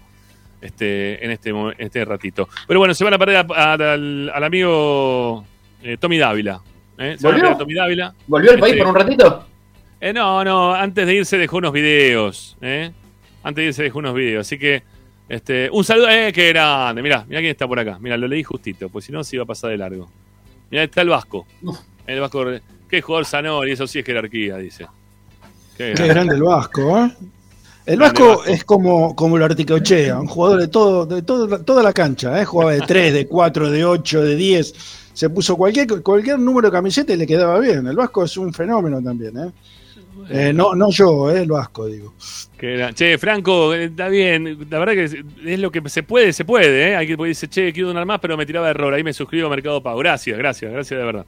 este, 0.61 1.23
en 1.23 1.31
este, 1.31 1.49
en 1.49 1.73
este 1.77 2.03
ratito. 2.05 2.47
Pero 2.67 2.79
bueno, 2.79 2.93
se 2.93 3.03
van 3.03 3.13
a 3.13 3.17
perder 3.17 3.37
a- 3.37 3.45
a- 3.55 3.73
al, 3.73 4.29
al 4.33 4.43
amigo 4.43 5.45
eh, 5.83 5.97
Tommy 5.99 6.17
Dávila. 6.17 6.61
¿eh? 6.97 7.15
Se 7.17 7.27
van 7.27 7.35
a 7.35 7.37
¿Volvió? 7.37 7.41
perder 7.41 7.51
a 7.53 7.57
Tommy 7.57 7.73
Dávila. 7.73 8.13
¿Volvió 8.27 8.51
al 8.51 8.59
país 8.59 8.73
Este, 8.73 8.83
por 8.83 8.93
un 8.93 8.99
ratito? 8.99 9.47
eh, 10.01 10.13
no, 10.13 10.43
no, 10.43 10.73
antes 10.73 11.05
de 11.07 11.15
irse 11.15 11.37
dejó 11.37 11.57
unos 11.57 11.73
videos. 11.73 12.57
¿eh? 12.61 12.91
Antes 13.43 13.61
de 13.63 13.67
irse 13.67 13.83
dejó 13.83 13.99
unos 13.99 14.13
videos. 14.15 14.45
Así 14.47 14.57
que, 14.59 14.83
este, 15.29 15.69
un 15.71 15.83
saludo. 15.83 16.09
¡Eh, 16.09 16.31
qué 16.33 16.49
grande! 16.49 17.01
Mirá, 17.01 17.25
mirá 17.27 17.39
quién 17.41 17.51
está 17.51 17.67
por 17.67 17.79
acá. 17.79 17.97
Mirá, 17.99 18.17
lo 18.17 18.27
leí 18.27 18.43
justito, 18.43 18.89
pues 18.89 19.05
si 19.05 19.11
no 19.11 19.23
se 19.23 19.35
iba 19.37 19.43
a 19.43 19.47
pasar 19.47 19.69
de 19.71 19.77
largo. 19.77 20.09
Mirá, 20.71 20.83
está 20.83 21.01
el 21.01 21.09
Vasco. 21.09 21.45
El 22.05 22.19
Vasco. 22.19 22.45
Qué 22.89 23.01
jugador 23.01 23.25
Sanor, 23.25 23.67
y 23.67 23.71
eso 23.73 23.85
sí 23.85 23.99
es 23.99 24.05
jerarquía, 24.05 24.57
dice. 24.57 24.87
Qué 25.77 25.93
Qué 25.95 26.07
grande 26.07 26.35
el 26.35 26.43
Vasco, 26.43 26.97
¿eh? 27.05 27.11
El 27.85 27.99
Vasco 27.99 28.43
es 28.45 28.65
como, 28.65 29.15
como 29.15 29.37
lo 29.37 29.45
Articochea, 29.45 30.19
un 30.19 30.27
jugador 30.27 30.59
de 30.59 30.67
todo, 30.67 31.05
de 31.05 31.21
todo, 31.21 31.59
toda 31.63 31.81
la 31.81 31.93
cancha, 31.93 32.41
¿eh? 32.41 32.43
Jugaba 32.45 32.73
de 32.73 32.81
3, 32.81 33.13
de 33.13 33.27
4, 33.27 33.71
de 33.71 33.85
8, 33.85 34.21
de 34.23 34.35
10. 34.35 34.73
Se 35.13 35.29
puso 35.29 35.55
cualquier, 35.55 35.87
cualquier 36.03 36.37
número 36.37 36.67
de 36.67 36.73
camiseta 36.73 37.13
y 37.13 37.17
le 37.17 37.25
quedaba 37.25 37.59
bien. 37.59 37.87
El 37.87 37.95
Vasco 37.95 38.25
es 38.25 38.35
un 38.37 38.53
fenómeno 38.53 39.01
también, 39.01 39.37
¿eh? 39.37 39.51
Eh, 40.29 40.51
no, 40.53 40.73
no 40.75 40.89
yo, 40.89 41.31
¿eh? 41.31 41.41
el 41.43 41.47
Vasco, 41.49 41.85
digo. 41.85 42.13
Che, 42.59 43.17
Franco, 43.17 43.73
eh, 43.73 43.85
está 43.85 44.09
bien. 44.09 44.67
La 44.69 44.79
verdad 44.79 44.93
que 44.93 45.03
es- 45.05 45.15
es 45.45 45.59
lo 45.59 45.71
que 45.71 45.87
se 45.89 46.03
puede, 46.03 46.33
se 46.33 46.43
puede. 46.43 46.89
¿eh? 46.89 46.95
Hay 46.95 47.07
que 47.07 47.15
dice, 47.15 47.47
che, 47.47 47.71
quiero 47.71 47.89
donar 47.89 48.05
más, 48.05 48.19
pero 48.19 48.35
me 48.35 48.45
tiraba 48.45 48.69
error. 48.69 48.93
Ahí 48.93 49.03
me 49.03 49.13
suscribo 49.13 49.47
a 49.47 49.49
Mercado 49.49 49.81
Pago. 49.81 49.99
Gracias, 49.99 50.37
gracias, 50.37 50.71
gracias 50.71 50.99
de 50.99 51.05
verdad. 51.05 51.25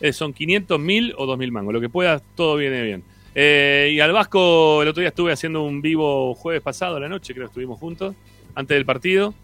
Eh, 0.00 0.12
son 0.12 0.32
500 0.32 0.80
mil 0.80 1.14
o 1.16 1.26
2 1.26 1.38
mil 1.38 1.52
mangos. 1.52 1.74
Lo 1.74 1.80
que 1.80 1.88
pueda, 1.90 2.20
todo 2.34 2.56
viene 2.56 2.82
bien. 2.82 3.04
Eh, 3.34 3.90
y 3.94 4.00
al 4.00 4.12
Vasco, 4.12 4.82
el 4.82 4.88
otro 4.88 5.00
día 5.00 5.08
estuve 5.08 5.32
haciendo 5.32 5.62
un 5.62 5.80
vivo 5.80 6.34
jueves 6.34 6.60
pasado 6.62 6.96
a 6.96 7.00
la 7.00 7.08
noche, 7.08 7.32
creo 7.32 7.46
que 7.46 7.50
estuvimos 7.50 7.78
juntos, 7.78 8.14
antes 8.54 8.74
del 8.76 8.84
partido. 8.84 9.34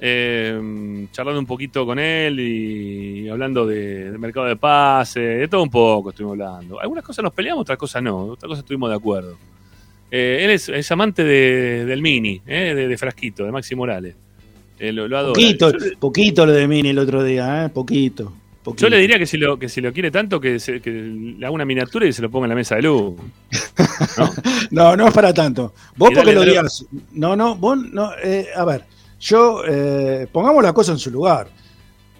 eh, 0.00 1.06
charlando 1.12 1.38
un 1.40 1.46
poquito 1.46 1.86
con 1.86 1.98
él 1.98 2.38
y 2.40 3.28
hablando 3.28 3.64
de, 3.66 4.10
de 4.10 4.18
mercado 4.18 4.46
de 4.46 4.56
pase, 4.56 5.20
de 5.20 5.48
todo 5.48 5.62
un 5.62 5.70
poco 5.70 6.10
estuvimos 6.10 6.32
hablando. 6.32 6.78
Algunas 6.80 7.02
cosas 7.04 7.22
nos 7.22 7.32
peleamos, 7.32 7.62
otras 7.62 7.78
cosas 7.78 8.02
no, 8.02 8.18
otras 8.24 8.48
cosas 8.48 8.64
estuvimos 8.64 8.90
de 8.90 8.96
acuerdo. 8.96 9.38
Eh, 10.10 10.40
él 10.44 10.50
es, 10.50 10.68
es 10.68 10.90
amante 10.92 11.24
de- 11.24 11.86
del 11.86 12.02
Mini, 12.02 12.42
eh, 12.46 12.74
de, 12.74 12.88
de 12.88 12.98
Frasquito, 12.98 13.44
de 13.44 13.52
Maxi 13.52 13.74
Morales. 13.74 14.14
Eh, 14.78 14.92
lo, 14.92 15.08
lo 15.08 15.16
adora. 15.16 15.32
Poquito, 15.34 15.72
poquito 15.98 16.44
lo 16.44 16.52
de 16.52 16.68
Mini 16.68 16.90
el 16.90 16.98
otro 16.98 17.22
día, 17.24 17.64
¿eh? 17.64 17.68
Poquito. 17.70 18.32
Yo 18.76 18.88
le 18.88 18.98
diría 18.98 19.18
que 19.18 19.26
si 19.26 19.36
lo, 19.36 19.58
que 19.58 19.68
si 19.68 19.80
lo 19.80 19.92
quiere 19.92 20.10
tanto, 20.10 20.40
que, 20.40 20.58
se- 20.58 20.80
que 20.80 20.90
le 20.90 21.44
haga 21.44 21.54
una 21.54 21.64
miniatura 21.64 22.06
y 22.06 22.12
se 22.12 22.22
lo 22.22 22.30
ponga 22.30 22.46
en 22.46 22.50
la 22.50 22.54
mesa 22.56 22.76
de 22.76 22.82
luz. 22.82 23.14
No, 24.70 24.96
no 24.96 25.06
es 25.08 25.14
para 25.14 25.32
tanto. 25.32 25.72
Vos 25.96 26.10
Y 26.10 26.14
porque 26.14 26.34
dale, 26.34 26.44
lo 26.46 26.50
digas. 26.52 26.84
No, 27.12 27.36
no, 27.36 27.54
vos 27.56 27.76
no. 27.78 28.10
eh, 28.22 28.48
a 28.56 28.64
ver, 28.64 28.84
yo 29.20 29.62
eh, 29.68 30.26
pongamos 30.32 30.62
la 30.62 30.72
cosa 30.72 30.92
en 30.92 30.98
su 30.98 31.10
lugar. 31.10 31.48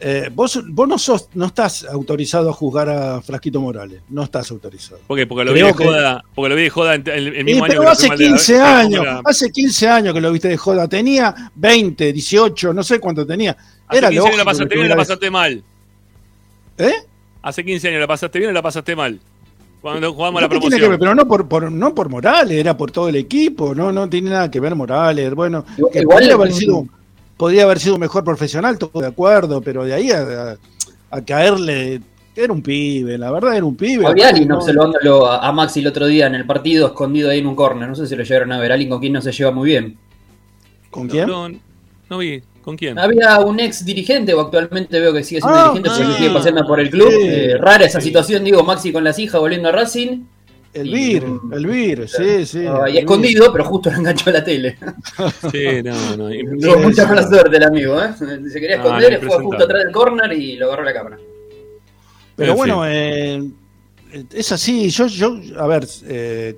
Eh, 0.00 0.28
vos, 0.32 0.60
vos 0.68 0.86
no 0.88 0.98
sos, 0.98 1.28
no 1.34 1.46
estás 1.46 1.84
autorizado 1.84 2.50
a 2.50 2.52
juzgar 2.52 2.88
a 2.90 3.22
Frasquito 3.22 3.60
Morales. 3.60 4.02
No 4.10 4.22
estás 4.24 4.50
autorizado. 4.50 5.00
¿Por 5.06 5.16
qué? 5.16 5.26
Porque 5.26 5.44
lo 5.44 5.52
vi 5.52 5.62
de 5.62 5.72
que- 5.72 5.84
joda, 5.84 6.22
porque 6.34 6.48
lo 6.50 6.56
vi 6.56 6.62
de 6.64 6.70
joda 6.70 6.94
en- 6.96 7.08
el, 7.08 7.28
el 7.28 7.36
Eh, 7.36 7.44
mismo 7.44 7.64
año 7.64 7.74
pero 7.78 7.88
hace 7.90 8.08
fue 8.08 8.08
mal 8.08 8.18
de 8.18 8.24
la- 8.24 8.30
15 8.30 8.52
como 8.54 8.66
años, 8.66 9.04
la- 9.04 9.22
hace 9.24 9.50
15 9.50 9.88
años 9.88 10.14
que 10.14 10.20
lo 10.20 10.32
viste 10.32 10.48
de 10.48 10.56
joda. 10.56 10.88
Tenía 10.88 11.34
20, 11.54 12.12
18, 12.12 12.74
no 12.74 12.82
sé 12.82 12.98
cuánto 13.00 13.26
tenía. 13.26 13.56
Hace 13.86 13.98
Era 13.98 14.10
15 14.10 14.26
años 14.26 14.36
la 14.36 14.44
lógico 14.44 14.44
pasaste 14.44 14.68
que 14.68 14.74
bien 14.74 14.86
o 14.86 14.88
la 14.90 14.96
pasaste 14.96 15.30
mal. 15.30 15.64
¿Eh? 16.78 16.92
Hace 17.42 17.64
15 17.64 17.88
años 17.88 18.00
la 18.00 18.06
pasaste 18.06 18.38
bien 18.38 18.50
o 18.50 18.54
la 18.54 18.62
pasaste 18.62 18.96
mal. 18.96 19.20
Cuando 19.80 20.12
jugamos 20.14 20.40
la 20.40 20.48
¿Qué 20.48 20.58
tiene 20.58 20.76
que 20.76 20.80
promoción. 20.82 20.90
ver? 20.92 20.98
Pero 20.98 21.14
no 21.14 21.28
por, 21.28 21.46
por- 21.48 21.70
no 21.70 21.94
por 21.94 22.08
Morales, 22.08 22.56
era 22.58 22.76
por 22.76 22.90
todo 22.90 23.08
el 23.10 23.16
equipo, 23.16 23.74
no, 23.74 23.92
no 23.92 24.08
tiene 24.08 24.30
nada 24.30 24.50
que 24.50 24.58
ver 24.60 24.74
Morales. 24.74 25.34
Bueno, 25.34 25.64
que 25.92 26.00
igual 26.00 26.16
podría 26.16 26.28
es 26.28 26.34
haber 26.34 26.52
sido, 26.52 26.86
podría 27.36 27.62
haber 27.64 27.78
sido 27.78 27.94
un 27.96 28.00
mejor 28.00 28.24
profesional, 28.24 28.78
todo 28.78 29.02
de 29.02 29.08
acuerdo, 29.08 29.60
pero 29.60 29.84
de 29.84 29.92
ahí 29.92 30.10
a, 30.10 30.52
a- 30.52 30.56
a 31.16 31.24
caerle, 31.24 32.00
era 32.34 32.50
un 32.52 32.62
pibe, 32.62 33.18
la 33.18 33.30
verdad 33.30 33.56
era 33.56 33.64
un 33.66 33.76
pibe. 33.76 34.06
Había 34.06 34.28
alguien 34.30 34.48
No- 34.48 34.56
observándolo 34.56 35.26
a, 35.26 35.46
a 35.46 35.52
Maxi 35.52 35.80
el 35.80 35.86
otro 35.88 36.06
día 36.06 36.26
en 36.28 36.34
el 36.34 36.46
partido, 36.46 36.86
escondido 36.86 37.28
ahí 37.30 37.40
en 37.40 37.46
un 37.46 37.54
córner. 37.54 37.86
No 37.86 37.94
sé 37.94 38.06
si 38.06 38.16
lo 38.16 38.22
llegaron 38.24 38.52
a 38.52 38.58
ver. 38.58 38.72
Alguien 38.72 38.88
con 38.88 39.00
quien 39.00 39.12
no 39.12 39.20
se 39.20 39.32
lleva 39.32 39.50
muy 39.50 39.68
bien. 39.68 39.98
¿Con 40.90 41.08
quién? 41.08 41.28
No, 41.28 41.46
no 42.08 42.18
vi. 42.18 42.42
¿Con 42.64 42.76
quién? 42.76 42.98
Había 42.98 43.40
un 43.40 43.60
ex 43.60 43.84
dirigente, 43.84 44.32
o 44.32 44.40
actualmente 44.40 44.98
veo 44.98 45.12
que 45.12 45.22
sigue 45.22 45.40
siendo 45.42 45.58
Ah, 45.58 45.72
dirigente, 45.74 45.90
porque 45.90 46.12
ah, 46.12 46.16
sigue 46.16 46.30
paseando 46.30 46.66
por 46.66 46.80
el 46.80 46.90
club. 46.90 47.10
sí. 47.10 47.18
Eh, 47.28 47.56
rara 47.58 47.84
esa 47.84 48.00
situación, 48.00 48.42
digo, 48.42 48.62
Maxi 48.62 48.90
con 48.92 49.04
las 49.04 49.18
hijas 49.18 49.40
volviendo 49.40 49.68
a 49.68 49.72
Racing. 49.72 50.22
El 50.72 50.88
Y 50.88 50.92
vir, 50.92 51.24
el 51.52 51.66
vir, 51.66 52.08
sí, 52.08 52.44
sí. 52.46 52.58
El 52.66 52.72
vir. 52.86 52.98
escondido, 53.00 53.52
pero 53.52 53.64
justo 53.64 53.90
lo 53.90 53.96
enganchó 53.98 54.30
a 54.30 54.32
la 54.32 54.42
tele. 54.44 54.76
Sí, 55.52 55.82
no, 55.84 56.16
no. 56.16 56.30
Tuvo 56.60 56.78
mucha 56.78 57.06
mala 57.06 57.22
suerte 57.28 57.56
el 57.58 57.62
amigo, 57.64 58.02
¿eh? 58.02 58.10
Se 58.50 58.58
quería 58.60 58.76
Ah, 58.76 58.78
esconder, 58.82 59.22
no, 59.22 59.30
fue 59.30 59.44
justo 59.44 59.64
atrás 59.64 59.84
del 59.84 59.92
corner 59.92 60.32
y 60.32 60.56
lo 60.56 60.66
agarró 60.66 60.82
la 60.84 60.92
cámara. 60.94 61.18
Pero 62.34 62.52
En 62.52 62.56
bueno, 62.56 62.82
eh, 62.88 63.42
es 64.32 64.50
así. 64.52 64.88
Yo, 64.90 65.06
yo, 65.06 65.36
a 65.58 65.66
ver, 65.68 65.86
eh, 66.08 66.56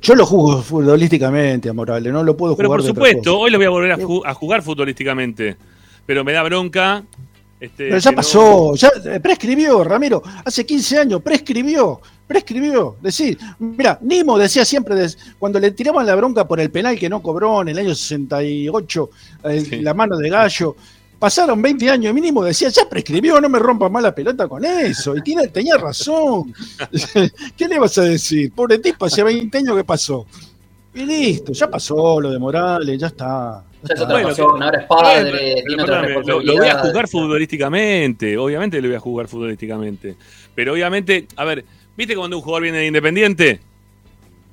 yo 0.00 0.14
lo 0.14 0.26
juego 0.26 0.62
futbolísticamente 0.62 1.68
a 1.68 1.72
Morales, 1.72 2.12
no 2.12 2.22
lo 2.22 2.36
puedo 2.36 2.56
Pero 2.56 2.68
jugar 2.68 2.78
por 2.80 2.84
de 2.84 2.90
otra 2.90 3.00
supuesto, 3.04 3.30
cosa. 3.32 3.42
hoy 3.44 3.50
lo 3.50 3.58
voy 3.58 3.66
a 3.66 3.70
volver 3.70 3.92
a, 3.92 3.96
ju- 3.98 4.22
a 4.24 4.34
jugar 4.34 4.62
futbolísticamente. 4.62 5.56
Pero 6.06 6.24
me 6.24 6.32
da 6.32 6.42
bronca. 6.42 7.04
Este, 7.60 7.88
Pero 7.88 7.98
ya 7.98 8.10
que 8.10 8.16
pasó, 8.16 8.74
ya 8.76 8.88
eh, 9.04 9.18
prescribió, 9.20 9.82
Ramiro, 9.82 10.22
hace 10.44 10.64
15 10.64 10.98
años, 11.00 11.20
prescribió, 11.22 12.00
prescribió. 12.26 12.96
Decir, 13.02 13.36
mira, 13.58 13.98
Nimo 14.00 14.38
decía 14.38 14.64
siempre, 14.64 14.94
des- 14.94 15.18
cuando 15.40 15.58
le 15.58 15.72
tiraban 15.72 16.06
la 16.06 16.14
bronca 16.14 16.46
por 16.46 16.60
el 16.60 16.70
penal 16.70 16.96
que 16.96 17.08
no 17.08 17.20
cobró 17.20 17.62
en 17.62 17.68
el 17.68 17.78
año 17.78 17.94
68, 17.96 19.10
el- 19.44 19.82
la 19.84 19.92
mano 19.94 20.16
de 20.16 20.30
gallo, 20.30 20.76
pasaron 21.18 21.60
20 21.60 21.90
años 21.90 22.10
y 22.10 22.14
mínimo 22.14 22.44
decía, 22.44 22.68
ya 22.68 22.88
prescribió, 22.88 23.40
no 23.40 23.48
me 23.48 23.58
rompa 23.58 23.88
más 23.88 24.02
la 24.02 24.14
pelota 24.14 24.46
con 24.48 24.64
eso. 24.64 25.16
Y 25.16 25.22
tiene, 25.22 25.48
tenía 25.48 25.76
razón. 25.76 26.54
¿Qué 27.56 27.68
le 27.68 27.78
vas 27.78 27.98
a 27.98 28.02
decir? 28.02 28.52
Pobre 28.52 28.78
tipo, 28.78 29.04
hace 29.04 29.22
20 29.22 29.58
años 29.58 29.76
que 29.76 29.84
pasó. 29.84 30.26
Y 30.94 31.04
listo, 31.04 31.52
ya 31.52 31.68
pasó 31.68 32.20
lo 32.20 32.30
de 32.30 32.38
Morales, 32.38 32.98
ya 32.98 33.08
está. 33.08 33.64
Ya 33.82 33.94
es 33.94 34.00
otra 34.00 34.18
ahora 34.18 34.80
es 34.80 34.86
padre, 34.86 35.30
Pero, 35.30 35.38
tiene 35.38 35.62
pero, 35.68 35.82
otra 35.84 36.00
perdóname, 36.02 36.44
lo, 36.44 36.56
voy 36.56 36.66
a 36.66 36.78
jugar 36.80 37.08
futbolísticamente, 37.08 38.36
obviamente 38.36 38.82
lo 38.82 38.88
voy 38.88 38.96
a 38.96 39.00
jugar 39.00 39.28
futbolísticamente. 39.28 40.16
Pero 40.54 40.72
obviamente, 40.72 41.28
a 41.36 41.44
ver, 41.44 41.64
¿viste 41.96 42.16
cuando 42.16 42.38
un 42.38 42.42
jugador 42.42 42.62
viene 42.64 42.78
de 42.78 42.86
Independiente? 42.86 43.60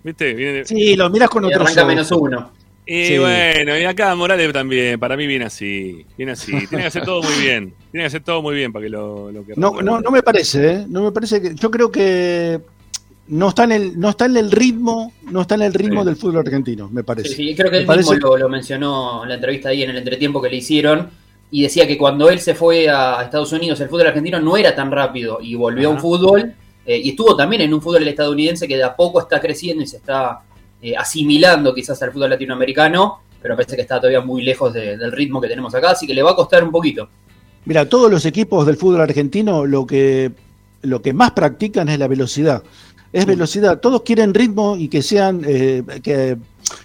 ¿Viste? 0.04 0.34
Viene 0.36 0.54
de- 0.54 0.66
Sí, 0.66 0.96
lo 0.96 1.10
mirás 1.10 1.30
con 1.30 1.44
Y 1.44 1.48
otro 1.48 1.64
arranca 1.64 1.86
menos 1.86 2.12
uno. 2.12 2.52
Y 2.88 3.06
Sí. 3.06 3.18
bueno, 3.18 3.78
y 3.78 3.84
acá 3.84 4.14
Morales 4.16 4.54
también, 4.54 5.00
para 5.00 5.18
mí 5.18 5.26
viene 5.26 5.46
así, 5.46 6.06
viene 6.18 6.34
así. 6.34 6.52
Tiene 6.70 6.84
que 6.84 6.88
hacer 6.88 7.04
todo 7.04 7.24
muy 7.24 7.34
bien, 7.42 7.74
tiene 7.92 8.04
que 8.04 8.08
hacer 8.08 8.24
todo 8.24 8.42
muy 8.44 8.56
bien 8.56 8.72
para 8.72 8.84
que 8.84 8.90
lo, 8.90 9.32
lo 9.32 9.44
que 9.46 9.54
No, 9.56 9.82
no, 9.82 10.02
no 10.02 10.12
me 10.12 10.22
parece, 10.22 10.72
¿eh? 10.72 10.86
No 10.88 11.04
me 11.04 11.12
parece 11.12 11.42
que. 11.42 11.56
Yo 11.56 11.72
creo 11.72 11.92
que 11.92 12.60
no 13.28 13.50
está 13.50 13.64
en 13.64 13.72
el, 13.72 14.00
no 14.00 14.10
está 14.10 14.26
en 14.26 14.38
el 14.38 14.52
ritmo, 14.52 15.12
no 15.32 15.42
está 15.42 15.56
en 15.56 15.64
el 15.64 15.74
ritmo 15.74 16.02
Sí. 16.02 16.06
del 16.08 16.16
fútbol 16.16 16.38
argentino, 16.46 16.88
me 16.92 17.04
parece. 17.04 17.30
Sí, 17.30 17.36
sí, 17.36 17.56
creo 17.56 17.72
que 17.72 17.78
Me 17.78 17.82
él 17.82 17.88
parece- 17.88 18.12
mismo 18.14 18.28
lo, 18.30 18.38
lo 18.38 18.50
mencionó 18.50 19.24
en 19.24 19.30
la 19.30 19.36
entrevista 19.36 19.70
ahí 19.70 19.82
en 19.82 19.90
el 19.90 19.98
entretiempo 19.98 20.40
que 20.42 20.50
le 20.50 20.58
hicieron 20.58 21.10
y 21.50 21.64
decía 21.64 21.88
que 21.88 21.98
cuando 21.98 22.30
él 22.30 22.40
se 22.40 22.54
fue 22.54 22.88
a 22.88 23.24
Estados 23.24 23.52
Unidos 23.52 23.80
el 23.82 23.90
fútbol 23.90 24.08
argentino 24.08 24.40
no 24.40 24.58
era 24.58 24.76
tan 24.76 24.92
rápido 24.92 25.40
y 25.42 25.56
volvió 25.56 25.88
a 25.90 25.92
un 25.92 26.00
fútbol 26.00 26.54
eh, 26.86 26.98
y 27.04 27.10
estuvo 27.10 27.36
también 27.36 27.64
en 27.64 27.74
un 27.74 27.82
fútbol 27.82 28.08
estadounidense 28.08 28.68
que 28.68 28.78
de 28.78 28.84
a 28.84 28.96
poco 28.96 29.20
está 29.20 29.40
creciendo 29.42 29.82
y 29.84 29.88
se 29.88 29.98
está 29.98 30.42
eh, 30.86 30.96
asimilando 30.98 31.74
quizás 31.74 32.02
al 32.04 32.12
fútbol 32.12 32.30
latinoamericano, 32.30 33.20
pero 33.42 33.56
parece 33.56 33.76
que 33.76 33.82
está 33.82 33.98
todavía 34.00 34.22
muy 34.22 34.44
lejos 34.44 34.74
de- 34.74 34.98
del 34.98 35.12
ritmo 35.12 35.40
que 35.42 35.48
tenemos 35.48 35.74
acá, 35.76 35.92
así 35.92 36.06
que 36.08 36.14
le 36.14 36.22
va 36.24 36.32
a 36.32 36.36
costar 36.36 36.64
un 36.64 36.72
poquito. 36.72 37.08
Mira, 37.66 37.88
todos 37.90 38.12
los 38.12 38.26
equipos 38.26 38.66
del 38.66 38.78
fútbol 38.78 39.02
argentino 39.02 39.66
lo 39.66 39.86
que, 39.86 40.32
lo 40.84 41.02
que 41.02 41.14
más 41.14 41.32
practican 41.32 41.90
es 41.90 41.98
la 41.98 42.08
velocidad. 42.08 42.62
Es 43.12 43.26
velocidad. 43.26 43.80
Todos 43.80 44.02
quieren 44.02 44.34
ritmo 44.34 44.76
y 44.78 44.90
que 44.90 45.02
sean 45.02 45.42
eh, 45.48 45.84
que, 46.04 46.38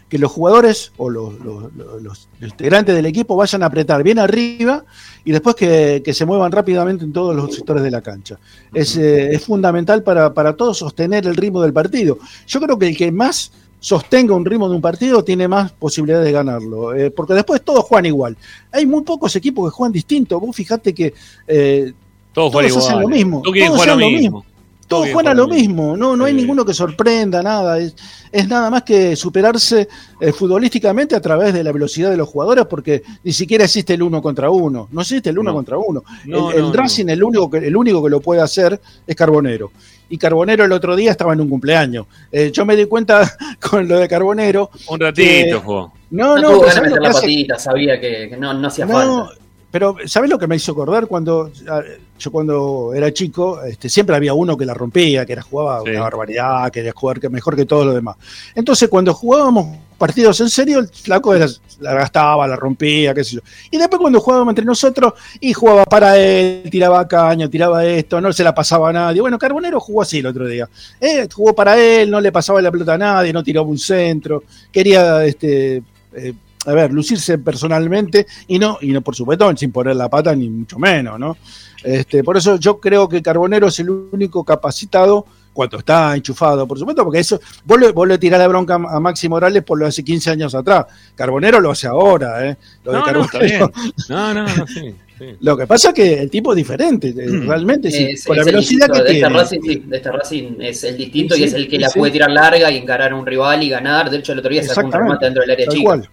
que 0.08 0.18
los 0.18 0.30
jugadores 0.30 0.92
o 0.96 1.10
los, 1.10 1.34
los- 1.40 1.74
los- 1.74 2.28
los 2.38 2.50
integrantes 2.52 2.94
del 2.94 3.06
equipo 3.06 3.34
vayan 3.36 3.62
a 3.62 3.66
apretar 3.66 4.02
bien 4.02 4.18
arriba 4.18 4.84
y 5.24 5.32
después 5.32 5.56
que, 5.56 6.02
que 6.04 6.14
se 6.14 6.24
muevan 6.24 6.52
rápidamente 6.52 7.04
en 7.04 7.12
todos 7.12 7.34
los 7.34 7.54
sectores 7.54 7.82
de 7.82 7.90
la 7.90 8.00
cancha. 8.00 8.38
Es, 8.72 8.96
eh, 8.96 9.34
es 9.34 9.44
fundamental 9.44 10.02
para, 10.02 10.32
para 10.32 10.54
todos 10.54 10.78
sostener 10.78 11.26
el 11.26 11.36
ritmo 11.36 11.60
del 11.62 11.72
partido. 11.72 12.18
Yo 12.46 12.60
creo 12.60 12.78
que 12.78 12.88
el 12.88 12.96
que 12.96 13.10
más 13.10 13.50
sostenga 13.80 14.34
un 14.34 14.44
ritmo 14.44 14.68
de 14.68 14.76
un 14.76 14.82
partido 14.82 15.24
tiene 15.24 15.48
más 15.48 15.72
posibilidades 15.72 16.26
de 16.26 16.32
ganarlo, 16.32 16.94
eh, 16.94 17.10
porque 17.10 17.34
después 17.34 17.62
todos 17.62 17.84
juegan 17.84 18.06
igual. 18.06 18.36
Hay 18.70 18.86
muy 18.86 19.02
pocos 19.02 19.34
equipos 19.34 19.68
que 19.70 19.74
juegan 19.74 19.92
distinto. 19.92 20.38
Vos 20.38 20.54
fijate 20.54 20.94
que 20.94 21.14
eh, 21.48 21.92
Todos 22.32 22.52
juegan 22.52 22.70
hacen 22.76 22.82
igual. 22.82 23.02
lo 23.02 23.08
mismo. 23.08 23.42
Todos 23.42 23.56
lo 23.56 23.74
hacen 23.74 23.88
lo 23.98 24.06
mismo. 24.06 24.20
mismo. 24.38 24.44
Todos 24.90 25.08
juegan 25.12 25.28
a 25.28 25.34
lo 25.34 25.46
mismo, 25.46 25.96
no, 25.96 26.16
no 26.16 26.24
hay 26.24 26.34
ninguno 26.34 26.64
que 26.64 26.74
sorprenda, 26.74 27.42
nada. 27.44 27.78
Es, 27.78 27.94
es 28.32 28.48
nada 28.48 28.68
más 28.70 28.82
que 28.82 29.14
superarse 29.14 29.88
eh, 30.20 30.32
futbolísticamente 30.32 31.14
a 31.14 31.20
través 31.20 31.54
de 31.54 31.62
la 31.62 31.70
velocidad 31.70 32.10
de 32.10 32.16
los 32.16 32.28
jugadores, 32.28 32.66
porque 32.66 33.02
ni 33.22 33.32
siquiera 33.32 33.64
existe 33.66 33.94
el 33.94 34.02
uno 34.02 34.20
contra 34.20 34.50
uno. 34.50 34.88
No 34.90 35.00
existe 35.02 35.30
el 35.30 35.38
uno 35.38 35.50
No. 35.50 35.56
contra 35.56 35.78
uno. 35.78 36.02
No, 36.26 36.50
el 36.50 36.56
el 36.58 36.62
no, 36.64 36.72
Racing, 36.72 37.06
el, 37.08 37.22
único 37.22 37.48
que, 37.48 37.58
el 37.58 37.76
único 37.76 38.02
que 38.02 38.10
lo 38.10 38.20
puede 38.20 38.40
hacer 38.42 38.80
es 39.06 39.14
Carbonero. 39.14 39.70
Y 40.08 40.18
Carbonero 40.18 40.64
el 40.64 40.72
otro 40.72 40.96
día 40.96 41.12
estaba 41.12 41.34
en 41.34 41.40
un 41.40 41.48
cumpleaños. 41.48 42.06
Eh, 42.32 42.50
yo 42.52 42.66
me 42.66 42.74
di 42.74 42.86
cuenta 42.86 43.30
con 43.70 43.86
lo 43.86 43.96
de 43.96 44.08
Carbonero. 44.08 44.70
Un 44.88 44.98
ratito. 44.98 45.62
No, 45.64 45.92
No, 46.10 46.36
no, 46.36 46.48
tuvo 46.50 46.60
pero 46.62 46.74
ganas 46.74 46.74
de 46.74 46.74
¿sabés 46.74 46.90
lo 46.90 46.96
meter 46.96 47.00
que 47.00 47.06
la 47.08 47.12
patita, 47.20 47.58
sabía 47.60 48.00
que, 48.00 48.28
que 48.28 48.36
no, 48.36 48.52
no 48.54 48.66
hacía 48.66 48.86
No, 48.86 48.92
falta. 48.92 49.40
pero 49.70 49.96
¿sabes 50.06 50.28
lo 50.28 50.36
que 50.36 50.48
me 50.48 50.56
hizo 50.56 50.72
acordar 50.72 51.06
cuando 51.06 51.52
ah, 51.68 51.80
yo 52.20 52.30
cuando 52.30 52.92
era 52.94 53.12
chico, 53.12 53.62
este, 53.64 53.88
siempre 53.88 54.14
había 54.14 54.34
uno 54.34 54.56
que 54.56 54.64
la 54.64 54.74
rompía, 54.74 55.26
que 55.26 55.32
era 55.32 55.42
jugaba 55.42 55.82
Sí. 55.84 55.90
una 55.90 56.02
barbaridad, 56.02 56.70
quería 56.70 56.92
jugar 56.94 57.18
que 57.18 57.28
mejor 57.28 57.56
que 57.56 57.64
todos 57.66 57.84
los 57.86 57.94
demás. 57.94 58.16
Entonces 58.54 58.88
cuando 58.88 59.12
jugábamos 59.14 59.76
partidos 59.98 60.40
en 60.40 60.48
serio, 60.48 60.78
el 60.78 60.88
flaco 60.88 61.34
era- 61.34 61.46
la 61.80 61.94
gastaba, 61.94 62.46
la 62.46 62.56
rompía, 62.56 63.12
qué 63.14 63.24
sé 63.24 63.36
yo. 63.36 63.40
Y 63.70 63.76
después 63.78 64.00
cuando 64.00 64.20
jugábamos 64.20 64.52
entre 64.52 64.64
nosotros 64.64 65.14
y 65.40 65.52
jugaba 65.52 65.84
para 65.84 66.16
él, 66.18 66.68
tiraba 66.70 67.06
caño, 67.08 67.50
tiraba 67.50 67.84
esto, 67.84 68.20
no 68.20 68.32
se 68.32 68.44
la 68.44 68.54
pasaba 68.54 68.90
a 68.90 68.92
nadie. 68.92 69.20
Bueno, 69.20 69.38
Carbonero 69.38 69.80
jugó 69.80 70.02
así 70.02 70.18
el 70.18 70.26
otro 70.26 70.46
día. 70.46 70.68
Eh, 71.00 71.26
jugó 71.34 71.54
para 71.54 71.78
él, 71.78 72.10
no 72.10 72.20
le 72.20 72.30
pasaba 72.32 72.60
la 72.62 72.70
pelota 72.70 72.94
a 72.94 72.98
nadie, 72.98 73.32
no 73.32 73.42
tiraba 73.42 73.66
un 73.66 73.78
centro, 73.78 74.44
quería 74.70 75.24
este 75.24 75.82
eh, 76.14 76.32
a 76.66 76.72
ver, 76.72 76.92
lucirse 76.92 77.38
personalmente 77.38 78.26
y 78.46 78.58
no, 78.58 78.76
y 78.82 78.88
no, 78.88 79.00
por 79.00 79.16
supuesto, 79.16 79.50
sin 79.56 79.72
poner 79.72 79.96
la 79.96 80.10
pata 80.10 80.34
ni 80.34 80.48
mucho 80.50 80.78
menos, 80.78 81.18
¿no? 81.18 81.36
Este, 81.84 82.22
por 82.24 82.36
eso 82.36 82.56
yo 82.58 82.78
creo 82.78 83.08
que 83.08 83.22
Carbonero 83.22 83.68
es 83.68 83.78
el 83.80 83.90
único 83.90 84.44
capacitado 84.44 85.26
cuando 85.52 85.78
está 85.78 86.14
enchufado, 86.14 86.66
por 86.66 86.78
supuesto, 86.78 87.02
porque 87.04 87.18
eso, 87.18 87.40
vos 87.64 87.80
le, 87.80 87.90
vos 87.92 88.06
le 88.06 88.18
tirás 88.18 88.38
la 88.38 88.46
bronca 88.48 88.74
a 88.74 89.00
Maxi 89.00 89.28
Morales 89.28 89.62
por 89.64 89.78
lo 89.78 89.86
hace 89.86 90.04
15 90.04 90.30
años 90.30 90.54
atrás. 90.54 90.86
Carbonero 91.14 91.58
lo 91.60 91.70
hace 91.72 91.86
ahora, 91.88 92.46
¿eh? 92.46 92.56
Lo 92.84 92.92
de 92.92 92.98
No, 92.98 93.04
no, 93.12 93.20
está 93.24 93.38
Carbonero. 93.38 93.72
bien. 93.74 93.92
No, 94.08 94.34
no, 94.34 94.42
no, 94.44 94.66
sí. 94.68 94.94
sí. 95.18 95.24
Lo 95.40 95.56
que 95.56 95.66
pasa 95.66 95.88
es 95.88 95.94
que 95.94 96.20
el 96.20 96.30
tipo 96.30 96.52
es 96.52 96.56
diferente, 96.56 97.08
eh, 97.08 97.14
realmente, 97.46 97.90
sí, 97.90 98.04
Es- 98.12 98.24
con 98.24 98.36
es 98.38 98.44
la 98.44 98.50
el 98.50 98.54
velocidad 98.56 98.86
distinto 98.86 98.92
que 98.94 99.12
de 99.12 99.18
tiene. 99.20 99.26
Este 99.26 99.38
Racing, 99.38 99.60
sí, 99.62 99.82
de 99.88 99.96
este 99.96 100.12
Racing 100.12 100.44
es 100.60 100.84
el 100.84 100.96
distinto 100.96 101.34
Sí, 101.34 101.40
y 101.40 101.44
es 101.44 101.50
sí, 101.50 101.56
el 101.56 101.68
que 101.68 101.78
la 101.78 101.88
sí. 101.88 101.98
puede 101.98 102.12
tirar 102.12 102.30
larga 102.30 102.70
y 102.70 102.76
encarar 102.76 103.12
a 103.12 103.16
un 103.16 103.26
rival 103.26 103.62
y 103.62 103.68
ganar. 103.68 104.08
De 104.08 104.18
hecho, 104.18 104.32
el 104.32 104.38
otro 104.38 104.50
día 104.52 104.62
sacó 104.62 104.86
un 104.86 104.92
remate 104.92 105.24
dentro 105.26 105.40
del 105.42 105.50
área 105.50 105.66
tal 105.66 105.74
chica. 105.74 105.84
cual, 105.84 106.08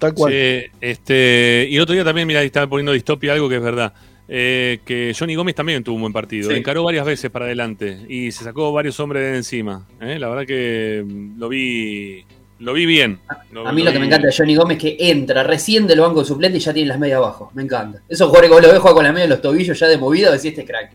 tal 0.00 0.14
cual. 0.14 0.32
Sí, 0.32 0.62
este, 0.80 1.68
y 1.70 1.76
el 1.76 1.82
otro 1.82 1.94
día 1.94 2.04
también, 2.04 2.26
mira, 2.26 2.42
estaba 2.42 2.66
poniendo 2.66 2.92
distopia 2.92 3.32
algo 3.34 3.48
que 3.48 3.56
es 3.56 3.62
verdad. 3.62 3.92
Eh, 4.32 4.78
que 4.84 5.12
Johnny 5.18 5.34
Gómez 5.34 5.56
también 5.56 5.82
tuvo 5.82 5.96
un 5.96 6.02
buen 6.02 6.12
partido. 6.12 6.50
Sí. 6.50 6.56
Encaró 6.56 6.84
varias 6.84 7.04
veces 7.04 7.32
para 7.32 7.46
adelante 7.46 7.98
y 8.08 8.30
se 8.30 8.44
sacó 8.44 8.72
varios 8.72 9.00
hombres 9.00 9.24
de 9.24 9.36
encima. 9.36 9.88
¿eh? 10.00 10.20
La 10.20 10.28
verdad 10.28 10.46
que 10.46 11.04
lo 11.36 11.48
vi 11.48 12.24
lo 12.60 12.72
vi 12.72 12.86
bien. 12.86 13.18
A 13.66 13.72
mí 13.72 13.82
lo 13.82 13.90
que 13.90 13.98
me 13.98 14.06
encanta 14.06 14.28
de 14.28 14.32
Johnny 14.36 14.54
Gómez 14.54 14.76
es 14.76 14.82
que 14.82 15.10
entra 15.10 15.42
recién 15.42 15.84
del 15.88 15.98
banco 15.98 16.20
de 16.20 16.26
suplente 16.26 16.58
y 16.58 16.60
ya 16.60 16.72
tiene 16.72 16.90
las 16.90 17.00
medias 17.00 17.16
abajo. 17.16 17.50
Me 17.54 17.62
encanta. 17.64 18.02
Esos 18.08 18.28
jugadores 18.28 18.50
que 18.54 18.72
lo 18.72 18.80
jugar 18.80 18.94
con 18.94 19.02
las 19.02 19.12
medias 19.12 19.24
en 19.24 19.30
los 19.30 19.42
tobillos 19.42 19.76
ya 19.76 19.88
de 19.88 19.98
movida, 19.98 20.30
decís 20.30 20.46
este 20.46 20.64
crack. 20.64 20.92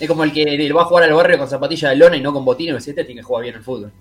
Es 0.00 0.08
como 0.08 0.24
el 0.24 0.32
que 0.32 0.44
le 0.44 0.72
va 0.72 0.82
a 0.82 0.86
jugar 0.86 1.04
al 1.04 1.12
barrio 1.12 1.38
con 1.38 1.48
zapatilla 1.48 1.90
de 1.90 1.96
lona 1.96 2.16
y 2.16 2.22
no 2.22 2.32
con 2.32 2.44
botines, 2.44 2.74
decís 2.74 2.88
este 2.88 3.04
tiene 3.04 3.20
que 3.20 3.24
jugar 3.24 3.44
bien 3.44 3.54
el 3.54 3.62
fútbol. 3.62 3.92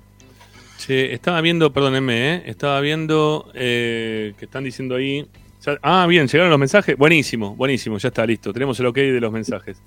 Che, 0.80 1.14
estaba 1.14 1.42
viendo, 1.42 1.72
perdónenme, 1.72 2.34
¿eh? 2.34 2.44
estaba 2.48 2.80
viendo 2.82 3.52
eh, 3.54 4.34
que 4.40 4.46
están 4.46 4.64
diciendo 4.64 4.96
ahí. 4.96 5.28
Ya- 5.66 5.80
ah, 5.82 6.06
bien, 6.08 6.28
llegaron 6.28 6.50
los 6.50 6.60
mensajes. 6.60 6.98
Buenísimo, 6.98 7.56
buenísimo, 7.56 7.98
ya 7.98 8.08
está 8.10 8.26
listo. 8.26 8.52
Tenemos 8.54 8.80
el 8.80 8.86
ok 8.88 8.96
de 8.96 9.20
los 9.22 9.32
mensajes. 9.32 9.78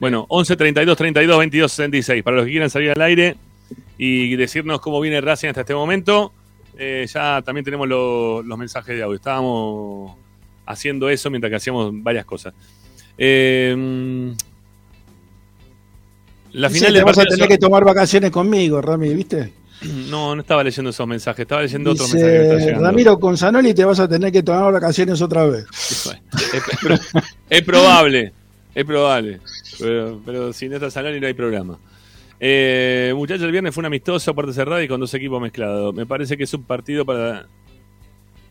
Bueno, 0.00 0.26
11 0.28 0.56
32 0.56 0.96
32 0.96 1.38
22 1.38 1.72
66. 1.72 2.22
Para 2.22 2.36
los 2.36 2.44
que 2.46 2.50
quieran 2.52 2.70
salir 2.70 2.90
al 2.90 3.00
aire 3.02 3.36
y 3.98 4.34
decirnos 4.36 4.80
cómo 4.80 5.00
viene 5.00 5.20
Racing 5.20 5.48
hasta 5.48 5.60
este 5.62 5.74
momento, 5.74 6.32
eh, 6.76 7.06
ya 7.12 7.40
también 7.42 7.64
tenemos 7.64 7.88
lo- 7.88 8.42
los 8.42 8.58
mensajes 8.58 8.96
de 8.96 9.02
audio. 9.02 9.16
Estábamos 9.16 10.16
haciendo 10.66 11.08
eso 11.08 11.30
mientras 11.30 11.50
que 11.50 11.56
hacíamos 11.56 11.90
varias 12.02 12.24
cosas. 12.24 12.52
Eh, 13.18 14.34
la 16.52 16.68
Sí, 16.68 16.74
final 16.76 16.92
te 16.92 16.96
del 16.98 17.04
vas 17.04 17.18
a 17.18 17.24
tener 17.24 17.48
que 17.48 17.58
tomar 17.58 17.84
vacaciones 17.84 18.30
conmigo, 18.30 18.80
Rami, 18.82 19.14
¿viste? 19.14 19.52
No, 20.10 20.34
no 20.34 20.40
estaba 20.42 20.62
leyendo 20.64 20.90
esos 20.90 21.06
mensajes, 21.06 21.40
estaba 21.40 21.62
leyendo 21.62 21.92
que 21.94 22.00
me 22.00 22.04
Dice, 22.06 22.42
están 22.42 22.58
llegando. 22.58 22.84
Ramiro 22.86 23.18
con 23.18 23.36
Zanoli 23.36 23.74
te 23.74 23.84
vas 23.84 23.98
a 24.00 24.08
tener 24.08 24.30
que 24.32 24.42
tomar 24.42 24.72
vacaciones 24.72 25.20
otra 25.22 25.44
vez. 25.46 25.64
Es, 25.72 26.06
es 26.54 26.78
pro- 26.80 26.98
es 27.50 27.62
probable, 27.62 28.32
es 28.74 28.84
probable. 28.84 29.40
Pero, 29.78 30.20
pero 30.24 30.52
sin 30.52 30.72
esta 30.72 30.90
Zanoli 30.90 31.18
no 31.20 31.26
hay 31.26 31.34
programa. 31.34 31.78
Eh, 32.38 33.12
muchachos, 33.16 33.44
el 33.44 33.52
viernes 33.52 33.72
fue 33.74 33.82
un 33.82 33.86
amistoso, 33.86 34.34
puerta 34.34 34.52
cerrada 34.52 34.82
y 34.82 34.88
con 34.88 35.00
dos 35.00 35.12
equipos 35.14 35.40
mezclados. 35.40 35.94
Me 35.94 36.06
parece 36.06 36.36
que 36.36 36.44
es 36.44 36.54
un 36.54 36.64
partido 36.64 37.04
para. 37.04 37.46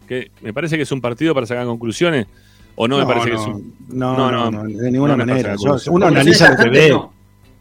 Que, 0.08 0.32
me 0.42 0.54
parece 0.54 0.78
que 0.78 0.84
es 0.84 0.92
un 0.92 1.02
partido 1.02 1.34
para 1.34 1.46
sacar 1.46 1.66
conclusiones. 1.66 2.26
¿O 2.76 2.88
no, 2.88 2.98
me 2.98 3.06
parece 3.06 3.30
que 3.32 3.36
es 3.36 3.42
un.? 3.42 3.76
No, 3.90 4.32
no, 4.32 4.50
no, 4.50 4.64
de 4.64 4.92
ninguna 4.92 5.16
no 5.18 5.24
es 5.24 5.28
para 5.44 5.56
manera. 5.56 5.56
Yo- 5.86 5.92
uno 5.92 6.08
analiza 6.08 6.52
lo 6.52 6.64
que 6.64 6.70
ve. 6.70 7.00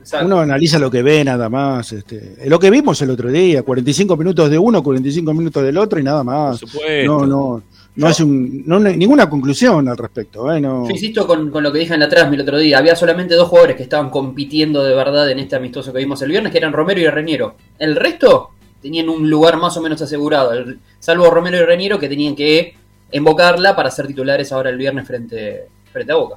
Exacto. 0.00 0.26
Uno 0.26 0.40
analiza 0.40 0.78
lo 0.78 0.90
que 0.90 1.02
ve 1.02 1.22
nada 1.24 1.48
más. 1.48 1.92
Este, 1.92 2.36
lo 2.46 2.58
que 2.58 2.70
vimos 2.70 3.00
el 3.02 3.10
otro 3.10 3.30
día, 3.30 3.62
45 3.62 4.16
minutos 4.16 4.50
de 4.50 4.58
uno, 4.58 4.82
45 4.82 5.34
minutos 5.34 5.62
del 5.62 5.76
otro 5.78 6.00
y 6.00 6.02
nada 6.02 6.24
más. 6.24 6.58
supuesto. 6.58 7.04
No, 7.06 7.26
no, 7.26 7.62
no 7.96 8.06
hace 8.06 8.24
un, 8.24 8.62
no, 8.66 8.76
hay 8.78 8.96
ninguna 8.96 9.28
conclusión 9.28 9.86
al 9.88 9.96
respecto. 9.98 10.50
¿eh? 10.52 10.60
No. 10.60 10.84
Yo 10.86 10.90
insisto 10.90 11.26
con, 11.26 11.50
con 11.50 11.62
lo 11.62 11.70
que 11.72 11.80
dije 11.80 11.94
en 11.94 12.00
la 12.00 12.08
Transmi 12.08 12.36
el 12.36 12.42
otro 12.42 12.58
día. 12.58 12.78
Había 12.78 12.96
solamente 12.96 13.34
dos 13.34 13.48
jugadores 13.48 13.76
que 13.76 13.82
estaban 13.82 14.08
compitiendo 14.10 14.82
de 14.82 14.94
verdad 14.94 15.30
en 15.30 15.38
este 15.38 15.56
amistoso 15.56 15.92
que 15.92 15.98
vimos 15.98 16.20
el 16.22 16.30
viernes, 16.30 16.50
que 16.50 16.58
eran 16.58 16.72
Romero 16.72 17.00
y 17.00 17.06
Reñero. 17.08 17.56
El 17.78 17.94
resto 17.96 18.50
tenían 18.80 19.10
un 19.10 19.28
lugar 19.28 19.58
más 19.58 19.76
o 19.76 19.82
menos 19.82 20.00
asegurado, 20.00 20.52
el- 20.54 20.78
salvo 20.98 21.28
Romero 21.30 21.58
y 21.58 21.62
Reñero 21.64 21.98
que 21.98 22.08
tenían 22.08 22.34
que 22.34 22.74
invocarla 23.12 23.74
para 23.76 23.90
ser 23.90 24.06
titulares 24.06 24.50
ahora 24.52 24.70
el 24.70 24.78
viernes 24.78 25.06
frente, 25.06 25.66
frente 25.92 26.12
a 26.12 26.16
Boca. 26.16 26.36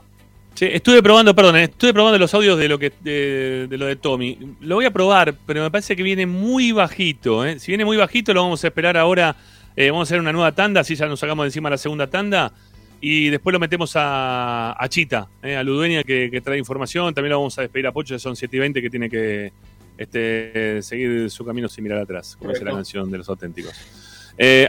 Sí, 0.55 0.65
estuve 0.71 1.01
probando, 1.01 1.33
perdón, 1.35 1.55
eh, 1.55 1.63
estuve 1.63 1.93
probando 1.93 2.19
los 2.19 2.31
audios 2.33 2.59
de 2.59 2.67
lo 2.69 2.77
que 2.77 2.91
de, 3.01 3.67
de 3.67 3.77
lo 3.77 3.87
de 3.87 3.95
Tommy. 3.95 4.37
Lo 4.61 4.75
voy 4.75 4.85
a 4.85 4.91
probar, 4.91 5.33
pero 5.47 5.63
me 5.63 5.71
parece 5.71 5.95
que 5.95 6.03
viene 6.03 6.27
muy 6.27 6.71
bajito. 6.71 7.43
¿eh? 7.43 7.57
Si 7.59 7.71
viene 7.71 7.85
muy 7.85 7.97
bajito, 7.97 8.33
lo 8.35 8.43
vamos 8.43 8.63
a 8.63 8.67
esperar 8.67 8.95
ahora. 8.95 9.35
eh, 9.75 9.89
vamos 9.89 10.07
a 10.07 10.09
hacer 10.09 10.19
una 10.19 10.31
nueva 10.31 10.51
tanda, 10.51 10.81
así 10.81 10.95
ya 10.95 11.07
nos 11.07 11.19
sacamos 11.19 11.43
de 11.43 11.47
encima 11.47 11.69
la 11.71 11.77
segunda 11.79 12.05
tanda. 12.07 12.53
Y 13.01 13.29
después 13.29 13.51
lo 13.51 13.59
metemos 13.59 13.93
a, 13.95 14.75
a 14.81 14.87
Chita, 14.89 15.27
¿eh? 15.41 15.55
a 15.57 15.63
Ludueña, 15.63 16.03
que, 16.03 16.29
que 16.31 16.39
trae 16.39 16.59
información. 16.59 17.13
También 17.15 17.31
lo 17.31 17.39
vamos 17.39 17.57
a 17.57 17.63
despedir 17.63 17.87
a 17.87 17.91
Pocho, 17.91 18.17
son 18.19 18.35
7 18.35 18.55
y 18.55 18.59
20, 18.59 18.81
que 18.81 18.89
tiene 18.91 19.09
que 19.09 19.51
este, 19.97 20.81
seguir 20.83 21.29
su 21.31 21.43
camino 21.43 21.67
sin 21.67 21.83
mirar 21.83 21.99
atrás, 21.99 22.35
como 22.37 22.51
dice 22.51 22.63
la 22.63 22.71
canción 22.71 23.09
de 23.09 23.17
los 23.17 23.27
auténticos. 23.27 23.73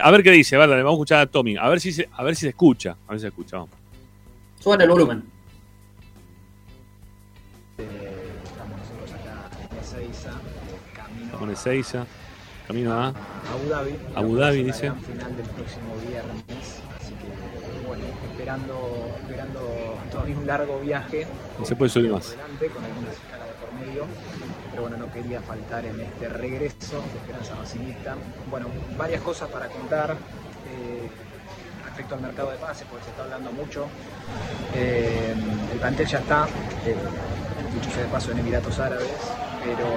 A 0.01 0.11
ver 0.11 0.23
qué 0.23 0.31
dice, 0.31 0.55
a 0.55 0.59
ver, 0.65 0.69
vamos 0.69 0.89
a 0.89 0.93
escuchar 0.95 1.19
a 1.21 1.25
Tommy. 1.27 1.55
A 1.57 1.69
ver 1.69 1.79
si 1.79 1.93
se, 1.93 2.09
a 2.11 2.23
ver 2.23 2.35
si 2.35 2.41
se 2.41 2.49
escucha. 2.49 2.97
A 3.07 3.11
ver 3.11 3.19
si 3.19 3.21
se 3.21 3.27
escucha, 3.27 3.57
vamos. 3.57 3.69
Suban 4.59 4.81
el 4.81 4.89
volumen. 4.89 5.34
En 11.45 11.51
Ezeiza, 11.51 12.05
camino 12.67 12.93
a... 12.93 13.07
Abu 13.07 13.69
Dhabi. 13.69 13.95
Abu 14.15 14.35
Dhabi, 14.35 14.63
dice. 14.63 14.91
final 14.91 15.35
del 15.37 15.45
próximo 15.47 15.95
viernes, 16.07 16.81
así 16.99 17.13
que 17.13 17.87
bueno, 17.87 18.03
esperando, 18.31 19.15
esperando 19.21 19.97
todavía 20.11 20.37
un 20.37 20.47
largo 20.47 20.79
viaje. 20.79 21.27
No 21.59 21.65
se 21.65 21.75
puede 21.75 21.89
subir 21.89 22.11
más. 22.11 22.31
delante, 22.31 22.67
con 22.67 22.83
algunas 22.83 23.13
escalas 23.13 23.47
de 23.47 23.53
por 23.55 23.73
medio, 23.73 24.05
pero 24.71 24.81
bueno, 24.83 24.97
no 24.97 25.11
quería 25.11 25.41
faltar 25.41 25.85
en 25.85 25.99
este 25.99 26.29
regreso 26.29 27.01
de 27.13 27.19
Esperanza 27.19 27.55
Racingista. 27.55 28.15
Bueno, 28.49 28.67
varias 28.97 29.21
cosas 29.21 29.49
para 29.49 29.67
contar. 29.67 30.11
eh, 30.75 31.09
respecto 31.85 32.15
al 32.15 32.21
mercado 32.21 32.51
de 32.51 32.57
pases, 32.57 32.85
porque 32.89 33.05
se 33.05 33.11
está 33.11 33.23
hablando 33.23 33.51
mucho. 33.53 33.87
Eh, 34.75 35.33
el 35.71 35.79
plantel 35.79 36.05
ya 36.05 36.19
está, 36.19 36.45
eh, 36.85 36.95
dicho 37.73 37.89
sea 37.89 38.03
de 38.03 38.09
paso, 38.09 38.31
en 38.31 38.39
Emiratos 38.39 38.77
Árabes, 38.79 39.07
pero 39.65 39.87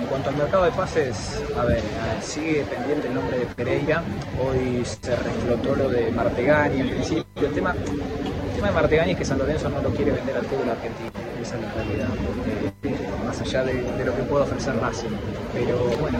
en 0.00 0.06
cuanto 0.06 0.30
al 0.30 0.36
mercado 0.36 0.64
de 0.64 0.72
pases, 0.72 1.40
a 1.56 1.64
ver, 1.64 1.78
eh, 1.78 1.82
sigue 2.20 2.64
pendiente 2.64 3.06
el 3.08 3.14
nombre 3.14 3.38
de 3.38 3.46
Pereira. 3.46 4.02
Hoy 4.42 4.84
se 4.84 5.14
reflotó 5.14 5.76
lo 5.76 5.88
de 5.88 6.10
Martegani 6.10 6.80
en 6.80 6.90
principio. 6.90 7.24
El 7.36 7.52
tema, 7.52 7.74
el 7.74 8.54
tema 8.56 8.68
de 8.68 8.74
Martegani 8.74 9.12
es 9.12 9.18
que 9.18 9.24
San 9.24 9.38
Lorenzo 9.38 9.68
no 9.68 9.80
lo 9.80 9.90
quiere 9.90 10.10
vender 10.12 10.36
al 10.36 10.44
fútbol 10.46 10.70
argentino, 10.70 11.10
esa 11.40 11.56
es 11.56 11.62
la 11.62 11.72
realidad, 11.72 12.08
porque, 12.26 12.96
más 13.24 13.40
allá 13.40 13.62
de, 13.64 13.74
de 13.74 14.04
lo 14.04 14.16
que 14.16 14.22
puede 14.22 14.44
ofrecer 14.44 14.76
Racing. 14.80 15.08
Pero 15.54 15.78
bueno, 16.00 16.18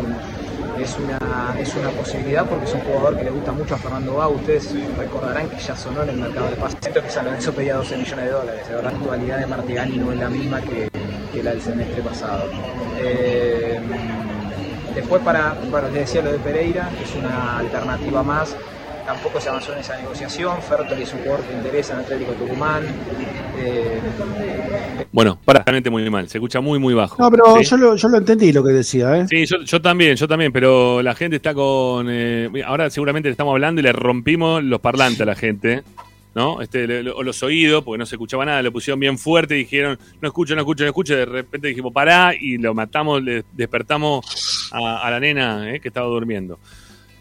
es 0.83 0.97
una, 0.99 1.55
es 1.59 1.75
una 1.75 1.91
posibilidad 1.91 2.47
porque 2.47 2.65
es 2.65 2.75
un 2.75 2.81
jugador 2.81 3.17
que 3.17 3.25
le 3.25 3.31
gusta 3.31 3.53
mucho 3.53 3.75
a 3.75 3.79
Fernando 3.79 4.15
Bau. 4.15 4.35
Ustedes 4.35 4.75
recordarán 4.97 5.49
que 5.49 5.59
ya 5.59 5.77
sonó 5.77 6.03
en 6.03 6.11
el 6.11 6.17
mercado 6.17 6.51
de 6.51 6.57
pases. 6.57 6.79
Siento 6.81 7.03
que 7.03 7.11
San 7.11 7.25
Lorenzo 7.25 7.53
pedía 7.53 7.75
12 7.77 7.97
millones 7.97 8.25
de 8.25 8.31
dólares. 8.31 8.63
La 8.69 8.77
verdad, 8.77 8.93
la 8.93 8.99
actualidad 8.99 9.39
de 9.39 9.47
Martigani 9.47 9.97
no 9.97 10.13
es 10.13 10.19
la 10.19 10.29
misma 10.29 10.61
que, 10.61 10.89
la 11.43 11.51
del 11.51 11.61
semestre 11.61 12.03
pasado. 12.03 12.45
Eh, 13.01 13.81
después, 14.95 15.23
para, 15.23 15.55
bueno, 15.71 15.89
les 15.89 16.07
decía 16.07 16.23
lo 16.23 16.33
de 16.33 16.39
Pereira, 16.39 16.91
que 16.97 17.05
es 17.05 17.15
una 17.15 17.59
alternativa 17.59 18.23
más. 18.23 18.57
Tampoco 19.09 19.41
se 19.41 19.49
avanzó 19.49 19.73
en 19.73 19.79
esa 19.79 19.97
negociación. 19.97 20.61
Fertoli 20.61 21.03
es 21.05 21.15
un 21.15 21.21
jugador 21.21 21.43
que 21.47 21.55
interesa 21.55 21.95
en 21.95 22.01
Atlético 22.01 22.33
Tucumán. 22.33 22.83
Eh, 23.57 24.01
Bueno, 25.11 25.39
para, 25.47 25.63
realmente 25.65 25.89
muy 25.89 26.09
mal, 26.11 26.29
se 26.29 26.37
escucha 26.37 26.61
muy, 26.61 26.79
muy 26.79 26.93
bajo. 26.93 27.17
No, 27.19 27.31
pero 27.31 27.57
¿sí? 27.57 27.65
yo, 27.65 27.77
lo, 27.79 27.97
yo 27.97 28.07
lo 28.09 28.19
entendí 28.19 28.53
lo 28.53 28.63
que 28.63 28.73
decía. 28.73 29.17
¿eh? 29.17 29.27
Sí, 29.27 29.47
yo, 29.47 29.63
yo 29.63 29.81
también, 29.81 30.15
yo 30.17 30.29
también, 30.29 30.53
pero 30.53 31.01
la 31.01 31.15
gente 31.15 31.37
está 31.37 31.55
con... 31.55 32.07
eh, 32.11 32.51
ahora 32.67 32.91
seguramente 32.91 33.31
le 33.31 33.33
estamos 33.33 33.53
hablando 33.53 33.81
y 33.81 33.85
le 33.85 33.93
rompimos 33.95 34.63
los 34.63 34.79
parlantes 34.81 35.23
a 35.23 35.25
la 35.25 35.35
gente, 35.35 35.83
¿no? 36.35 36.61
Este, 36.61 36.87
le- 36.87 37.03
le- 37.05 37.11
o 37.11 37.23
los 37.23 37.43
oídos, 37.43 37.83
porque 37.85 37.97
no 37.99 38.05
se 38.05 38.17
escuchaba 38.17 38.45
nada, 38.45 38.61
lo 38.63 38.73
pusieron 38.73 39.01
bien 39.01 39.17
fuerte 39.17 39.55
y 39.55 39.61
dijeron, 39.61 39.99
no 40.21 40.29
escucho, 40.29 40.55
no 40.55 40.61
escucho, 40.61 40.85
no 40.85 40.89
escucho, 40.89 41.17
de 41.17 41.25
repente 41.25 41.69
dijimos, 41.69 41.95
pará, 41.95 42.35
y 42.39 42.59
lo 42.59 42.75
matamos, 42.75 43.23
le 43.23 43.43
despertamos 43.55 44.69
a, 44.71 44.99
a 44.99 45.11
la 45.11 45.19
nena 45.19 45.75
eh, 45.75 45.81
que 45.81 45.89
estaba 45.89 46.09
durmiendo. 46.09 46.59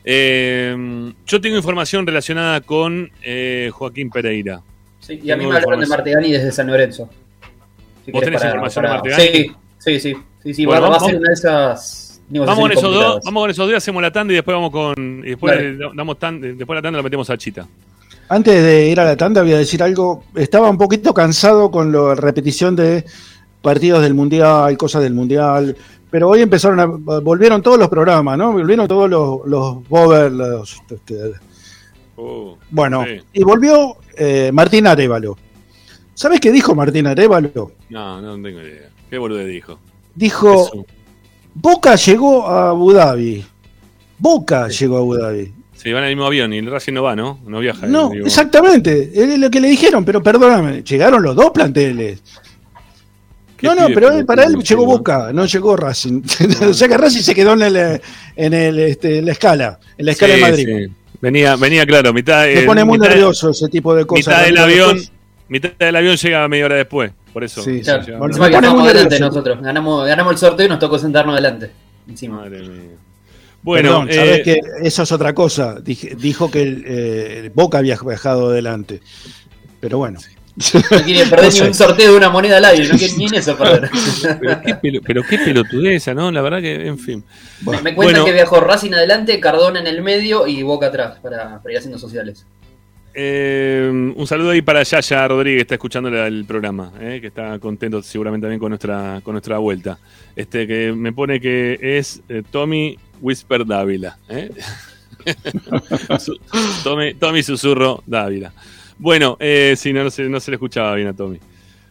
Eh, 0.10 1.12
yo 1.26 1.42
tengo 1.42 1.58
información 1.58 2.08
relacionada 2.08 2.62
con 2.62 3.12
eh, 3.22 3.70
Joaquín 3.74 4.10
Pereira. 4.10 4.62
Sí, 5.02 5.20
y 5.22 5.32
a 5.32 5.36
mí 5.36 5.46
me 5.46 5.56
hablaron 5.58 5.82
de. 5.82 5.88
Martegani 5.88 6.32
desde 6.32 6.50
San 6.54 6.68
Lorenzo. 6.68 7.10
Si 8.06 8.12
¿Vos 8.14 8.24
tenés 8.24 8.42
información 8.42 8.84
de 8.86 8.90
Martegani? 8.90 9.24
Sí, 9.24 9.52
sí, 9.80 10.00
sí. 10.00 10.16
sí, 10.44 10.54
sí, 10.54 10.66
Bueno, 10.66 10.84
va, 10.84 10.90
va 10.92 10.96
a 10.96 11.00
vamos- 11.00 11.10
ser 11.12 11.20
una 11.20 11.28
de 11.28 11.34
esas 11.34 12.22
Vamos 12.30 12.46
con 12.56 12.56
negociaciones 12.70 12.78
esos 12.78 12.94
dos, 13.16 13.22
vamos 13.26 13.44
con 13.44 13.50
esos 13.52 13.68
dos, 13.68 13.78
hacemos 13.78 14.02
la 14.02 14.12
tanda 14.12 14.32
y 14.34 14.36
después 14.38 14.56
vamos 14.56 14.72
con. 14.72 14.96
Y 15.26 15.30
después 15.30 15.78
damos 15.96 16.18
tan, 16.20 16.40
después 16.42 16.76
la 16.78 16.82
tanda 16.82 16.98
la 16.98 17.04
metemos 17.04 17.30
a 17.30 17.38
Chita. 17.38 17.68
Antes 18.30 18.64
de 18.64 18.88
ir 18.90 19.00
a 19.00 19.06
la 19.06 19.16
tanda 19.18 19.42
voy 19.42 19.54
a 19.54 19.58
decir 19.58 19.84
algo. 19.84 20.24
Estaba 20.36 20.70
un 20.70 20.78
poquito 20.78 21.14
cansado 21.14 21.70
con 21.70 21.92
la 21.92 22.16
repetición 22.16 22.76
de 22.78 23.06
partidos 23.62 24.02
del 24.02 24.14
Mundial, 24.14 24.78
cosas 24.78 25.04
del 25.04 25.14
Mundial. 25.14 25.76
Pero 26.10 26.30
hoy 26.30 26.42
empezaron 26.42 26.80
a... 26.80 26.86
Volvieron 26.86 27.62
todos 27.62 27.78
los 27.78 27.90
programas, 27.90 28.38
¿no? 28.38 28.54
Volvieron 28.54 28.88
todos 28.88 29.10
los, 29.10 29.46
los 29.46 29.88
Bober, 29.88 30.32
los... 30.32 30.82
este, 30.90 31.34
bueno, 32.72 33.06
sí. 33.06 33.22
y 33.34 33.44
volvió 33.44 33.98
eh, 34.16 34.50
Martín 34.52 34.88
Arevalo. 34.88 35.38
¿Sabes 36.14 36.40
qué 36.40 36.52
dijo 36.52 36.74
Martín 36.74 37.06
Arevalo? 37.06 37.74
No, 37.90 38.22
no 38.22 38.34
tengo 38.42 38.60
idea. 38.60 38.90
¿Qué 39.10 39.18
boludo 39.18 39.46
dijo? 39.46 39.80
Dijo, 40.16 40.86
Boca 41.54 41.96
llegó 41.96 42.48
a 42.48 42.70
Abu 42.70 42.92
Dhabi. 42.92 43.46
Boca 44.18 44.68
llegó 44.68 44.98
a 44.98 45.00
Abu 45.00 45.16
Dhabi. 45.16 45.54
Sí, 45.76 45.94
van 45.94 46.04
en 46.04 46.10
el 46.10 46.16
mismo 46.16 46.26
avión 46.26 46.52
y 46.54 46.58
el 46.58 46.72
Racing 46.72 46.94
no 46.94 47.04
va, 47.04 47.16
¿no? 47.16 47.40
No 47.46 47.60
viaja. 47.60 47.86
No, 47.86 48.12
exactamente, 48.12 49.12
es 49.14 49.38
lo 49.38 49.52
que 49.52 49.60
le 49.60 49.68
dijeron, 49.68 50.04
pero 50.04 50.24
perdóname, 50.24 50.82
llegaron 50.82 51.22
los 51.22 51.36
dos 51.36 51.52
planteles. 51.52 52.24
¿Qué 53.58 53.66
No, 53.68 53.74
no, 53.76 53.88
pero 53.88 53.96
pelotudo, 54.10 54.26
para 54.28 54.44
él 54.46 54.56
llegó? 54.58 54.86
Boca, 54.86 55.32
no 55.34 55.46
llegó 55.46 55.76
Racing. 55.76 56.22
o 56.70 56.74
sea 56.74 56.88
que 56.88 56.98
Racing 56.98 57.22
se 57.22 57.34
quedó 57.36 57.54
en, 57.54 57.62
el, 57.64 58.02
en 58.36 58.54
el, 58.54 58.80
este, 58.80 59.22
la 59.22 59.32
escala, 59.32 59.80
en 59.98 60.06
la 60.06 60.12
escala 60.12 60.34
Sí, 60.36 60.40
de 60.40 60.46
Madrid. 60.46 60.68
sí. 60.88 60.94
Venía, 61.20 61.56
venía 61.56 61.86
claro, 61.86 62.14
mitad. 62.14 62.46
Me 62.46 62.62
pone 62.62 62.84
muy 62.86 63.00
mitad- 63.00 63.10
nervioso 63.10 63.50
ese 63.50 63.68
tipo 63.70 63.96
de 63.96 64.06
cosas. 64.06 64.28
Mitad 64.28 64.46
del 64.46 64.58
avión, 64.60 64.96
después- 64.98 65.12
mitad 65.50 65.72
del 65.80 65.96
avión 65.96 66.16
llega 66.16 66.48
media 66.48 66.66
hora 66.66 66.76
después. 66.76 67.12
Por 67.34 67.44
eso. 67.44 67.62
Sí, 67.64 67.82
Claro. 67.82 68.18
Bueno, 68.20 68.38
me 68.38 68.50
pone 68.52 68.70
muy 68.70 68.80
adelante 68.86 69.10
nervioso. 69.16 69.26
nosotros. 69.26 69.62
Ganamos, 69.62 70.08
ganamos 70.08 70.34
el 70.34 70.38
sorteo 70.40 70.66
y 70.66 70.70
nos 70.70 70.80
tocó 70.80 70.98
sentarnos 71.00 71.34
adelante. 71.34 71.72
Encima. 72.08 72.38
Madre 72.38 72.60
mía. 72.62 72.82
Bueno, 73.64 73.90
Perdón, 74.06 74.14
sabes 74.16 74.40
eh, 74.40 74.44
que 74.44 74.62
eso 74.84 75.04
es 75.04 75.12
otra 75.12 75.34
cosa. 75.34 75.76
Dije- 75.82 76.16
dijo 76.16 76.50
que 76.52 76.62
el, 76.62 76.84
eh, 76.88 77.52
Boca 77.54 77.80
había 77.80 77.98
viajado 77.98 78.50
adelante. 78.52 79.02
Pero 79.80 79.98
bueno. 79.98 80.20
No 80.92 81.04
quieren 81.04 81.30
perder 81.30 81.54
ni 81.54 81.60
un 81.62 81.74
sorteo 81.74 82.12
de 82.12 82.18
una 82.18 82.30
moneda 82.30 82.58
al 82.58 82.66
aire. 82.66 82.88
No 82.88 82.98
quieren 82.98 83.18
ni 83.18 83.26
en 83.28 83.36
eso 83.36 83.58
perder. 83.58 83.90
pero, 84.42 84.62
qué 84.62 84.76
pelo- 84.76 85.02
pero 85.06 85.24
qué 85.24 85.38
pelotudeza, 85.38 86.14
¿no? 86.14 86.32
La 86.32 86.42
verdad 86.42 86.62
que, 86.62 86.88
en 86.88 86.98
fin. 86.98 87.24
Me, 87.66 87.72
me 87.82 87.94
cuentan 87.94 87.96
Bueno. 87.96 88.26
que 88.26 88.34
viajó 88.34 88.60
Racing 88.60 88.94
adelante, 88.94 89.40
Cardona 89.40 89.80
en 89.80 89.88
el 89.88 90.02
medio 90.02 90.48
y 90.48 90.64
Boca 90.64 90.88
atrás 90.88 91.20
para, 91.22 91.62
para 91.62 91.72
ir 91.72 91.78
haciendo 91.78 92.00
sociales. 92.00 92.46
Eh, 93.20 93.90
un 94.16 94.28
saludo 94.28 94.52
ahí 94.52 94.62
para 94.62 94.84
Yaya 94.84 95.28
Rodríguez, 95.28 95.58
que 95.58 95.62
está 95.64 95.74
escuchando 95.76 96.08
el 96.10 96.46
programa, 96.46 96.92
eh, 97.02 97.18
que 97.20 97.28
está 97.28 97.58
contento 97.58 98.04
seguramente 98.04 98.46
también 98.46 98.60
con 98.60 98.70
nuestra, 98.70 99.22
con 99.24 99.34
nuestra 99.34 99.58
vuelta. 99.58 99.98
Este 100.36 100.68
que 100.68 100.92
me 100.92 101.12
pone 101.14 101.42
que 101.42 101.80
es 101.82 102.22
eh, 102.30 102.44
Tommy 102.52 102.96
Whisper 103.20 103.66
Dávila. 103.66 104.18
Tommy 107.20 107.44
Susurro 107.44 108.04
Dávila. 108.06 108.52
Bueno, 109.00 109.38
eh, 109.40 109.76
sí, 109.78 109.94
no, 109.94 110.04
no, 110.04 110.10
se, 110.10 110.24
no 110.24 110.40
se 110.40 110.52
le 110.52 110.56
escuchaba 110.56 110.96
bien 110.96 111.08
a 111.08 111.14
Tommy. 111.14 111.40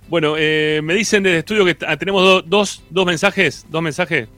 Bueno, 0.08 0.34
eh, 0.38 0.80
me 0.82 0.94
dicen 0.94 1.22
desde 1.22 1.34
el 1.36 1.38
estudio 1.40 1.64
que 1.64 1.76
ah, 1.86 1.96
tenemos 1.96 2.22
do- 2.22 2.42
dos, 2.42 2.82
dos 2.90 3.06
mensajes. 3.06 3.66
Dos 3.70 3.82
mensajes. 3.82 4.28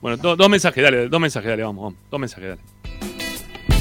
Bueno, 0.00 0.16
do- 0.16 0.36
dos 0.36 0.48
mensajes, 0.48 0.82
dale, 0.82 1.08
dos 1.08 1.20
mensajes, 1.20 1.48
dale, 1.48 1.62
vamos, 1.62 1.84
vamos. 1.84 1.98
Dos 2.10 2.20
mensajes, 2.20 2.48
dale. 2.48 3.72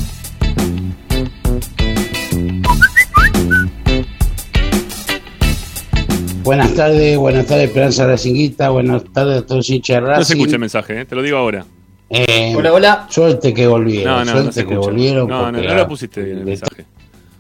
Buenas 6.44 6.74
tardes, 6.74 7.18
buenas 7.18 7.46
tardes 7.46 7.68
Esperanza 7.68 8.08
Racinguita, 8.08 8.70
buenas 8.70 9.04
tardes 9.14 9.40
a 9.40 9.42
todos 9.46 9.58
los 9.58 9.70
hinchas 9.70 10.02
de 10.02 10.08
Racing. 10.08 10.20
No 10.20 10.26
se 10.26 10.34
escucha 10.34 10.56
el 10.56 10.60
mensaje, 10.60 11.02
eh, 11.02 11.06
te 11.06 11.16
lo 11.16 11.22
digo 11.22 11.38
ahora. 11.38 11.66
Eh, 12.10 12.54
Hola, 12.58 12.74
hola. 12.74 13.08
Suerte 13.10 13.54
que 13.54 13.68
volvieron, 13.68 14.12
No, 14.14 14.20
no, 14.20 14.26
no 14.26 14.32
suerte 14.32 14.52
se 14.54 14.66
que 14.66 14.76
volvieron. 14.76 15.28
No, 15.30 15.52
no, 15.52 15.62
no 15.62 15.74
lo 15.76 15.88
pusiste 15.88 16.22
bien 16.24 16.40
el 16.40 16.46
mensaje. 16.46 16.86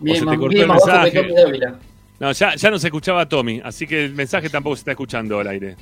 O 0.01 0.15
se 0.15 0.19
te 0.19 0.25
cortó 0.25 0.47
bien 0.47 0.63
el 0.63 0.67
mensaje. 0.69 1.27
No, 2.19 2.31
ya, 2.31 2.55
ya 2.55 2.69
no 2.69 2.77
se 2.77 2.87
escuchaba 2.87 3.21
a 3.21 3.29
Tommy, 3.29 3.61
así 3.63 3.87
que 3.87 4.05
el 4.05 4.13
mensaje 4.13 4.49
tampoco 4.49 4.75
se 4.75 4.81
está 4.81 4.91
escuchando 4.91 5.39
al 5.39 5.47
aire. 5.47 5.75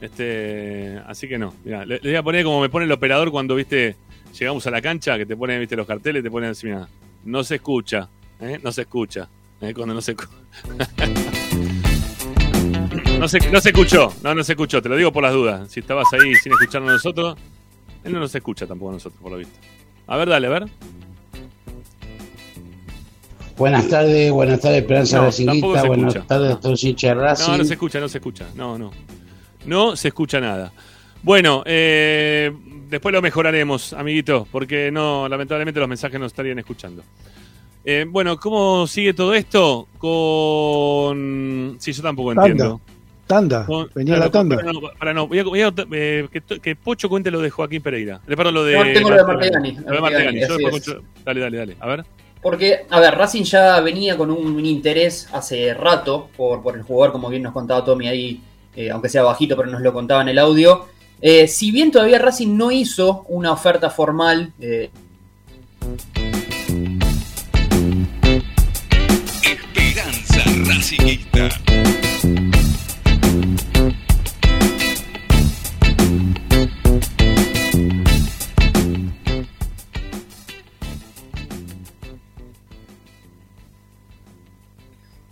Este, 0.00 0.98
así 1.06 1.28
que 1.28 1.38
no. 1.38 1.54
Mirá, 1.64 1.84
le, 1.84 2.00
le 2.02 2.10
voy 2.10 2.16
a 2.16 2.22
poner 2.22 2.44
como 2.44 2.60
me 2.60 2.68
pone 2.68 2.86
el 2.86 2.92
operador 2.92 3.30
cuando, 3.30 3.54
viste, 3.54 3.96
llegamos 4.38 4.66
a 4.66 4.70
la 4.70 4.82
cancha, 4.82 5.18
que 5.18 5.26
te 5.26 5.36
ponen, 5.36 5.60
viste, 5.60 5.76
los 5.76 5.86
carteles, 5.86 6.22
te 6.22 6.30
ponen 6.30 6.50
así, 6.50 6.66
mira, 6.66 6.88
no 7.24 7.44
se 7.44 7.56
escucha, 7.56 8.08
¿eh? 8.40 8.58
no 8.62 8.72
se 8.72 8.82
escucha. 8.82 9.28
¿eh? 9.60 9.74
Cuando 9.74 9.94
no 9.94 10.00
se 10.00 10.16
no 13.18 13.28
se, 13.28 13.50
no 13.50 13.60
se 13.60 13.68
escuchó, 13.68 14.14
no, 14.22 14.34
no 14.34 14.42
se 14.42 14.52
escuchó, 14.52 14.82
te 14.82 14.88
lo 14.88 14.96
digo 14.96 15.12
por 15.12 15.22
las 15.22 15.32
dudas. 15.32 15.70
Si 15.70 15.80
estabas 15.80 16.08
ahí 16.12 16.34
sin 16.36 16.52
escucharnos 16.52 16.90
a 16.90 16.94
nosotros, 16.94 17.36
él 18.04 18.12
no 18.12 18.20
nos 18.20 18.34
escucha 18.34 18.66
tampoco 18.66 18.90
a 18.90 18.94
nosotros, 18.94 19.20
por 19.20 19.32
lo 19.32 19.38
visto. 19.38 19.58
A 20.06 20.16
ver, 20.16 20.28
dale, 20.28 20.46
a 20.46 20.50
ver. 20.50 20.66
Buenas 23.60 23.88
tardes, 23.88 24.32
buenas 24.32 24.58
tardes, 24.58 24.80
Esperanza 24.80 25.18
No, 25.22 25.30
se 25.30 25.44
buenas 25.44 26.14
escucha. 26.14 26.26
tardes 26.26 26.52
a 26.54 26.60
todos 26.60 26.82
hinchas 26.82 27.14
de 27.14 27.22
Racing. 27.22 27.50
No, 27.52 27.58
no 27.58 27.64
se 27.64 27.72
escucha, 27.74 28.00
no 28.00 28.08
se 28.08 28.16
escucha. 28.16 28.46
No, 28.54 28.78
no. 28.78 28.90
No 29.66 29.96
se 29.96 30.08
escucha 30.08 30.40
nada. 30.40 30.72
Bueno, 31.22 31.62
eh, 31.66 32.50
después 32.88 33.12
lo 33.12 33.20
mejoraremos, 33.20 33.92
amiguito, 33.92 34.48
porque 34.50 34.90
no, 34.90 35.28
lamentablemente 35.28 35.78
los 35.78 35.90
mensajes 35.90 36.18
no 36.18 36.24
estarían 36.24 36.58
escuchando. 36.58 37.02
Eh, 37.84 38.06
bueno, 38.08 38.38
¿cómo 38.38 38.86
sigue 38.86 39.12
todo 39.12 39.34
esto? 39.34 39.88
Con. 39.98 41.76
Sí, 41.80 41.92
yo 41.92 42.02
tampoco 42.02 42.30
Tanda. 42.34 42.46
entiendo. 42.46 42.80
Tanda. 43.26 43.66
Con- 43.66 43.90
Venía 43.94 44.14
claro, 44.14 44.24
la 44.26 44.30
tanda. 44.32 44.56
Para 44.56 44.72
no, 44.72 44.80
para 44.98 45.12
no. 45.14 45.26
Voy 45.28 45.38
a, 45.38 45.44
voy 45.44 45.60
a- 45.60 45.74
eh, 45.92 46.28
que, 46.32 46.40
to- 46.40 46.60
que 46.62 46.76
Pocho 46.76 47.10
cuente 47.10 47.30
lo 47.30 47.40
de 47.42 47.50
Joaquín 47.50 47.82
Pereira. 47.82 48.20
Le 48.26 48.36
perdón, 48.38 48.54
lo 48.54 48.64
de. 48.64 48.74
No, 48.74 48.84
tengo 48.94 49.10
lo 49.10 49.16
de 49.16 49.24
Martegani. 49.24 49.72
Lo 49.86 49.92
de 49.92 50.00
Martegani. 50.00 50.40
Yo 50.40 51.02
Dale, 51.26 51.40
dale, 51.40 51.56
dale. 51.58 51.76
A 51.78 51.86
ver. 51.86 52.04
Porque, 52.42 52.86
a 52.88 53.00
ver, 53.00 53.14
Racing 53.16 53.42
ya 53.42 53.80
venía 53.80 54.16
con 54.16 54.30
un 54.30 54.64
interés 54.64 55.28
hace 55.32 55.74
rato 55.74 56.30
por, 56.36 56.62
por 56.62 56.74
el 56.74 56.82
jugador, 56.82 57.12
como 57.12 57.28
bien 57.28 57.42
nos 57.42 57.52
contaba 57.52 57.84
Tommy 57.84 58.08
ahí, 58.08 58.40
eh, 58.74 58.90
aunque 58.90 59.08
sea 59.10 59.22
bajito, 59.22 59.56
pero 59.56 59.68
nos 59.68 59.82
lo 59.82 59.92
contaba 59.92 60.22
en 60.22 60.28
el 60.28 60.38
audio. 60.38 60.86
Eh, 61.20 61.46
si 61.46 61.70
bien 61.70 61.90
todavía 61.90 62.18
Racing 62.18 62.56
no 62.56 62.70
hizo 62.70 63.26
una 63.28 63.52
oferta 63.52 63.90
formal, 63.90 64.52
eh, 64.58 64.90
Esperanza 69.42 70.42
Racingista. 70.64 71.48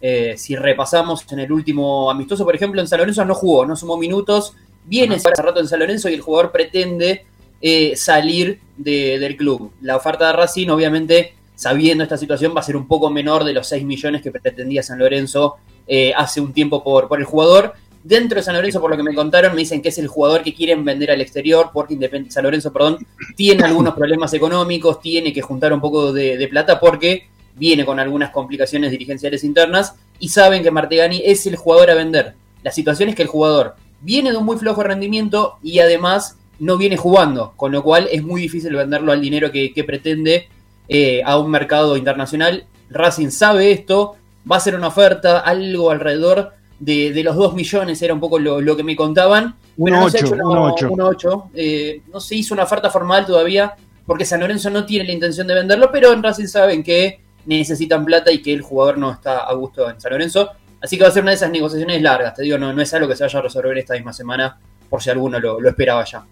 Eh, 0.00 0.34
si 0.36 0.54
repasamos 0.56 1.24
en 1.32 1.40
el 1.40 1.50
último 1.52 2.10
amistoso, 2.10 2.44
por 2.44 2.54
ejemplo, 2.54 2.80
en 2.80 2.86
San 2.88 2.98
Lorenzo 3.00 3.24
no 3.24 3.34
jugó, 3.34 3.66
no 3.66 3.74
sumó 3.76 3.96
minutos, 3.96 4.54
viene 4.84 5.16
hace 5.16 5.30
rato 5.42 5.60
en 5.60 5.68
San 5.68 5.80
Lorenzo 5.80 6.08
y 6.08 6.14
el 6.14 6.20
jugador 6.20 6.50
pretende 6.52 7.24
eh, 7.60 7.96
salir 7.96 8.60
de- 8.76 9.18
del 9.18 9.36
club. 9.36 9.72
La 9.82 9.96
oferta 9.96 10.28
de 10.28 10.32
Racing, 10.34 10.68
obviamente, 10.68 11.34
sabiendo 11.56 12.04
esta 12.04 12.16
situación, 12.16 12.52
va 12.56 12.60
a 12.60 12.62
ser 12.62 12.76
un 12.76 12.86
poco 12.86 13.10
menor 13.10 13.42
de 13.44 13.52
los 13.52 13.66
6 13.66 13.84
millones 13.84 14.22
que 14.22 14.30
pretendía 14.30 14.82
San 14.82 14.98
Lorenzo 15.00 15.56
eh, 15.88 16.12
hace 16.16 16.40
un 16.40 16.52
tiempo 16.52 16.84
por, 16.84 17.08
por 17.08 17.18
el 17.18 17.24
jugador. 17.24 17.72
Dentro 18.04 18.36
de 18.36 18.42
San 18.44 18.54
Lorenzo, 18.54 18.80
por 18.80 18.90
lo 18.92 18.96
que 18.96 19.02
me 19.02 19.12
contaron, 19.14 19.52
me 19.54 19.58
dicen 19.62 19.82
que 19.82 19.88
es 19.88 19.98
el 19.98 20.06
jugador 20.06 20.42
que 20.44 20.54
quieren 20.54 20.84
vender 20.84 21.10
al 21.10 21.20
exterior, 21.20 21.70
porque 21.74 21.94
Independ- 21.94 22.30
San 22.30 22.44
Lorenzo 22.44 22.72
perdón, 22.72 23.04
tiene 23.34 23.64
algunos 23.64 23.94
problemas 23.94 24.32
económicos, 24.34 25.00
tiene 25.00 25.32
que 25.32 25.42
juntar 25.42 25.72
un 25.72 25.80
poco 25.80 26.12
de, 26.12 26.36
de 26.38 26.46
plata 26.48 26.78
porque 26.78 27.26
viene 27.58 27.84
con 27.84 27.98
algunas 28.00 28.30
complicaciones 28.30 28.90
dirigenciales 28.90 29.44
internas 29.44 29.94
y 30.18 30.28
saben 30.28 30.62
que 30.62 30.70
Martegani 30.70 31.22
es 31.24 31.46
el 31.46 31.56
jugador 31.56 31.90
a 31.90 31.94
vender. 31.94 32.34
La 32.62 32.70
situación 32.72 33.08
es 33.08 33.14
que 33.14 33.22
el 33.22 33.28
jugador 33.28 33.74
viene 34.00 34.30
de 34.30 34.36
un 34.36 34.44
muy 34.44 34.56
flojo 34.56 34.82
rendimiento 34.82 35.58
y 35.62 35.78
además 35.80 36.36
no 36.58 36.76
viene 36.76 36.96
jugando, 36.96 37.52
con 37.56 37.72
lo 37.72 37.82
cual 37.82 38.08
es 38.10 38.22
muy 38.22 38.40
difícil 38.40 38.74
venderlo 38.74 39.12
al 39.12 39.20
dinero 39.20 39.50
que, 39.52 39.72
que 39.72 39.84
pretende 39.84 40.48
eh, 40.88 41.22
a 41.24 41.38
un 41.38 41.50
mercado 41.50 41.96
internacional. 41.96 42.64
Racing 42.90 43.30
sabe 43.30 43.70
esto, 43.72 44.16
va 44.50 44.56
a 44.56 44.58
hacer 44.58 44.74
una 44.74 44.88
oferta, 44.88 45.40
algo 45.40 45.90
alrededor 45.90 46.52
de, 46.80 47.12
de 47.12 47.22
los 47.24 47.36
2 47.36 47.54
millones, 47.54 48.00
era 48.02 48.14
un 48.14 48.20
poco 48.20 48.38
lo, 48.38 48.60
lo 48.60 48.76
que 48.76 48.82
me 48.84 48.96
contaban. 48.96 49.54
pero 49.82 49.96
no 50.00 50.10
se 50.10 50.18
ha 50.18 50.20
1.8, 50.22 50.24
hecho 50.26 50.34
una- 50.34 51.14
1.8. 51.14 51.16
1.8. 51.16 51.44
Eh, 51.54 52.00
no 52.12 52.20
se 52.20 52.34
hizo 52.36 52.54
una 52.54 52.64
oferta 52.64 52.90
formal 52.90 53.26
todavía 53.26 53.74
porque 54.06 54.24
San 54.24 54.40
Lorenzo 54.40 54.70
no 54.70 54.86
tiene 54.86 55.04
la 55.06 55.12
intención 55.12 55.46
de 55.46 55.54
venderlo, 55.54 55.90
pero 55.92 56.12
en 56.12 56.22
Racing 56.22 56.46
saben 56.46 56.82
que 56.82 57.20
necesitan 57.56 58.04
plata 58.04 58.30
y 58.30 58.42
que 58.42 58.52
el 58.52 58.62
jugador 58.62 58.98
no 58.98 59.12
está 59.12 59.40
a 59.40 59.52
gusto 59.54 59.88
en 59.90 60.00
San 60.00 60.12
Lorenzo. 60.12 60.50
Así 60.80 60.96
que 60.96 61.02
va 61.02 61.08
a 61.08 61.12
ser 61.12 61.22
una 61.22 61.32
de 61.32 61.36
esas 61.36 61.50
negociaciones 61.50 62.00
largas, 62.02 62.34
te 62.34 62.42
digo, 62.42 62.56
no, 62.56 62.72
no 62.72 62.80
es 62.82 62.94
algo 62.94 63.08
que 63.08 63.16
se 63.16 63.24
vaya 63.24 63.38
a 63.40 63.42
resolver 63.42 63.76
esta 63.78 63.94
misma 63.94 64.12
semana, 64.12 64.58
por 64.88 65.02
si 65.02 65.10
alguno 65.10 65.40
lo, 65.40 65.60
lo 65.60 65.68
esperaba 65.68 66.04
ya. 66.04 66.24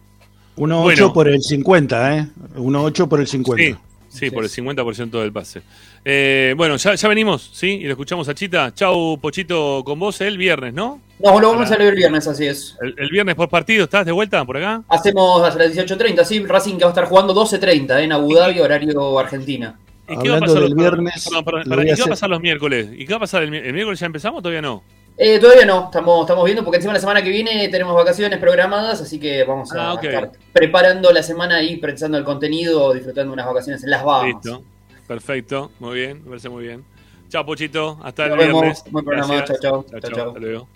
1.8 0.56 0.82
Bueno. 0.82 1.12
por 1.12 1.28
el 1.28 1.42
50, 1.42 2.16
¿eh? 2.16 2.26
1.8 2.56 3.08
por 3.08 3.20
el 3.20 3.26
50. 3.26 3.62
Sí, 3.62 3.76
sí, 4.08 4.30
por 4.30 4.44
el 4.44 4.50
50% 4.50 5.20
del 5.20 5.32
pase. 5.32 5.62
Eh, 6.04 6.54
bueno, 6.56 6.76
ya, 6.76 6.94
ya 6.94 7.08
venimos, 7.08 7.50
¿sí? 7.52 7.66
Y 7.72 7.84
lo 7.84 7.90
escuchamos 7.90 8.28
a 8.28 8.34
Chita. 8.34 8.72
Chau, 8.72 9.18
Pochito, 9.20 9.82
con 9.84 9.98
vos 9.98 10.20
el 10.20 10.38
viernes, 10.38 10.72
¿no? 10.72 11.00
No, 11.18 11.40
lo 11.40 11.50
vamos 11.50 11.70
a 11.70 11.76
leer 11.76 11.90
el 11.90 11.96
viernes, 11.96 12.26
así 12.28 12.46
es. 12.46 12.76
El, 12.80 12.94
el 12.96 13.08
viernes 13.10 13.34
por 13.34 13.48
partido, 13.48 13.84
¿estás 13.84 14.06
de 14.06 14.12
vuelta 14.12 14.44
por 14.44 14.56
acá? 14.58 14.82
Hacemos 14.88 15.42
hasta 15.42 15.64
las 15.64 15.74
18.30, 15.74 16.24
sí, 16.24 16.44
Racing 16.46 16.76
que 16.78 16.84
va 16.84 16.90
a 16.90 16.92
estar 16.92 17.06
jugando 17.06 17.34
12.30 17.34 18.00
en 18.04 18.12
Abu 18.12 18.34
Dhabi, 18.34 18.60
horario 18.60 19.18
Argentina. 19.18 19.76
¿Y 20.08 20.18
qué 20.18 20.28
va 20.30 20.36
a 20.36 20.40
pasar 20.40 20.60
los, 20.62 20.74
viernes, 20.74 21.24
perdón, 21.24 21.44
perdón, 21.44 21.62
lo 21.64 21.70
pará, 21.70 21.82
voy 21.82 21.88
¿y 21.88 21.92
a 21.92 21.94
qué 21.94 22.00
va 22.00 22.04
a 22.04 22.04
hacer- 22.04 22.10
pasar 22.10 22.30
los 22.30 22.40
miércoles? 22.40 22.88
¿Y 22.96 23.04
qué 23.06 23.12
va 23.12 23.16
a 23.16 23.20
pasar 23.20 23.42
el, 23.42 23.50
mi- 23.50 23.56
el 23.58 23.72
miércoles? 23.72 23.98
¿Ya 24.00 24.06
empezamos 24.06 24.38
o 24.38 24.42
todavía 24.42 24.62
no? 24.62 24.82
Eh, 25.18 25.38
todavía 25.38 25.64
no, 25.64 25.86
estamos, 25.86 26.20
estamos 26.20 26.44
viendo 26.44 26.62
porque 26.62 26.76
encima 26.76 26.92
la 26.92 27.00
semana 27.00 27.22
que 27.22 27.30
viene 27.30 27.68
tenemos 27.70 27.94
vacaciones 27.94 28.38
programadas, 28.38 29.00
así 29.00 29.18
que 29.18 29.44
vamos 29.44 29.72
a 29.72 29.92
Ah, 29.92 29.98
estar 30.02 30.30
preparando 30.52 31.10
la 31.10 31.22
semana 31.22 31.62
y 31.62 31.76
pensando 31.78 32.18
el 32.18 32.24
contenido, 32.24 32.92
disfrutando 32.92 33.32
unas 33.32 33.46
vacaciones 33.46 33.82
en 33.82 33.90
las 33.90 34.04
Bahamas. 34.04 34.34
Listo. 34.44 34.62
Perfecto. 35.08 35.70
Muy 35.80 35.94
bien. 35.94 36.22
Me 36.24 36.28
parece 36.30 36.48
muy 36.50 36.64
bien. 36.64 36.84
Chao, 37.30 37.44
Pochito. 37.46 37.98
Hasta 38.04 38.26
el 38.26 38.36
vemos. 38.36 38.60
viernes. 38.62 38.84
Buen 38.90 39.04
programa. 39.04 39.34
Gracias. 39.36 39.60
Chao, 39.60 39.82
chao. 39.82 39.90
Chao, 39.90 40.00
Chao, 40.00 40.10
chao. 40.10 40.18
chao. 40.18 40.28
Hasta 40.28 40.40
luego. 40.40 40.68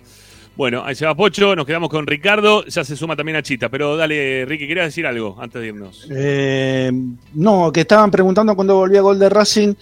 Bueno, 0.60 0.82
ahí 0.84 0.94
se 0.94 1.06
va 1.06 1.14
Pocho. 1.14 1.56
Nos 1.56 1.64
quedamos 1.64 1.88
con 1.88 2.06
Ricardo. 2.06 2.66
Ya 2.66 2.84
se 2.84 2.94
suma 2.94 3.16
también 3.16 3.36
a 3.36 3.42
Chita. 3.42 3.70
Pero 3.70 3.96
dale, 3.96 4.44
Ricky, 4.44 4.68
querías 4.68 4.88
decir 4.88 5.06
algo 5.06 5.34
antes 5.40 5.58
de 5.58 5.68
irnos. 5.68 6.06
Eh, 6.10 6.92
no, 7.32 7.72
que 7.72 7.80
estaban 7.80 8.10
preguntando 8.10 8.54
cuándo 8.54 8.74
volvía 8.74 9.00
gol 9.00 9.18
de 9.18 9.30
Racing. 9.30 9.72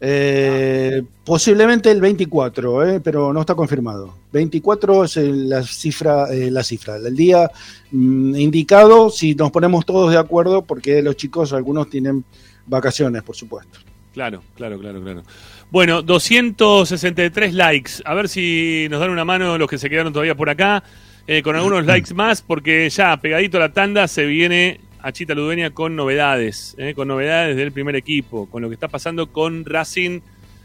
Eh, 0.00 1.02
posiblemente 1.24 1.90
el 1.90 2.00
24, 2.00 2.86
eh, 2.86 3.00
pero 3.00 3.32
no 3.32 3.40
está 3.40 3.56
confirmado. 3.56 4.14
24 4.30 5.06
es 5.06 5.16
la 5.16 5.64
cifra, 5.64 6.32
eh, 6.32 6.52
la 6.52 6.62
cifra, 6.62 6.98
el 6.98 7.16
día 7.16 7.50
mm, 7.90 8.36
indicado 8.36 9.10
si 9.10 9.34
nos 9.34 9.50
ponemos 9.50 9.84
todos 9.84 10.12
de 10.12 10.18
acuerdo, 10.18 10.62
porque 10.62 11.02
los 11.02 11.16
chicos 11.16 11.52
algunos 11.52 11.90
tienen 11.90 12.24
vacaciones, 12.64 13.24
por 13.24 13.34
supuesto. 13.34 13.80
Claro, 14.18 14.42
claro, 14.56 14.80
claro, 14.80 15.00
claro. 15.00 15.22
Bueno, 15.70 16.02
263 16.02 17.54
likes. 17.54 17.92
A 18.04 18.14
ver 18.14 18.28
si 18.28 18.88
nos 18.90 18.98
dan 18.98 19.10
una 19.10 19.24
mano 19.24 19.56
los 19.58 19.70
que 19.70 19.78
se 19.78 19.88
quedaron 19.88 20.12
todavía 20.12 20.34
por 20.34 20.50
acá. 20.50 20.82
eh, 21.28 21.40
con 21.40 21.54
algunos 21.54 21.86
likes 21.86 22.12
más, 22.14 22.42
porque 22.42 22.90
ya 22.90 23.16
pegadito 23.18 23.58
a 23.58 23.60
la 23.60 23.72
tanda 23.72 24.08
se 24.08 24.26
viene 24.26 24.80
a 25.00 25.12
Chita 25.12 25.34
Ludueña 25.34 25.70
con 25.70 25.94
novedades. 25.94 26.74
eh, 26.78 26.94
con 26.96 27.06
novedades 27.06 27.56
del 27.56 27.70
primer 27.70 27.94
equipo. 27.94 28.50
Con 28.50 28.60
lo 28.62 28.68
que 28.68 28.74
está 28.74 28.88
pasando 28.88 29.28
con 29.30 29.64
Racing, 29.64 30.18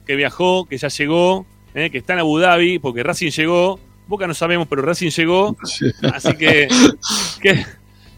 que 0.08 0.16
viajó, 0.16 0.66
que 0.66 0.80
ya 0.80 0.88
llegó, 0.88 1.46
eh, 1.76 1.92
que 1.92 2.00
está 2.00 2.14
en 2.14 2.20
Abu 2.20 2.40
Dhabi, 2.40 2.80
porque 2.80 3.04
Racing 3.04 3.30
llegó. 3.30 3.80
Boca 4.08 4.26
no 4.26 4.34
sabemos, 4.34 4.68
pero 4.68 4.82
Racing 4.82 5.12
llegó. 5.12 5.56
Así 6.12 6.34
que, 6.38 6.68
que- 7.40 7.66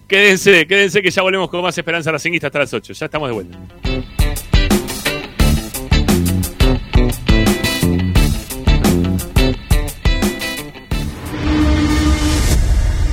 quédense, 0.08 0.66
quédense 0.66 1.02
que 1.02 1.12
ya 1.12 1.22
volvemos 1.24 1.50
con 1.50 1.62
más 1.62 1.78
Esperanza 1.78 2.10
Racinguista 2.10 2.48
hasta 2.48 2.60
las 2.60 2.74
8. 2.74 2.94
Ya 2.94 3.06
estamos 3.08 3.28
de 3.28 3.34
vuelta. 3.34 3.58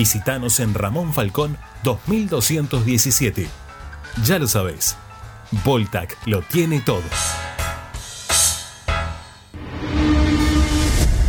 Visítanos 0.00 0.60
en 0.60 0.72
Ramón 0.72 1.12
Falcón 1.12 1.58
2217. 1.82 3.46
Ya 4.24 4.38
lo 4.38 4.46
sabéis. 4.46 4.96
Voltac 5.62 6.16
lo 6.24 6.40
tiene 6.40 6.80
todo. 6.80 7.02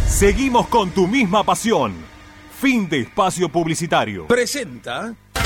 Seguimos 0.07 0.69
con 0.69 0.89
tu 0.91 1.05
misma 1.05 1.43
pasión. 1.43 1.95
Fin 2.61 2.87
de 2.87 3.01
espacio 3.01 3.49
publicitario. 3.49 4.27
Presenta. 4.27 5.15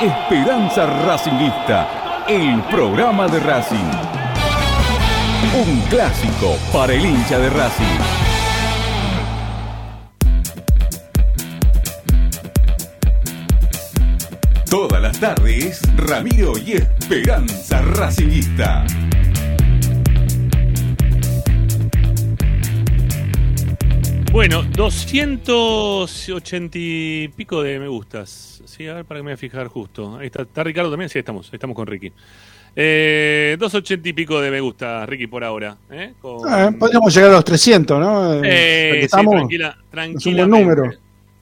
Esperanza 0.00 0.84
Racingista, 1.06 2.24
el 2.28 2.60
programa 2.64 3.26
de 3.28 3.40
Racing. 3.40 3.90
Un 5.54 5.80
clásico 5.88 6.58
para 6.70 6.92
el 6.92 7.02
hincha 7.02 7.38
de 7.38 7.48
Racing. 7.48 7.98
Todas 14.68 15.00
las 15.00 15.18
tardes, 15.18 15.80
Ramiro 15.96 16.58
y 16.58 16.72
Esperanza 16.72 17.80
Racingista. 17.80 18.84
Bueno, 24.36 24.62
280 24.64 26.78
y 26.78 27.28
pico 27.28 27.62
de 27.62 27.78
me 27.80 27.88
gustas. 27.88 28.60
Sí, 28.66 28.86
a 28.86 28.92
ver, 28.92 29.06
para 29.06 29.20
que 29.20 29.22
me 29.22 29.28
voy 29.30 29.34
a 29.34 29.38
fijar 29.38 29.68
justo. 29.68 30.18
Ahí 30.18 30.26
está, 30.26 30.42
¿está 30.42 30.62
Ricardo 30.62 30.90
también? 30.90 31.08
Sí, 31.08 31.18
estamos, 31.18 31.48
estamos 31.50 31.74
con 31.74 31.86
Ricky. 31.86 32.12
Eh, 32.76 33.56
280 33.58 34.10
y 34.10 34.12
pico 34.12 34.38
de 34.38 34.50
me 34.50 34.60
gusta, 34.60 35.06
Ricky, 35.06 35.26
por 35.26 35.42
ahora. 35.42 35.78
¿eh? 35.90 36.12
Con- 36.20 36.46
Ah, 36.46 36.70
podríamos 36.78 37.14
llegar 37.14 37.30
a 37.30 37.34
los 37.36 37.44
300, 37.46 37.98
¿no? 37.98 38.44
Eh, 38.44 38.96
sí, 38.98 39.04
estamos- 39.06 39.36
tranquila, 39.36 39.68
es 39.70 39.76
un 39.84 39.90
tranquilamente. 39.90 40.64
buen 40.64 40.76
número. 40.76 40.92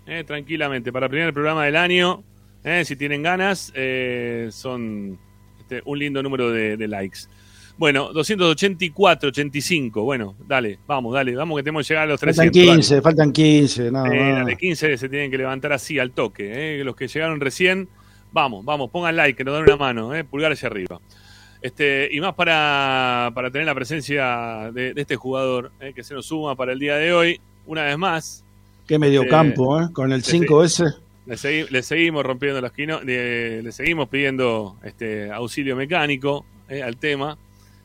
Eh, 0.07 0.23
tranquilamente, 0.25 0.93
para 0.93 1.07
el 1.07 1.11
primer 1.11 1.35
programa 1.35 1.65
del 1.65 1.75
año, 1.75 2.23
eh, 2.63 2.85
si 2.85 2.95
tienen 2.95 3.25
ganas, 3.25 3.73
eh, 3.75 4.51
son 4.53 5.19
este, 5.59 5.83
un 5.85 5.99
lindo 5.99 6.23
número 6.23 6.53
de, 6.53 6.77
de 6.77 6.87
likes. 6.87 7.23
Bueno, 7.77 8.13
284, 8.13 9.31
85, 9.31 10.03
bueno, 10.05 10.37
dale, 10.47 10.79
vamos, 10.87 11.13
dale, 11.13 11.35
vamos 11.35 11.57
que 11.59 11.63
tenemos 11.65 11.87
que 11.87 11.93
llegar 11.95 12.05
a 12.05 12.11
los 12.13 12.21
300. 12.21 12.45
Faltan 12.47 12.67
dale. 12.67 12.77
15, 12.79 13.03
faltan 13.03 13.33
15. 13.33 13.91
nada 13.91 14.15
Eh, 14.15 14.33
dale, 14.33 14.57
15 14.57 14.97
se 14.97 15.09
tienen 15.09 15.31
que 15.31 15.39
levantar 15.39 15.73
así 15.73 15.99
al 15.99 16.13
toque. 16.13 16.81
eh, 16.81 16.85
Los 16.85 16.95
que 16.95 17.09
llegaron 17.09 17.41
recién, 17.41 17.89
vamos, 18.33 18.65
vamos, 18.65 18.91
pongan 18.91 19.17
like, 19.17 19.37
que 19.37 19.43
nos 19.45 19.55
dan 19.55 19.65
una 19.65 19.77
mano, 19.77 20.15
eh, 20.15 20.23
pulgar 20.23 20.53
hacia 20.53 20.69
arriba. 20.69 21.01
Este, 21.63 22.09
y 22.13 22.21
más 22.21 22.35
para, 22.35 23.33
para 23.35 23.51
tener 23.51 23.67
la 23.67 23.75
presencia 23.75 24.71
de, 24.73 24.95
de 24.95 25.01
este 25.01 25.17
jugador 25.17 25.73
eh, 25.81 25.93
que 25.95 26.05
se 26.05 26.15
nos 26.15 26.27
suma 26.27 26.55
para 26.55 26.73
el 26.75 26.79
día 26.79 26.97
de 26.97 27.13
hoy, 27.13 27.41
una 27.67 27.83
vez 27.85 27.99
más. 27.99 28.45
Qué 28.87 28.99
medio 28.99 29.23
Este, 29.23 29.31
campo, 29.31 29.81
¿eh? 29.81 29.89
Con 29.93 30.13
el 30.13 30.23
sí, 30.23 30.41
5S. 30.41 30.95
Le, 31.27 31.35
segui- 31.37 31.69
le 31.71 31.83
seguimos 31.83 32.25
rompiendo 32.25 32.61
las 32.61 32.71
quino, 32.71 33.01
le, 33.01 33.63
le 33.63 33.73
seguimos 33.73 34.09
pidiendo 34.11 34.77
este 34.85 35.31
auxilio 35.33 35.75
mecánico 35.75 36.45
eh, 36.69 36.83
al 36.83 36.99
tema. 36.99 37.37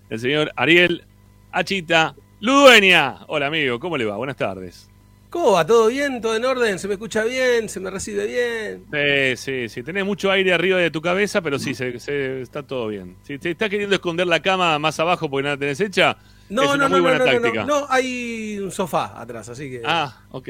El 0.09 0.19
señor 0.19 0.51
Ariel 0.55 1.03
Achita 1.51 2.15
Ludueña. 2.39 3.19
Hola 3.27 3.47
amigo, 3.47 3.79
¿cómo 3.79 3.97
le 3.97 4.05
va? 4.05 4.17
Buenas 4.17 4.37
tardes. 4.37 4.87
¿Cómo 5.29 5.51
va? 5.51 5.65
¿Todo 5.65 5.87
bien? 5.87 6.21
¿Todo 6.21 6.35
en 6.35 6.43
orden? 6.43 6.79
¿Se 6.79 6.87
me 6.87 6.95
escucha 6.95 7.23
bien? 7.23 7.69
¿Se 7.69 7.79
me 7.79 7.91
recibe 7.91 8.25
bien? 8.25 8.85
Sí, 8.91 9.37
sí, 9.37 9.69
sí. 9.69 9.83
Tenés 9.83 10.03
mucho 10.03 10.31
aire 10.31 10.53
arriba 10.53 10.79
de 10.79 10.89
tu 10.89 11.01
cabeza, 11.03 11.41
pero 11.41 11.59
sí, 11.59 11.75
se, 11.75 11.99
se- 11.99 12.41
está 12.41 12.63
todo 12.63 12.87
bien. 12.87 13.15
Si 13.21 13.37
te 13.37 13.51
estás 13.51 13.69
queriendo 13.69 13.93
esconder 13.93 14.25
la 14.25 14.41
cama 14.41 14.79
más 14.79 14.99
abajo 14.99 15.29
porque 15.29 15.43
no 15.43 15.49
la 15.49 15.57
tenés 15.57 15.79
hecha, 15.81 16.17
No, 16.49 16.63
es 16.63 16.69
una 16.73 16.85
no, 16.85 16.89
muy 16.89 16.97
no, 16.97 17.03
buena 17.03 17.19
no, 17.19 17.39
no, 17.39 17.53
no, 17.53 17.65
no, 17.65 17.85
hay 17.89 18.57
un 18.57 18.71
sofá 18.71 19.21
atrás, 19.21 19.49
así 19.49 19.69
que. 19.69 19.83
Ah, 19.85 20.17
ok. 20.31 20.49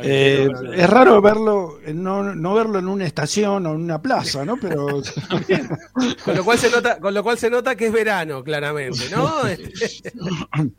Eh, 0.00 0.48
es 0.74 0.88
raro 0.90 1.20
verlo, 1.20 1.80
no, 1.92 2.22
no 2.34 2.54
verlo 2.54 2.78
en 2.78 2.86
una 2.86 3.04
estación 3.04 3.66
o 3.66 3.70
en 3.74 3.80
una 3.80 4.00
plaza, 4.00 4.44
¿no? 4.44 4.56
Pero 4.56 4.86
Con 6.24 6.36
lo 6.36 6.44
cual 6.44 6.58
se 6.58 6.70
nota, 6.70 7.00
con 7.00 7.12
lo 7.14 7.22
cual 7.22 7.36
se 7.38 7.50
nota 7.50 7.74
que 7.74 7.86
es 7.86 7.92
verano, 7.92 8.44
claramente, 8.44 9.08
¿no? 9.10 9.46
Este, 9.48 10.12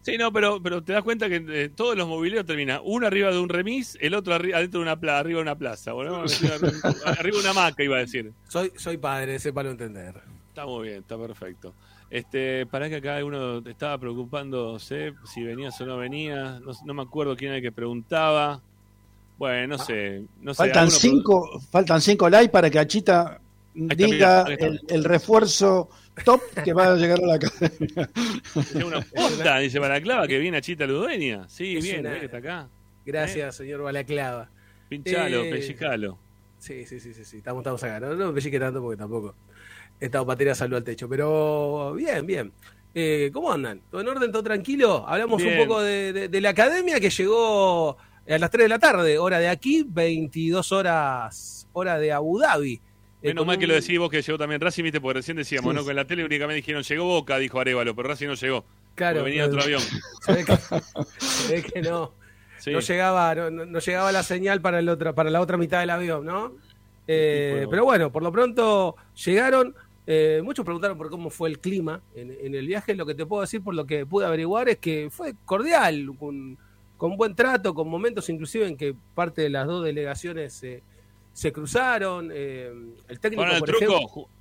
Sí, 0.03 0.17
no, 0.17 0.31
pero, 0.31 0.61
pero 0.63 0.83
te 0.83 0.93
das 0.93 1.03
cuenta 1.03 1.27
que 1.27 1.43
eh, 1.49 1.69
todos 1.75 1.97
los 1.97 2.07
mobiliarios 2.07 2.45
terminan 2.45 2.79
uno 2.83 3.07
arriba 3.07 3.29
de 3.31 3.39
un 3.39 3.49
remis, 3.49 3.97
el 3.99 4.13
otro 4.13 4.35
arri- 4.35 4.53
adentro 4.53 4.79
de 4.79 4.83
una 4.83 4.97
plaza, 4.99 5.19
arriba 5.19 5.39
de 5.39 5.41
una 5.43 5.55
plaza, 5.55 5.91
arriba 7.05 7.35
de 7.35 7.41
una 7.41 7.49
hamaca, 7.49 7.83
iba 7.83 7.97
a 7.97 7.99
decir. 7.99 8.31
soy, 8.47 8.71
soy 8.77 8.97
padre, 8.97 9.37
sépalo 9.39 9.71
entender. 9.71 10.15
Está 10.47 10.65
muy 10.65 10.87
bien, 10.89 10.99
está 11.01 11.17
perfecto. 11.17 11.73
Este, 12.09 12.65
para 12.65 12.89
que 12.89 12.95
acá 12.95 13.23
uno 13.23 13.59
estaba 13.67 13.97
preocupándose 13.97 15.13
si 15.25 15.43
venías 15.43 15.79
o 15.81 15.85
no 15.85 15.97
venías. 15.97 16.59
No, 16.61 16.71
no 16.85 16.93
me 16.93 17.01
acuerdo 17.03 17.35
quién 17.35 17.49
era 17.49 17.57
el 17.57 17.63
que 17.63 17.71
preguntaba. 17.71 18.61
Bueno, 19.39 19.77
no 19.77 19.83
sé. 19.83 20.23
No 20.41 20.53
sé 20.53 20.57
faltan 20.57 20.83
alguno 20.83 20.99
cinco, 20.99 21.61
faltan 21.71 22.01
cinco 22.01 22.29
likes 22.29 22.49
para 22.51 22.69
que 22.69 22.77
Achita 22.77 23.39
está, 23.73 23.95
diga 23.95 24.41
está. 24.47 24.65
el, 24.67 24.79
el 24.89 25.03
refuerzo 25.03 25.89
top 26.25 26.41
que 26.63 26.73
va 26.73 26.91
a 26.91 26.95
llegar 26.95 27.19
a 27.23 27.25
la 27.25 27.35
academia. 27.35 28.09
Dice 28.55 28.83
una 28.83 29.01
posta, 29.01 29.59
dice 29.59 29.79
Balaclava, 29.79 30.27
que 30.27 30.37
viene 30.37 30.57
a 30.57 30.61
Chita 30.61 30.85
Ludueña. 30.85 31.47
Sí, 31.49 31.77
Es 31.77 31.83
bien, 31.83 32.01
una- 32.01 32.19
que 32.19 32.25
está 32.25 32.37
acá. 32.37 32.67
Gracias, 33.05 33.55
señor 33.55 33.81
Balaclava. 33.81 34.49
Pinchalo, 34.89 35.43
Eh, 35.45 35.49
pellizcalo. 35.51 36.17
Sí, 36.59 36.85
sí, 36.85 36.99
sí, 36.99 37.13
sí, 37.13 37.23
sí. 37.23 37.37
Estamos, 37.37 37.61
estamos 37.61 37.81
acá. 37.83 37.99
No, 38.01 38.13
no 38.15 38.27
me 38.27 38.33
pellizque 38.33 38.59
tanto 38.59 38.81
porque 38.81 38.97
tampoco 38.97 39.33
he 40.01 40.05
estado 40.05 40.25
batería 40.25 40.53
salud 40.53 40.75
al 40.75 40.83
techo. 40.83 41.07
Pero 41.07 41.93
bien, 41.93 42.25
bien. 42.25 42.51
Eh, 42.93 43.29
¿Cómo 43.31 43.51
andan? 43.53 43.79
¿Todo 43.89 44.01
en 44.01 44.07
orden? 44.09 44.31
¿Todo 44.31 44.43
tranquilo? 44.43 45.05
Hablamos 45.07 45.41
Bien. 45.41 45.57
un 45.59 45.65
poco 45.67 45.79
de, 45.81 46.11
de- 46.11 46.27
de 46.27 46.41
la 46.41 46.49
academia 46.49 46.99
que 46.99 47.09
llegó 47.09 47.95
a 48.35 48.39
las 48.39 48.51
3 48.51 48.65
de 48.65 48.69
la 48.69 48.79
tarde, 48.79 49.17
hora 49.17 49.39
de 49.39 49.47
aquí, 49.49 49.85
22 49.87 50.71
horas, 50.71 51.67
hora 51.73 51.97
de 51.97 52.11
Abu 52.11 52.39
Dhabi. 52.39 52.73
Eh, 53.21 53.29
Menos 53.29 53.45
mal 53.45 53.57
que 53.57 53.65
un- 53.65 53.69
lo 53.69 53.75
decís 53.75 53.99
vos 53.99 54.09
que 54.09 54.21
llegó 54.21 54.37
también 54.37 54.61
Racing, 54.61 54.83
viste, 54.83 55.01
porque 55.01 55.19
recién 55.19 55.35
decíamos, 55.37 55.71
Sí. 55.73 55.77
¿no? 55.79 55.83
Con 55.83 55.95
la 55.95 56.05
tele 56.05 56.23
únicamente 56.23 56.55
dijeron, 56.57 56.83
llegó 56.83 57.05
Boca, 57.05 57.37
dijo 57.37 57.59
Arevalo, 57.59 57.95
pero 57.95 58.07
Racing 58.09 58.27
no 58.27 58.33
llegó. 58.35 58.63
Claro, 58.95 59.23
venía 59.23 59.45
otro 59.45 59.59
pero- 59.63 59.77
avión. 59.77 59.81
Se 60.25 60.33
ve 60.33 60.45
que, 60.45 60.57
se 61.19 61.53
ve 61.55 61.63
que 61.63 61.81
no. 61.81 62.13
Sí. 62.59 62.71
No 62.71 62.79
llegaba, 62.81 63.35
no, 63.35 63.79
llegaba 63.79 64.11
la 64.11 64.23
señal 64.23 64.61
para 64.61 64.79
el 64.79 64.89
otra, 64.89 65.13
para 65.13 65.29
la 65.29 65.39
otra 65.41 65.55
mitad 65.57 65.79
del 65.79 65.89
avión, 65.89 66.25
¿no? 66.25 66.53
Eh, 67.07 67.51
Bueno. 67.53 67.69
pero 67.69 67.85
bueno, 67.85 68.11
por 68.11 68.21
lo 68.23 68.31
pronto 68.31 68.95
llegaron. 69.25 69.75
eh, 70.11 70.41
muchos 70.43 70.65
preguntaron 70.65 70.97
por 70.97 71.09
cómo 71.09 71.29
fue 71.29 71.49
el 71.49 71.59
clima 71.59 72.01
en, 72.15 72.35
en 72.41 72.55
el 72.55 72.65
viaje. 72.67 72.95
Lo 72.95 73.05
que 73.05 73.13
te 73.15 73.25
puedo 73.27 73.41
decir 73.41 73.61
por 73.61 73.75
lo 73.75 73.85
que 73.85 74.05
pude 74.07 74.25
averiguar 74.25 74.67
es 74.67 74.77
que 74.79 75.09
fue 75.11 75.35
cordial, 75.45 76.09
con, 76.19 76.57
con 76.99 77.17
buen 77.17 77.33
trato, 77.33 77.73
con 77.73 77.87
momentos 77.89 78.29
inclusive 78.29 78.67
en 78.67 78.77
que 78.77 78.93
parte 79.15 79.41
de 79.41 79.49
las 79.49 79.65
dos 79.65 79.83
delegaciones 79.83 80.53
se- 80.53 80.83
se 81.33 81.51
cruzaron. 81.51 82.29
eh, 82.31 82.71
el 83.07 83.19
técnico, 83.19 83.43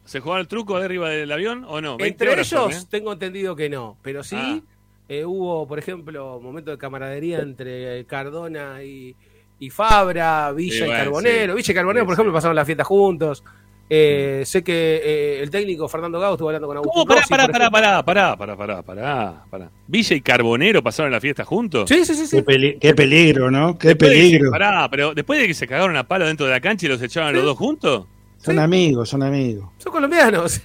¿Se 0.04 0.20
jugaron 0.20 0.40
el 0.42 0.48
truco 0.48 0.78
de 0.78 0.84
arriba 0.84 1.08
del 1.08 1.30
avión 1.32 1.64
o 1.66 1.80
no? 1.80 1.96
20 1.96 2.24
entre 2.24 2.32
ellos 2.34 2.48
son, 2.48 2.72
¿eh? 2.72 2.76
tengo 2.90 3.12
entendido 3.12 3.54
que 3.56 3.68
no, 3.70 3.96
pero 4.02 4.22
sí 4.24 4.36
Ah. 4.38 4.60
eh, 5.08 5.24
hubo, 5.24 5.66
por 5.68 5.78
ejemplo, 5.78 6.40
momentos 6.42 6.74
de 6.74 6.78
camaradería 6.78 7.38
entre 7.40 8.04
Cardona 8.06 8.82
y, 8.82 9.14
y 9.60 9.70
Fabra, 9.70 10.50
Villa 10.52 10.84
Sí, 10.86 10.90
y 10.90 10.94
Carbonero. 10.94 11.52
sí. 11.52 11.56
Villa 11.56 11.72
y 11.72 11.74
Carbonero, 11.74 12.04
Sí, 12.04 12.06
por 12.06 12.12
ejemplo, 12.14 12.32
pasaron 12.32 12.56
la 12.56 12.64
fiesta 12.64 12.84
juntos. 12.84 13.44
Eh, 13.90 14.42
Sé 14.44 14.62
que 14.62 15.00
eh, 15.02 15.40
el 15.42 15.50
técnico 15.50 15.88
Fernando 15.88 16.20
Gago 16.20 16.34
estuvo 16.34 16.48
hablando 16.48 16.68
con 16.68 16.76
Agustín 16.76 16.92
¿Cómo? 16.94 17.06
Pará, 17.06 17.20
Rossi, 17.20 17.30
pará, 17.30 17.48
pará, 17.48 17.70
pará, 17.70 18.02
pará, 18.02 18.36
pará, 18.36 18.56
pará, 18.56 18.82
pará, 18.82 19.44
pará. 19.50 19.70
¿Villa 19.86 20.14
y 20.16 20.20
Carbonero 20.20 20.82
pasaron 20.82 21.10
la 21.12 21.20
fiesta 21.20 21.44
juntos? 21.44 21.88
Sí, 21.88 22.04
sí, 22.04 22.14
sí. 22.14 22.26
sí. 22.26 22.36
Qué, 22.36 22.42
peli- 22.42 22.78
qué 22.78 22.94
peligro, 22.94 23.50
¿no? 23.50 23.78
Qué 23.78 23.88
Después 23.88 24.10
de 24.10 24.16
peligro. 24.16 24.50
pará, 24.50 24.88
pero 24.90 25.14
después 25.14 25.40
de 25.40 25.46
que 25.46 25.54
se 25.54 25.66
cagaron 25.66 25.96
a 25.96 26.06
palo 26.06 26.26
dentro 26.26 26.44
de 26.46 26.52
la 26.52 26.60
cancha 26.60 26.86
y 26.86 26.88
los 26.90 27.00
echaban 27.02 27.34
los 27.34 27.44
dos 27.44 27.56
juntos. 27.56 28.04
Son 28.36 28.58
amigos, 28.58 29.08
son 29.08 29.22
amigos. 29.22 29.68
Son 29.78 29.90
colombianos. 29.92 30.60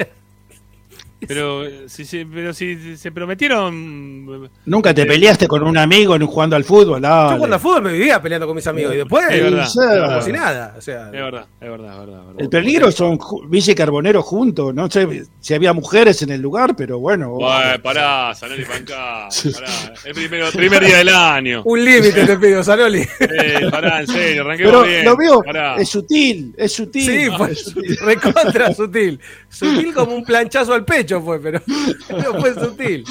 Pero 1.28 1.66
eh, 1.66 1.84
si, 1.88 2.06
se- 2.06 2.26
pero 2.26 2.54
si 2.54 2.98
se 2.98 3.12
prometieron. 3.12 4.50
Nunca 4.66 4.94
te 4.94 5.06
peleaste 5.06 5.48
con 5.48 5.64
un 5.64 5.78
amigo 5.78 6.16
en 6.16 6.26
jugando 6.26 6.56
al 6.56 6.64
fútbol, 6.64 7.02
Yo 7.02 7.38
cuando 7.38 7.56
al 7.56 7.60
fútbol 7.62 7.84
me 7.84 7.94
vivía 7.94 8.22
peleando 8.22 8.48
con 8.48 8.56
mis 8.56 8.66
amigos 8.68 8.94
y 8.94 8.98
después, 8.98 9.26
Es 9.30 9.44
verdad, 9.44 9.66
Sí, 9.68 9.80
es 9.82 9.88
verdad. 9.90 10.08
como 10.10 10.22
si 10.22 10.32
nada. 10.32 10.76
O 10.78 10.82
sea, 10.82 11.06
Es 11.08 11.12
verdad, 11.12 11.46
es 11.60 11.70
verdad, 11.70 11.94
es 11.94 12.00
verdad. 12.00 12.20
es 12.22 12.26
verdad. 12.28 12.42
El 12.42 12.50
peligro 12.50 12.92
son 12.92 13.18
ju- 13.18 13.50
Villa 13.50 13.72
y 13.72 13.76
Carbonero 13.76 14.22
juntos. 14.22 14.74
No 14.74 14.90
sé 14.90 15.26
si 15.40 15.54
había 15.54 15.74
mujeres 15.74 16.22
en 16.22 16.30
el 16.32 16.42
lugar, 16.42 16.76
pero 16.76 17.00
bueno. 17.00 17.30
Bueno, 17.32 17.82
pará, 17.82 18.34
Sanoli 18.36 18.66
Pancá. 18.66 19.28
Pará. 19.54 19.94
El 20.06 20.14
primero, 20.14 20.48
primer 20.52 20.86
día 20.86 20.98
del 20.98 21.10
año. 21.10 21.62
un 21.66 21.84
límite 21.84 22.26
te 22.26 22.38
pido, 22.38 22.64
Sanoli. 22.64 23.02
Eh, 23.20 23.68
pará, 23.72 24.02
en 24.02 24.08
serio, 24.08 24.44
arranquemos 24.44 24.72
Pero 24.74 24.84
bien. 24.84 25.06
lo 25.06 25.18
veo, 25.18 25.42
Pará. 25.44 25.76
es 25.76 25.90
sutil, 25.90 26.54
es 26.58 26.72
sutil. 26.74 27.04
Sí, 27.06 27.26
No, 27.30 27.38
fue 27.38 27.52
es 27.52 27.64
sutil. 27.64 27.98
recontra 28.02 28.74
sutil. 28.74 29.20
Sutil 29.50 29.94
como 29.94 30.16
un 30.16 30.24
planchazo 30.24 30.74
al 30.74 30.84
pecho 30.86 31.13
fue, 31.22 31.40
pero 31.40 31.62
no 32.10 32.40
fue 32.40 32.54
sutil. 32.54 33.04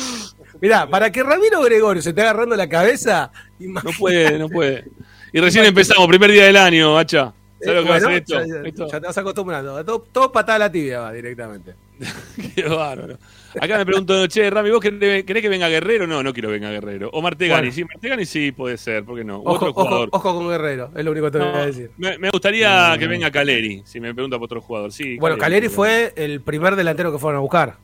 Mirá, 0.61 0.89
para 0.89 1.11
que 1.11 1.23
Ramiro 1.23 1.61
Gregorio 1.63 2.03
se 2.03 2.11
esté 2.11 2.23
agarrando 2.23 2.55
la 2.57 2.69
cabeza, 2.69 3.31
No 3.59 3.81
puede, 3.99 4.39
no 4.39 4.49
puede. 4.49 4.85
Y 5.33 5.41
recién 5.41 5.65
empezamos, 5.65 6.07
primer 6.09 6.31
día 6.31 6.45
del 6.45 6.57
año, 6.57 6.97
hacha. 6.99 7.33
¿Sabes 7.61 7.77
lo 7.77 7.83
que 7.85 7.91
va 7.91 7.97
a 7.97 8.01
bueno, 8.01 8.09
hacer 8.09 8.23
esto? 8.23 8.45
ya, 8.63 8.69
Esto- 8.69 8.89
ya 8.91 9.01
te 9.01 9.07
vas 9.07 9.19
acostumbrando. 9.19 9.85
Todo, 9.85 10.01
todo 10.01 10.33
patada 10.33 10.57
a 10.57 10.59
la 10.59 10.73
tibia 10.73 11.01
va 11.01 11.13
directamente. 11.13 11.75
Qué 12.57 12.65
bárbaro. 12.65 13.19
Acá 13.61 13.79
me 13.79 13.87
pregunto, 13.87 14.27
che, 14.27 14.51
Rami, 14.51 14.71
¿vos 14.71 14.81
querés, 14.81 15.23
querés 15.25 15.43
que 15.43 15.49
venga 15.49 15.69
Guerrero? 15.69 16.07
No, 16.09 16.23
no 16.25 16.33
quiero 16.33 16.49
que 16.49 16.55
venga 16.55 16.71
Guerrero. 16.71 17.09
O 17.13 17.23
Martegani, 17.23 17.61
Bueno. 17.69 17.73
sí, 17.75 17.85
Martegani 17.85 18.27
sí 18.27 18.51
puede 18.51 18.77
ser, 18.79 19.05
¿por 19.05 19.17
qué 19.17 19.23
no? 19.25 19.37
Ojo, 19.39 19.53
otro 19.53 19.69
ojo, 19.71 19.85
jugador. 19.85 20.09
ojo 20.11 20.35
con 20.35 20.49
Guerrero, 20.49 20.91
es 20.97 21.05
lo 21.05 21.11
único 21.13 21.27
que 21.27 21.33
te 21.33 21.39
voy 21.39 21.49
a 21.49 21.53
No, 21.53 21.67
decir. 21.67 21.91
me, 21.99 22.19
me 22.19 22.31
gustaría 22.31 22.97
que 22.99 23.07
venga 23.07 23.31
Caleri, 23.31 23.83
si 23.85 24.01
me 24.01 24.13
pregunta 24.13 24.39
por 24.39 24.47
otro 24.47 24.61
jugador. 24.61 24.91
Sí, 24.93 25.17
Bueno, 25.19 25.39
Caleri 25.39 25.69
fue 25.69 26.13
el 26.17 26.41
primer 26.41 26.75
delantero 26.75 27.13
que 27.13 27.19
fueron 27.19 27.39
a 27.39 27.43
buscar. 27.43 27.77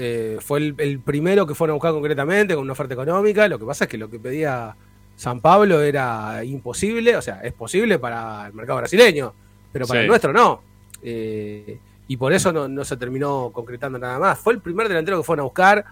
Eh, 0.00 0.38
fue 0.40 0.60
el, 0.60 0.74
el 0.78 1.00
primero 1.00 1.44
que 1.44 1.54
fueron 1.56 1.72
a 1.72 1.76
buscar 1.76 1.92
concretamente 1.92 2.54
con 2.54 2.62
una 2.62 2.72
oferta 2.72 2.94
económica. 2.94 3.48
Lo 3.48 3.58
que 3.58 3.64
pasa 3.64 3.84
es 3.84 3.90
que 3.90 3.98
lo 3.98 4.08
que 4.08 4.20
pedía 4.20 4.76
San 5.16 5.40
Pablo 5.40 5.80
era 5.82 6.44
imposible, 6.44 7.16
o 7.16 7.22
sea, 7.22 7.40
es 7.42 7.52
posible 7.52 7.98
para 7.98 8.46
el 8.46 8.52
mercado 8.54 8.78
brasileño, 8.78 9.34
pero 9.72 9.86
para 9.88 9.98
Sí. 10.00 10.02
el 10.04 10.08
nuestro 10.08 10.32
no. 10.32 10.62
Eh, 11.02 11.78
y 12.06 12.16
por 12.16 12.32
eso 12.32 12.52
no, 12.52 12.68
no 12.68 12.84
se 12.84 12.96
terminó 12.96 13.50
concretando 13.52 13.98
nada 13.98 14.20
más. 14.20 14.38
Fue 14.38 14.52
el 14.52 14.60
primer 14.60 14.86
delantero 14.88 15.16
que 15.18 15.24
fueron 15.24 15.40
a 15.42 15.44
buscar. 15.46 15.84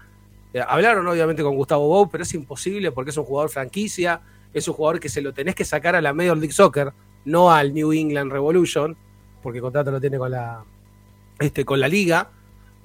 Eh, 0.53 0.61
hablaron 0.65 1.05
obviamente 1.05 1.43
con 1.43 1.55
Gustavo 1.55 1.85
Bou, 1.87 2.09
pero 2.09 2.23
es 2.23 2.33
imposible 2.33 2.91
porque 2.93 3.11
es 3.11 3.17
un 3.17 3.25
jugador 3.25 3.49
franquicia, 3.49 4.21
es 4.53 4.65
un 4.69 4.73
jugador 4.73 5.01
que 5.01 5.09
se 5.09 5.21
lo 5.21 5.33
tenés 5.33 5.53
que 5.53 5.65
sacar 5.65 5.95
a 5.97 6.01
la 6.01 6.13
Major 6.13 6.37
League 6.37 6.53
Soccer, 6.53 6.93
no 7.25 7.51
al 7.51 7.73
New 7.73 7.91
England 7.91 8.31
Revolution, 8.31 8.95
porque 9.43 9.57
el 9.57 9.63
contrato 9.63 9.91
lo 9.91 9.99
tiene 9.99 10.17
con 10.17 10.31
la, 10.31 10.63
este, 11.39 11.65
con 11.65 11.81
la 11.81 11.89
liga. 11.89 12.29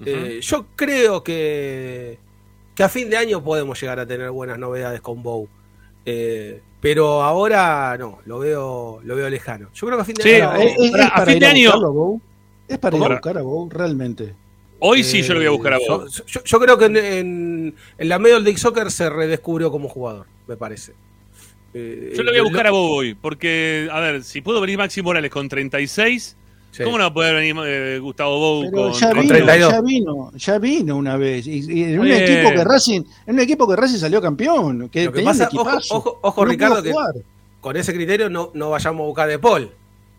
Eh, 0.05 0.39
yo 0.41 0.65
creo 0.75 1.23
que, 1.23 2.17
que 2.75 2.83
a 2.83 2.89
fin 2.89 3.09
de 3.09 3.17
año 3.17 3.43
podemos 3.43 3.79
llegar 3.79 3.99
a 3.99 4.05
tener 4.05 4.29
buenas 4.31 4.57
novedades 4.59 5.01
con 5.01 5.21
Bow. 5.23 5.47
Eh, 6.05 6.61
pero 6.81 7.23
ahora 7.23 7.95
no, 7.97 8.19
lo 8.25 8.39
veo, 8.39 8.99
lo 9.03 9.15
veo 9.15 9.29
lejano. 9.29 9.69
Yo 9.73 9.87
creo 9.87 9.97
que 9.97 10.01
a 10.01 10.05
fin 10.05 10.15
de 10.15 10.23
Sí, 10.23 10.31
año. 10.41 10.55
eh, 10.61 10.75
Es, 10.77 10.85
es 10.85 10.91
Pará, 10.91 11.07
a 11.07 11.13
para 11.15 11.25
fin 11.27 11.33
ir 11.35 11.39
de 11.39 11.45
a 11.45 11.49
año- 11.51 11.63
buscarlo 11.71 11.87
a 11.87 11.91
Bou. 11.91 12.21
Es 12.67 12.77
para 12.77 12.95
ir 12.97 13.01
a 13.01 13.05
¿Cómo? 13.05 13.15
buscar 13.15 13.37
a 13.37 13.41
Bou, 13.41 13.69
realmente. 13.69 14.33
Hoy 14.79 15.03
sí 15.03 15.21
yo 15.21 15.33
lo 15.33 15.39
voy 15.39 15.47
a 15.47 15.51
buscar 15.51 15.73
a 15.75 15.79
vos. 15.79 16.13
Yo, 16.13 16.25
yo- 16.25 16.43
yo 16.43 16.59
creo 16.59 16.77
que 16.77 16.85
en, 16.85 16.97
en- 16.97 17.75
en 17.97 18.09
la 18.09 18.19
Major 18.19 18.41
League 18.41 18.57
Soccer 18.59 18.91
se 18.91 19.09
redescubrió 19.09 19.71
como 19.71 19.87
jugador, 19.87 20.25
me 20.47 20.57
parece. 20.57 20.93
Eh, 21.73 22.13
Yo 22.15 22.21
lo 22.23 22.31
voy 22.31 22.39
a 22.39 22.43
buscar 22.43 22.67
a 22.67 22.71
vos 22.71 22.89
hoy, 22.91 23.15
porque, 23.15 23.87
a 23.91 23.99
ver, 24.01 24.23
si 24.23 24.41
puedo 24.41 24.59
venir 24.61 24.77
Maxi 24.77 25.01
Morales 25.01 25.31
con 25.31 25.47
36, 25.49 26.35
Sí. 26.75 26.83
¿cómo 26.83 26.97
no 26.97 27.03
va 27.03 27.09
a 27.09 27.13
poder 27.13 27.35
venir 27.35 27.55
eh, 27.67 27.99
Gustavo 27.99 28.39
Bou 28.39 28.71
Pero 28.71 28.83
con 28.89 28.93
ya 28.93 29.09
con 29.11 29.21
vino, 29.21 29.33
32. 29.35 29.71
ya 29.71 29.81
vino, 29.81 30.31
ya 30.35 30.57
vino 30.57 30.97
una 30.97 31.17
vez. 31.17 31.45
Y, 31.45 31.71
y 31.71 31.83
en 31.83 31.99
un 31.99 32.07
equipo 32.11 32.49
que 32.49 32.63
Racing, 32.63 33.01
en 33.27 33.35
un 33.35 33.39
equipo 33.41 33.67
que 33.67 33.75
Racing 33.75 33.97
salió 33.99 34.19
campeón, 34.21 34.89
que 34.89 35.05
Lo 35.05 35.11
que 35.13 35.21
pasa, 35.21 35.49
ojo, 35.53 35.61
equipazo. 35.61 35.95
ojo, 35.95 36.19
ojo, 36.21 36.41
No 36.41 36.45
pudo 36.45 36.51
Ricardo, 36.51 36.81
que 36.83 36.91
con 37.61 37.77
ese 37.77 37.93
criterio 37.93 38.27
no, 38.29 38.49
no 38.55 38.71
vayamos 38.71 39.01
a 39.03 39.05
buscar 39.05 39.29
de 39.29 39.37
Paul, 39.37 39.69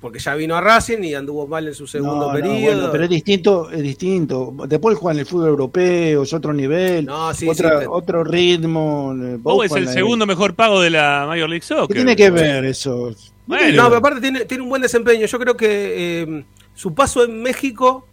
porque 0.01 0.20
ya 0.20 0.35
vino 0.36 0.55
a 0.55 0.60
Racing 0.60 1.02
y 1.02 1.14
anduvo 1.14 1.47
mal 1.48 1.66
en 1.66 1.74
su 1.74 1.89
segundo 1.89 2.14
No, 2.14 2.26
no, 2.28 2.32
periodo. 2.32 2.60
bueno, 2.60 2.89
pero 2.93 3.05
es 3.05 3.10
distinto, 3.10 3.70
es 3.72 3.82
distinto. 3.82 4.55
Después 4.68 4.97
juega 4.97 5.14
en 5.14 5.20
el 5.20 5.26
fútbol 5.26 5.48
europeo, 5.48 6.22
es 6.22 6.32
otro 6.32 6.52
nivel, 6.52 7.05
No, 7.06 7.35
sí, 7.35 7.48
otra- 7.48 7.70
sí, 7.72 7.78
te- 7.81 7.86
otro 7.89 8.22
ritmo. 8.22 9.12
eh, 9.20 9.39
Bou 9.40 9.62
es 9.64 9.72
el 9.72 9.89
segundo 9.89 10.24
mejor 10.24 10.55
pago 10.55 10.81
de 10.81 10.90
la 10.90 11.24
Major 11.26 11.48
League 11.48 11.64
Soccer. 11.64 11.89
¿Qué 11.89 11.94
tiene 11.94 12.14
que 12.14 12.31
ver 12.31 12.64
eso? 12.64 13.10
Bueno, 13.47 13.83
No, 13.83 13.89
pero 13.89 13.97
aparte 13.99 14.21
tiene, 14.21 14.45
tiene 14.45 14.62
un 14.62 14.69
buen 14.71 14.83
desempeño. 14.83 15.27
Yo 15.27 15.39
creo 15.39 15.57
que 15.57 16.23
eh, 16.23 16.45
su 16.75 16.95
paso 16.95 17.25
en 17.25 17.43
México 17.43 18.07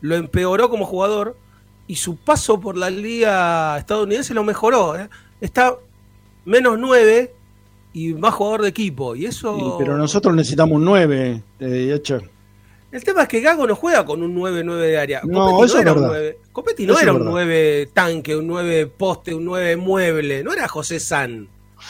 lo 0.00 0.14
empeoró 0.16 0.68
como 0.68 0.84
jugador 0.84 1.36
y 1.86 1.96
su 1.96 2.16
paso 2.16 2.60
por 2.60 2.76
la 2.76 2.90
liga 2.90 3.78
estadounidense 3.78 4.34
lo 4.34 4.44
mejoró. 4.44 4.98
¿eh? 4.98 5.08
Está 5.40 5.76
menos 6.44 6.78
9 6.78 7.32
y 7.94 8.12
más 8.14 8.34
jugador 8.34 8.62
de 8.62 8.68
equipo. 8.68 9.16
Y 9.16 9.26
eso. 9.26 9.56
Sí, 9.56 9.64
pero 9.78 9.96
nosotros 9.96 10.34
necesitamos 10.34 10.76
un 10.76 10.84
9, 10.84 11.42
eh, 11.60 11.86
Yacha. 11.88 12.20
El 12.92 13.02
tema 13.02 13.22
es 13.22 13.28
que 13.28 13.40
Gago 13.40 13.66
no 13.66 13.74
juega 13.74 14.04
con 14.04 14.22
un 14.22 14.36
9-9 14.36 14.76
de 14.78 14.98
área. 14.98 15.20
No, 15.24 15.46
Copetti 15.50 15.64
eso 15.64 15.76
es 15.78 15.82
era 15.82 15.92
un 15.94 16.00
verdad. 16.00 16.16
9. 16.16 16.38
Copetti 16.52 16.86
no 16.86 16.92
Eso 16.92 17.02
era 17.02 17.10
es 17.10 17.16
un 17.16 17.24
verdad. 17.24 17.32
9 17.32 17.88
tanque, 17.92 18.36
un 18.36 18.46
9 18.46 18.86
poste, 18.86 19.34
un 19.34 19.44
9 19.44 19.76
mueble. 19.76 20.44
No 20.44 20.52
era 20.52 20.68
José 20.68 21.00
San. 21.00 21.48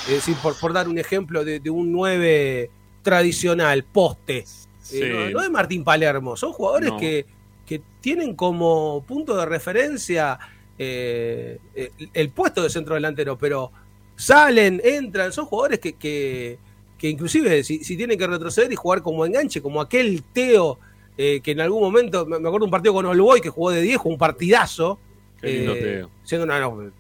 Es 0.09 0.15
decir, 0.15 0.35
por, 0.43 0.59
por 0.59 0.73
dar 0.73 0.89
un 0.89 0.97
ejemplo 0.99 1.45
de, 1.45 1.61
de 1.61 1.69
un 1.69 1.93
9 1.93 2.71
tradicional, 3.05 3.85
poste. 3.85 4.45
Sí. 4.83 5.01
Eh, 5.01 5.31
no, 5.33 5.39
no 5.39 5.45
es 5.45 5.51
Martín 5.51 5.85
Palermo, 5.85 6.37
son 6.37 6.53
jugadores 6.53 6.91
No. 6.91 6.99
que, 6.99 7.25
que 7.65 7.81
tienen 8.01 8.35
como 8.35 9.05
punto 9.07 9.37
de 9.37 9.47
referencia 9.47 10.39
eh, 10.79 11.59
el, 11.77 11.91
el 12.13 12.31
puesto 12.31 12.63
de 12.65 12.71
centro 12.71 12.97
delantero, 12.97 13.39
pero 13.39 13.71
salen, 14.17 14.81
entran, 14.85 15.33
son 15.33 15.47
jugadores 15.47 15.79
que, 15.79 15.93
que, 15.93 16.59
que 16.99 17.09
inclusive 17.09 17.63
si, 17.63 17.85
si 17.85 17.97
tienen 17.97 18.19
que 18.19 18.27
retroceder 18.27 18.73
y 18.73 18.77
jugar 18.77 19.03
como 19.03 19.25
enganche, 19.25 19.63
como 19.63 19.81
aquel 19.81 20.23
Teo 20.33 20.79
eh, 21.17 21.41
que 21.43 21.53
en 21.53 21.61
algún 21.61 21.81
momento, 21.81 22.27
me 22.27 22.37
acuerdo 22.37 22.65
un 22.65 22.71
partido 22.73 22.93
con 22.93 23.07
Olboy 23.07 23.41
que 23.41 23.49
jugó 23.51 23.71
de 23.71 23.81
10, 23.83 23.99
jugó 23.99 24.15
un 24.15 24.19
partidazo. 24.19 24.99
Qué 25.41 25.53
lindo 25.53 25.75
Teo. 25.75 26.11
siendo 26.25 26.45
una- 26.45 26.59
no, 26.59 26.91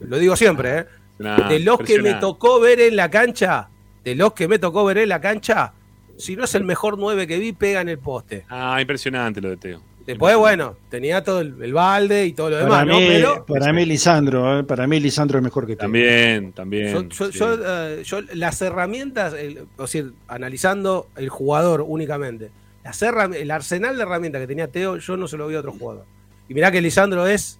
lo 0.00 0.18
digo 0.18 0.36
siempre. 0.36 0.84
Nah, 1.18 1.48
de 1.48 1.58
los 1.60 1.78
que 1.80 2.00
me 2.00 2.14
tocó 2.14 2.60
ver 2.60 2.78
en 2.80 2.94
la 2.94 3.10
cancha, 3.10 3.68
de 4.04 4.14
los 4.14 4.32
que 4.32 4.48
me 4.48 4.58
tocó 4.58 4.84
ver 4.84 4.98
en 4.98 5.08
la 5.08 5.20
cancha, 5.20 5.72
si 6.16 6.36
no 6.36 6.44
es 6.44 6.54
el 6.54 6.64
mejor 6.64 6.98
9 6.98 7.26
que 7.26 7.38
vi, 7.38 7.52
pega 7.52 7.80
en 7.80 7.88
el 7.88 7.98
poste. 7.98 8.44
Ah, 8.48 8.80
impresionante 8.80 9.40
lo 9.40 9.50
de 9.50 9.56
Teo. 9.56 9.82
Después, 10.06 10.36
bueno, 10.38 10.74
tenía 10.88 11.22
todo 11.22 11.42
el, 11.42 11.62
el 11.62 11.74
balde 11.74 12.24
y 12.24 12.32
todo 12.32 12.48
lo 12.48 12.56
Para 12.56 12.64
demás, 12.64 12.86
¿no? 12.86 12.98
mí, 12.98 13.06
Pero 13.08 13.44
para 13.44 13.72
mí 13.74 13.84
Lisandro, 13.84 14.60
eh, 14.60 14.64
para 14.64 14.86
mí 14.86 14.98
Lisandro 15.00 15.36
es 15.38 15.44
mejor 15.44 15.66
que 15.66 15.76
tú. 15.76 15.80
También, 15.80 16.52
también. 16.54 16.88
yo, 16.94 17.02
yo- 17.10 17.30
sí. 17.30 17.38
yo, 17.38 17.54
eh, 17.62 18.02
yo 18.04 18.20
las 18.32 18.62
herramientas, 18.62 19.34
el- 19.34 19.66
o 19.76 19.86
sea, 19.86 20.04
analizando 20.26 21.08
el 21.16 21.28
jugador 21.28 21.84
únicamente, 21.86 22.50
las 22.84 23.02
el 23.02 23.50
arsenal 23.50 23.96
de 23.98 24.02
herramientas 24.02 24.40
que 24.40 24.46
tenía 24.46 24.68
Teo, 24.68 24.96
yo 24.96 25.16
no 25.18 25.28
se 25.28 25.36
lo 25.36 25.46
vi 25.46 25.56
a 25.56 25.60
otro 25.60 25.72
jugador. 25.72 26.06
Y 26.48 26.54
mirá 26.54 26.70
que 26.72 26.80
Lisandro 26.80 27.26
es, 27.26 27.58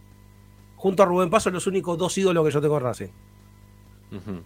junto 0.77 1.02
a 1.02 1.06
Rubén 1.06 1.28
Paso, 1.28 1.51
los 1.51 1.66
únicos 1.66 1.98
dos 1.98 2.16
ídolos 2.16 2.47
que 2.47 2.51
yo 2.52 2.62
tengo 2.62 2.78
en 2.78 2.82
Racing. 2.82 3.09
Ujú. 4.10 4.43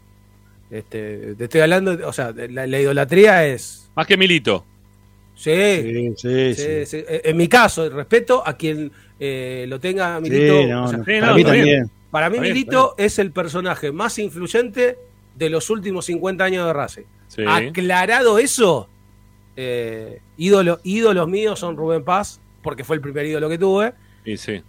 Este, 0.72 1.34
te 1.36 1.44
estoy 1.44 1.60
hablando, 1.60 1.98
o 2.08 2.12
sea, 2.14 2.32
la, 2.32 2.66
la 2.66 2.80
idolatría 2.80 3.46
es. 3.46 3.90
Más 3.94 4.06
que 4.06 4.16
Milito. 4.16 4.64
Sí, 5.34 5.50
Sí, 5.82 6.14
sí, 6.16 6.54
sí, 6.54 6.54
sí. 6.54 6.86
sí. 6.86 6.96
Eh, 7.06 7.22
En 7.24 7.36
mi 7.36 7.46
caso, 7.48 7.84
el 7.84 7.92
respeto 7.92 8.42
a 8.46 8.56
quien 8.56 8.90
eh, 9.20 9.66
lo 9.68 9.78
tenga 9.80 10.18
Milito. 10.20 10.60
Sí, 10.62 10.66
no, 10.66 10.84
o 10.84 10.88
sea, 10.88 10.98
no. 10.98 11.04
sí, 11.04 11.12
Para 11.20 11.26
no, 11.26 11.34
mí 11.34 11.44
también. 11.44 11.90
Para 12.10 12.30
Milito 12.30 12.94
es 12.98 13.18
el 13.18 13.32
personaje 13.32 13.92
más 13.92 14.18
influyente 14.18 14.96
de 15.34 15.50
los 15.50 15.68
últimos 15.70 16.06
50 16.06 16.44
años 16.44 16.66
de 16.66 16.72
Racing. 16.72 17.02
Sí. 17.28 17.42
Aclarado 17.46 18.38
eso, 18.38 18.88
eh, 19.56 20.20
ídolo, 20.36 20.80
ídolos 20.84 21.28
míos 21.28 21.58
son 21.58 21.76
Rubén 21.76 22.04
Paz, 22.04 22.40
porque 22.62 22.84
fue 22.84 22.96
el 22.96 23.02
primer 23.02 23.26
ídolo 23.26 23.48
que 23.48 23.58
tuve, 23.58 23.92
Y 24.24 24.36
sí. 24.36 24.62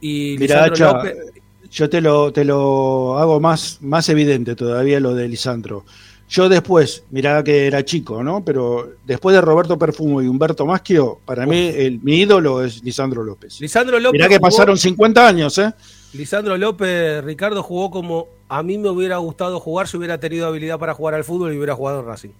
y 0.00 0.36
Mirá, 0.38 0.68
Lisandro 0.68 0.74
Hacha, 0.74 0.92
López. 1.10 1.41
Yo 1.72 1.88
te 1.90 2.00
lo, 2.00 2.32
te 2.32 2.44
lo 2.44 3.18
hago 3.18 3.40
más, 3.40 3.78
más 3.80 4.08
evidente 4.08 4.54
todavía 4.54 5.00
lo 5.00 5.14
de 5.14 5.26
Lisandro. 5.28 5.84
Yo 6.28 6.48
después, 6.48 7.04
mirá 7.10 7.42
que 7.44 7.66
era 7.66 7.84
chico, 7.84 8.22
¿no? 8.22 8.42
Pero 8.44 8.92
después 9.04 9.34
de 9.34 9.40
Roberto 9.42 9.78
Perfumo 9.78 10.22
y 10.22 10.26
Humberto 10.28 10.64
Maschio, 10.64 11.18
para 11.26 11.44
mí 11.44 11.70
el, 11.74 12.00
mi 12.02 12.20
ídolo 12.20 12.64
es 12.64 12.82
Lisandro 12.82 13.22
López. 13.22 13.60
Lisandro 13.60 13.98
López. 14.00 14.12
Mirá 14.18 14.28
que 14.28 14.36
jugó- 14.36 14.46
pasaron 14.48 14.78
50 14.78 15.26
años, 15.28 15.58
¿eh? 15.58 15.72
Lisandro 16.14 16.56
López, 16.56 17.22
Ricardo 17.24 17.62
jugó 17.62 17.90
como 17.90 18.28
a 18.48 18.62
mí 18.62 18.78
me 18.78 18.88
hubiera 18.88 19.16
gustado 19.18 19.60
jugar 19.60 19.88
si 19.88 19.96
hubiera 19.98 20.18
tenido 20.18 20.46
habilidad 20.46 20.78
para 20.78 20.94
jugar 20.94 21.14
al 21.14 21.24
fútbol 21.24 21.52
y 21.52 21.56
hubiera 21.56 21.74
jugado 21.74 22.00
en 22.00 22.06
Racing. 22.06 22.30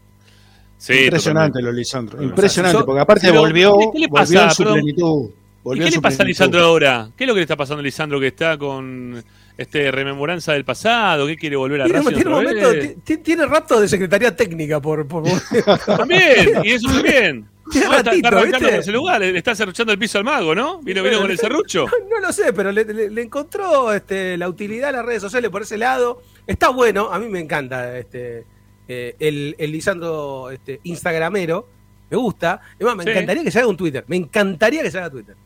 Sí, 0.79 0.93
Impresionante 1.05 1.53
totalmente. 1.53 1.63
lo 1.63 1.69
de 1.69 1.79
Lisandro. 1.79 2.23
Impresionante, 2.23 2.79
Yo- 2.79 2.87
porque 2.87 3.01
aparte 3.01 3.29
Pero, 3.29 3.41
volvió, 3.41 3.79
¿qué- 3.79 3.89
qué 3.93 3.99
le 4.01 4.07
volvió 4.09 4.43
en 4.43 4.51
su 4.51 4.65
plenitud. 4.65 5.31
¿Y 5.63 5.65
Volvió 5.65 5.85
qué 5.85 5.91
le 5.93 6.01
pasa 6.01 6.23
a. 6.23 6.27
Lisandro 6.27 6.61
ahora? 6.65 7.11
¿Qué 7.17 7.25
es 7.25 7.29
lo 7.29 7.35
que 7.35 7.39
le 7.39 7.43
está 7.45 7.57
pasando 7.57 7.81
a 7.81 7.85
Lisandro 7.85 8.19
que 8.19 8.27
está 8.29 8.59
con 8.59 9.23
este 9.57 9.91
rememoranza 9.93 10.53
del 10.55 10.65
pasado? 10.65 11.27
¿Qué 11.27 11.37
quiere 11.37 11.55
volver 11.57 11.83
a 11.83 11.85
Tiene, 11.85 11.99
Racing 12.01 12.15
tiene 12.17 12.35
otra 12.35 12.53
momento- 12.53 13.23
tiene 13.23 13.47
rato 13.47 13.81
de 13.81 13.87
secretaría 13.89 14.35
técnica 14.35 14.81
por, 14.81 15.07
por 15.07 15.23
También, 15.87 16.61
y 16.65 16.71
eso 16.73 16.89
también. 16.89 17.49
Tiene 17.71 17.87
Ahora 17.87 17.99
está, 17.99 18.11
ratito, 18.11 18.29
está 18.29 18.39
arrancando 18.41 18.69
ese 18.69 18.93
lugar, 18.93 19.21
le 19.21 19.39
está 19.39 19.55
cerruchando 19.55 19.93
el 19.93 19.99
piso 19.99 20.19
al 20.19 20.25
mago, 20.25 20.53
¿no? 20.53 20.81
Vino, 20.83 21.01
vino 21.03 21.21
con 21.21 21.31
el 21.31 21.39
serrucho. 21.39 21.87
No 22.11 22.19
lo 22.21 22.33
sé, 22.33 22.53
pero 22.53 22.73
le, 22.73 22.85
le- 22.85 23.09
le 23.09 23.23
encontró 23.23 23.93
este, 23.95 24.37
la 24.37 24.49
utilidad 24.49 24.89
a 24.89 24.93
las 24.93 25.05
redes 25.07 25.23
sociales 25.23 25.49
por 25.49 25.63
ese 25.63 25.79
lado. 25.79 26.23
Está 26.45 26.71
bueno, 26.71 27.09
a 27.13 27.21
mí 27.21 27.29
me 27.29 27.39
encanta 27.39 27.97
este, 27.97 28.45
eh, 28.89 29.15
el, 29.21 29.55
el 29.59 29.71
Lisandro 29.73 30.51
este, 30.51 30.81
Instagramero. 30.83 31.69
Me 32.11 32.17
gusta. 32.17 32.61
Además, 32.75 32.97
me 32.97 33.05
Sí. 33.05 33.11
encantaría 33.11 33.45
que 33.45 33.51
se 33.53 33.59
haga 33.61 33.69
un 33.69 33.77
Twitter. 33.77 34.05
Me 34.09 34.17
encantaría 34.17 34.83
que 34.83 34.91
se 34.91 34.99
haga 34.99 35.09
Twitter. 35.09 35.37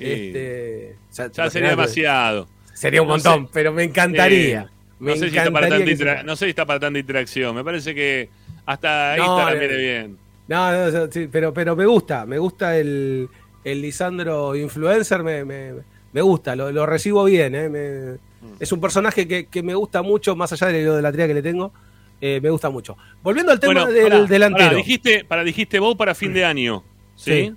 Este, 0.00 0.96
Ya 1.34 1.50
sería 1.50 1.70
demasiado. 1.70 2.48
Sería 2.74 3.02
un 3.02 3.08
No 3.08 3.14
montón, 3.14 3.44
sé. 3.46 3.50
pero 3.52 3.72
me 3.72 3.84
encantaría. 3.84 4.62
Eh, 4.62 4.66
me 5.00 5.10
no, 5.12 5.16
sé 5.16 5.30
si 5.30 5.36
está 5.36 5.50
para 5.50 5.66
encantaría 5.66 5.68
tanta 5.70 5.84
que 5.84 5.86
se 5.86 5.92
intera- 5.92 6.12
haga. 6.12 6.22
no 6.22 6.36
sé 6.36 6.44
si 6.46 6.50
está 6.50 6.66
para 6.66 6.80
tanta 6.80 6.98
interacción. 6.98 7.54
Me 7.54 7.64
parece 7.64 7.94
que 7.94 8.28
hasta 8.66 9.16
No, 9.16 9.24
Instagram 9.26 9.58
viene 9.58 9.76
bien. 9.76 10.16
No, 10.48 10.90
no, 10.90 11.12
sí, 11.12 11.28
pero, 11.30 11.52
pero 11.54 11.76
me 11.76 11.86
gusta, 11.86 12.26
me 12.26 12.38
gusta 12.38 12.76
el, 12.76 13.28
el 13.64 13.82
Lisandro 13.82 14.56
influencer, 14.56 15.22
me, 15.22 15.44
me, 15.44 15.72
me 16.12 16.20
gusta, 16.22 16.56
lo, 16.56 16.72
lo 16.72 16.86
recibo 16.86 17.24
bien. 17.24 17.54
eh, 17.54 17.68
me- 17.68 18.30
Mm. 18.42 18.54
es 18.58 18.72
un 18.72 18.80
personaje 18.80 19.28
que, 19.28 19.44
que 19.48 19.62
me 19.62 19.74
gusta 19.74 20.00
mucho, 20.00 20.34
más 20.34 20.50
allá 20.54 20.68
de 20.68 20.82
lo 20.82 20.96
de 20.96 21.02
la 21.02 21.12
tría 21.12 21.26
que 21.26 21.34
le 21.34 21.42
tengo, 21.42 21.74
eh, 22.22 22.40
me 22.42 22.48
gusta 22.48 22.70
mucho. 22.70 22.96
Volviendo 23.22 23.52
al 23.52 23.60
tema 23.60 23.84
Bueno, 23.84 23.92
del 23.92 24.26
delantero. 24.28 24.68
pará, 24.70 24.76
dijiste, 24.78 25.24
para, 25.26 25.44
dijiste 25.44 25.78
vos 25.78 25.94
para 25.94 26.14
fin 26.14 26.32
de 26.32 26.46
año. 26.46 26.82
¿sí? 27.16 27.32
Sí, 27.32 27.54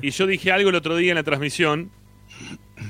sí. 0.00 0.06
Y 0.06 0.10
yo 0.10 0.26
dije 0.26 0.52
algo 0.52 0.70
el 0.70 0.76
otro 0.76 0.96
día 0.96 1.12
en 1.12 1.16
la 1.16 1.22
transmisión, 1.22 1.90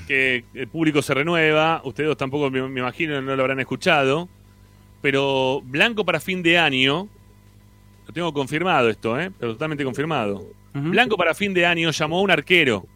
que 0.07 0.45
el 0.55 0.69
público 0.69 1.03
se 1.03 1.15
renueva, 1.15 1.81
ustedes 1.85 2.17
tampoco 2.17 2.51
me, 2.51 2.63
me 2.69 2.81
imagino 2.81 3.21
no 3.21 3.35
lo 3.35 3.43
habrán 3.43 3.61
escuchado, 3.61 4.29
pero 5.01 5.63
Blanco 5.65 6.05
para 6.05 6.21
fin 6.21 6.43
de 6.43 6.59
año, 6.59 7.09
lo 8.07 8.13
tengo 8.13 8.33
confirmado 8.33 8.89
esto, 8.89 9.19
¿eh? 9.21 9.31
pero 9.39 9.53
totalmente 9.53 9.85
confirmado. 9.85 10.45
Blanco 10.73 11.17
para 11.17 11.35
fin 11.35 11.53
de 11.53 11.67
año 11.67 11.91
llamó 11.91 12.19
a 12.19 12.23
un 12.23 12.31
arquero 12.31 12.87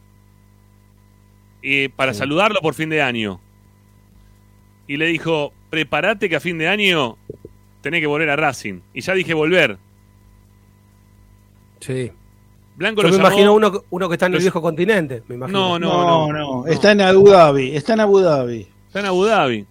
eh, 1.63 1.89
para 1.97 2.15
saludarlo 2.15 2.61
por 2.61 2.75
fin 2.75 2.89
de 2.89 3.03
año. 3.03 3.41
Y 4.87 4.97
le 4.97 5.07
dijo, 5.07 5.53
prepárate 5.71 6.29
que 6.29 6.37
a 6.37 6.41
fin 6.41 6.59
de 6.59 6.69
año 6.69 7.17
tenés 7.81 8.01
que 8.01 8.07
volver 8.07 8.31
a 8.31 8.37
Racing. 8.37 8.81
Y 8.93 9.01
ya 9.01 9.15
dije 9.15 9.35
volver. 9.35 9.79
Sí. 11.81 12.13
Blanco 12.77 13.03
Yo 13.03 13.09
me 13.09 13.15
llamó- 13.17 13.27
imagino 13.29 13.55
uno, 13.55 13.83
uno 13.91 14.09
que 14.09 14.15
está 14.15 14.27
en 14.27 14.33
el 14.33 14.37
los- 14.39 14.45
viejo 14.45 14.61
continente. 14.63 15.23
Me 15.29 15.37
imagino. 15.37 15.79
No, 15.79 15.79
no, 15.79 16.33
No, 16.33 16.63
no, 16.63 16.67
está 16.67 16.93
en 16.93 17.01
Abu 17.03 17.29
Dhabi, 17.29 17.77
está 17.77 17.93
en 17.95 18.01
Abu 18.01 18.21
Dhabi. 18.21 18.69
Está 18.87 19.01
en 19.01 19.07
Abu 19.07 19.25
Dhabi. 19.25 19.67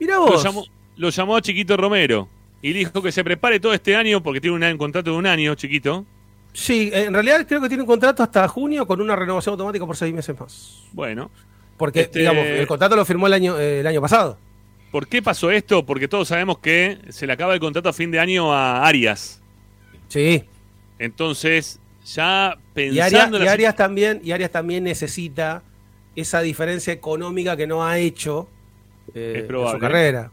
Mira 0.00 0.16
Lo 0.16 0.26
vos. 0.26 0.42
llamó, 0.42 0.64
lo 0.96 1.10
llamó 1.10 1.36
a 1.36 1.42
Chiquito 1.42 1.76
Romero. 1.76 2.28
Y 2.62 2.72
le 2.72 2.80
dijo 2.80 3.00
que 3.00 3.10
se 3.12 3.24
prepare 3.24 3.58
todo 3.60 3.72
este 3.72 3.96
año 3.96 4.22
porque 4.22 4.40
tiene 4.40 4.56
un, 4.56 4.62
un 4.64 4.76
contrato 4.78 5.10
de 5.12 5.16
un 5.16 5.26
año, 5.26 5.54
Chiquito. 5.54 6.04
Sí, 6.52 6.90
en 6.92 7.14
realidad 7.14 7.46
creo 7.48 7.60
que 7.60 7.68
tiene 7.68 7.82
un 7.84 7.86
contrato 7.86 8.22
hasta 8.22 8.46
junio 8.48 8.86
con 8.86 9.00
una 9.00 9.14
renovación 9.14 9.52
automática 9.52 9.86
por 9.86 9.96
seis 9.96 10.12
meses 10.12 10.38
más. 10.38 10.82
Bueno. 10.92 11.30
Porque, 11.76 12.00
Este- 12.00 12.18
digamos, 12.18 12.44
el 12.44 12.66
contrato 12.66 12.96
lo 12.96 13.04
firmó 13.06 13.28
el 13.28 13.32
año, 13.32 13.58
eh, 13.58 13.80
el 13.80 13.86
año 13.86 14.00
pasado. 14.02 14.36
¿Por 14.90 15.06
qué 15.06 15.22
pasó 15.22 15.50
esto? 15.52 15.86
Porque 15.86 16.08
todos 16.08 16.26
sabemos 16.28 16.58
que 16.58 16.98
se 17.08 17.26
le 17.26 17.32
acaba 17.32 17.54
el 17.54 17.60
contrato 17.60 17.88
a 17.88 17.92
fin 17.92 18.10
de 18.10 18.18
año 18.18 18.52
a 18.52 18.84
Arias. 18.86 19.40
Sí. 20.08 20.42
Entonces, 20.98 21.78
ya 22.04 22.58
Y 22.74 22.98
Arias, 22.98 23.10
pensando 23.10 23.36
en 23.38 23.44
y 23.44 23.48
Arias 23.48 23.76
también, 23.76 24.20
y 24.24 24.32
Arias 24.32 24.50
también 24.50 24.84
necesita 24.84 25.62
esa 26.16 26.40
diferencia 26.40 26.92
económica 26.92 27.56
que 27.56 27.66
no 27.66 27.86
ha 27.86 27.98
hecho 27.98 28.48
eh, 29.14 29.46
Es 29.48 29.50
en 29.54 29.68
su 29.68 29.78
carrera. 29.78 30.30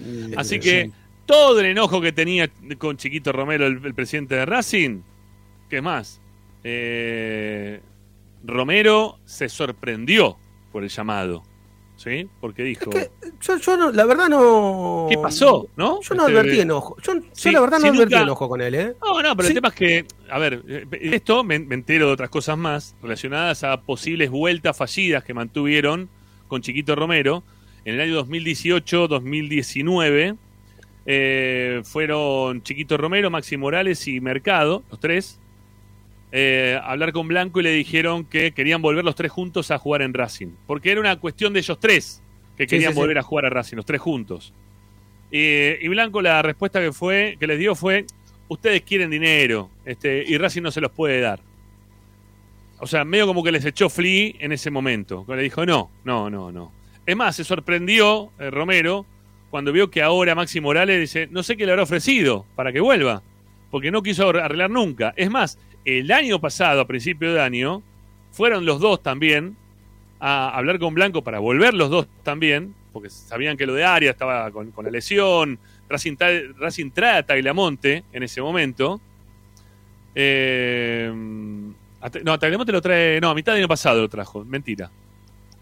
Eh, 0.00 0.34
Así 0.36 0.54
sí. 0.56 0.60
que 0.60 0.90
todo 1.26 1.60
el 1.60 1.66
enojo 1.66 2.00
que 2.00 2.12
tenía 2.12 2.50
con 2.78 2.96
Chiquito 2.96 3.32
Romero, 3.32 3.66
el, 3.66 3.84
el 3.84 3.94
presidente 3.94 4.34
de 4.34 4.46
Racing, 4.46 5.00
¿qué 5.68 5.80
más? 5.80 6.20
Eh, 6.64 7.80
Romero 8.42 9.18
se 9.24 9.48
sorprendió 9.48 10.36
por 10.72 10.82
el 10.82 10.88
llamado, 10.90 11.42
¿sí? 12.04 12.28
Porque 12.40 12.62
dijo, 12.62 12.90
Yo, 13.40 13.56
yo 13.56 13.76
no, 13.76 13.90
la 13.90 14.04
verdad 14.04 14.28
no. 14.28 15.06
¿qué 15.10 15.16
pasó? 15.18 15.68
¿No? 15.76 16.00
Yo 16.02 16.14
no 16.14 16.28
Este, 16.28 16.38
advertí 16.38 16.60
enojo. 16.60 16.96
Yo, 17.02 17.14
yo 17.14 17.52
la 17.52 17.60
verdad 17.60 17.78
si 17.78 17.84
no 17.86 17.92
advertí 17.94 18.14
nunca- 18.14 18.22
enojo 18.22 18.48
con 18.48 18.60
él, 18.60 18.74
¿eh? 18.74 18.94
No, 19.02 19.22
no, 19.22 19.36
pero 19.36 19.48
Sí. 19.48 19.48
el 19.48 19.54
tema 19.54 19.68
es 19.68 19.74
que, 19.74 20.04
a 20.30 20.38
ver, 20.38 20.62
eh, 20.68 20.86
esto 21.00 21.42
me, 21.42 21.58
me 21.58 21.74
entero 21.74 22.06
de 22.08 22.12
otras 22.12 22.28
cosas 22.30 22.56
más 22.58 22.94
relacionadas 23.02 23.64
a 23.64 23.80
posibles 23.80 24.30
vueltas 24.30 24.76
fallidas 24.76 25.24
que 25.24 25.32
mantuvieron 25.34 26.08
con 26.48 26.60
Chiquito 26.62 26.94
Romero 26.94 27.42
en 27.84 27.94
el 27.96 28.00
año 28.02 28.14
2018-2019. 28.24 30.36
eh, 31.06 31.82
fueron 31.84 32.62
Chiquito 32.62 32.96
Romero, 32.96 33.30
Maxi 33.30 33.56
Morales 33.58 34.06
y 34.08 34.20
Mercado, 34.20 34.82
los 34.90 34.98
tres, 35.00 35.38
eh, 36.36 36.80
hablar 36.82 37.12
con 37.12 37.28
Blanco 37.28 37.60
y 37.60 37.62
le 37.62 37.70
dijeron 37.70 38.24
que 38.24 38.50
querían 38.50 38.82
volver 38.82 39.04
los 39.04 39.14
tres 39.14 39.30
juntos 39.30 39.70
a 39.70 39.78
jugar 39.78 40.02
en 40.02 40.12
Racing. 40.12 40.48
Porque 40.66 40.90
era 40.90 41.00
una 41.00 41.14
cuestión 41.20 41.52
de 41.52 41.60
ellos 41.60 41.78
tres 41.78 42.24
que 42.56 42.66
querían 42.66 42.90
sí, 42.90 42.94
sí. 42.96 43.00
volver 43.00 43.18
a 43.18 43.22
jugar 43.22 43.46
a 43.46 43.50
Racing, 43.50 43.76
los 43.76 43.86
tres 43.86 44.00
juntos. 44.00 44.52
Eh, 45.30 45.78
y 45.80 45.86
Blanco 45.86 46.20
la 46.20 46.42
respuesta 46.42 46.80
que 46.80 46.90
fue 46.90 47.36
que 47.38 47.46
les 47.46 47.60
dio 47.60 47.76
fue 47.76 48.04
ustedes 48.48 48.82
quieren 48.82 49.10
dinero 49.10 49.70
este, 49.84 50.24
y 50.26 50.36
Racing 50.36 50.62
no 50.62 50.72
se 50.72 50.80
los 50.80 50.90
puede 50.90 51.20
dar. 51.20 51.38
O 52.80 52.88
sea, 52.88 53.04
medio 53.04 53.28
como 53.28 53.44
que 53.44 53.52
les 53.52 53.64
echó 53.64 53.88
Flea 53.88 54.32
en 54.40 54.50
ese 54.50 54.72
momento. 54.72 55.24
Que 55.26 55.36
le 55.36 55.42
dijo, 55.42 55.64
no, 55.64 55.92
no, 56.02 56.30
no, 56.30 56.50
no. 56.50 56.72
Es 57.06 57.16
más, 57.16 57.36
se 57.36 57.44
sorprendió 57.44 58.32
eh, 58.40 58.50
Romero 58.50 59.06
cuando 59.50 59.70
vio 59.70 59.88
que 59.88 60.02
ahora 60.02 60.34
Maxi 60.34 60.60
Morales 60.60 60.98
dice, 60.98 61.28
no 61.30 61.44
sé 61.44 61.56
qué 61.56 61.64
le 61.64 61.70
habrá 61.70 61.84
ofrecido 61.84 62.44
para 62.56 62.72
que 62.72 62.80
vuelva, 62.80 63.22
porque 63.70 63.92
no 63.92 64.02
quiso 64.02 64.30
arreglar 64.30 64.68
nunca. 64.68 65.14
Es 65.16 65.30
más, 65.30 65.60
el 65.84 66.10
año 66.12 66.40
pasado, 66.40 66.80
a 66.80 66.86
principio 66.86 67.32
de 67.32 67.40
año, 67.40 67.82
fueron 68.32 68.64
los 68.64 68.80
dos 68.80 69.02
también 69.02 69.56
a 70.20 70.56
hablar 70.56 70.78
con 70.78 70.94
Blanco 70.94 71.22
para 71.22 71.38
volver 71.38 71.74
los 71.74 71.90
dos 71.90 72.06
también, 72.22 72.74
porque 72.92 73.10
sabían 73.10 73.56
que 73.56 73.66
lo 73.66 73.74
de 73.74 73.84
Arias 73.84 74.14
estaba 74.14 74.50
con, 74.50 74.70
con 74.70 74.84
la 74.84 74.90
lesión, 74.90 75.58
Racing, 75.88 76.16
Racing 76.58 76.90
trae 76.90 77.18
a 77.18 77.22
Tagliamonte 77.22 78.04
en 78.12 78.22
ese 78.22 78.40
momento. 78.40 79.00
Eh, 80.14 81.12
a 82.00 82.10
no, 82.24 82.38
Tagliamonte 82.38 82.72
lo 82.72 82.80
trae, 82.80 83.20
no, 83.20 83.30
a 83.30 83.34
mitad 83.34 83.52
del 83.52 83.62
año 83.62 83.68
pasado 83.68 84.00
lo 84.00 84.08
trajo, 84.08 84.44
mentira. 84.44 84.90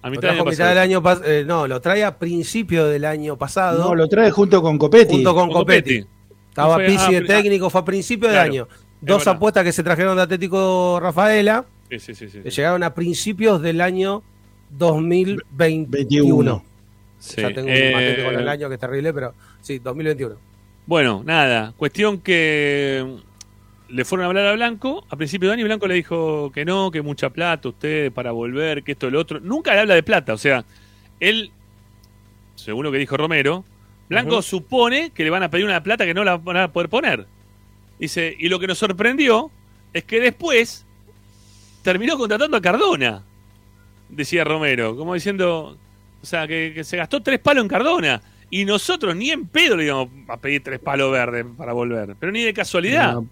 A 0.03 0.11
mitad 0.11 0.29
del 0.29 0.37
trajo 0.37 0.43
año 0.43 0.43
a 0.43 0.51
mitad 0.51 0.65
pasado. 0.65 0.69
del 0.69 0.79
año 0.79 1.03
eh, 1.25 1.45
no, 1.47 1.67
lo 1.67 1.81
trae 1.81 2.05
a 2.05 2.19
principio 2.19 2.87
del 2.87 3.05
año 3.05 3.37
pasado. 3.37 3.85
No, 3.85 3.95
lo 3.95 4.09
trae 4.09 4.31
junto 4.31 4.63
con 4.63 4.79
Copetti. 4.79 5.15
junto 5.15 5.35
con 5.35 5.49
Con 5.49 5.61
Copetti. 5.61 6.03
Copetti. 6.03 6.13
Estaba 6.49 6.77
Pizzi 6.79 7.07
ah, 7.07 7.11
de 7.11 7.17
ah, 7.17 7.27
técnico, 7.27 7.71
fue 7.71 7.81
a 7.81 7.85
principio 7.85 8.29
claro, 8.29 8.43
del 8.43 8.53
año. 8.53 8.69
Dos 9.03 9.27
apuestas 9.27 9.65
que 9.65 9.73
se 9.73 9.83
trajeron 9.83 10.17
de 10.17 10.23
Atlético 10.23 10.99
Rafaela, 11.01 11.65
Sí, 11.91 11.99
sí, 11.99 12.15
sí, 12.15 12.27
que 12.41 12.51
llegaron 12.51 12.83
a 12.83 12.95
principios 12.95 13.61
del 13.61 13.83
año 13.83 14.23
2021. 14.71 16.65
Sí. 17.19 17.41
Ya 17.41 17.53
tengo 17.53 17.69
Eh, 17.69 18.17
un 18.19 18.25
con 18.25 18.35
el 18.41 18.49
año 18.49 18.69
que 18.69 18.75
es 18.75 18.81
terrible, 18.81 19.13
pero 19.13 19.35
sí, 19.61 19.79
2021. 19.79 20.37
Bueno, 20.87 21.23
nada, 21.25 21.73
cuestión 21.77 22.19
que 22.19 23.17
le 23.89 24.05
fueron 24.05 24.25
a 24.25 24.29
hablar 24.29 24.47
a 24.47 24.53
Blanco, 24.55 25.05
a 25.11 25.17
principio 25.17 25.49
de 25.49 25.55
año 25.55 25.61
y 25.63 25.65
Blanco 25.65 25.87
le 25.87 25.95
dijo 25.95 26.51
que 26.51 26.65
no, 26.65 26.91
que 26.91 27.03
mucha 27.03 27.31
plata 27.31 27.69
usted 27.69 28.11
para 28.11 28.33
volver, 28.33 28.83
que 28.83 28.93
esto, 28.93 29.11
lo 29.11 29.21
otro. 29.21 29.39
Nunca 29.41 29.75
le 29.75 29.81
habla 29.81 29.95
de 29.95 30.03
plata, 30.03 30.33
o 30.33 30.39
sea, 30.39 30.65
él, 31.21 31.51
según 32.57 32.85
lo 32.85 32.91
que 32.93 32.99
dijo 32.99 33.17
Romero, 33.17 33.65
Blanco 34.09 34.43
supone 34.43 35.11
que 35.11 35.25
le 35.25 35.31
van 35.31 35.43
a 35.43 35.51
pedir 35.51 35.65
una 35.67 35.83
plata 35.83 36.05
que 36.05 36.15
no 36.15 36.25
la 36.25 36.37
van 36.39 36.57
a 36.57 36.73
poder 36.73 36.89
poner. 36.89 37.27
Dice, 37.99 38.35
y 38.39 38.49
lo 38.49 38.59
que 38.59 38.67
nos 38.67 38.79
sorprendió 38.79 39.51
es 39.93 40.05
que 40.05 40.21
después 40.21 40.85
terminó 41.83 42.17
contratando 42.19 42.57
a 42.57 42.61
Cardona, 42.61 43.23
decía 44.09 44.45
Romero, 44.45 44.97
como 44.97 45.15
diciendo, 45.15 45.77
o 46.23 46.27
sea, 46.27 46.47
que, 46.47 46.73
que 46.75 46.85
se 46.85 46.97
gastó 46.97 47.23
tres 47.23 47.39
palos 47.41 47.63
en 47.63 47.69
Cardona. 47.69 48.21
Y 48.51 48.67
nosotros 48.67 49.17
ni 49.17 49.31
en 49.31 49.47
pedo 49.47 49.77
le 49.77 49.87
íbamos 49.87 50.09
a 50.29 50.37
pedir 50.37 50.63
tres 50.63 50.79
palos 50.79 51.11
verdes 51.11 51.47
para 51.57 51.73
volver. 51.73 52.15
Pero 52.21 52.31
ni 52.33 52.43
de 52.43 52.53
casualidad. 52.53 53.15
No, 53.15 53.27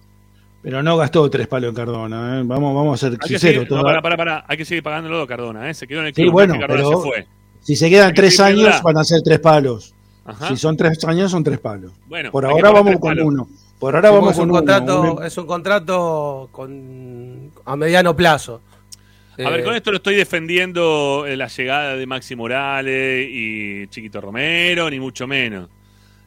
pero 0.62 0.82
no 0.82 0.96
gastó 0.96 1.28
tres 1.28 1.46
palos 1.46 1.68
en 1.70 1.74
Cardona. 1.74 2.38
¿eh? 2.40 2.42
Vamos, 2.46 2.74
vamos 2.74 2.94
a 3.02 3.08
ser 3.10 3.18
hay, 3.20 3.28
sinceros. 3.28 3.64
seguir, 3.64 3.70
no, 3.70 3.82
para, 3.82 4.00
para, 4.00 4.16
para, 4.16 4.44
hay 4.48 4.56
que 4.56 4.64
seguir 4.64 4.82
pagándolo 4.82 5.20
a 5.20 5.26
Cardona. 5.26 5.68
¿eh? 5.68 5.74
Se 5.74 5.86
quedó 5.86 6.00
en 6.00 6.06
el 6.06 6.14
Sí, 6.14 6.22
club. 6.22 6.32
bueno, 6.32 6.54
no 6.54 6.60
es 6.60 6.60
que 6.60 6.66
Cardona 6.66 6.88
pero 6.88 7.02
se 7.02 7.06
fue. 7.08 7.26
si 7.60 7.76
se 7.76 7.90
quedan 7.90 8.08
Hay 8.08 8.14
tres 8.14 8.40
años, 8.40 8.82
van 8.82 8.96
a 8.96 9.04
ser 9.04 9.20
tres 9.22 9.40
palos. 9.40 9.92
Ajá. 10.24 10.48
Si 10.48 10.56
son 10.56 10.74
tres 10.76 11.04
años, 11.04 11.30
son 11.30 11.44
tres 11.44 11.58
palos. 11.58 11.92
Bueno, 12.06 12.30
Por 12.30 12.46
ahora 12.46 12.70
vamos 12.70 12.92
con 12.98 13.10
palos. 13.10 13.24
uno. 13.26 13.48
Por 13.80 13.96
ahora 13.96 14.10
Sí, 14.10 14.14
vamos 14.14 14.30
es 14.32 14.36
con 14.36 14.44
un 14.44 14.50
uno. 14.50 14.58
contrato, 14.58 15.00
Un- 15.14 15.24
es 15.24 15.38
un 15.38 15.46
contrato 15.46 16.48
con 16.52 17.50
a 17.64 17.76
mediano 17.76 18.14
plazo. 18.14 18.62
A 19.44 19.48
ver, 19.50 19.60
Eh, 19.60 19.64
con 19.64 19.74
esto 19.74 19.90
no 19.90 19.96
estoy 19.96 20.16
defendiendo 20.16 21.24
eh, 21.26 21.34
la 21.36 21.46
llegada 21.48 21.96
de 21.96 22.06
Maxi 22.06 22.36
Morales 22.36 23.26
y 23.30 23.86
Chiquito 23.88 24.20
Romero, 24.20 24.90
ni 24.90 25.00
mucho 25.00 25.26
menos. 25.26 25.68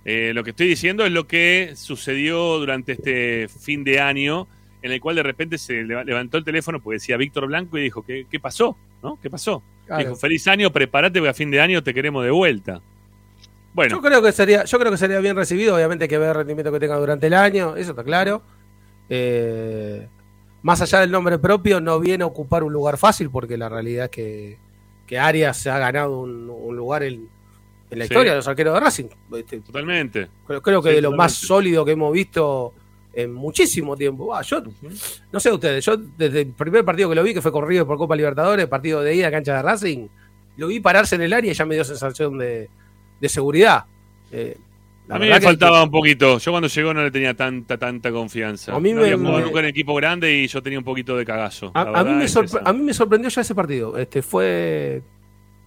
Eh, 0.04 0.32
lo 0.34 0.44
que 0.44 0.50
estoy 0.50 0.68
diciendo 0.68 1.06
es 1.06 1.12
lo 1.12 1.28
que 1.28 1.74
sucedió 1.76 2.58
durante 2.58 2.94
este 2.94 3.48
fin 3.48 3.84
de 3.84 4.00
año, 4.02 4.48
en 4.82 4.92
el 4.92 5.00
cual 5.00 5.16
de 5.16 5.24
repente 5.24 5.58
se 5.60 5.84
leva- 5.84 6.04
levantó 6.04 6.38
el 6.40 6.44
teléfono 6.44 6.82
porque 6.82 6.96
decía 6.96 7.16
Víctor 7.18 7.46
Blanco 7.48 7.78
y 7.78 7.84
dijo, 7.84 8.04
¿qué, 8.04 8.26
qué 8.30 8.40
pasó? 8.40 8.76
¿No? 9.04 9.20
¿Qué 9.22 9.30
pasó? 9.30 9.62
Claro. 9.86 10.02
Dijo, 10.04 10.16
feliz 10.16 10.48
año, 10.48 10.72
prepárate 10.72 11.20
porque 11.20 11.30
a 11.30 11.34
fin 11.36 11.52
de 11.52 11.62
año 11.62 11.84
te 11.84 11.94
queremos 11.94 12.24
de 12.26 12.32
vuelta. 12.32 12.82
Bueno, 13.74 13.96
Yo 13.96 14.02
creo 14.02 14.22
que 14.22 14.32
sería, 14.32 14.66
yo 14.66 14.78
creo 14.80 14.92
que 14.92 14.98
sería 14.98 15.20
bien 15.20 15.36
recibido, 15.36 15.76
obviamente 15.76 16.06
hay 16.06 16.10
que 16.10 16.18
ver 16.18 16.30
el 16.30 16.36
rendimiento 16.36 16.72
que 16.72 16.80
tenga 16.80 16.96
durante 16.98 17.28
el 17.28 17.34
año, 17.34 17.76
eso 17.76 17.92
está 17.92 18.04
claro. 18.04 18.42
Eh, 19.10 20.08
más 20.62 20.82
allá 20.82 21.00
del 21.02 21.12
nombre 21.12 21.40
propio, 21.40 21.82
no 21.82 22.00
viene 22.00 22.24
a 22.24 22.28
ocupar 22.28 22.64
un 22.64 22.72
lugar 22.72 22.98
fácil, 22.98 23.30
porque 23.30 23.58
la 23.58 23.70
realidad 23.70 24.06
es 24.06 24.12
que, 24.12 24.58
que 25.08 25.20
Arias 25.20 25.58
se 25.58 25.70
ha 25.70 25.78
ganado 25.80 26.20
un, 26.20 26.50
un 26.50 26.76
lugar 26.76 27.04
en, 27.04 27.28
en 27.90 28.00
la 28.00 28.06
Sí. 28.06 28.14
historia 28.14 28.32
de 28.32 28.38
los 28.38 28.48
arqueros 28.48 28.74
de 28.74 28.80
Racing. 28.80 29.06
Este, 29.36 29.60
totalmente. 29.60 30.28
Creo, 30.48 30.62
creo 30.62 30.82
que 30.82 30.90
Sí, 30.90 30.96
de 30.96 31.02
lo 31.02 31.12
más 31.12 31.34
sólido 31.34 31.84
que 31.84 31.92
hemos 31.92 32.14
visto 32.14 32.74
en 33.14 33.34
muchísimo 33.34 33.98
tiempo. 33.98 34.34
Ah, 34.36 34.42
yo, 34.42 34.64
no 35.32 35.40
sé 35.40 35.52
ustedes, 35.52 35.84
yo 35.86 35.98
desde 35.98 36.42
el 36.42 36.48
primer 36.54 36.86
partido 36.86 37.10
que 37.10 37.16
lo 37.16 37.24
vi, 37.24 37.34
que 37.34 37.42
fue 37.42 37.52
con 37.52 37.68
River 37.68 37.86
por 37.86 37.98
Copa 37.98 38.16
Libertadores, 38.16 38.66
partido 38.68 39.02
de 39.02 39.16
ida, 39.16 39.30
cancha 39.32 39.56
de 39.58 39.62
Racing, 39.64 40.08
lo 40.58 40.68
vi 40.68 40.80
pararse 40.80 41.16
en 41.16 41.24
el 41.24 41.34
área 41.34 41.52
y 41.52 41.56
ya 41.56 41.66
me 41.66 41.76
dio 41.76 41.84
sensación 41.84 42.38
de, 42.38 42.70
de 43.20 43.30
seguridad. 43.30 43.86
Eh, 44.32 44.58
a 45.10 45.20
mí 45.20 45.28
me 45.28 45.40
que- 45.40 45.46
faltaba 45.46 45.84
un 45.84 45.92
poquito. 45.92 46.38
Yo 46.40 46.52
cuando 46.52 46.68
llegó 46.68 46.94
no 46.94 47.04
le 47.04 47.12
tenía 47.12 47.34
tanta, 47.34 47.78
tanta 47.78 48.12
confianza. 48.12 48.74
A 48.74 48.80
mí 48.80 48.92
no 48.94 49.02
me- 49.02 49.04
había 49.08 49.18
jugado 49.18 49.38
me- 49.40 49.44
nunca 49.46 49.60
en 49.60 49.66
equipo 49.66 49.94
grande 49.96 50.34
y 50.34 50.48
yo 50.48 50.62
tenía 50.64 50.80
un 50.80 50.86
poquito 50.86 51.16
de 51.18 51.26
cagazo. 51.26 51.72
A, 51.74 52.04
mí 52.04 52.12
me 52.14 52.26
a 52.66 52.74
mí 52.74 52.82
me 52.84 52.94
sorprendió 52.94 53.30
ya 53.30 53.42
ese 53.42 53.54
partido. 53.54 53.98
Este 53.98 54.22
fue 54.22 55.02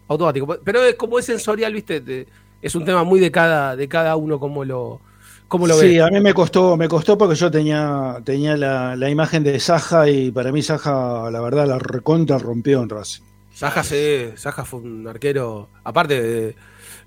automático. 0.08 0.58
Pero 0.64 0.82
es 0.84 0.94
como 0.94 1.18
es 1.18 1.26
sensorial, 1.26 1.72
viste, 1.72 2.00
de- 2.00 2.26
es 2.62 2.74
un 2.74 2.84
tema 2.84 3.04
muy 3.04 3.20
de 3.20 3.30
cada, 3.30 3.76
de 3.76 3.86
cada 3.88 4.16
uno 4.16 4.40
como 4.40 4.64
lo, 4.64 5.00
cómo 5.48 5.66
lo 5.66 5.74
sí, 5.74 5.88
ve. 5.96 6.02
a 6.02 6.08
mí 6.08 6.20
me 6.20 6.32
costó, 6.32 6.76
me 6.76 6.88
costó 6.88 7.18
porque 7.18 7.34
yo 7.34 7.50
tenía, 7.50 8.16
tenía 8.24 8.56
la, 8.56 8.96
la 8.96 9.10
imagen 9.10 9.44
de 9.44 9.60
Saja 9.60 10.08
y 10.08 10.30
para 10.30 10.50
mí 10.50 10.62
Saja, 10.62 11.30
la 11.30 11.40
verdad, 11.40 11.66
la 11.68 11.78
recontra 11.78 12.38
rompió 12.38 12.82
en 12.82 12.88
Racing. 12.88 13.22
Saja, 13.52 13.82
sí, 13.84 14.30
Saja 14.36 14.64
fue 14.64 14.80
un 14.80 15.06
arquero, 15.06 15.68
aparte 15.84 16.20
de- 16.20 16.56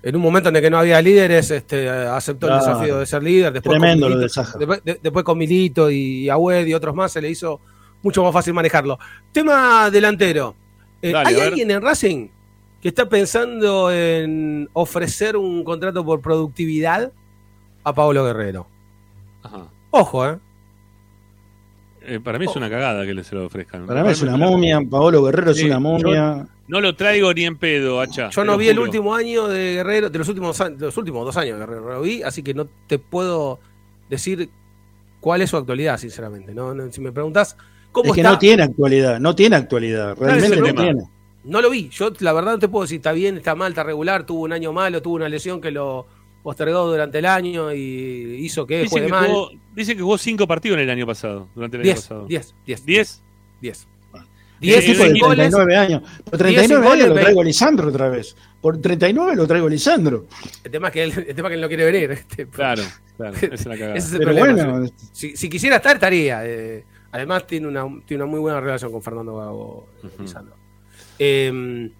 en 0.02 0.16
un 0.16 0.22
momento 0.22 0.48
en 0.48 0.56
el 0.56 0.62
que 0.62 0.70
no 0.70 0.78
había 0.78 1.00
líderes, 1.02 1.50
este, 1.50 1.88
aceptó 1.88 2.48
el 2.48 2.54
desafío 2.58 2.98
de 2.98 3.06
ser 3.06 3.22
líder. 3.22 3.52
Después 3.52 3.78
Tremendo 3.78 4.08
lo 4.08 4.18
de 4.18 4.28
Saja. 4.28 4.58
Después, 4.58 4.82
de- 4.84 4.98
después 5.02 5.24
con 5.24 5.36
Milito 5.38 5.90
y 5.90 6.28
Agüed 6.30 6.66
y 6.66 6.74
otros 6.74 6.94
más 6.94 7.12
se 7.12 7.20
le 7.20 7.28
hizo 7.30 7.60
mucho 8.02 8.22
más 8.24 8.32
fácil 8.32 8.54
manejarlo. 8.54 8.98
Tema 9.32 9.90
delantero. 9.90 10.54
Eh, 11.02 11.12
Dale, 11.12 11.28
¿Hay 11.28 11.40
alguien 11.40 11.70
en 11.70 11.82
Racing 11.82 12.28
que 12.80 12.88
está 12.88 13.08
pensando 13.08 13.92
en 13.92 14.68
ofrecer 14.72 15.36
un 15.36 15.62
contrato 15.64 16.04
por 16.04 16.20
productividad 16.22 17.12
a 17.84 17.92
Pablo 17.94 18.24
Guerrero? 18.24 18.66
Ajá. 19.42 19.66
Ojo, 19.90 20.26
¿eh? 20.28 20.38
Eh, 22.02 22.20
para 22.20 22.38
mí 22.38 22.46
es 22.46 22.56
una 22.56 22.70
cagada 22.70 23.04
que 23.04 23.12
le 23.12 23.22
se 23.24 23.34
lo 23.34 23.44
ofrezcan. 23.44 23.86
Para 23.86 24.02
mí 24.02 24.10
es 24.10 24.22
una 24.22 24.36
momia, 24.36 24.80
Paolo 24.88 25.22
Guerrero 25.22 25.50
es 25.50 25.62
una 25.62 25.74
yo- 25.74 25.80
momia. 25.80 26.46
No 26.70 26.80
lo 26.80 26.94
traigo 26.94 27.34
ni 27.34 27.44
en 27.44 27.56
pedo, 27.56 28.00
hacha. 28.00 28.30
Yo 28.30 28.44
no 28.44 28.56
vi 28.56 28.68
el 28.68 28.78
último 28.78 29.12
año 29.14 29.48
de 29.48 29.74
Guerrero, 29.74 30.08
de 30.08 30.18
los 30.18 30.28
últimos, 30.28 30.56
de 30.56 30.76
los 30.78 30.96
últimos 30.96 31.24
dos 31.24 31.36
años 31.36 31.58
de 31.58 31.66
Guerrero, 31.66 31.94
lo 31.94 32.00
vi, 32.02 32.22
así 32.22 32.44
que 32.44 32.54
no 32.54 32.68
te 32.86 33.00
puedo 33.00 33.58
decir 34.08 34.48
cuál 35.20 35.42
es 35.42 35.50
su 35.50 35.56
actualidad, 35.56 35.98
sinceramente. 35.98 36.54
No, 36.54 36.72
No, 36.72 36.90
si 36.92 37.00
me 37.00 37.10
preguntas 37.10 37.56
cómo 37.90 38.10
Es 38.10 38.14
que 38.14 38.20
está, 38.20 38.32
no 38.32 38.38
tiene 38.38 38.62
actualidad, 38.62 39.18
no 39.18 39.34
tiene 39.34 39.56
actualidad, 39.56 40.16
realmente 40.16 40.56
no 40.60 40.74
tiene. 40.74 41.02
no 41.42 41.60
lo 41.60 41.70
vi. 41.70 41.88
Yo 41.88 42.12
la 42.20 42.32
verdad 42.32 42.52
no 42.52 42.58
te 42.60 42.68
puedo 42.68 42.84
decir 42.84 42.98
está 42.98 43.10
bien, 43.10 43.38
está 43.38 43.56
mal, 43.56 43.72
está 43.72 43.82
regular, 43.82 44.24
tuvo 44.24 44.42
un 44.42 44.52
año 44.52 44.72
malo, 44.72 45.02
tuvo 45.02 45.16
una 45.16 45.28
lesión 45.28 45.60
que 45.60 45.72
lo 45.72 46.06
postergó 46.44 46.86
durante 46.86 47.18
el 47.18 47.26
año 47.26 47.72
y 47.72 48.36
hizo 48.44 48.64
que 48.64 48.82
Dicen 48.82 48.90
juegue 48.90 49.06
que, 49.06 49.12
mal. 49.12 49.26
jugó, 49.26 49.50
dicen 49.74 49.96
que 49.96 50.02
jugó 50.04 50.18
cinco 50.18 50.46
partidos 50.46 50.78
en 50.78 50.84
el 50.84 50.90
año 50.90 51.06
pasado. 51.06 51.48
Durante 51.54 51.78
el 51.78 51.82
año 51.82 51.92
10, 51.94 52.00
pasado. 52.00 52.26
10, 52.26 52.54
10, 52.64 52.86
¿Diez? 52.86 53.22
10. 53.60 53.88
Sí, 54.60 54.66
10 54.66 54.84
tipo 54.84 55.02
de 55.04 55.10
sin 55.10 55.18
goles. 55.20 55.50
39 55.50 55.76
años. 55.76 56.02
Por 56.24 56.38
10 56.38 56.38
39 56.38 56.66
sin 56.86 56.92
años 56.92 57.08
lo 57.08 57.14
traigo 57.22 57.40
a 57.40 57.44
Lisandro 57.44 57.88
otra 57.88 58.08
vez. 58.10 58.36
Por 58.60 58.78
39 58.80 59.36
lo 59.36 59.46
traigo 59.46 59.66
a 59.66 59.70
Lisandro. 59.70 60.26
El 60.62 60.70
tema 60.70 60.88
es 60.88 60.92
que 60.94 61.02
él, 61.04 61.12
el 61.28 61.34
tema 61.34 61.48
es 61.48 61.50
que 61.50 61.54
él 61.54 61.60
no 61.62 61.68
quiere 61.68 61.84
venir. 61.86 62.10
este, 62.12 62.46
Claro, 62.46 62.82
claro. 63.16 63.36
Esa 63.36 63.46
es 63.54 63.66
la 63.66 63.74
cagada. 63.78 63.96
Ese 63.96 64.06
es 64.08 64.12
el 64.12 64.18
Pero 64.18 64.34
problema. 64.34 64.68
bueno, 64.70 64.90
si, 65.12 65.36
si 65.36 65.48
quisiera 65.48 65.76
estar, 65.76 65.94
estaría. 65.96 66.46
eh, 66.46 66.84
además, 67.10 67.46
tiene 67.46 67.68
una, 67.68 67.86
tiene 68.06 68.22
una 68.24 68.30
muy 68.30 68.40
buena 68.40 68.60
relación 68.60 68.92
con 68.92 69.00
Fernando 69.02 69.36
Gago 69.36 69.86
eh, 70.04 70.08
Lisandro. 70.20 70.54
Eh, 71.18 71.90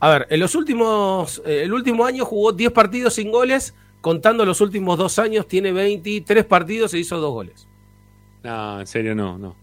a 0.00 0.08
ver, 0.10 0.26
en 0.28 0.40
los 0.40 0.54
últimos. 0.54 1.40
eh, 1.46 1.62
el 1.64 1.72
último 1.72 2.04
año 2.04 2.24
jugó 2.26 2.52
10 2.52 2.72
partidos 2.72 3.14
sin 3.14 3.30
goles. 3.32 3.74
Contando 4.02 4.44
los 4.44 4.60
últimos 4.60 4.98
dos 4.98 5.18
años, 5.18 5.48
tiene 5.48 5.72
23 5.72 6.44
partidos 6.44 6.92
e 6.92 6.98
hizo 6.98 7.16
dos 7.20 7.32
goles. 7.32 7.66
No, 8.42 8.80
en 8.80 8.86
serio, 8.86 9.14
no, 9.14 9.38
no. 9.38 9.56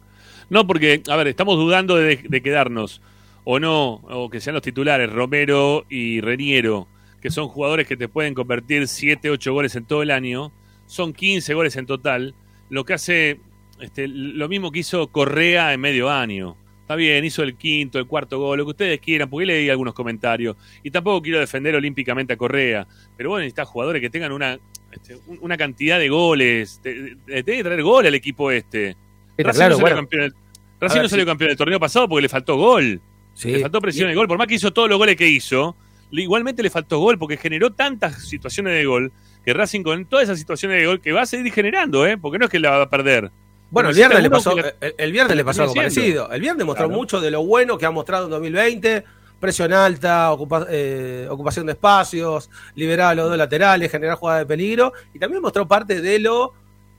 No, 0.51 0.67
porque, 0.67 1.01
a 1.09 1.15
ver, 1.15 1.27
estamos 1.29 1.55
dudando 1.57 1.95
de, 1.95 2.17
de 2.17 2.41
quedarnos 2.41 3.01
o 3.45 3.57
no, 3.59 3.93
o 4.09 4.29
que 4.29 4.39
sean 4.39 4.53
los 4.53 4.61
titulares, 4.61 5.09
Romero 5.11 5.85
y 5.89 6.21
Reniero, 6.21 6.87
que 7.21 7.31
son 7.31 7.47
jugadores 7.47 7.87
que 7.87 7.97
te 7.97 8.07
pueden 8.07 8.33
convertir 8.35 8.87
7, 8.87 9.29
8 9.31 9.53
goles 9.53 9.75
en 9.75 9.85
todo 9.85 10.03
el 10.03 10.11
año. 10.11 10.51
Son 10.85 11.13
15 11.13 11.53
goles 11.53 11.75
en 11.77 11.85
total, 11.85 12.35
lo 12.69 12.83
que 12.85 12.93
hace 12.93 13.39
este, 13.79 14.07
lo 14.07 14.47
mismo 14.49 14.71
que 14.71 14.79
hizo 14.79 15.07
Correa 15.07 15.73
en 15.73 15.79
medio 15.79 16.09
año. 16.11 16.57
Está 16.81 16.95
bien, 16.95 17.23
hizo 17.23 17.41
el 17.43 17.55
quinto, 17.55 17.97
el 17.99 18.05
cuarto 18.05 18.37
gol, 18.37 18.57
lo 18.57 18.65
que 18.65 18.71
ustedes 18.71 18.99
quieran, 18.99 19.29
porque 19.29 19.45
leí 19.45 19.69
algunos 19.69 19.93
comentarios. 19.93 20.57
Y 20.83 20.91
tampoco 20.91 21.21
quiero 21.21 21.39
defender 21.39 21.73
olímpicamente 21.75 22.33
a 22.33 22.37
Correa, 22.37 22.85
pero 23.15 23.29
bueno, 23.29 23.39
necesitas 23.43 23.69
jugadores 23.69 24.01
que 24.01 24.09
tengan 24.09 24.33
una, 24.33 24.59
este, 24.91 25.15
un- 25.27 25.39
una 25.39 25.55
cantidad 25.55 25.97
de 25.97 26.09
goles. 26.09 26.81
Tiene 26.83 27.15
que 27.43 27.63
traer 27.63 27.81
gol 27.81 28.05
al 28.05 28.13
equipo 28.15 28.51
este. 28.51 28.97
Está 29.37 29.53
claro, 29.53 29.79
bueno. 29.79 29.95
campeón, 29.95 30.35
Racing 30.81 30.95
ver, 30.95 31.03
no 31.03 31.09
salió 31.09 31.23
sí. 31.25 31.29
campeón 31.29 31.47
del 31.49 31.57
torneo 31.57 31.79
pasado 31.79 32.09
porque 32.09 32.23
le 32.23 32.29
faltó 32.29 32.57
gol. 32.57 32.99
Sí. 33.33 33.51
Le 33.51 33.59
faltó 33.61 33.79
presión 33.79 34.09
el 34.09 34.15
gol. 34.15 34.27
Por 34.27 34.37
más 34.37 34.47
que 34.47 34.55
hizo 34.55 34.71
todos 34.73 34.89
los 34.89 34.97
goles 34.97 35.15
que 35.15 35.27
hizo, 35.27 35.75
igualmente 36.11 36.61
le 36.63 36.69
faltó 36.69 36.99
gol 36.99 37.17
porque 37.17 37.37
generó 37.37 37.71
tantas 37.71 38.27
situaciones 38.27 38.73
de 38.73 38.85
gol 38.85 39.11
que 39.45 39.53
Racing 39.53 39.81
con 39.83 40.05
todas 40.05 40.23
esas 40.25 40.37
situaciones 40.39 40.79
de 40.79 40.85
gol 40.87 40.99
que 41.01 41.11
va 41.11 41.21
a 41.21 41.25
seguir 41.25 41.51
generando, 41.53 42.05
¿eh? 42.05 42.17
Porque 42.17 42.37
no 42.37 42.45
es 42.45 42.51
que 42.51 42.59
la 42.59 42.71
va 42.71 42.83
a 42.83 42.89
perder. 42.89 43.31
Bueno, 43.71 43.89
el 43.89 43.95
viernes, 43.95 44.21
le 44.21 44.29
pasó, 44.29 44.55
la- 44.55 44.73
el, 44.81 44.95
el 44.97 45.11
viernes 45.13 45.37
le 45.37 45.45
pasó 45.45 45.61
algo 45.63 45.73
parecido. 45.73 46.29
El 46.31 46.41
viernes 46.41 46.65
mostró 46.65 46.87
Claro. 46.87 46.99
mucho 46.99 47.21
de 47.21 47.31
lo 47.31 47.43
bueno 47.45 47.77
que 47.77 47.85
ha 47.85 47.91
mostrado 47.91 48.25
en 48.25 48.31
2020. 48.31 49.03
Presión 49.39 49.73
alta, 49.73 50.31
ocupa- 50.31 50.67
eh, 50.69 51.25
ocupación 51.29 51.65
de 51.65 51.71
espacios, 51.71 52.49
liberar 52.75 53.11
a 53.11 53.15
los 53.15 53.29
dos 53.29 53.37
laterales, 53.37 53.89
generar 53.89 54.17
jugadas 54.17 54.41
de 54.41 54.45
peligro. 54.45 54.93
Y 55.13 55.19
también 55.19 55.41
mostró 55.41 55.67
parte 55.67 56.01
de 56.01 56.19
lo. 56.19 56.53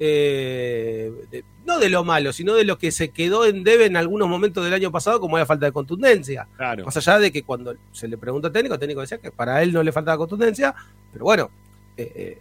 Eh, 0.05 1.13
de- 1.31 1.45
no 1.65 1.79
de 1.79 1.89
lo 1.89 2.03
malo, 2.03 2.33
sino 2.33 2.55
de 2.55 2.65
lo 2.65 2.77
que 2.77 2.91
se 2.91 3.11
quedó 3.11 3.47
en 3.47 3.63
debe 3.63 3.87
en 3.87 3.97
algunos 3.97 4.29
momentos 4.29 4.65
del 4.65 4.75
año 4.75 4.91
pasado, 4.91 5.21
como 5.21 5.39
la 5.39 5.47
falta 5.47 5.67
de 5.67 5.73
contundencia. 5.73 6.49
Claro. 6.57 6.85
Más 6.85 6.97
allá 6.97 7.21
de 7.21 7.31
que 7.31 7.45
cuando 7.45 7.75
se 7.93 8.09
le 8.09 8.19
preguntó 8.19 8.49
al 8.49 8.53
técnico, 8.53 8.75
el 8.75 8.81
técnico 8.81 9.01
decía 9.01 9.19
que 9.19 9.31
para 9.31 9.63
él 9.63 9.73
no 9.73 9.81
le 9.83 9.93
faltaba 9.93 10.19
contundencia, 10.19 10.75
pero 11.13 11.25
bueno, 11.25 11.51
eh, 11.97 12.39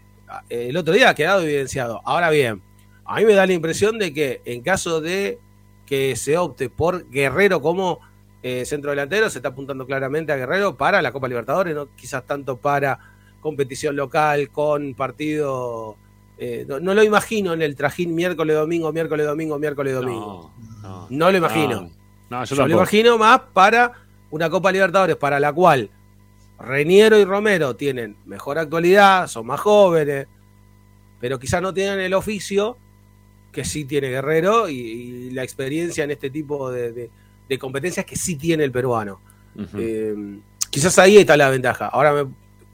eh, 0.50 0.68
el 0.70 0.76
otro 0.76 0.92
día 0.94 1.10
ha 1.10 1.16
quedado 1.16 1.42
evidenciado. 1.44 2.02
Ahora 2.04 2.32
bien, 2.32 2.62
a 3.06 3.18
mí 3.18 3.26
me 3.26 3.34
da 3.34 3.46
la 3.46 3.54
impresión 3.54 4.00
de 4.00 4.12
que 4.12 4.42
en 4.46 4.62
caso 4.62 5.00
de 5.00 5.38
que 5.86 6.16
se 6.16 6.38
opte 6.38 6.70
por 6.70 7.08
Guerrero 7.12 7.62
como 7.62 8.00
eh, 8.42 8.66
centro 8.66 8.90
delantero, 8.90 9.30
se 9.30 9.38
está 9.38 9.50
apuntando 9.50 9.86
claramente 9.86 10.32
a 10.32 10.36
Guerrero 10.36 10.76
para 10.76 11.00
la 11.04 11.12
Copa 11.12 11.28
Libertadores, 11.28 11.76
no 11.76 11.90
quizás 11.96 12.26
tanto 12.26 12.58
para 12.58 12.98
competición 13.40 13.96
local 13.96 14.50
con 14.50 14.96
partido. 14.96 15.96
Eh, 16.44 16.66
no, 16.68 16.80
no 16.80 16.94
lo 16.96 17.04
imagino 17.04 17.54
en 17.54 17.62
el 17.62 17.76
trajín 17.76 18.16
miércoles, 18.16 18.56
domingo, 18.56 18.92
miércoles, 18.92 19.26
domingo, 19.28 19.60
miércoles, 19.60 19.94
domingo. 19.94 20.52
No, 21.10 21.32
lo 21.32 21.38
imagino. 21.38 21.82
No, 22.30 22.40
no, 22.40 22.44
yo 22.46 22.56
Yo 22.56 22.68
lo 22.68 22.74
imagino 22.78 23.18
más 23.18 23.42
para 23.54 23.92
una 24.32 24.50
Copa 24.50 24.72
Libertadores 24.72 25.16
para 25.18 25.40
la 25.40 25.54
cual 25.54 25.90
Reñero 26.60 27.18
y 27.20 27.26
Romero 27.26 27.76
tienen 27.76 28.16
mejor 28.26 28.58
actualidad, 28.60 29.28
son 29.28 29.46
más 29.48 29.60
jóvenes, 29.60 30.28
pero 31.20 31.38
quizás 31.40 31.62
no 31.62 31.74
tienen 31.74 32.00
el 32.00 32.14
oficio 32.14 32.78
que 33.52 33.64
sí 33.66 33.86
tiene 33.86 34.10
Guerrero 34.10 34.70
y, 34.70 34.76
y 34.80 35.32
la 35.32 35.44
experiencia 35.44 36.04
en 36.04 36.12
este 36.12 36.30
tipo 36.30 36.72
de, 36.72 36.92
de- 36.92 37.10
de 37.50 37.60
competencias 37.60 38.06
que 38.06 38.16
sí 38.16 38.36
tiene 38.38 38.64
el 38.64 38.72
peruano. 38.72 39.20
Eh, 39.78 40.16
quizás 40.70 40.98
ahí 41.00 41.18
está 41.18 41.36
la 41.36 41.50
ventaja. 41.50 41.88
Ahora, 41.88 42.14
me- 42.14 42.32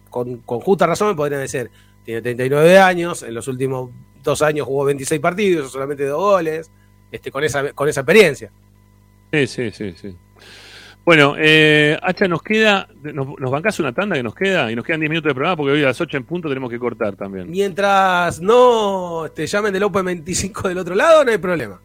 con, 0.10 0.38
con 0.40 0.60
justa 0.60 0.86
razón, 0.86 1.08
me 1.10 1.16
podrían 1.16 1.42
decir, 1.42 1.72
tiene 2.08 2.22
39 2.22 2.80
años, 2.80 3.22
en 3.22 3.34
los 3.34 3.50
últimos 3.50 3.90
dos 4.24 4.42
años 4.42 4.66
jugó 4.66 4.86
26 4.86 5.20
partidos, 5.20 5.74
solamente 5.74 6.06
dos 6.06 6.22
goles, 6.22 6.72
este, 7.12 7.30
con, 7.30 7.44
esa, 7.44 7.74
con 7.74 7.90
esa 7.90 8.00
experiencia. 8.00 8.50
Sí, 9.34 9.46
sí, 9.46 9.72
sí, 9.72 9.94
sí. 10.00 10.16
Bueno, 11.04 11.36
eh, 11.38 12.00
Hacha, 12.02 12.30
nos 12.30 12.42
queda, 12.42 12.88
nos, 13.04 13.38
nos 13.38 13.52
bancás 13.52 13.78
una 13.82 13.92
tanda 13.92 14.16
que 14.16 14.24
nos 14.24 14.34
queda 14.34 14.72
y 14.72 14.76
nos 14.76 14.86
quedan 14.86 15.02
10 15.02 15.10
minutos 15.10 15.30
de 15.32 15.34
programa 15.34 15.58
porque 15.58 15.74
hoy 15.74 15.84
a 15.84 15.88
las 15.88 16.00
8 16.00 16.16
en 16.16 16.24
punto 16.24 16.48
tenemos 16.48 16.70
que 16.70 16.80
cortar 16.80 17.18
también. 17.18 17.52
Mientras 17.52 18.40
no 18.40 19.26
te 19.36 19.46
llamen 19.46 19.74
del 19.74 19.84
Open 19.84 20.06
25 20.06 20.70
del 20.70 20.78
otro 20.78 20.96
lado, 20.96 21.26
no 21.26 21.32
hay 21.32 21.38
problema. 21.40 21.78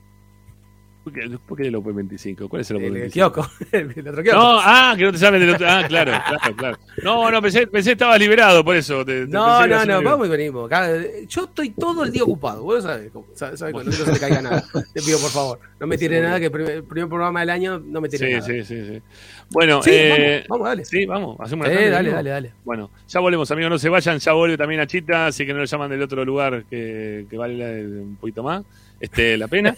¿Por 1.05 1.13
qué, 1.13 1.39
por 1.49 1.59
qué 1.59 1.67
el 1.67 1.75
Open 1.75 1.97
25? 1.97 2.49
¿Cuál 2.49 2.63
es 2.63 2.71
el 2.71 2.77
Open 2.77 2.87
El 2.89 2.93
25? 3.01 3.33
kiosco, 3.33 3.53
el 3.73 4.09
otro 4.09 4.23
kiosco. 4.23 4.41
No, 4.41 4.59
ah, 4.61 4.95
que 4.97 5.03
no 5.05 5.13
te 5.13 5.19
llamen 5.19 5.41
del 5.41 5.51
otro. 5.51 5.67
Ah, 5.69 5.83
claro, 5.89 6.13
claro, 6.29 6.57
claro. 6.57 6.79
No, 7.03 7.31
no, 7.31 7.43
pensé, 7.43 7.67
pensé 7.67 7.91
que 7.91 7.93
estabas 7.95 8.19
liberado 8.21 8.65
por 8.65 8.77
eso. 8.77 9.05
te- 9.05 9.27
te 9.27 9.33
No, 9.33 9.67
no, 9.67 9.85
no, 9.85 10.03
vamos 10.03 10.29
y 10.29 10.31
venimos. 10.31 10.69
Cada- 10.69 11.03
Yo 11.29 11.45
estoy 11.45 11.71
todo 11.71 12.05
el 12.05 12.13
día 12.13 12.23
ocupado. 12.23 12.63
Vos 12.63 12.85
sabés, 12.85 13.11
sabés, 13.35 13.61
cuando 13.73 13.91
no 13.91 13.93
se 13.93 14.13
le 14.13 14.19
caiga 14.21 14.41
nada. 14.43 14.65
Te 14.93 15.03
pido, 15.03 15.19
por 15.19 15.31
favor. 15.31 15.59
No 15.81 15.87
me 15.89 15.99
tire 15.99 16.21
nada, 16.21 16.39
que 16.39 16.47
el 16.47 16.53
primer, 16.53 16.85
primer 16.85 17.09
programa 17.09 17.41
del 17.41 17.51
año 17.51 17.81
no 17.81 18.01
me 18.01 18.09
tire 18.09 18.27
Sí, 18.27 18.33
nada. 18.35 18.47
sí, 18.47 18.65
sí, 18.65 18.87
sí. 18.95 19.03
Bueno, 19.51 19.83
Sí, 19.83 19.91
eh, 19.93 20.45
vamos, 20.49 20.49
vamos, 20.49 20.67
dale. 20.69 20.85
Sí, 20.85 21.05
vamos, 21.07 21.37
hacemos 21.41 21.67
una 21.67 21.75
Eh, 21.81 21.91
dale, 21.91 22.11
dale, 22.11 22.31
dale. 22.31 22.53
Bueno, 22.65 22.91
ya 23.09 23.19
volvemos, 23.21 23.51
amigos, 23.51 23.71
no 23.71 23.79
se 23.79 23.89
vayan, 23.89 24.19
ya 24.19 24.33
vuelve 24.33 24.57
también 24.57 24.81
a 24.81 24.87
Chita, 24.87 25.27
así 25.27 25.45
que 25.45 25.53
no 25.53 25.59
lo 25.59 25.65
llaman 25.65 25.91
del 25.91 26.01
otro 26.03 26.25
lugar 26.25 26.65
que, 26.71 27.27
que 27.29 27.37
vale 27.37 27.85
un 27.85 28.17
poquito 28.17 28.43
más, 28.45 28.63
este, 29.03 29.37
la 29.37 29.49
pena. 29.49 29.77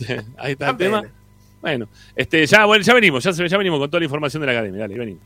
Este, 0.00 0.22
Ahí 0.38 0.52
está 0.52 0.70
el 0.70 0.76
tema. 0.76 1.02
Bueno, 1.60 1.88
este, 2.16 2.46
ya, 2.46 2.64
bueno, 2.64 2.82
ya 2.82 2.94
venimos, 2.94 3.22
ya, 3.22 3.32
ya 3.32 3.58
venimos 3.58 3.80
con 3.80 3.90
toda 3.90 3.98
la 4.00 4.04
información 4.04 4.40
de 4.40 4.46
la 4.46 4.52
academia, 4.52 4.80
dale, 4.80 4.96
venimos. 4.96 5.22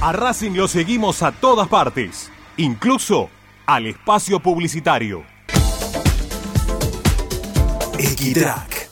A 0.00 0.12
Racing 0.12 0.52
lo 0.52 0.68
seguimos 0.68 1.22
a 1.22 1.32
todas 1.32 1.68
partes, 1.68 2.30
incluso 2.56 3.30
al 3.66 3.86
espacio 3.86 4.40
publicitario. 4.40 5.24
Equitrack, 7.98 8.90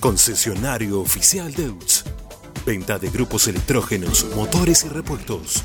concesionario 0.00 1.00
oficial 1.00 1.52
de 1.54 1.70
UTS. 1.70 2.04
Venta 2.64 2.98
de 2.98 3.08
grupos 3.10 3.48
electrógenos, 3.48 4.26
motores 4.36 4.84
y 4.84 4.88
repuestos. 4.88 5.64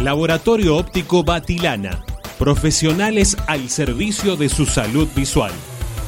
Laboratorio 0.01 0.77
Óptico 0.77 1.23
Batilana. 1.23 2.03
Profesionales 2.39 3.37
al 3.45 3.69
servicio 3.69 4.35
de 4.35 4.49
su 4.49 4.65
salud 4.65 5.07
visual. 5.15 5.51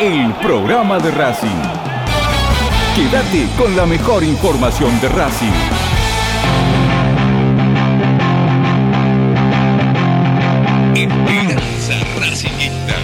el 0.00 0.32
programa 0.42 0.98
de 0.98 1.10
Racing. 1.10 1.48
Quédate 2.94 3.46
con 3.56 3.74
la 3.74 3.86
mejor 3.86 4.22
información 4.22 5.00
de 5.00 5.08
Racing. 5.08 5.46
Esperanza 10.94 11.94
Racingista. 12.20 12.94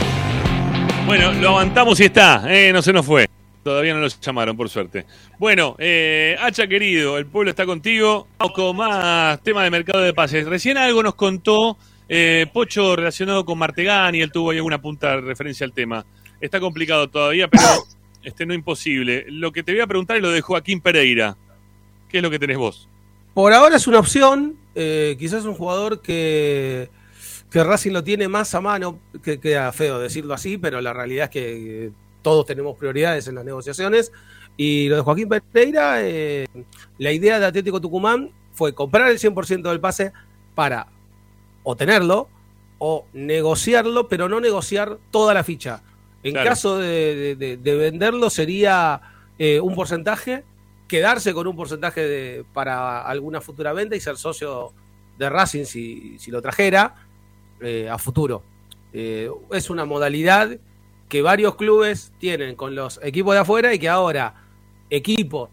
Bueno, 1.07 1.33
lo 1.33 1.49
aguantamos 1.51 1.99
y 2.01 2.05
está, 2.05 2.45
eh, 2.49 2.73
no 2.73 2.83
se 2.83 2.93
nos 2.93 3.07
fue. 3.07 3.27
Todavía 3.63 3.95
no 3.95 4.01
los 4.01 4.21
llamaron, 4.21 4.57
por 4.57 4.69
suerte. 4.69 5.07
Bueno, 5.39 5.77
eh, 5.79 6.37
Hacha 6.41 6.67
querido, 6.67 7.17
el 7.17 7.27
pueblo 7.27 7.51
está 7.51 7.65
contigo. 7.65 8.27
Vamos 8.39 8.55
con 8.55 8.77
más 8.77 9.41
tema 9.43 9.63
de 9.65 9.71
mercado 9.71 10.01
de 10.01 10.13
pases. 10.13 10.47
Recién 10.47 10.77
algo 10.77 11.03
nos 11.03 11.15
contó 11.15 11.79
eh, 12.09 12.47
Pocho 12.53 12.97
relacionado 12.97 13.45
con 13.45 13.57
Martegani, 13.57 14.21
él 14.21 14.31
tuvo 14.31 14.51
ahí 14.51 14.59
alguna 14.59 14.83
punta 14.83 15.13
de 15.13 15.23
referencia 15.23 15.65
al 15.65 15.73
tema. 15.73 16.05
Está 16.43 16.59
complicado 16.59 17.09
todavía, 17.09 17.47
pero 17.47 17.65
este 18.25 18.45
no 18.45 18.53
imposible. 18.53 19.25
Lo 19.29 19.53
que 19.53 19.63
te 19.63 19.71
voy 19.73 19.81
a 19.81 19.87
preguntar 19.87 20.17
es 20.17 20.23
lo 20.23 20.31
de 20.31 20.41
Joaquín 20.41 20.81
Pereira. 20.81 21.37
¿Qué 22.09 22.19
es 22.19 22.23
lo 22.23 22.31
que 22.31 22.39
tenés 22.41 22.59
vos? 22.59 22.89
Por 23.33 23.53
ahora 23.53 23.77
es 23.77 23.87
una 23.87 24.01
opción, 24.01 24.57
eh, 24.75 25.17
quizás 25.21 25.45
un 25.45 25.55
jugador 25.55 26.03
que, 26.03 26.91
que 27.49 27.63
Racing 27.63 27.93
lo 27.93 28.03
tiene 28.03 28.27
más 28.27 28.57
a 28.57 28.61
mano, 28.61 28.99
que 29.23 29.39
queda 29.39 29.71
feo 29.71 30.01
decirlo 30.01 30.35
así, 30.35 30.59
pero 30.59 30.81
la 30.81 30.93
realidad 30.93 31.27
es 31.27 31.31
que 31.31 31.87
eh, 31.87 31.91
todos 32.23 32.45
tenemos 32.45 32.77
prioridades 32.77 33.29
en 33.29 33.37
las 33.37 33.45
negociaciones. 33.45 34.11
Y 34.57 34.89
lo 34.89 34.97
de 34.97 35.03
Joaquín 35.03 35.29
Pereira, 35.29 36.03
eh, 36.03 36.49
la 36.99 37.13
idea 37.13 37.39
de 37.39 37.47
Atlético 37.47 37.81
Tucumán 37.81 38.31
fue 38.53 38.75
comprar 38.75 39.11
el 39.11 39.21
100% 39.21 39.63
del 39.63 39.79
pase 39.79 40.13
para 40.57 40.89
o 41.63 41.77
tenerlo 41.77 42.29
o 42.79 43.07
negociarlo, 43.13 44.09
pero 44.09 44.29
no 44.29 44.41
negociar 44.41 44.99
toda 45.13 45.35
la 45.35 45.45
ficha. 45.45 45.83
En 46.23 46.33
Claro. 46.33 46.49
caso 46.51 46.79
de, 46.79 47.15
de- 47.15 47.37
de- 47.37 47.57
de 47.57 47.75
venderlo 47.77 48.31
sería 48.31 49.01
eh, 49.39 49.59
un 49.61 49.75
porcentaje, 49.75 50.45
quedarse 50.87 51.33
con 51.35 51.47
un 51.47 51.57
porcentaje 51.57 52.01
de- 52.03 52.45
para 52.53 53.03
alguna 53.03 53.41
futura 53.41 53.73
venta 53.73 53.97
y 53.97 54.01
ser 54.01 54.17
socio 54.17 54.73
de 55.19 55.29
Racing 55.29 55.65
si, 55.65 56.19
si 56.19 56.31
lo 56.31 56.41
trajera 56.43 56.95
eh, 57.61 57.89
a 57.91 57.99
futuro. 57.99 58.43
Eh, 58.93 59.31
es 59.53 59.71
una 59.71 59.85
modalidad 59.85 60.59
que 61.09 61.23
varios 61.23 61.57
clubes 61.57 62.13
tienen 62.19 62.57
con 62.57 62.75
los 62.75 63.01
equipos 63.03 63.35
de 63.35 63.41
afuera 63.41 63.75
y 63.75 63.79
que 63.79 63.89
ahora 63.89 64.35
equipos 64.91 65.49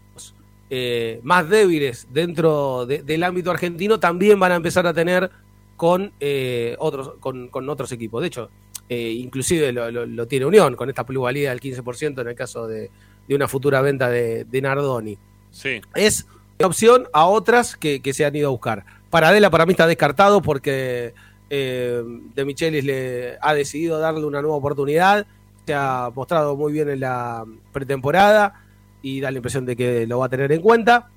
eh, 0.70 1.20
más 1.24 1.48
débiles 1.48 2.06
dentro 2.12 2.86
de- 2.86 3.02
del 3.02 3.22
ámbito 3.24 3.50
argentino 3.50 3.98
también 3.98 4.38
van 4.38 4.52
a 4.52 4.56
empezar 4.56 4.86
a 4.86 4.94
tener 4.94 5.30
con, 5.76 6.12
eh, 6.20 6.76
otros, 6.78 7.14
con, 7.18 7.48
con 7.48 7.68
otros 7.68 7.90
equipos. 7.92 8.20
De 8.20 8.28
hecho, 8.28 8.50
eh, 8.90 9.12
inclusive 9.12 9.72
lo, 9.72 9.90
lo- 9.90 10.04
lo 10.04 10.26
tiene 10.26 10.44
Unión 10.44 10.74
con 10.76 10.88
esta 10.90 11.06
plusvalía 11.06 11.48
del 11.50 11.60
15% 11.60 12.20
en 12.20 12.28
el 12.28 12.34
caso 12.34 12.66
de, 12.66 12.90
de 13.26 13.34
una 13.34 13.48
futura 13.48 13.80
venta 13.80 14.10
de, 14.10 14.44
de 14.44 14.60
Nardoni. 14.60 15.16
Sí. 15.50 15.80
Es 15.94 16.26
una 16.58 16.66
opción 16.66 17.06
a 17.14 17.24
otras 17.26 17.76
que, 17.76 18.02
que 18.02 18.12
se 18.12 18.24
han 18.26 18.36
ido 18.36 18.48
a 18.48 18.50
buscar. 18.50 18.84
Paradela 19.08 19.48
para 19.48 19.64
mí 19.64 19.72
está 19.72 19.86
descartado 19.86 20.42
porque 20.42 21.14
eh, 21.48 22.02
De 22.34 22.44
Michelis 22.44 22.84
le 22.84 23.38
ha 23.40 23.54
decidido 23.54 23.98
darle 23.98 24.24
una 24.26 24.42
nueva 24.42 24.56
oportunidad. 24.56 25.26
Se 25.66 25.72
ha 25.74 26.10
mostrado 26.14 26.56
muy 26.56 26.72
bien 26.72 26.88
en 26.90 27.00
la 27.00 27.44
pretemporada 27.72 28.64
y 29.02 29.20
da 29.20 29.30
la 29.30 29.38
impresión 29.38 29.64
de 29.66 29.76
que 29.76 30.06
lo 30.06 30.18
va 30.18 30.26
a 30.26 30.28
tener 30.28 30.50
en 30.52 30.60
cuenta. 30.60 31.08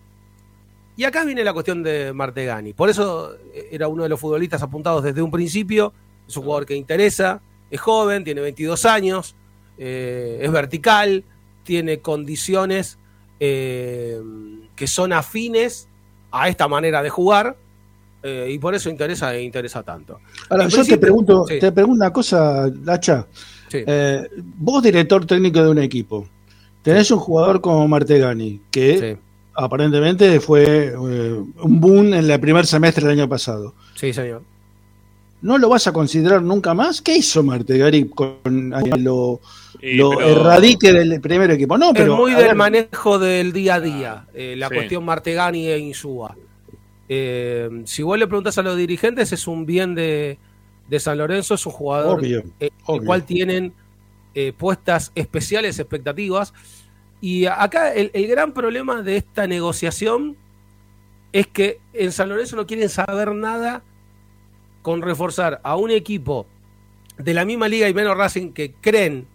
Y 0.95 1.05
acá 1.05 1.25
viene 1.25 1.43
la 1.43 1.53
cuestión 1.53 1.81
de 1.81 2.13
Martegani. 2.13 2.73
Por 2.73 2.89
eso 2.89 3.35
era 3.71 3.87
uno 3.87 4.03
de 4.03 4.09
los 4.09 4.19
futbolistas 4.19 4.61
apuntados 4.61 5.03
desde 5.03 5.21
un 5.23 5.31
principio. 5.31 5.91
Es 6.27 6.37
un 6.37 6.43
jugador 6.43 6.65
que 6.67 6.75
interesa, 6.75 7.41
es 7.69 7.81
joven, 7.81 8.23
tiene 8.23 8.41
22 8.41 8.85
años, 8.85 9.35
eh, 9.77 10.39
es 10.41 10.51
vertical, 10.51 11.23
tiene 11.63 11.99
condiciones 11.99 12.97
eh, 13.39 14.21
que 14.75 14.87
son 14.87 15.13
afines 15.13 15.87
a 16.31 16.49
esta 16.49 16.67
manera 16.67 17.01
de 17.03 17.09
jugar 17.09 17.57
eh, 18.21 18.49
y 18.51 18.57
por 18.57 18.73
eso 18.73 18.89
interesa 18.89 19.35
e 19.35 19.43
interesa 19.43 19.83
tanto. 19.83 20.19
Ahora, 20.49 20.63
En 20.63 20.69
yo 20.69 20.85
te 20.85 20.97
pregunto, 20.97 21.45
sí. 21.47 21.59
te 21.59 21.71
pregunto 21.71 22.03
una 22.03 22.13
cosa, 22.13 22.71
Lacha. 22.83 23.27
Sí. 23.67 23.83
Eh, 23.85 24.29
vos, 24.37 24.81
director 24.81 25.25
técnico 25.25 25.61
de 25.61 25.69
un 25.69 25.79
equipo, 25.79 26.27
tenés 26.81 27.11
un 27.11 27.19
jugador 27.19 27.59
como 27.59 27.87
Martegani, 27.87 28.61
que 28.71 29.17
aparentemente 29.53 30.39
fue 30.39 30.95
un 30.95 31.81
boom 31.81 32.13
en 32.13 32.31
el 32.31 32.39
primer 32.39 32.65
semestre 32.65 33.05
del 33.05 33.19
año 33.19 33.29
pasado. 33.29 33.73
Sí, 33.95 34.13
señor. 34.13 34.41
¿No 35.43 35.57
lo 35.57 35.67
vas 35.67 35.87
a 35.87 35.91
considerar 35.91 36.41
nunca 36.41 36.73
más? 36.73 37.01
¿Qué 37.01 37.17
hizo 37.17 37.43
Martegani 37.43 38.05
con 38.07 38.73
ahí 38.73 38.89
lo, 38.97 39.41
erradique 39.81 40.93
del 40.93 41.19
primer 41.19 41.51
equipo? 41.51 41.77
No, 41.77 41.91
pero 41.91 42.13
es 42.13 42.19
muy 42.19 42.31
del 42.31 42.45
ver, 42.45 42.55
manejo 42.55 43.19
del 43.19 43.51
día 43.51 43.75
a 43.75 43.79
día, 43.81 44.25
eh, 44.33 44.55
la 44.57 44.69
Sí. 44.69 44.75
cuestión 44.75 45.03
Martegani 45.03 45.67
e 45.67 45.77
Insúa. 45.79 46.37
Eh, 47.09 47.69
si 47.83 48.03
vos 48.03 48.17
le 48.17 48.25
preguntás 48.25 48.57
a 48.57 48.61
los 48.61 48.77
dirigentes, 48.77 49.33
es 49.33 49.45
un 49.45 49.65
bien 49.65 49.95
de, 49.95 50.37
de 50.87 50.99
San 51.01 51.17
Lorenzo, 51.17 51.55
es 51.55 51.65
un 51.65 51.73
jugador 51.73 52.19
Obvio, 52.19 52.45
eh, 52.61 52.69
el 52.87 53.03
cual 53.03 53.25
tienen 53.25 53.73
eh, 54.35 54.53
puestas 54.57 55.11
especiales 55.13 55.77
expectativas. 55.77 56.53
Y 57.19 57.47
acá 57.47 57.93
el, 57.93 58.11
el 58.13 58.27
gran 58.27 58.53
problema 58.53 59.01
de 59.01 59.17
esta 59.17 59.45
negociación 59.45 60.37
es 61.33 61.47
que 61.47 61.81
en 61.91 62.13
San 62.13 62.29
Lorenzo 62.29 62.55
no 62.55 62.65
quieren 62.65 62.87
saber 62.87 63.35
nada 63.35 63.83
con 64.83 65.01
reforzar 65.01 65.59
a 65.63 65.75
un 65.75 65.89
equipo 65.89 66.45
de 67.17 67.33
la 67.33 67.45
misma 67.45 67.67
liga 67.67 67.89
y 67.89 67.93
menos 67.95 68.15
Racing 68.15 68.51
que 68.51 68.73
creen 68.79 69.25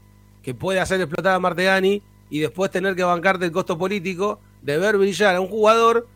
que 0.45 0.55
puede 0.55 0.79
hacer 0.79 1.01
explotar 1.01 1.35
a 1.35 1.41
Martegani 1.41 2.01
y 2.31 2.39
después 2.39 2.71
tener 2.71 2.95
que 2.95 3.03
bancarte 3.03 3.45
el 3.45 3.53
costo 3.53 3.77
político 3.77 4.39
de 4.63 4.79
ver 4.79 4.97
brillar 4.97 5.35
a 5.35 5.41
un 5.41 5.49
jugador 5.49 6.07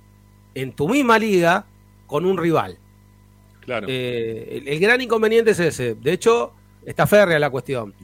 en 0.54 0.72
tu 0.72 0.88
misma 0.88 1.18
liga 1.18 1.66
con 2.06 2.24
un 2.24 2.38
rival. 2.38 2.78
Claro. 3.60 3.86
Eh, 3.88 4.58
el, 4.58 4.68
el 4.68 4.78
gran 4.78 5.00
inconveniente 5.00 5.50
es 5.52 5.60
ese. 5.60 5.94
De 5.94 6.12
hecho, 6.12 6.52
está 6.84 7.06
férrea 7.06 7.38
la 7.38 7.50
cuestión. 7.50 7.94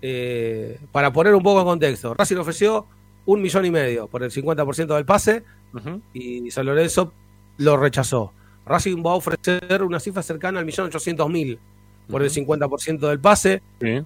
Eh, 0.00 0.78
para 0.92 1.12
poner 1.12 1.34
un 1.34 1.42
poco 1.42 1.60
en 1.60 1.66
contexto, 1.66 2.14
Racing 2.14 2.36
ofreció 2.36 2.86
un 3.26 3.42
millón 3.42 3.66
y 3.66 3.70
medio 3.70 4.06
por 4.06 4.22
el 4.22 4.30
50% 4.30 4.94
del 4.94 5.04
pase 5.04 5.42
y 6.14 6.50
San 6.50 6.66
Lorenzo 6.66 7.12
lo 7.58 7.76
rechazó. 7.76 8.32
Racing 8.68 9.04
va 9.04 9.12
a 9.12 9.14
ofrecer 9.14 9.82
una 9.82 9.98
cifra 9.98 10.22
cercana 10.22 10.58
al 10.58 10.66
millón 10.66 10.86
ochocientos 10.86 11.28
mil 11.28 11.58
por 12.08 12.22
el 12.22 12.30
50% 12.30 12.98
del 13.00 13.20
pase. 13.20 13.62
Sí. 13.80 14.02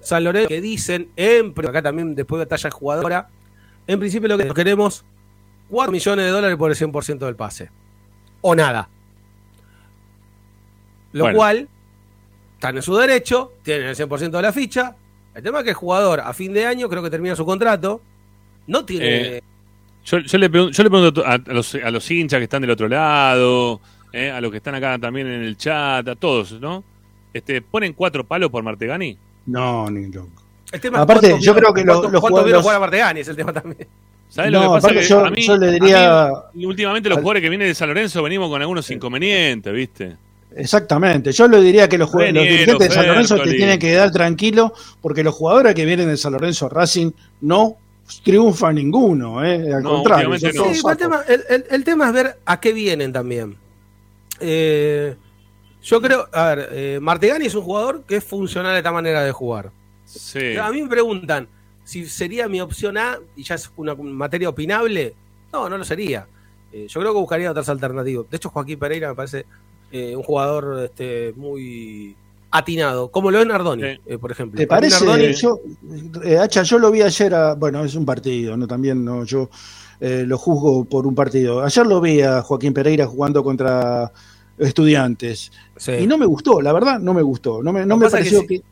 San 0.00 0.24
Lorenzo 0.24 0.48
que 0.48 0.60
dicen, 0.60 1.08
en, 1.16 1.54
acá 1.56 1.82
también 1.82 2.14
después 2.14 2.38
de 2.40 2.46
talla 2.46 2.70
jugadora, 2.70 3.28
en 3.86 3.98
principio 3.98 4.28
lo 4.28 4.38
que 4.38 4.48
queremos, 4.54 5.04
4 5.68 5.92
millones 5.92 6.24
de 6.24 6.30
dólares 6.30 6.56
por 6.56 6.70
el 6.70 6.76
100% 6.76 7.18
del 7.18 7.36
pase. 7.36 7.70
O 8.40 8.54
nada. 8.54 8.88
Lo 11.12 11.24
Bueno. 11.24 11.38
cual, 11.38 11.68
están 12.54 12.76
en 12.76 12.82
su 12.82 12.96
derecho, 12.96 13.52
tienen 13.62 13.88
el 13.88 13.96
100% 13.96 14.30
de 14.30 14.42
la 14.42 14.52
ficha. 14.52 14.94
El 15.34 15.42
tema 15.42 15.58
es 15.58 15.64
que 15.64 15.70
el 15.70 15.76
jugador 15.76 16.20
a 16.20 16.32
fin 16.32 16.52
de 16.52 16.66
año, 16.66 16.88
creo 16.88 17.02
que 17.02 17.10
termina 17.10 17.34
su 17.36 17.44
contrato, 17.44 18.00
no 18.66 18.84
tiene... 18.84 19.36
Eh, 19.38 19.42
Yo, 20.04 20.18
yo 20.18 20.38
le 20.38 20.48
pregunto, 20.48 20.72
yo 20.76 20.84
le 20.84 20.90
pregunto 20.90 21.24
a 21.26 21.38
los, 21.38 21.74
a 21.74 21.90
los 21.90 22.10
hinchas 22.10 22.38
que 22.38 22.44
están 22.44 22.60
del 22.62 22.70
otro 22.70 22.88
lado, 22.88 23.80
eh, 24.16 24.30
a 24.30 24.40
los 24.40 24.50
que 24.50 24.56
están 24.58 24.74
acá 24.74 24.98
también 24.98 25.26
en 25.26 25.42
el 25.42 25.56
chat, 25.56 26.06
a 26.08 26.14
todos, 26.16 26.52
¿no? 26.60 26.82
Este, 27.32 27.60
¿Ponen 27.60 27.92
cuatro 27.92 28.24
palos 28.24 28.50
por 28.50 28.62
Martegani? 28.62 29.16
No, 29.46 29.90
ni 29.90 30.06
loco. 30.06 30.28
el 30.72 30.80
tema 30.80 31.02
aparte, 31.02 31.28
yo 31.40 31.54
vieron- 31.54 31.72
creo 31.72 31.74
que 31.74 31.84
los 31.84 32.00
vieron 32.02 32.20
jugadores- 32.20 32.60
jugar 32.62 32.76
a 32.76 32.80
Martegani 32.80 33.20
es 33.20 33.28
el 33.28 33.36
tema 33.36 33.52
también. 33.52 33.86
¿Sabes 34.28 34.50
No, 34.50 34.64
lo 34.64 34.74
que 34.74 34.80
pasa? 34.80 34.94
Que 34.94 35.02
yo- 35.02 35.24
a 35.24 35.30
mí, 35.30 35.42
yo 35.46 35.56
le 35.56 35.70
diría- 35.72 36.26
a 36.28 36.50
mí, 36.54 36.66
últimamente 36.66 37.08
los 37.08 37.18
jugadores 37.18 37.42
que 37.42 37.48
vienen 37.48 37.68
de 37.68 37.74
San 37.74 37.88
Lorenzo 37.88 38.22
venimos 38.22 38.48
con 38.50 38.60
algunos 38.60 38.90
inconvenientes, 38.90 39.72
¿viste? 39.72 40.16
Exactamente. 40.56 41.32
Yo 41.32 41.46
le 41.48 41.60
diría 41.60 41.88
que 41.88 41.98
los, 41.98 42.10
los 42.12 42.20
Reniero, 42.22 42.42
dirigentes 42.50 42.88
de 42.88 42.94
San 42.94 43.06
Lorenzo 43.06 43.36
te 43.40 43.52
tienen 43.52 43.78
que 43.78 43.88
quedar 43.88 44.10
tranquilos 44.10 44.72
porque 45.02 45.22
los 45.22 45.34
jugadores 45.34 45.74
que 45.74 45.84
vienen 45.84 46.08
de 46.08 46.16
San 46.16 46.32
Lorenzo 46.32 46.68
Racing 46.68 47.10
no 47.42 47.76
triunfan 48.24 48.74
ninguno, 48.76 49.44
¿eh? 49.44 49.72
al 49.74 49.82
No, 49.82 49.90
contrario. 49.96 50.28
no. 50.30 50.38
Sí, 50.38 50.46
el, 50.46 50.54
sacos. 50.76 50.96
tema, 50.96 51.22
el- 51.28 51.44
el- 51.48 51.64
el 51.70 51.84
tema 51.84 52.06
es 52.08 52.12
ver 52.14 52.36
a 52.46 52.58
qué 52.60 52.72
vienen 52.72 53.12
también. 53.12 53.56
Eh, 54.40 55.16
yo 55.82 56.00
creo, 56.00 56.28
a 56.32 56.54
ver, 56.54 56.68
eh, 56.72 56.98
Martegani 57.00 57.46
es 57.46 57.54
un 57.54 57.62
jugador 57.62 58.02
que 58.04 58.16
es 58.16 58.24
funcional 58.24 58.74
a 58.74 58.78
esta 58.78 58.92
manera 58.92 59.22
de 59.24 59.32
jugar. 59.32 59.70
Sí. 60.04 60.56
A 60.56 60.70
mí 60.70 60.82
me 60.82 60.88
preguntan 60.88 61.48
si 61.84 62.06
sería 62.06 62.48
mi 62.48 62.60
opción 62.60 62.96
A 62.98 63.18
y 63.36 63.42
ya 63.44 63.54
es 63.54 63.70
una 63.76 63.94
materia 63.94 64.48
opinable. 64.48 65.14
No, 65.52 65.68
no 65.68 65.78
lo 65.78 65.84
sería. 65.84 66.26
Eh, 66.72 66.86
yo 66.88 67.00
creo 67.00 67.12
que 67.12 67.20
buscaría 67.20 67.50
otras 67.50 67.68
alternativas. 67.68 68.26
De 68.30 68.36
hecho, 68.36 68.50
Joaquín 68.50 68.78
Pereira 68.78 69.08
me 69.10 69.14
parece 69.14 69.46
eh, 69.92 70.16
un 70.16 70.22
jugador 70.24 70.84
este, 70.84 71.32
muy 71.36 72.16
atinado, 72.50 73.08
como 73.10 73.30
lo 73.30 73.40
es 73.40 73.46
Nardoni, 73.46 73.82
eh, 73.84 74.18
por 74.18 74.32
ejemplo. 74.32 74.56
¿Te 74.58 74.66
parece? 74.66 75.04
Nardoni- 75.04 75.32
Yo, 75.40 75.60
eh, 76.24 76.38
Hacha, 76.38 76.62
yo 76.64 76.78
lo 76.78 76.90
vi 76.90 77.02
ayer, 77.02 77.32
a- 77.34 77.54
bueno, 77.54 77.84
es 77.84 77.94
un 77.94 78.04
partido, 78.04 78.56
no 78.56 78.66
también 78.66 79.04
no, 79.04 79.24
yo 79.24 79.48
eh, 80.00 80.24
lo 80.26 80.38
juzgo 80.38 80.84
por 80.84 81.06
un 81.06 81.14
partido. 81.14 81.62
Ayer 81.64 81.86
lo 81.86 82.00
vi 82.00 82.20
a 82.22 82.42
Joaquín 82.42 82.72
Pereira 82.74 83.06
jugando 83.06 83.42
contra 83.42 84.12
estudiantes 84.58 85.52
y 85.98 86.06
no 86.06 86.16
me 86.18 86.26
gustó, 86.26 86.60
la 86.62 86.72
verdad, 86.72 86.98
no 86.98 87.12
me 87.14 87.22
gustó, 87.22 87.62
no 87.62 87.72
me, 87.72 87.84
no 87.84 87.96
me 87.96 88.08
pareció 88.08 88.46
que. 88.46 88.62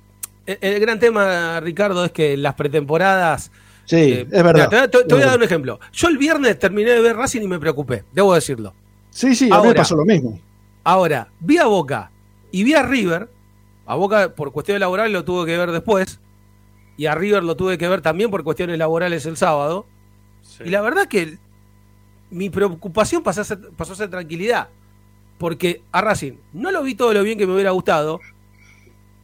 El, 0.46 0.58
el 0.60 0.80
gran 0.80 0.98
tema, 0.98 1.60
Ricardo, 1.60 2.04
es 2.04 2.12
que 2.12 2.36
las 2.36 2.54
pretemporadas. 2.54 3.50
sí, 3.84 3.96
eh, 3.96 4.28
es 4.30 4.42
verdad. 4.42 4.68
mira, 4.70 4.88
te, 4.88 5.02
voy 5.04 5.22
a 5.22 5.26
dar 5.26 5.38
un 5.38 5.44
ejemplo. 5.44 5.78
Yo 5.92 6.08
el 6.08 6.18
viernes 6.18 6.58
terminé 6.58 6.90
de 6.90 7.00
ver 7.00 7.16
Racing 7.16 7.42
y 7.42 7.48
me 7.48 7.58
preocupé, 7.58 8.04
debo 8.12 8.34
decirlo. 8.34 8.74
Sí, 9.10 9.34
sí, 9.34 9.44
a 9.44 9.56
mí 9.56 9.62
me 9.62 9.68
Ahora- 9.68 9.74
pasó 9.74 9.96
lo 9.96 10.04
mismo. 10.04 10.38
Ahora, 10.82 11.28
vi 11.40 11.56
a 11.58 11.66
Boca 11.66 12.10
y 12.50 12.62
vi 12.64 12.74
a 12.74 12.82
River. 12.82 13.28
A 13.86 13.94
Boca 13.94 14.34
por 14.34 14.52
cuestiones 14.52 14.80
laborales 14.80 15.12
lo 15.12 15.24
tuve 15.24 15.46
que 15.46 15.56
ver 15.56 15.70
después. 15.70 16.20
Y 16.96 17.06
a 17.06 17.14
River 17.14 17.42
lo 17.42 17.56
tuve 17.56 17.78
que 17.78 17.88
ver 17.88 18.00
también 18.02 18.30
por 18.30 18.44
cuestiones 18.44 18.78
laborales 18.78 19.24
el 19.26 19.36
sábado. 19.36 19.86
Y 20.64 20.70
la 20.70 20.80
verdad 20.80 21.06
que 21.06 21.38
mi 22.30 22.50
preocupación 22.50 23.22
pasó 23.22 23.40
a, 23.40 23.44
ser, 23.44 23.58
pasó 23.76 23.92
a 23.92 23.96
ser 23.96 24.10
tranquilidad. 24.10 24.68
Porque 25.38 25.82
a 25.92 26.00
Racing 26.00 26.34
no 26.52 26.70
lo 26.70 26.82
vi 26.82 26.94
todo 26.94 27.12
lo 27.12 27.22
bien 27.22 27.38
que 27.38 27.46
me 27.46 27.54
hubiera 27.54 27.70
gustado. 27.70 28.20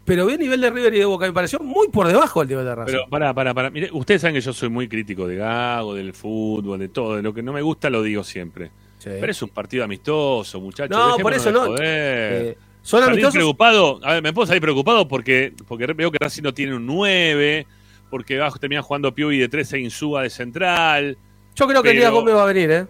Pero 0.05 0.27
vi 0.27 0.35
el 0.35 0.41
nivel 0.41 0.61
de 0.61 0.71
River 0.71 0.95
y 0.95 0.99
de 0.99 1.05
Boca. 1.05 1.27
Me 1.27 1.33
pareció 1.33 1.61
muy 1.61 1.89
por 1.89 2.09
debajo 2.09 2.41
del 2.41 2.49
nivel 2.49 2.65
de 2.65 2.75
Racing. 2.75 2.93
Pero 2.93 3.09
pará, 3.09 3.33
pará, 3.33 3.55
pará. 3.55 3.71
Mire, 3.71 3.91
ustedes 3.93 4.23
saben 4.23 4.35
que 4.35 4.41
yo 4.41 4.53
soy 4.53 4.69
muy 4.69 4.89
crítico 4.89 5.27
de 5.27 5.37
Gago, 5.37 5.95
del 5.95 6.13
fútbol, 6.13 6.79
de 6.79 6.89
todo. 6.89 7.17
De 7.17 7.23
lo 7.23 7.33
que 7.33 7.43
no 7.43 7.53
me 7.53 7.63
gusta 7.63 7.91
lo 7.91 8.03
digo 8.03 8.25
siempre. 8.25 8.71
Pero 9.03 9.31
es 9.31 9.43
un 9.43 9.51
partido 9.51 9.85
amistoso, 9.85 10.61
muchachos. 10.61 10.97
No, 10.97 11.17
por 11.19 11.33
eso 11.33 11.51
no. 11.51 11.75
Eh, 11.81 12.57
son 12.83 13.03
amistosos. 13.05 13.35
preocupado. 13.35 14.01
A 14.03 14.15
ver, 14.15 14.23
me 14.23 14.33
puedo 14.33 14.47
salir 14.47 14.61
preocupado 14.61 15.07
porque, 15.07 15.53
porque 15.67 15.87
veo 15.87 16.11
que 16.11 16.19
Racing 16.21 16.43
no 16.43 16.53
tiene 16.53 16.75
un 16.75 16.87
9. 16.87 17.67
Porque 18.11 18.37
va 18.39 18.49
a 18.49 18.51
terminar 18.53 18.83
jugando 18.85 19.15
Piubi 19.15 19.39
de 19.39 19.49
13 19.49 19.77
e 19.77 19.81
Insúa 19.81 20.23
de 20.23 20.31
central. 20.31 21.17
Yo 21.55 21.67
creo 21.69 21.83
que 21.83 21.91
pero- 21.91 21.99
Elías 21.99 22.13
Gómez 22.13 22.35
va 22.35 22.43
a 22.43 22.47
venir, 22.47 22.71
¿eh? 22.71 22.87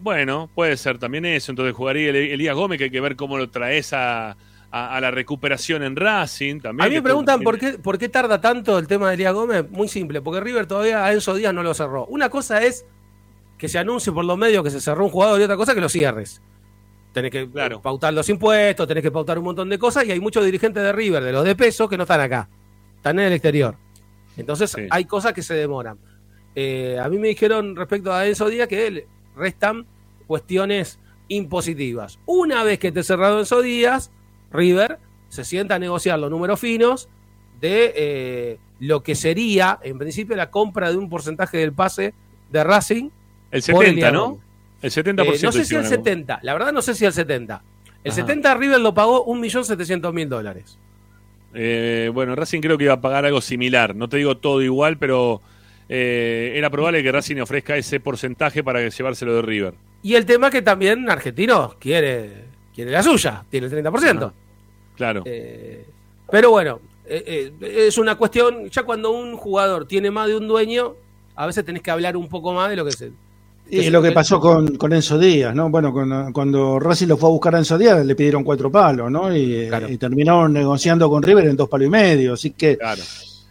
Bueno, 0.00 0.50
puede 0.54 0.76
ser 0.76 0.98
también 0.98 1.24
eso. 1.24 1.52
Entonces 1.52 1.74
jugaría 1.74 2.10
el- 2.10 2.16
Elías 2.16 2.54
Gómez, 2.54 2.78
que 2.78 2.84
hay 2.84 2.90
que 2.90 3.00
ver 3.00 3.16
cómo 3.16 3.38
lo 3.38 3.48
traes 3.48 3.92
a, 3.92 4.30
a- 4.70 4.96
a 4.96 5.00
la 5.00 5.10
recuperación 5.10 5.82
en 5.82 5.96
Racing. 5.96 6.60
También, 6.60 6.86
A 6.86 6.88
mí 6.90 6.96
me 6.96 7.02
preguntan 7.02 7.40
por 7.42 7.58
qué, 7.58 7.78
por 7.78 7.98
qué 7.98 8.08
tarda 8.08 8.40
tanto 8.40 8.78
el 8.78 8.86
tema 8.86 9.08
de 9.08 9.14
Elías 9.14 9.32
Gómez. 9.32 9.64
Muy 9.70 9.88
simple, 9.88 10.20
porque 10.20 10.40
River 10.40 10.66
todavía 10.66 11.04
a 11.04 11.12
Enzo 11.12 11.34
Díaz 11.34 11.54
no 11.54 11.62
lo 11.62 11.72
cerró. 11.72 12.04
Una 12.06 12.28
cosa 12.28 12.62
es 12.62 12.84
que 13.56 13.68
se 13.68 13.78
anuncie 13.78 14.12
por 14.12 14.24
los 14.26 14.36
medios 14.36 14.62
que 14.62 14.70
se 14.70 14.80
cerró 14.82 15.04
un 15.04 15.10
jugador 15.10 15.40
y 15.40 15.44
otra 15.44 15.56
cosa 15.56 15.74
que 15.74 15.80
lo 15.80 15.88
cierres. 15.88 16.42
Tenés 17.14 17.30
que 17.30 17.48
pautar 17.82 18.12
los 18.12 18.28
impuestos, 18.28 18.86
tenés 18.86 19.02
que 19.02 19.10
pautar 19.10 19.38
un 19.38 19.44
montón 19.44 19.70
de 19.70 19.78
cosas 19.78 20.04
y 20.04 20.12
hay 20.12 20.20
muchos 20.20 20.44
dirigentes 20.44 20.82
de 20.82 20.92
River, 20.92 21.24
de 21.24 21.32
los 21.32 21.44
de 21.44 21.56
peso, 21.56 21.88
que 21.88 21.96
no 21.96 22.02
están 22.02 22.20
acá. 22.20 22.46
Están 22.96 23.18
en 23.18 23.26
el 23.28 23.32
exterior. 23.32 23.74
Entonces 24.36 24.76
hay 24.90 25.04
cosas 25.04 25.32
que 25.32 25.42
se 25.42 25.54
demoran. 25.54 25.98
Eh, 26.54 26.98
a 27.00 27.08
mí 27.08 27.18
me 27.18 27.28
dijeron 27.28 27.76
respecto 27.76 28.12
a 28.12 28.26
Enzo 28.26 28.48
Díaz 28.48 28.68
que 28.68 29.06
restan 29.36 29.86
cuestiones 30.26 30.98
impositivas. 31.28 32.18
Una 32.26 32.64
vez 32.64 32.78
que 32.78 32.88
esté 32.88 33.02
cerrado 33.02 33.38
Enzo 33.38 33.62
Díaz, 33.62 34.10
River 34.50 34.98
se 35.28 35.44
sienta 35.44 35.74
a 35.74 35.78
negociar 35.78 36.18
los 36.18 36.30
números 36.30 36.60
finos 36.60 37.08
de 37.60 37.92
eh, 37.96 38.58
lo 38.80 39.02
que 39.02 39.14
sería, 39.14 39.78
en 39.82 39.98
principio, 39.98 40.36
la 40.36 40.50
compra 40.50 40.90
de 40.90 40.96
un 40.96 41.08
porcentaje 41.08 41.58
del 41.58 41.72
pase 41.72 42.14
de 42.50 42.64
Racing. 42.64 43.10
El 43.50 43.62
por 43.62 43.84
70, 43.84 43.90
Elías 43.90 44.12
¿no? 44.12 44.40
El 44.82 44.90
70%. 44.90 45.20
Eh, 45.24 45.40
no 45.42 45.52
sé 45.52 45.52
si 45.52 45.58
el 45.58 45.62
hicieron 45.62 45.86
algo. 45.86 45.96
70, 45.96 46.40
la 46.42 46.52
verdad 46.52 46.72
no 46.72 46.82
sé 46.82 46.94
si 46.94 47.04
el 47.04 47.12
70. 47.12 47.62
El 48.04 48.12
Ajá. 48.12 48.20
70 48.20 48.54
River 48.54 48.80
lo 48.80 48.94
pagó 48.94 49.26
1.700.000 49.26 50.28
dólares. 50.28 50.78
Eh, 51.56 52.10
bueno, 52.12 52.36
Racing 52.36 52.60
creo 52.60 52.76
que 52.76 52.84
iba 52.84 52.94
a 52.94 53.00
pagar 53.00 53.24
algo 53.24 53.40
similar. 53.40 53.94
No 53.96 54.08
te 54.08 54.18
digo 54.18 54.36
todo 54.36 54.62
igual, 54.62 54.98
pero 54.98 55.40
eh, 55.88 56.52
era 56.54 56.70
probable 56.70 57.02
que 57.02 57.10
Racing 57.10 57.40
ofrezca 57.40 57.76
ese 57.76 57.98
porcentaje 57.98 58.62
para 58.62 58.86
llevárselo 58.88 59.34
de 59.34 59.42
River. 59.42 59.74
Y 60.02 60.14
el 60.14 60.26
tema 60.26 60.50
que 60.50 60.62
también 60.62 61.08
Argentino 61.10 61.74
quiere, 61.80 62.44
quiere 62.74 62.90
la 62.90 63.02
suya, 63.02 63.44
tiene 63.50 63.66
el 63.66 63.72
30%. 63.72 64.32
Claro. 64.96 65.22
Eh, 65.24 65.84
pero 66.30 66.50
bueno, 66.50 66.80
eh, 67.06 67.52
eh, 67.60 67.86
es 67.86 67.98
una 67.98 68.16
cuestión, 68.16 68.68
ya 68.70 68.82
cuando 68.82 69.10
un 69.10 69.36
jugador 69.36 69.86
tiene 69.86 70.10
más 70.10 70.28
de 70.28 70.36
un 70.36 70.48
dueño, 70.48 70.94
a 71.34 71.46
veces 71.46 71.64
tenés 71.64 71.82
que 71.82 71.90
hablar 71.90 72.16
un 72.16 72.28
poco 72.28 72.52
más 72.52 72.70
de 72.70 72.76
lo 72.76 72.84
que 72.84 72.92
se... 72.92 73.12
Y 73.68 73.82
se- 73.84 73.90
lo 73.90 74.00
que 74.00 74.12
pasó 74.12 74.38
con, 74.40 74.76
con 74.76 74.92
Enzo 74.92 75.18
Díaz, 75.18 75.54
¿no? 75.54 75.68
Bueno, 75.70 75.92
con- 75.92 76.32
cuando 76.32 76.78
Racing 76.78 77.08
lo 77.08 77.16
fue 77.16 77.28
a 77.28 77.32
buscar 77.32 77.54
a 77.54 77.58
Enzo 77.58 77.76
Díaz, 77.76 78.04
le 78.06 78.14
pidieron 78.14 78.44
cuatro 78.44 78.70
palos, 78.70 79.10
¿no? 79.10 79.34
Y, 79.36 79.68
y 79.88 79.96
terminaron 79.98 80.52
negociando 80.52 81.08
con 81.10 81.22
River 81.22 81.46
en 81.46 81.56
dos 81.56 81.68
palos 81.68 81.86
y 81.86 81.90
medio. 81.90 82.34
Así 82.34 82.50
que. 82.52 82.78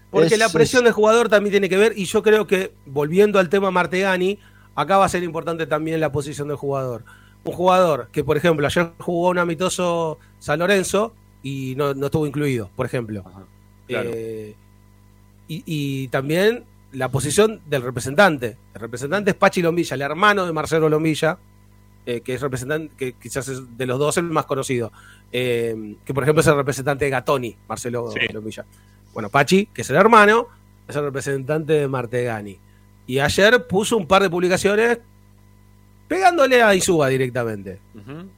Porque 0.10 0.36
es- 0.36 0.40
la 0.40 0.48
presión 0.50 0.84
del 0.86 0.94
jugador 0.94 1.28
también 1.28 1.52
tiene 1.52 1.68
que 1.68 1.78
ver, 1.78 1.94
y 1.98 2.06
yo 2.06 2.24
creo 2.24 2.48
que, 2.48 2.72
volviendo 2.86 3.40
al 3.40 3.50
tema 3.50 3.72
Martegani, 3.72 4.40
acá 4.76 4.98
va 4.98 5.06
a 5.06 5.10
ser 5.10 5.24
importante 5.24 5.68
también 5.68 6.00
la 6.00 6.12
posición 6.12 6.48
del 6.48 6.58
jugador. 6.58 7.04
Un 7.44 7.52
jugador 7.54 8.08
que, 8.12 8.24
por 8.24 8.38
ejemplo, 8.38 8.66
ayer 8.66 8.92
jugó 9.00 9.30
un 9.30 9.38
amistoso 9.38 10.18
San 10.40 10.60
Lorenzo 10.60 11.14
y 11.44 11.76
no, 11.76 11.94
no 11.94 12.06
estuvo 12.06 12.26
incluido, 12.26 12.70
por 12.76 12.86
ejemplo. 12.86 13.24
claro. 13.88 14.10
Eh, 14.14 14.56
y, 15.48 15.64
y 15.66 16.08
también 16.08 16.64
la 16.96 17.10
posición 17.10 17.62
del 17.66 17.82
representante. 17.82 18.58
El 18.74 18.82
representante 18.82 19.32
es 19.32 19.36
Pachi 19.36 19.62
Lombilla, 19.62 19.96
el 19.96 20.02
hermano 20.02 20.46
de 20.46 20.54
Marcelo 20.54 20.90
Lombilla, 20.90 21.38
eh, 22.06 22.22
que 22.22 22.36
es 22.36 22.42
representante, 22.42 22.94
que 22.98 23.14
quizás 23.14 23.48
es 23.48 23.78
de 23.78 23.86
los 23.86 24.00
dos 24.00 24.18
el 24.18 24.26
más 24.26 24.46
conocido. 24.46 24.92
Eh, 25.32 25.96
que 26.06 26.14
por 26.14 26.24
ejemplo 26.24 26.42
es 26.42 26.48
el 26.48 26.56
representante 26.56 27.06
de 27.06 27.12
Gatoni, 27.12 27.56
Marcelo 27.68 28.12
Lombilla. 28.34 28.66
Bueno, 29.14 29.30
Pachi, 29.30 29.68
que 29.68 29.82
es 29.82 29.90
el 29.90 29.96
hermano, 29.98 30.48
es 30.88 30.96
el 30.96 31.04
representante 31.04 31.74
de 31.74 31.88
Martegani. 31.88 32.58
Y 33.08 33.20
ayer 33.20 33.68
puso 33.68 33.98
un 33.98 34.08
par 34.08 34.22
de 34.22 34.30
publicaciones 34.30 35.00
pegándole 36.08 36.62
a 36.62 36.76
Isuba 36.76 37.10
directamente. 37.10 37.80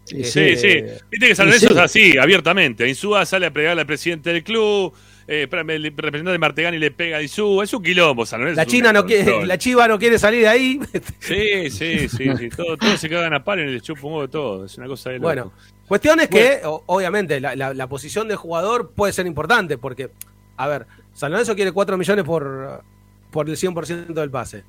Sí, 0.05 0.23
sí. 0.23 0.83
Viste 1.09 1.27
que 1.27 1.35
San 1.35 1.47
y 1.47 1.51
Lorenzo 1.51 1.67
sí. 1.67 1.73
es 1.73 1.79
así, 1.79 2.17
abiertamente. 2.17 2.87
Insúa 2.87 3.25
sale 3.25 3.47
a 3.47 3.53
pegarle 3.53 3.81
al 3.81 3.87
presidente 3.87 4.31
del 4.31 4.43
club, 4.43 4.93
eh, 5.27 5.47
el 5.51 5.83
representante 5.83 6.31
de 6.31 6.37
Martegani 6.39 6.77
le 6.77 6.91
pega 6.91 7.17
a 7.17 7.21
Insúa. 7.21 7.63
Es 7.65 7.73
un 7.73 7.83
quilombo, 7.83 8.25
San 8.25 8.39
Lorenzo. 8.39 8.61
La 8.61 8.65
China 8.65 8.93
no 8.93 9.05
quiere, 9.05 9.45
la 9.45 9.57
Chiva 9.57 9.87
no 9.87 9.99
quiere 9.99 10.17
salir 10.17 10.41
de 10.41 10.47
ahí. 10.47 10.79
Sí, 11.19 11.69
sí, 11.69 12.07
sí. 12.09 12.29
sí. 12.37 12.49
Todo- 12.55 12.77
Todos 12.77 12.99
se 12.99 13.09
cagan 13.09 13.33
a 13.33 13.43
palo 13.43 13.69
y 13.69 13.81
chupa 13.81 14.01
un 14.03 14.13
huevo 14.13 14.21
de 14.23 14.27
todo. 14.29 14.65
Es 14.65 14.77
una 14.77 14.87
cosa 14.87 15.09
de 15.09 15.15
loco. 15.17 15.27
Bueno, 15.27 15.51
cuestión 15.87 16.19
es 16.21 16.29
que, 16.29 16.61
obviamente, 16.63 17.39
la, 17.39 17.55
la- 17.55 17.73
la 17.73 17.87
posición 17.87 18.27
del 18.27 18.37
jugador 18.37 18.91
puede 18.95 19.11
ser 19.13 19.27
importante, 19.27 19.77
porque, 19.77 20.09
a 20.55 20.67
ver, 20.67 20.87
San 21.13 21.31
Lorenzo 21.31 21.55
quiere 21.55 21.71
4 21.71 21.97
millones 21.97 22.23
por, 22.25 22.83
por 23.31 23.49
el 23.49 23.55
100% 23.57 24.05
del 24.13 24.29
pase. 24.31 24.63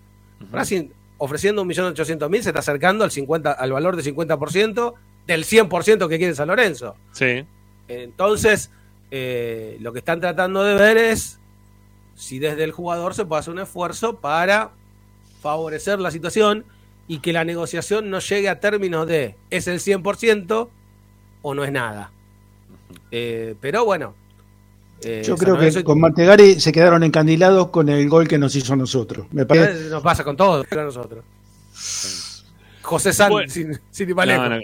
Racing, 0.53 0.89
ofreciendo 1.19 1.65
1.800.000, 1.65 2.41
se 2.43 2.49
está 2.51 2.61
acercando 2.61 3.05
al, 3.05 3.11
50, 3.11 3.53
al 3.53 3.73
valor 3.73 3.97
del 3.97 4.05
50% 4.15 4.95
del 5.27 5.45
100% 5.45 6.09
que 6.09 6.19
quiere 6.19 6.35
San 6.35 6.49
Lorenzo. 6.49 6.97
Sí. 7.13 7.45
Entonces, 7.89 8.71
eh, 9.11 9.77
lo 9.81 9.93
que 9.93 10.01
están 10.01 10.21
tratando 10.21 10.63
de 10.65 10.75
ver 10.75 10.97
es 10.97 11.39
si 12.17 12.39
desde 12.39 12.65
el 12.65 12.73
jugador 12.73 13.15
se 13.15 13.25
puede 13.25 13.41
hacer 13.41 13.55
un 13.55 13.61
esfuerzo 13.61 14.17
para 14.17 14.71
favorecer 15.41 16.01
la 16.01 16.11
situación 16.11 16.65
y 17.07 17.21
que 17.21 17.33
la 17.33 17.45
negociación 17.45 18.11
no 18.11 18.19
llegue 18.19 18.49
a 18.49 18.61
términos 18.61 19.07
de 19.07 19.37
es 19.51 19.67
el 19.69 19.79
100% 19.81 20.69
o 21.43 21.55
no 21.55 21.65
es 21.65 21.73
nada. 21.73 22.11
Eh, 23.11 23.55
pero 23.61 23.85
bueno. 23.85 24.15
eh, 25.03 25.23
Yo 25.25 25.37
creo 25.37 25.59
que 25.59 25.85
con 25.85 26.01
Martegari 26.01 26.61
se 26.61 26.73
quedaron 26.73 27.03
encandilados 27.05 27.69
con 27.69 27.89
el 27.89 28.09
gol 28.09 28.27
que 28.29 28.37
nos 28.39 28.55
hizo 28.57 28.73
a 28.75 28.77
nosotros. 28.77 29.27
Me 29.31 29.47
parece. 29.47 29.89
Nos 29.89 30.03
pasa 30.03 30.25
con 30.25 30.37
todos, 30.37 30.67
nosotros. 30.71 31.25
José 32.83 33.13
San, 33.13 33.31
Bueno. 33.31 33.51
sin, 33.51 33.79
sin. 33.91 34.09
No, 34.09 34.49
no, 34.49 34.59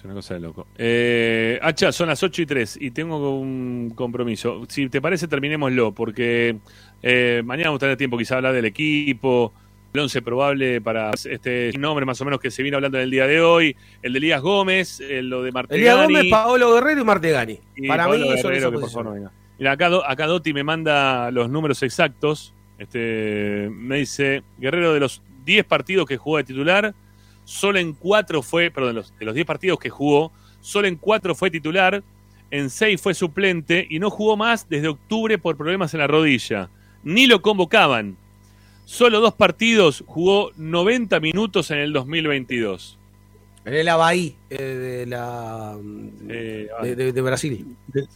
es 0.00 0.04
una 0.06 0.14
cosa 0.14 0.34
de 0.34 0.40
loco. 0.40 0.66
Eh, 0.78 1.58
Hacha, 1.62 1.92
son 1.92 2.08
las 2.08 2.22
8 2.22 2.42
y 2.42 2.46
3 2.46 2.78
y 2.80 2.90
tengo 2.90 3.38
un 3.38 3.92
compromiso. 3.94 4.62
Si 4.68 4.88
te 4.88 5.00
parece, 5.00 5.28
terminémoslo, 5.28 5.92
porque 5.92 6.56
eh, 7.02 7.42
mañana 7.44 7.68
vamos 7.68 7.80
a 7.80 7.84
tener 7.86 7.96
tiempo 7.98 8.16
quizá 8.16 8.36
hablar 8.36 8.54
del 8.54 8.64
equipo, 8.64 9.52
el 9.92 10.00
11 10.00 10.22
probable 10.22 10.80
para 10.80 11.10
este 11.12 11.72
nombre 11.78 12.06
más 12.06 12.18
o 12.20 12.24
menos 12.24 12.40
que 12.40 12.50
se 12.50 12.62
viene 12.62 12.76
hablando 12.76 12.96
en 12.96 13.04
el 13.04 13.10
día 13.10 13.26
de 13.26 13.42
hoy, 13.42 13.76
el 14.02 14.12
de 14.14 14.18
Elías 14.18 14.40
Gómez, 14.40 15.00
el, 15.00 15.28
lo 15.28 15.42
de 15.42 15.52
Martegani. 15.52 15.82
Elías 15.82 16.06
Gómez, 16.06 16.24
Paolo 16.30 16.74
Guerrero 16.74 17.00
y 17.02 17.04
Martegani. 17.04 17.60
y 17.76 17.86
Para 17.86 18.06
mí 18.06 18.12
Guerrero, 18.12 18.34
esas 18.34 18.50
que 18.50 18.60
por 18.62 18.72
posiciones. 18.80 18.92
favor 18.92 19.04
no 19.04 19.12
venga. 19.12 19.32
Mira, 19.58 19.72
acá, 19.72 19.90
acá 20.06 20.26
Dotti 20.26 20.54
me 20.54 20.64
manda 20.64 21.30
los 21.30 21.50
números 21.50 21.82
exactos. 21.82 22.54
Este, 22.78 23.68
me 23.70 23.98
dice, 23.98 24.42
Guerrero 24.58 24.94
de 24.94 25.00
los 25.00 25.20
10 25.44 25.66
partidos 25.66 26.06
que 26.06 26.16
jugó 26.16 26.38
de 26.38 26.44
titular, 26.44 26.94
solo 27.50 27.80
en 27.80 27.94
4 27.94 28.42
fue, 28.42 28.70
perdón, 28.70 28.90
de 28.94 29.00
los, 29.00 29.18
de 29.18 29.24
los 29.24 29.34
10 29.34 29.44
partidos 29.46 29.78
que 29.80 29.90
jugó, 29.90 30.30
solo 30.60 30.86
en 30.86 30.94
4 30.94 31.34
fue 31.34 31.50
titular, 31.50 32.00
en 32.52 32.70
6 32.70 33.00
fue 33.00 33.12
suplente 33.14 33.86
y 33.90 33.98
no 33.98 34.08
jugó 34.08 34.36
más 34.36 34.68
desde 34.68 34.86
octubre 34.88 35.36
por 35.36 35.56
problemas 35.56 35.92
en 35.94 36.00
la 36.00 36.06
rodilla. 36.06 36.68
Ni 37.02 37.26
lo 37.26 37.42
convocaban. 37.42 38.16
Solo 38.84 39.20
dos 39.20 39.34
partidos 39.34 40.04
jugó 40.06 40.50
90 40.56 41.18
minutos 41.20 41.70
en 41.72 41.78
el 41.78 41.92
2022. 41.92 42.98
En 43.64 43.74
el 43.74 43.88
Abaí 43.88 44.34
eh, 44.48 44.56
de, 44.62 45.06
la, 45.06 45.76
Eh, 46.28 46.68
de, 46.82 46.96
de- 46.96 47.12
de 47.12 47.20
Brasil. 47.22 47.66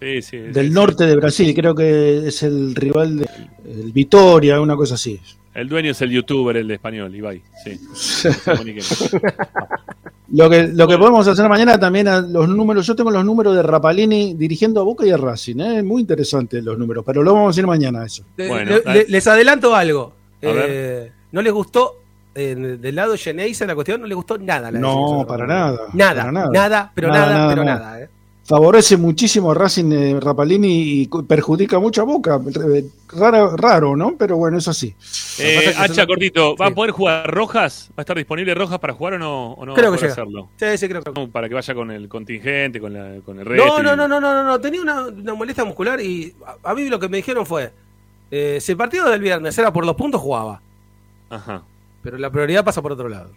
Sí, 0.01 0.23
sí. 0.23 0.37
Del 0.39 0.73
norte 0.73 1.07
de 1.07 1.17
Brasil, 1.17 1.53
creo 1.55 1.75
que 1.75 2.27
es 2.29 2.43
el 2.43 2.75
rival 2.75 3.19
del 3.19 3.93
Vitoria, 3.93 4.61
una 4.61 4.75
cosa 4.77 4.95
así. 4.95 5.21
El 5.55 5.69
dueño 5.69 5.93
es 5.93 6.03
el 6.03 6.11
youtuber, 6.11 6.57
el 6.57 6.67
de 6.69 6.75
español, 6.75 7.15
Ibai. 7.15 7.41
Sí. 7.63 7.79
Lo 10.33 10.51
que, 10.51 10.69
lo 10.69 10.89
que 10.89 10.99
podemos 10.99 11.29
hacer 11.29 11.49
mañana 11.49 11.79
también, 11.79 12.09
a 12.09 12.21
los 12.21 12.49
números, 12.49 12.85
yo 12.87 12.97
tengo 12.97 13.11
los 13.11 13.25
números 13.25 13.55
de 13.55 13.63
Rapalini 13.63 14.35
dirigiendo 14.35 14.81
a 14.81 14.85
Boca 14.85 15.07
y 15.07 15.11
a 15.11 15.17
Racing, 15.17 15.61
¿eh? 15.61 15.83
muy 15.83 16.01
interesante 16.01 16.61
los 16.63 16.77
números, 16.79 17.05
pero 17.07 17.23
lo 17.23 17.35
vamos 17.35 17.49
a 17.49 17.51
decir 17.51 17.67
mañana 17.67 18.05
eso. 18.05 18.25
Le- 18.37 18.49
le- 18.95 19.05
les 19.09 19.27
adelanto 19.29 19.77
algo. 19.77 20.13
Eh, 20.43 21.13
no 21.31 21.41
les 21.43 21.53
gustó, 21.53 22.01
eh, 22.35 22.55
del 22.81 22.95
lado 22.97 23.15
Geneise 23.17 23.67
la 23.67 23.75
cuestión, 23.77 24.01
no 24.01 24.07
les 24.09 24.17
gustó 24.17 24.37
nada. 24.39 24.71
La 24.73 24.79
No, 24.81 25.25
para 25.29 25.47
nada. 25.47 25.79
Nada, 25.93 26.21
para 26.23 26.33
nada. 26.33 26.51
nada, 26.53 26.93
pero 26.95 27.09
Nada, 27.09 27.21
nada, 27.21 27.35
nada, 27.39 27.49
pero 27.51 27.65
nada. 27.65 27.79
nada. 27.81 28.01
eh. 28.03 28.09
Favorece 28.47 28.97
muchísimo 28.99 29.53
a 29.53 29.55
Racing 29.55 29.91
eh, 29.93 30.21
Rapalini 30.21 31.03
y 31.03 31.09
perjudica 31.27 31.79
mucho 31.79 32.03
a 32.03 32.05
Boca. 32.05 32.41
Eh, 32.75 32.85
Raro, 33.17 33.57
raro, 33.57 33.97
¿no? 33.97 34.17
Pero 34.19 34.37
bueno, 34.37 34.59
es 34.59 34.67
así. 34.67 34.95
Eh, 35.39 35.73
Hacha, 35.79 36.05
cortito, 36.07 36.57
¿va 36.57 36.67
a 36.67 36.71
poder 36.73 36.91
jugar 36.91 37.31
Rojas? 37.33 37.89
¿Va 37.91 37.95
a 37.99 38.03
estar 38.03 38.17
disponible 38.17 38.55
Rojas 38.55 38.79
para 38.81 38.93
jugar 38.93 39.15
o 39.15 39.19
no? 39.19 39.53
O 39.53 39.65
no 39.65 39.73
Creo 39.75 39.93
va 39.93 39.97
que 39.97 40.05
a 40.07 40.09
poder 40.09 40.11
llega. 40.11 40.13
hacerlo? 40.13 40.49
Sí, 40.57 40.79
sí, 40.79 40.89
creo 40.89 41.03
que 41.03 41.13
No, 41.13 41.29
Para 41.29 41.49
que 41.49 41.55
vaya 41.55 41.75
con 41.75 41.91
el 41.93 42.09
contingente, 42.09 42.81
con, 42.81 42.93
la, 42.93 43.21
con 43.25 43.39
el 43.39 43.47
resto. 43.47 43.65
No, 43.67 43.83
no, 43.83 43.97
no, 43.97 44.09
no, 44.09 44.21
no, 44.21 44.35
no, 44.35 44.45
no, 44.45 44.61
tenía 44.61 44.83
una, 44.83 45.07
una 45.07 45.35
molestia 45.35 45.65
muscular 45.65 46.01
y 46.01 46.35
a, 46.65 46.71
a 46.71 46.75
mí 46.75 46.89
lo 46.89 46.99
que 46.99 47.09
me 47.09 47.19
dijeron 47.19 47.47
fue, 47.47 47.71
eh, 48.33 48.59
si 48.61 48.73
el 48.73 48.79
partido 48.79 49.09
del 49.09 49.21
viernes 49.21 49.57
era 49.57 49.73
por 49.73 49.87
los 49.87 49.95
puntos, 49.95 50.21
jugaba. 50.21 50.61
Ajá. 51.31 51.63
Pero 52.03 52.19
la 52.19 52.31
prioridad 52.31 52.65
pasa 52.65 52.83
por 52.83 52.93
otro 52.93 53.09
lado. 53.09 53.31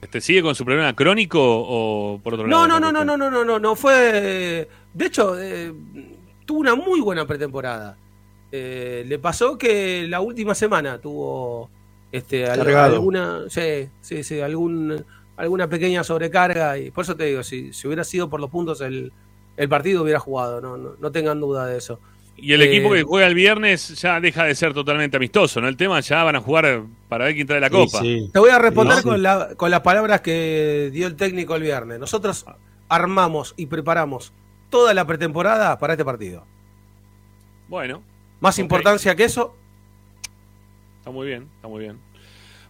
¿Este 0.00 0.20
sigue 0.20 0.42
con 0.42 0.54
su 0.54 0.64
problema 0.64 0.94
crónico 0.94 1.40
o 1.42 2.20
por 2.22 2.34
otro 2.34 2.46
No, 2.46 2.66
lado? 2.66 2.80
no, 2.80 2.92
no, 2.92 3.04
no, 3.04 3.04
no, 3.04 3.16
no, 3.16 3.30
no, 3.30 3.44
no, 3.44 3.58
no 3.58 3.76
fue. 3.76 4.68
De 4.94 5.06
hecho, 5.06 5.38
eh, 5.40 5.72
tuvo 6.46 6.60
una 6.60 6.74
muy 6.74 7.00
buena 7.00 7.26
pretemporada. 7.26 7.96
Eh, 8.52 9.04
le 9.06 9.18
pasó 9.18 9.58
que 9.58 10.06
la 10.08 10.20
última 10.20 10.54
semana 10.54 10.98
tuvo 10.98 11.68
este 12.12 12.44
Cargado. 12.44 12.94
alguna, 12.94 13.40
sí, 13.48 13.88
sí, 14.00 14.22
sí, 14.22 14.40
algún, 14.40 15.04
alguna 15.36 15.68
pequeña 15.68 16.02
sobrecarga 16.04 16.78
y 16.78 16.90
por 16.90 17.04
eso 17.04 17.14
te 17.16 17.24
digo, 17.24 17.42
si, 17.42 17.72
si 17.72 17.86
hubiera 17.86 18.04
sido 18.04 18.30
por 18.30 18.40
los 18.40 18.48
puntos 18.48 18.80
el, 18.80 19.12
el 19.56 19.68
partido 19.68 20.02
hubiera 20.02 20.18
jugado, 20.20 20.60
no, 20.62 20.78
no, 20.78 20.94
no 20.98 21.12
tengan 21.12 21.40
duda 21.40 21.66
de 21.66 21.76
eso. 21.76 22.00
Y 22.40 22.52
el 22.52 22.62
Eh, 22.62 22.66
equipo 22.76 22.92
que 22.92 23.02
juega 23.02 23.26
el 23.26 23.34
viernes 23.34 24.00
ya 24.00 24.20
deja 24.20 24.44
de 24.44 24.54
ser 24.54 24.72
totalmente 24.72 25.16
amistoso, 25.16 25.60
¿no? 25.60 25.66
El 25.68 25.76
tema 25.76 25.98
ya 26.00 26.22
van 26.22 26.36
a 26.36 26.40
jugar 26.40 26.82
para 27.08 27.24
ver 27.24 27.34
quién 27.34 27.46
trae 27.46 27.60
la 27.60 27.68
copa. 27.68 28.00
Te 28.32 28.38
voy 28.38 28.50
a 28.50 28.58
responder 28.58 29.02
con, 29.02 29.22
la- 29.22 29.48
con 29.56 29.70
las 29.70 29.80
palabras 29.80 30.20
que 30.20 30.90
dio 30.92 31.06
el 31.08 31.16
técnico 31.16 31.56
el 31.56 31.62
viernes. 31.62 31.98
Nosotros 31.98 32.46
armamos 32.88 33.54
y 33.56 33.66
preparamos 33.66 34.32
toda 34.70 34.94
la 34.94 35.04
pretemporada 35.06 35.78
para 35.78 35.94
este 35.94 36.04
partido. 36.04 36.44
Bueno, 37.68 38.02
Más 38.40 38.58
importancia 38.60 39.16
que 39.16 39.24
eso, 39.24 39.56
está 40.98 41.10
muy 41.10 41.26
bien, 41.26 41.48
está 41.56 41.66
muy 41.66 41.80
bien. 41.80 41.98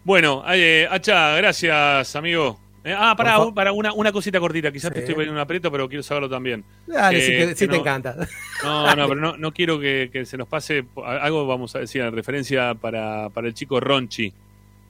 Bueno, 0.03 0.43
eh, 0.49 0.89
Hacha, 0.90 1.36
gracias, 1.36 2.16
amigo. 2.16 2.59
Eh, 2.89 2.94
ah, 2.97 3.15
para, 3.16 3.51
para 3.52 3.73
una, 3.73 3.93
una 3.93 4.12
cosita 4.12 4.40
cortita, 4.40 4.73
quizás 4.73 4.93
te 4.93 5.01
estoy 5.01 5.15
poniendo 5.15 5.35
un 5.35 5.40
aprieto, 5.40 5.70
pero 5.70 5.89
quiero 5.89 6.02
saberlo 6.02 6.28
también. 6.28 6.65
dale, 6.86 7.19
Eh, 7.19 7.55
si, 7.55 7.66
te, 7.66 7.69
te 7.69 7.77
encanta. 7.77 8.16
No, 8.62 8.97
no, 8.97 9.09
pero 9.09 9.20
no, 9.20 9.36
no 9.36 9.52
quiero 9.52 9.78
que, 9.78 10.09
que 10.12 10.24
se 10.24 10.36
nos 10.39 10.48
pase 10.48 10.85
algo, 11.05 11.47
vamos 11.47 11.74
a 11.77 11.81
decir, 11.81 12.01
en 12.02 12.15
referencia 12.15 12.74
para, 12.74 13.28
para 13.31 13.47
el 13.48 13.55
chico 13.55 13.78
Ronchi. 13.81 14.32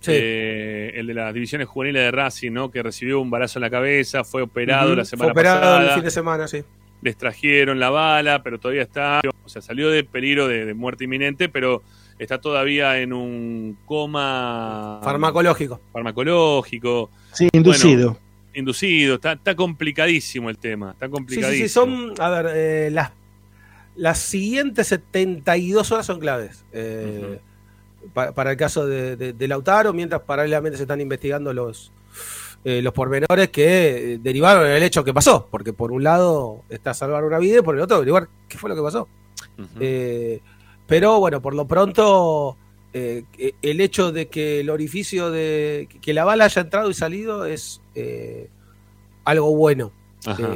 Sí. 0.00 0.12
Eh, 0.14 0.92
el 0.94 1.08
de 1.08 1.14
las 1.14 1.34
divisiones 1.34 1.66
juveniles 1.66 2.02
de 2.04 2.10
Racing, 2.12 2.52
¿no? 2.52 2.70
Que 2.70 2.84
recibió 2.84 3.20
un 3.20 3.30
balazo 3.30 3.58
en 3.58 3.62
la 3.62 3.70
cabeza, 3.70 4.22
fue 4.22 4.42
operado 4.42 4.94
la 4.94 5.04
semana 5.04 5.32
Fue 5.32 5.32
operado 5.32 5.60
pasada. 5.60 5.88
el 5.88 5.94
fin 5.94 6.04
de 6.04 6.10
semana, 6.12 6.46
sí. 6.46 6.62
Les 7.02 7.16
trajeron 7.16 7.80
la 7.80 7.90
bala, 7.90 8.42
pero 8.44 8.58
todavía 8.60 8.82
está. 8.82 9.20
O 9.44 9.48
sea, 9.48 9.60
salió 9.60 9.90
de 9.90 10.04
peligro 10.04 10.46
de, 10.46 10.66
de 10.66 10.74
muerte 10.74 11.04
inminente, 11.04 11.48
pero 11.48 11.82
está 12.18 12.40
todavía 12.40 12.98
en 13.00 13.12
un 13.12 13.76
coma. 13.86 15.00
Farmacológico. 15.02 15.80
Farmacológico. 15.92 17.10
Sí, 17.32 17.48
inducido. 17.52 18.10
Bueno, 18.12 18.20
inducido. 18.54 19.14
Está, 19.16 19.32
está 19.32 19.54
complicadísimo 19.54 20.50
el 20.50 20.58
tema. 20.58 20.92
Está 20.92 21.06
Sí, 21.06 21.12
complicadísimo. 21.12 21.56
sí, 21.56 21.62
sí, 21.62 21.68
son, 21.68 22.14
a 22.18 22.28
ver, 22.30 22.46
eh, 22.54 22.90
las, 22.90 23.12
las 23.96 24.18
siguientes 24.18 24.86
72 24.88 25.90
horas 25.92 26.06
son 26.06 26.18
claves. 26.20 26.64
eh, 26.72 27.38
pa- 28.14 28.32
para, 28.32 28.52
el 28.52 28.56
caso 28.56 28.86
de, 28.86 29.16
de- 29.16 29.32
de 29.32 29.48
Lautaro, 29.48 29.92
mientras 29.92 30.22
paralelamente 30.22 30.76
se 30.76 30.84
están 30.84 31.00
investigando 31.00 31.52
los, 31.52 31.92
eh, 32.64 32.80
los 32.82 32.92
pormenores 32.92 33.50
que 33.50 34.14
eh, 34.14 34.18
derivaron 34.20 34.66
en 34.66 34.72
el 34.72 34.82
hecho 34.82 35.04
que 35.04 35.12
pasó. 35.14 35.46
Porque 35.50 35.72
por 35.72 35.92
un 35.92 36.02
lado 36.02 36.62
está 36.68 36.94
salvar 36.94 37.24
una 37.24 37.38
vida 37.38 37.58
y 37.58 37.62
por 37.62 37.74
el 37.76 37.80
otro 37.82 37.96
averiguar 37.96 38.28
qué 38.48 38.58
fue 38.58 38.70
lo 38.70 38.76
que 38.76 38.82
pasó. 38.82 39.08
Eh, 39.80 40.40
pero 40.88 41.20
bueno, 41.20 41.40
por 41.40 41.54
lo 41.54 41.66
pronto, 41.68 42.56
eh, 42.92 43.22
que- 43.30 43.54
el 43.62 43.80
hecho 43.80 44.10
de 44.10 44.26
que 44.28 44.60
el 44.60 44.70
orificio 44.70 45.30
de. 45.30 45.88
que 46.02 46.12
la 46.14 46.24
bala 46.24 46.46
haya 46.46 46.62
entrado 46.62 46.90
y 46.90 46.94
salido 46.94 47.44
es 47.44 47.80
eh, 47.94 48.48
algo 49.24 49.54
bueno. 49.54 49.92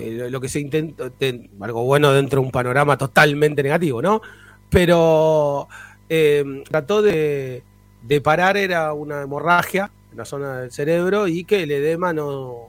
Eh, 0.00 0.26
lo, 0.28 0.40
que 0.40 0.48
se 0.48 0.58
intenta. 0.58 1.10
te- 1.10 1.48
algo 1.60 1.84
bueno 1.84 2.12
dentro 2.12 2.40
de 2.40 2.46
un 2.46 2.50
panorama 2.52 2.98
totalmente 2.98 3.62
negativo, 3.62 4.02
¿no? 4.02 4.20
Pero 4.70 5.68
eh, 6.08 6.44
trató 6.68 7.02
de, 7.02 7.62
de 8.02 8.20
parar, 8.20 8.56
era 8.56 8.92
una 8.94 9.22
hemorragia 9.22 9.90
en 10.10 10.16
la 10.18 10.24
zona 10.24 10.60
del 10.60 10.72
cerebro 10.72 11.28
y 11.28 11.44
que 11.44 11.62
el 11.62 11.70
edema 11.70 12.12
no, 12.12 12.68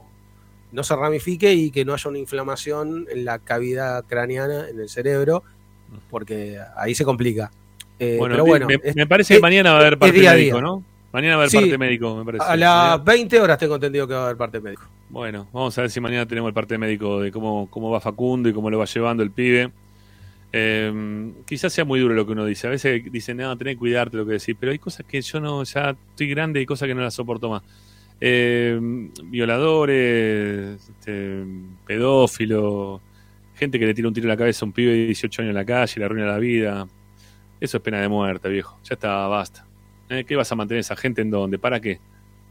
no 0.72 0.82
se 0.82 0.94
ramifique 0.96 1.52
y 1.54 1.70
que 1.70 1.84
no 1.84 1.94
haya 1.94 2.08
una 2.10 2.18
inflamación 2.18 3.06
en 3.10 3.24
la 3.24 3.38
cavidad 3.38 4.04
craneana, 4.06 4.68
en 4.68 4.78
el 4.80 4.88
cerebro, 4.88 5.42
porque 6.10 6.58
ahí 6.76 6.94
se 6.94 7.04
complica. 7.04 7.50
Eh, 7.98 8.16
Bueno, 8.18 8.34
pero 8.34 8.44
bueno, 8.44 8.66
me, 8.66 8.78
es- 8.82 8.96
me 8.96 9.06
parece 9.06 9.34
es- 9.34 9.38
que 9.38 9.42
mañana 9.42 9.70
va 9.72 9.78
a 9.78 9.80
haber 9.80 9.98
parte 9.98 10.18
día 10.18 10.32
a 10.32 10.34
médico. 10.34 10.60
¿no? 10.60 10.82
Mañana 11.12 11.36
va 11.36 11.42
a 11.42 11.44
haber 11.44 11.50
Sí, 11.50 11.58
parte 11.58 11.78
médico, 11.78 12.16
me 12.16 12.24
parece. 12.24 12.44
A 12.44 12.56
las 12.56 13.04
20 13.04 13.40
horas 13.40 13.56
tengo 13.58 13.76
entendido 13.76 14.06
que 14.08 14.14
va 14.14 14.20
a 14.20 14.24
haber 14.24 14.36
parte 14.36 14.60
médico. 14.60 14.82
Bueno, 15.10 15.46
vamos 15.52 15.76
a 15.78 15.82
ver 15.82 15.90
si 15.90 16.00
mañana 16.00 16.26
tenemos 16.26 16.48
el 16.48 16.54
parte 16.54 16.76
médico 16.76 17.20
de 17.20 17.30
cómo, 17.30 17.68
cómo 17.70 17.90
va 17.90 18.00
Facundo 18.00 18.48
y 18.48 18.52
cómo 18.52 18.68
lo 18.70 18.78
va 18.78 18.84
llevando 18.86 19.22
el 19.22 19.30
pibe. 19.30 19.70
Eh, 20.56 21.32
quizás 21.46 21.72
sea 21.72 21.84
muy 21.84 22.00
duro 22.00 22.14
lo 22.14 22.26
que 22.26 22.32
uno 22.32 22.44
dice. 22.44 22.66
A 22.66 22.70
veces 22.70 23.02
dicen, 23.12 23.36
no, 23.36 23.56
tenés 23.56 23.74
que 23.74 23.78
cuidarte 23.78 24.16
lo 24.16 24.26
que 24.26 24.32
decís, 24.32 24.56
pero 24.58 24.72
hay 24.72 24.78
cosas 24.78 25.06
que 25.06 25.20
yo 25.20 25.38
no, 25.40 25.62
ya 25.64 25.90
estoy 26.10 26.28
grande 26.28 26.60
y 26.60 26.66
cosas 26.66 26.88
que 26.88 26.94
no 26.94 27.02
las 27.02 27.14
soporto 27.14 27.48
más. 27.48 27.62
Eh, 28.20 28.78
violadores, 29.24 30.88
este, 30.88 31.44
pedófilos, 31.86 33.00
gente 33.54 33.78
que 33.78 33.86
le 33.86 33.94
tira 33.94 34.08
un 34.08 34.14
tiro 34.14 34.24
en 34.24 34.30
la 34.30 34.36
cabeza 34.36 34.64
a 34.64 34.66
un 34.66 34.72
pibe 34.72 34.92
de 34.92 35.06
18 35.06 35.42
años 35.42 35.50
en 35.50 35.54
la 35.56 35.64
calle 35.64 35.92
y 35.96 35.98
le 35.98 36.04
arruina 36.04 36.26
la 36.26 36.38
vida. 36.38 36.86
Eso 37.60 37.76
es 37.76 37.82
pena 37.82 38.00
de 38.00 38.08
muerte, 38.08 38.48
viejo. 38.48 38.78
Ya 38.84 38.94
está, 38.94 39.26
basta. 39.28 39.64
Eh, 40.08 40.24
¿Qué 40.24 40.36
vas 40.36 40.50
a 40.50 40.54
mantener 40.54 40.80
esa 40.80 40.96
gente 40.96 41.22
en 41.22 41.30
dónde? 41.30 41.58
¿Para 41.58 41.80
qué? 41.80 41.98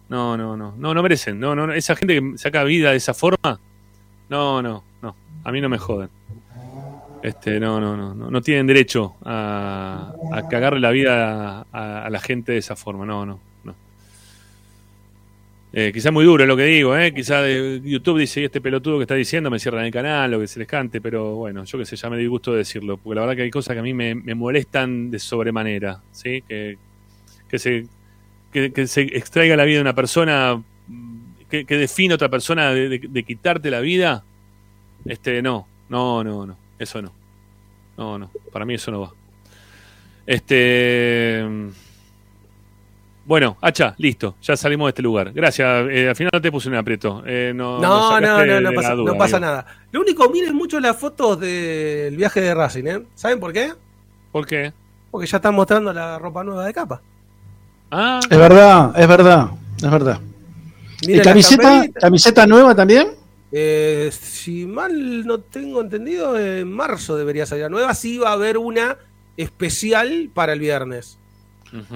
No, 0.10 0.38
no, 0.38 0.58
no, 0.58 0.74
no, 0.78 0.94
no 0.94 1.04
merecen. 1.04 1.40
No, 1.40 1.56
no, 1.56 1.68
no. 1.68 1.74
Esa 1.74 1.96
gente 1.96 2.20
que 2.20 2.38
saca 2.38 2.64
vida 2.64 2.92
de 2.92 2.98
esa 2.98 3.14
forma, 3.14 3.60
no, 4.30 4.62
no, 4.62 4.84
no. 5.02 5.16
A 5.44 5.52
mí 5.52 5.62
no 5.62 5.70
me 5.70 5.78
joden. 5.78 6.10
Este, 7.22 7.58
no, 7.60 7.80
no, 7.80 7.96
no, 7.96 8.14
no, 8.14 8.42
tienen 8.42 8.68
derecho 8.68 9.16
a, 9.24 10.14
a 10.34 10.48
cagarle 10.50 10.82
la 10.82 10.92
vida 10.92 11.66
a, 11.72 12.10
la 12.10 12.20
gente 12.20 12.52
de 12.52 12.58
esa 12.58 12.76
forma. 12.76 13.06
No, 13.06 13.26
no. 13.26 13.40
Eh, 15.76 15.92
quizá 15.92 16.12
muy 16.12 16.24
duro 16.24 16.46
lo 16.46 16.56
que 16.56 16.66
digo, 16.66 16.96
¿eh? 16.96 17.12
Quizá 17.16 17.42
de 17.42 17.82
YouTube 17.84 18.20
dice, 18.20 18.42
y 18.42 18.44
este 18.46 18.62
pelotudo 18.62 18.98
que 19.00 19.04
está 19.06 19.16
diciendo 19.16 19.50
me 19.50 19.58
cierran 19.58 19.86
el 19.86 19.92
canal, 19.92 20.30
lo 20.30 20.40
que 20.40 20.46
se 20.48 20.60
les 20.60 20.68
cante, 20.68 21.02
pero 21.02 21.34
bueno, 21.36 21.64
yo 21.64 21.80
qué 21.80 21.86
sé, 21.86 21.96
ya 21.96 22.12
me 22.12 22.18
di 22.18 22.28
gusto 22.28 22.52
de 22.52 22.60
decirlo, 22.60 22.98
porque 22.98 23.16
la 23.16 23.22
verdad 23.22 23.36
que 23.38 23.42
hay 23.42 23.50
cosas 23.50 23.74
que 23.74 23.80
a 23.80 23.84
mí 23.84 23.92
me, 23.92 24.14
me 24.14 24.36
molestan 24.36 25.10
de 25.10 25.18
sobremanera, 25.18 26.00
¿sí? 26.12 26.44
Que, 26.48 26.78
que 27.50 27.58
se 27.58 27.88
que, 28.52 28.72
que 28.72 28.86
se 28.86 29.02
extraiga 29.02 29.56
la 29.56 29.64
vida 29.66 29.78
de 29.78 29.82
una 29.82 29.96
persona, 29.96 30.62
que, 31.50 31.66
que 31.66 31.78
define 31.78 32.14
a 32.14 32.16
otra 32.16 32.30
persona 32.30 32.72
de, 32.72 32.88
de- 32.88 33.08
de 33.10 33.24
quitarte 33.24 33.72
la 33.72 33.80
vida, 33.80 34.24
este, 35.06 35.42
no, 35.42 35.68
no, 35.90 36.24
no, 36.24 36.46
no, 36.46 36.56
eso 36.78 37.02
no. 37.02 37.12
No, 37.98 38.20
no, 38.20 38.30
para 38.52 38.64
mí 38.66 38.76
eso 38.76 38.92
no 38.92 39.02
va. 39.02 39.12
Este. 40.28 41.44
Bueno, 43.26 43.58
Hacha, 43.62 43.96
listo, 43.98 44.36
ya 44.42 44.58
salimos 44.58 44.88
de 44.88 44.90
este 44.90 45.02
lugar. 45.02 45.32
Gracias, 45.32 45.88
eh, 45.90 46.10
al 46.10 46.16
final 46.16 46.32
no 46.34 46.42
te 46.42 46.52
puse 46.52 46.68
un 46.68 46.76
aprieto. 46.76 47.24
Eh, 47.26 47.54
no, 47.56 47.80
No, 47.80 48.20
no, 48.20 48.62
no, 48.62 48.74
pasa, 48.74 48.94
duda, 48.96 49.12
no 49.12 49.18
pasa 49.18 49.40
nada. 49.40 49.66
Lo 49.92 50.02
único, 50.02 50.30
miren 50.30 50.54
mucho 50.56 50.80
las 50.80 50.98
fotos 50.98 51.40
del 51.40 52.18
viaje 52.18 52.42
de 52.42 52.54
Racing, 52.54 52.84
¿eh? 52.86 53.04
¿Saben 53.16 53.40
por 53.40 53.54
qué? 53.54 53.74
¿Por 54.32 54.46
qué? 54.46 54.74
Porque 55.10 55.28
ya 55.28 55.38
están 55.38 55.56
mostrando 55.56 55.94
la 55.94 56.20
ropa 56.20 56.44
nueva 56.44 56.66
de 56.66 56.74
capa. 56.74 57.02
Ah, 57.92 58.20
Es 58.30 58.38
verdad, 58.38 58.92
es 59.00 59.08
verdad, 59.08 59.48
es 59.78 59.92
verdad. 59.92 60.20
¿Y 61.02 61.08
Miren 61.08 61.18
las 61.20 61.28
camiseta, 61.28 61.86
camiseta 62.00 62.48
nueva 62.48 62.76
también? 62.76 63.10
Eh, 63.52 64.10
si 64.12 64.66
mal 64.66 65.26
no 65.26 65.40
tengo 65.40 65.80
entendido, 65.80 66.38
en 66.40 66.72
marzo 66.72 67.16
debería 67.16 67.46
salir 67.46 67.64
la 67.64 67.70
nueva. 67.70 67.94
Sí 67.94 68.18
va 68.18 68.30
a 68.30 68.34
haber 68.34 68.58
una 68.58 68.98
especial 69.38 70.30
para 70.34 70.54
el 70.54 70.60
viernes. 70.60 71.20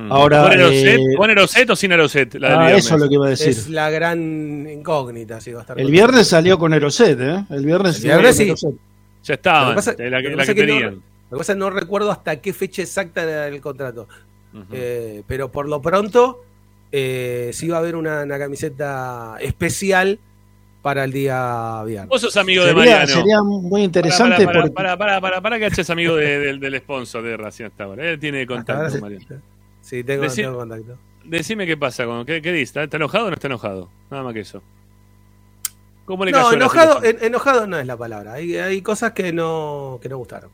Ahora, 0.10 0.42
¿Con 0.44 0.52
Aeroset, 0.52 1.00
eh, 1.00 1.04
¿Con 1.18 1.30
Aeroset 1.30 1.70
o 1.70 1.76
sin 1.76 1.92
Aeroset? 1.92 2.34
La 2.36 2.50
del 2.50 2.58
Ah, 2.60 2.72
eso 2.74 2.96
es 2.96 3.02
lo 3.02 3.08
que 3.08 3.14
iba 3.16 3.28
a 3.28 3.30
decir. 3.30 3.50
Es 3.50 3.70
la 3.70 3.90
gran 3.90 4.68
incógnita. 4.68 5.40
Si 5.42 5.52
va 5.52 5.60
a 5.60 5.62
estar 5.62 5.80
El 5.80 5.92
viernes 5.92 6.28
salió 6.28 6.58
con 6.58 6.74
Eroset, 6.74 7.20
¿eh? 7.22 7.46
El 7.50 7.66
viernes, 7.66 7.98
El 7.98 8.04
viernes 8.04 8.38
salió 8.38 8.58
sí. 8.58 8.66
con. 8.66 8.80
Ya 9.24 9.38
que 9.38 10.04
de 10.04 10.10
la, 10.10 10.22
que- 10.22 10.30
la 10.36 10.46
que 10.46 10.66
no-. 10.68 10.90
Lo 11.30 11.36
que 11.36 11.40
pasa 11.40 11.52
es 11.52 11.56
que 11.56 11.60
no 11.60 11.70
recuerdo 11.70 12.10
hasta 12.12 12.38
qué 12.38 12.54
fecha 12.54 12.82
exacta 12.82 13.24
era 13.24 13.48
el 13.48 13.60
contrato. 13.62 14.08
Eh, 14.72 15.22
pero 15.28 15.52
por 15.52 15.68
lo 15.68 15.82
pronto, 15.82 16.44
eh, 16.92 17.52
sí 17.54 17.68
va 17.68 17.78
a 17.78 17.80
haber 17.82 17.96
una, 17.96 18.24
una 18.24 18.40
camiseta 18.40 19.36
especial 19.40 20.18
para 20.82 21.04
el 21.04 21.12
día 21.12 21.84
viernes. 21.86 22.08
Vos 22.10 22.22
sos 22.22 22.38
amigo 22.38 22.64
de 22.64 22.74
Mariano. 22.74 23.08
sería 23.08 23.42
muy 23.44 23.84
interesante 23.84 24.46
para, 24.46 24.46
para, 24.46 24.62
porque 24.62 24.74
para, 24.74 24.98
para, 24.98 25.20
para, 25.22 25.42
para 25.42 25.60
que 25.60 25.66
Hacha 25.66 25.82
es 25.82 25.90
amigo 25.90 26.16
de- 26.16 26.40
del, 26.40 26.60
del 26.62 26.78
sponsor 26.78 27.22
de 27.24 27.36
Racing 27.36 27.66
hasta 27.66 27.84
ahora. 27.84 28.10
Él 28.10 28.20
tiene 28.20 28.48
contacto, 28.48 28.90
sí. 28.90 29.02
Mariano. 29.02 29.26
Sí, 29.88 30.04
tengo, 30.04 30.26
Decí- 30.26 30.36
tengo 30.44 30.58
contacto. 30.58 30.98
Decime 31.24 31.66
qué 31.66 31.78
pasa, 31.78 32.06
con, 32.06 32.26
¿qué, 32.26 32.42
qué 32.42 32.52
dice? 32.52 32.84
¿Está 32.84 32.98
enojado 32.98 33.28
o 33.28 33.30
no 33.30 33.34
está 33.36 33.48
enojado? 33.48 33.90
Nada 34.12 34.22
más 34.24 34.34
que 34.34 34.42
eso. 34.42 34.62
¿Cómo 36.04 36.26
le 36.26 36.32
No, 36.32 36.52
enojado, 36.52 37.02
en- 37.06 37.18
enojado 37.22 37.68
no 37.68 37.80
es 37.80 37.88
la 37.88 37.96
palabra. 37.96 38.34
Hay, 38.34 38.56
hay 38.58 38.82
cosas 38.82 39.14
que 39.14 39.32
no, 39.32 39.98
que 40.02 40.10
no 40.10 40.18
gustaron. 40.18 40.50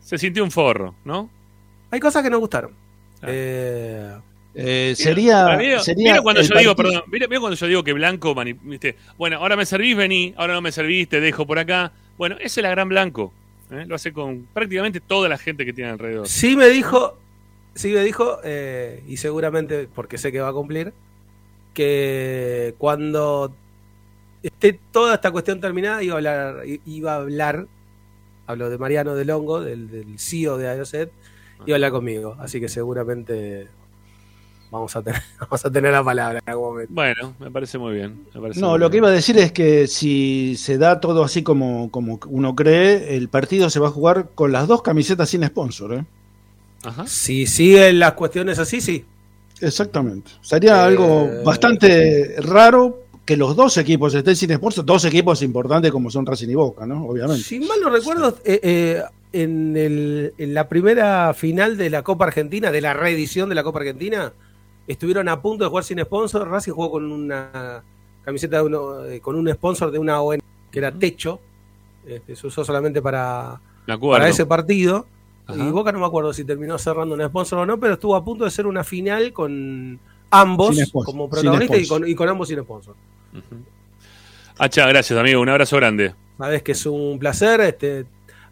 Se 0.00 0.18
sintió 0.18 0.44
un 0.44 0.52
forro, 0.52 0.94
¿no? 1.04 1.28
Hay 1.90 1.98
cosas 1.98 2.22
que 2.22 2.30
no 2.30 2.38
gustaron. 2.38 2.70
Ah. 3.22 3.26
Eh, 3.28 4.12
eh, 4.54 4.94
sería, 4.96 5.56
mí, 5.56 5.66
sería 5.80 6.12
mira 6.12 6.22
cuando 6.22 6.42
yo 6.42 6.56
digo, 6.56 6.76
perdón, 6.76 7.02
mira, 7.08 7.26
mira 7.26 7.40
cuando 7.40 7.56
yo 7.56 7.66
digo 7.66 7.82
que 7.82 7.92
Blanco, 7.92 8.34
viste, 8.62 8.96
bueno, 9.18 9.38
ahora 9.38 9.56
me 9.56 9.66
servís, 9.66 9.96
vení, 9.96 10.32
ahora 10.36 10.54
no 10.54 10.60
me 10.60 10.70
servís, 10.70 11.08
te 11.08 11.20
dejo 11.20 11.44
por 11.44 11.58
acá. 11.58 11.92
Bueno, 12.16 12.36
ese 12.36 12.60
es 12.60 12.62
la 12.62 12.70
gran 12.70 12.88
Blanco. 12.88 13.32
¿eh? 13.72 13.84
Lo 13.86 13.96
hace 13.96 14.12
con 14.12 14.46
prácticamente 14.52 15.00
toda 15.00 15.28
la 15.28 15.38
gente 15.38 15.64
que 15.64 15.72
tiene 15.72 15.90
alrededor. 15.90 16.28
sí 16.28 16.56
me 16.56 16.68
dijo, 16.68 17.16
sí 17.74 17.92
me 17.92 18.02
dijo, 18.02 18.38
eh, 18.44 19.02
y 19.06 19.16
seguramente 19.16 19.88
porque 19.94 20.18
sé 20.18 20.32
que 20.32 20.40
va 20.40 20.48
a 20.48 20.52
cumplir, 20.52 20.92
que 21.74 22.74
cuando 22.78 23.52
esté 24.42 24.78
toda 24.90 25.14
esta 25.14 25.30
cuestión 25.30 25.60
terminada 25.60 26.02
iba 26.02 26.14
a 26.14 26.16
hablar, 26.16 26.62
iba 26.86 27.12
a 27.12 27.16
hablar, 27.16 27.66
hablo 28.46 28.70
de 28.70 28.78
Mariano 28.78 29.14
del 29.14 29.30
Hongo, 29.30 29.60
del, 29.60 29.90
del 29.90 30.18
CEO 30.18 30.58
de 30.58 30.68
Aeroset, 30.68 31.12
iba 31.66 31.74
a 31.74 31.76
hablar 31.76 31.92
conmigo. 31.92 32.36
Así 32.38 32.60
que 32.60 32.68
seguramente 32.68 33.68
vamos 34.70 34.94
a 34.96 35.02
tener, 35.02 35.20
vamos 35.40 35.64
a 35.64 35.70
tener 35.70 35.92
la 35.92 36.04
palabra 36.04 36.40
en 36.44 36.50
algún 36.50 36.68
momento. 36.68 36.92
Bueno, 36.94 37.34
me 37.38 37.50
parece 37.50 37.78
muy 37.78 37.94
bien. 37.94 38.24
me 38.34 38.40
parece 38.40 38.60
No, 38.60 38.70
muy 38.70 38.78
lo 38.78 38.90
que 38.90 38.98
iba 38.98 39.08
a 39.08 39.12
decir 39.12 39.38
es 39.38 39.52
que 39.52 39.86
si 39.86 40.56
se 40.56 40.78
da 40.78 41.00
todo 41.00 41.22
así 41.24 41.42
como, 41.42 41.90
como 41.90 42.18
uno 42.26 42.54
cree, 42.54 43.16
el 43.16 43.28
partido 43.28 43.70
se 43.70 43.80
va 43.80 43.88
a 43.88 43.92
jugar 43.92 44.30
con 44.34 44.52
las 44.52 44.68
dos 44.68 44.82
camisetas 44.82 45.28
sin 45.28 45.44
sponsor. 45.46 45.94
¿eh? 45.94 46.04
Ajá. 46.84 47.06
Si 47.06 47.46
siguen 47.46 47.98
las 47.98 48.12
cuestiones 48.14 48.58
así, 48.58 48.80
sí. 48.80 49.04
Exactamente. 49.60 50.30
Sería 50.40 50.76
Eh, 50.76 50.86
algo 50.86 51.28
bastante 51.44 52.36
raro 52.40 53.00
que 53.24 53.36
los 53.36 53.54
dos 53.54 53.76
equipos 53.76 54.14
estén 54.14 54.34
sin 54.34 54.52
sponsor, 54.54 54.84
dos 54.84 55.04
equipos 55.04 55.42
importantes 55.42 55.92
como 55.92 56.10
son 56.10 56.26
Racing 56.26 56.48
y 56.48 56.54
Boca, 56.54 56.86
¿no? 56.86 57.04
Obviamente. 57.06 57.42
Si 57.44 57.60
mal 57.60 57.78
no 57.82 57.90
recuerdo, 57.90 58.36
eh, 58.44 58.58
eh, 58.62 59.02
en, 59.32 59.76
el- 59.76 60.32
en 60.38 60.54
la 60.54 60.68
primera 60.68 61.32
final 61.34 61.76
de 61.76 61.90
la 61.90 62.02
Copa 62.02 62.24
Argentina, 62.24 62.72
de 62.72 62.80
la 62.80 62.94
reedición 62.94 63.48
de 63.48 63.54
la 63.54 63.62
Copa 63.62 63.80
Argentina, 63.80 64.32
estuvieron 64.88 65.28
a 65.28 65.40
punto 65.40 65.64
de 65.64 65.68
jugar 65.70 65.84
sin 65.84 66.00
sponsor. 66.00 66.48
Racing 66.48 66.72
jugó 66.72 66.90
con 66.90 67.12
una 67.12 67.82
camiseta 68.24 68.56
de 68.56 68.62
uno, 68.64 69.04
eh, 69.04 69.20
con 69.20 69.36
un 69.36 69.48
sponsor 69.52 69.90
de 69.92 69.98
una 69.98 70.20
ONG 70.20 70.40
que 70.72 70.78
era 70.78 70.90
Techo. 70.90 71.38
Este, 72.06 72.34
se 72.34 72.46
usó 72.46 72.64
solamente 72.64 73.00
para, 73.02 73.60
para 74.18 74.24
ese 74.30 74.46
partido. 74.46 75.06
Ajá. 75.50 75.68
Y 75.68 75.70
Boca 75.70 75.92
no 75.92 75.98
me 76.00 76.06
acuerdo 76.06 76.32
si 76.32 76.44
terminó 76.44 76.78
cerrando 76.78 77.14
un 77.14 77.22
sponsor 77.26 77.60
o 77.60 77.66
no, 77.66 77.78
pero 77.78 77.94
estuvo 77.94 78.14
a 78.16 78.24
punto 78.24 78.44
de 78.44 78.50
ser 78.50 78.66
una 78.66 78.84
final 78.84 79.32
con 79.32 79.98
ambos 80.30 80.76
como 81.04 81.28
protagonistas 81.28 81.78
y 81.82 81.88
con, 81.88 82.08
y 82.08 82.14
con 82.14 82.28
ambos 82.28 82.48
sin 82.48 82.60
sponsor. 82.60 82.94
Hacha, 84.58 84.86
gracias, 84.86 85.18
amigo. 85.18 85.40
Un 85.40 85.48
abrazo 85.48 85.76
grande. 85.76 86.14
Sabes 86.38 86.62
que 86.62 86.72
es 86.72 86.86
un 86.86 87.18
placer 87.18 87.60
este, 87.62 88.04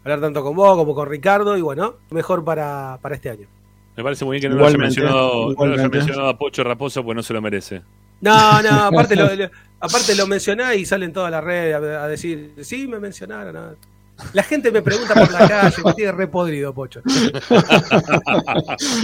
hablar 0.03 0.21
tanto 0.21 0.43
con 0.43 0.55
vos 0.55 0.75
como 0.77 0.93
con 0.95 1.07
Ricardo 1.07 1.57
y 1.57 1.61
bueno, 1.61 1.95
mejor 2.11 2.43
para, 2.43 2.97
para 3.01 3.15
este 3.15 3.29
año. 3.29 3.47
Me 3.95 4.03
parece 4.03 4.23
muy 4.25 4.35
bien 4.39 4.41
que 4.43 4.49
no 4.49 4.55
lo 4.55 4.67
haya 4.67 4.77
mencionado, 4.77 5.53
no 5.53 5.65
lo 5.65 5.73
haya 5.73 5.89
mencionado 5.89 6.29
a 6.29 6.37
Pocho 6.37 6.63
Raposo, 6.63 7.03
pues 7.03 7.15
no 7.15 7.23
se 7.23 7.33
lo 7.33 7.41
merece. 7.41 7.81
No, 8.21 8.61
no, 8.61 8.69
aparte 8.85 9.15
lo, 9.17 9.33
lo- 9.35 9.49
aparte 9.79 10.15
lo 10.15 10.25
mencionás 10.27 10.75
y 10.77 10.85
salen 10.85 11.11
todas 11.11 11.31
las 11.31 11.43
redes 11.43 11.75
a, 11.75 12.03
a 12.03 12.07
decir, 12.07 12.53
sí, 12.61 12.87
me 12.87 12.99
mencionaron. 12.99 13.53
no". 13.53 13.75
La 14.33 14.43
gente 14.43 14.71
me 14.71 14.81
pregunta 14.81 15.13
por 15.13 15.31
la 15.31 15.47
calle, 15.47 15.77
me 15.83 15.93
tiene 15.93 16.11
repodrido, 16.11 16.73
Pocho. 16.73 17.01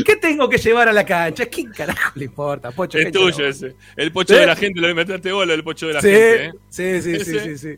¿Qué 0.05 0.15
tengo 0.17 0.49
que 0.49 0.57
llevar 0.57 0.89
a 0.89 0.93
la 0.93 1.05
cancha? 1.05 1.45
¿Quién 1.45 1.71
carajo 1.71 2.11
le 2.15 2.25
importa, 2.25 2.71
Pocho? 2.71 2.97
Es 2.97 3.05
¿Qué 3.05 3.11
tuyo 3.11 3.47
ese. 3.47 3.75
El 3.95 4.11
pocho 4.11 4.35
de 4.35 4.45
la 4.45 4.55
gente, 4.55 4.79
lo 4.81 4.89
inventaste 4.89 5.31
vos, 5.31 5.45
lo 5.45 5.53
del 5.53 5.63
pocho 5.63 5.87
de 5.87 5.93
la 5.93 6.01
Sí, 6.01 6.07
gente. 6.09 6.45
¿eh? 6.45 6.51
sí, 6.69 7.01
sí, 7.01 7.19
sí, 7.23 7.37
Ese, 7.37 7.57
sí, 7.57 7.77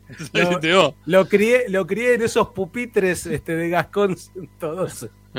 lo 1.06 1.28
crié, 1.28 1.64
lo 1.68 1.86
crié 1.86 2.14
en 2.14 2.22
esos 2.22 2.48
pupitres 2.48 3.26
este, 3.26 3.56
de 3.56 3.68
Gascón 3.68 4.16
112. 4.58 5.08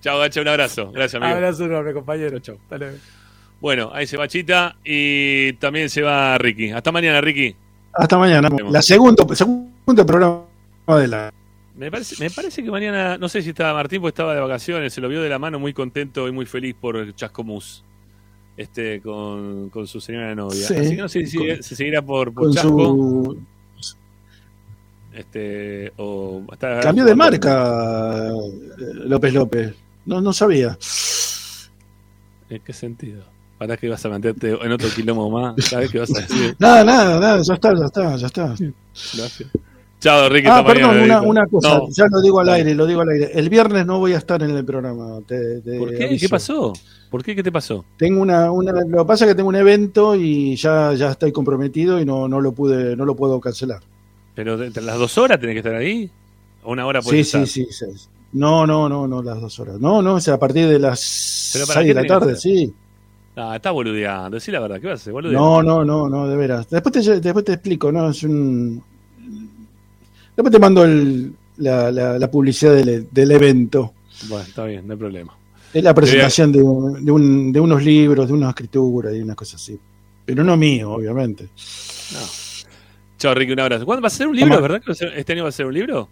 Chao, 0.00 0.18
Gacha, 0.18 0.40
un 0.40 0.48
abrazo. 0.48 0.90
Gracias, 0.92 1.20
amigo. 1.20 1.36
Abrazo 1.36 1.64
enorme, 1.66 1.92
compañero. 1.92 2.38
Luego. 2.70 2.96
Bueno, 3.60 3.90
ahí 3.92 4.06
se 4.06 4.16
va 4.16 4.26
Chita 4.26 4.76
y 4.82 5.52
también 5.54 5.90
se 5.90 6.00
va 6.00 6.38
Ricky. 6.38 6.70
Hasta 6.70 6.90
mañana, 6.90 7.20
Ricky. 7.20 7.54
Hasta 7.92 8.18
mañana. 8.18 8.48
La 8.70 8.82
segundo, 8.82 9.26
segundo 9.34 10.06
programa 10.06 10.44
de 10.98 11.08
la. 11.08 11.32
Me 11.76 11.90
parece, 11.90 12.16
me 12.22 12.30
parece 12.30 12.62
que 12.62 12.70
mañana, 12.70 13.16
no 13.16 13.28
sé 13.28 13.42
si 13.42 13.50
estaba 13.50 13.72
Martín, 13.74 14.00
porque 14.00 14.10
estaba 14.10 14.34
de 14.34 14.40
vacaciones, 14.40 14.92
se 14.92 15.00
lo 15.00 15.08
vio 15.08 15.22
de 15.22 15.28
la 15.30 15.38
mano 15.38 15.58
muy 15.58 15.72
contento 15.72 16.28
y 16.28 16.32
muy 16.32 16.44
feliz 16.46 16.74
por 16.78 17.14
Chascomús. 17.14 17.84
Este, 18.56 19.00
con, 19.00 19.70
con 19.70 19.86
su 19.86 20.00
señora 20.00 20.34
novia. 20.34 20.66
Sí. 20.66 20.74
Así 20.74 20.90
que 20.96 21.02
no 21.02 21.08
sé 21.08 21.24
si 21.26 21.38
Con- 21.38 21.62
se 21.62 21.76
seguirá 21.76 22.02
por, 22.02 22.34
por 22.34 22.44
Con 22.44 22.52
Chasco. 22.52 22.68
su. 22.70 23.38
Este, 25.14 25.92
o 25.96 26.42
está 26.52 26.80
Cambió 26.80 27.04
de 27.04 27.14
marca 27.16 28.28
eh, 28.28 28.94
López 29.06 29.32
López. 29.34 29.74
No, 30.04 30.20
no 30.20 30.32
sabía. 30.32 30.78
¿En 32.48 32.60
qué 32.60 32.72
sentido? 32.72 33.24
¿Para 33.60 33.76
que 33.76 33.90
vas 33.90 34.02
a 34.06 34.08
meterte 34.08 34.56
en 34.58 34.72
otro 34.72 34.88
quilombo 34.88 35.28
más? 35.28 35.54
¿Sabes 35.66 35.90
qué 35.90 35.98
vas 35.98 36.10
a 36.16 36.20
decir? 36.22 36.56
Nada, 36.58 36.82
nada, 36.82 37.20
nada, 37.20 37.42
ya 37.42 37.52
está, 37.52 37.74
ya 37.78 37.84
está, 37.84 38.16
ya 38.16 38.26
está. 38.26 38.54
Gracias. 39.14 39.48
Chao, 40.00 40.30
Ricky. 40.30 40.48
Ah, 40.50 40.64
perdón, 40.66 40.98
una, 41.26 41.44
cosa, 41.46 41.68
No. 41.76 41.88
ya 41.90 42.06
lo 42.10 42.22
digo 42.22 42.40
al 42.40 42.48
aire, 42.48 42.74
lo 42.74 42.86
digo 42.86 43.02
al 43.02 43.10
aire. 43.10 43.32
El 43.34 43.50
viernes 43.50 43.84
no 43.84 43.98
voy 43.98 44.14
a 44.14 44.16
estar 44.16 44.42
en 44.42 44.48
el 44.56 44.64
programa. 44.64 45.18
te- 45.26 45.60
te 45.60 45.78
¿Por 45.78 45.94
qué? 45.94 46.04
aviso. 46.06 46.24
¿Qué 46.24 46.28
pasó? 46.30 46.72
¿Por 47.10 47.22
qué? 47.22 47.36
¿Qué 47.36 47.42
te 47.42 47.52
pasó? 47.52 47.84
Tengo 47.98 48.22
una, 48.22 48.50
una, 48.50 48.72
lo 48.72 49.04
que 49.04 49.04
pasa 49.04 49.26
es 49.26 49.32
que 49.32 49.34
tengo 49.34 49.50
un 49.50 49.56
evento 49.56 50.14
y 50.14 50.56
ya, 50.56 50.94
ya 50.94 51.10
estoy 51.10 51.30
comprometido 51.30 52.00
y 52.00 52.06
no, 52.06 52.28
no 52.28 52.40
lo 52.40 52.52
pude, 52.52 52.96
no 52.96 53.04
lo 53.04 53.14
puedo 53.14 53.38
cancelar. 53.40 53.80
¿Pero 54.34 54.62
entre 54.64 54.82
las 54.82 54.98
dos 54.98 55.18
horas 55.18 55.38
tenés 55.38 55.52
que 55.52 55.58
estar 55.58 55.74
ahí? 55.74 56.08
¿O 56.62 56.72
una 56.72 56.86
hora 56.86 57.02
Sí, 57.02 57.08
puedes 57.10 57.30
sí, 57.30 57.36
estar? 57.36 57.46
sí, 57.46 57.66
sí. 57.70 58.08
No, 58.32 58.66
no, 58.66 58.88
no, 58.88 59.06
no, 59.06 59.22
las 59.22 59.38
dos 59.38 59.58
horas. 59.60 59.78
No, 59.80 60.00
no, 60.00 60.14
o 60.14 60.20
sea, 60.20 60.34
a 60.34 60.38
partir 60.38 60.66
de 60.66 60.78
las 60.78 61.50
¿Pero 61.52 61.66
para 61.66 61.80
seis 61.82 61.94
de 61.94 62.00
la 62.02 62.06
tarde, 62.08 62.36
sí. 62.36 62.72
Ah, 63.40 63.56
está 63.56 63.70
boludeando. 63.70 64.36
Decí 64.36 64.50
la 64.50 64.60
verdad. 64.60 64.80
¿Qué 64.80 64.86
vas 64.86 65.00
a 65.00 65.02
hacer? 65.02 65.12
Boludeando. 65.12 65.62
No, 65.62 65.84
no, 65.84 65.84
no, 65.84 66.08
no, 66.08 66.28
de 66.28 66.36
veras. 66.36 66.68
Después 66.68 66.92
te, 66.92 67.20
después 67.20 67.44
te 67.44 67.54
explico, 67.54 67.90
¿no? 67.90 68.10
Es 68.10 68.22
un... 68.22 68.82
Después 70.36 70.52
te 70.52 70.58
mando 70.58 70.84
el, 70.84 71.32
la, 71.58 71.90
la, 71.90 72.18
la 72.18 72.30
publicidad 72.30 72.74
del, 72.74 73.08
del 73.10 73.30
evento. 73.30 73.94
Bueno, 74.28 74.44
está 74.44 74.64
bien, 74.64 74.86
no 74.86 74.92
hay 74.92 74.98
problema. 74.98 75.36
Es 75.72 75.84
la 75.84 75.94
presentación 75.94 76.52
de, 76.52 76.58
de, 76.58 77.10
un, 77.10 77.52
de 77.52 77.60
unos 77.60 77.82
libros, 77.82 78.26
de 78.28 78.34
una 78.34 78.50
escritura 78.50 79.14
y 79.14 79.20
unas 79.20 79.36
cosas 79.36 79.62
así. 79.62 79.78
Pero 80.24 80.44
no 80.44 80.56
mío, 80.56 80.92
obviamente. 80.92 81.48
Chao, 83.18 83.34
Ricky, 83.34 83.52
un 83.52 83.60
abrazo. 83.60 83.84
¿Cuándo 83.84 84.02
va 84.02 84.08
a 84.08 84.10
ser 84.10 84.26
un 84.26 84.36
libro? 84.36 84.60
¿Verdad 84.60 84.82
este 85.14 85.32
año 85.32 85.44
va 85.44 85.48
a 85.50 85.52
ser 85.52 85.66
un 85.66 85.74
libro? 85.74 86.08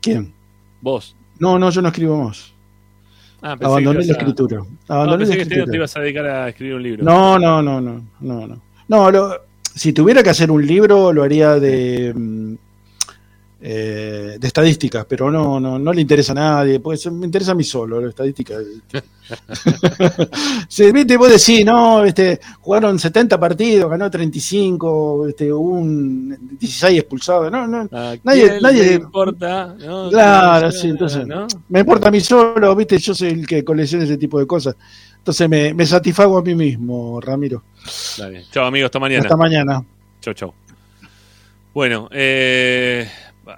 ¿Quién? 0.00 0.32
Vos. 0.80 1.14
No, 1.38 1.58
no, 1.58 1.70
yo 1.70 1.82
no 1.82 1.88
escribo 1.88 2.24
más. 2.24 2.52
Ah, 3.42 3.52
Abandoné 3.60 4.00
la 4.04 4.12
a- 4.14 4.16
escritura. 4.16 4.56
No, 4.58 4.66
Abandoné 4.88 5.18
pensé 5.18 5.30
la 5.32 5.36
que 5.36 5.42
este 5.42 5.54
escritura. 5.54 5.70
te 5.70 5.76
ibas 5.76 5.96
a 5.96 6.00
dedicar 6.00 6.26
a 6.26 6.48
escribir 6.48 6.74
un 6.74 6.82
libro. 6.82 7.04
No, 7.04 7.38
no, 7.38 7.62
no, 7.62 7.80
no, 7.80 8.02
no, 8.20 8.46
no. 8.48 8.60
No, 8.88 9.10
lo- 9.10 9.34
si 9.74 9.92
tuviera 9.92 10.22
que 10.22 10.30
hacer 10.30 10.50
un 10.50 10.66
libro, 10.66 11.12
lo 11.12 11.22
haría 11.22 11.54
de, 11.60 12.12
mm, 12.16 12.54
eh, 13.60 14.36
de 14.38 14.46
estadísticas, 14.46 15.04
pero 15.06 15.32
no, 15.32 15.58
no, 15.58 15.80
no 15.80 15.92
le 15.92 16.00
interesa 16.00 16.30
a 16.30 16.36
nadie, 16.36 16.78
pues 16.78 17.10
me 17.10 17.26
interesa 17.26 17.52
a 17.52 17.54
mí 17.56 17.64
solo, 17.64 18.00
la 18.00 18.10
estadística. 18.10 18.54
sí, 20.68 20.92
viste, 20.92 21.16
vos 21.16 21.30
decís, 21.30 21.64
no, 21.64 22.04
este, 22.04 22.38
jugaron 22.60 22.98
70 22.98 23.38
partidos, 23.38 23.90
ganó 23.90 24.08
35, 24.08 25.28
este, 25.28 25.52
un 25.52 26.56
16 26.58 27.00
expulsados, 27.00 27.50
no, 27.50 27.66
no, 27.66 27.88
nadie, 28.22 28.60
nadie 28.60 28.84
le 28.84 28.94
importa, 28.94 29.74
¿no? 29.78 30.08
Claro, 30.08 30.70
sí, 30.70 30.88
entonces 30.88 31.26
¿no? 31.26 31.48
me 31.68 31.80
importa 31.80 32.08
a 32.08 32.12
mí 32.12 32.20
solo, 32.20 32.74
viste, 32.76 32.98
yo 32.98 33.12
soy 33.12 33.30
el 33.30 33.46
que 33.46 33.64
colecciona 33.64 34.04
ese 34.04 34.18
tipo 34.18 34.38
de 34.38 34.46
cosas. 34.46 34.76
Entonces 35.16 35.48
me, 35.48 35.74
me 35.74 35.84
satisfago 35.84 36.38
a 36.38 36.42
mí 36.42 36.54
mismo, 36.54 37.20
Ramiro. 37.20 37.64
Dale. 38.16 38.44
Chao, 38.52 38.64
amigos, 38.64 38.86
hasta 38.86 39.00
mañana. 39.00 39.22
Hasta 39.22 39.36
mañana. 39.36 39.84
Chau, 40.20 40.32
chau. 40.32 40.54
Bueno, 41.74 42.08
eh, 42.12 43.06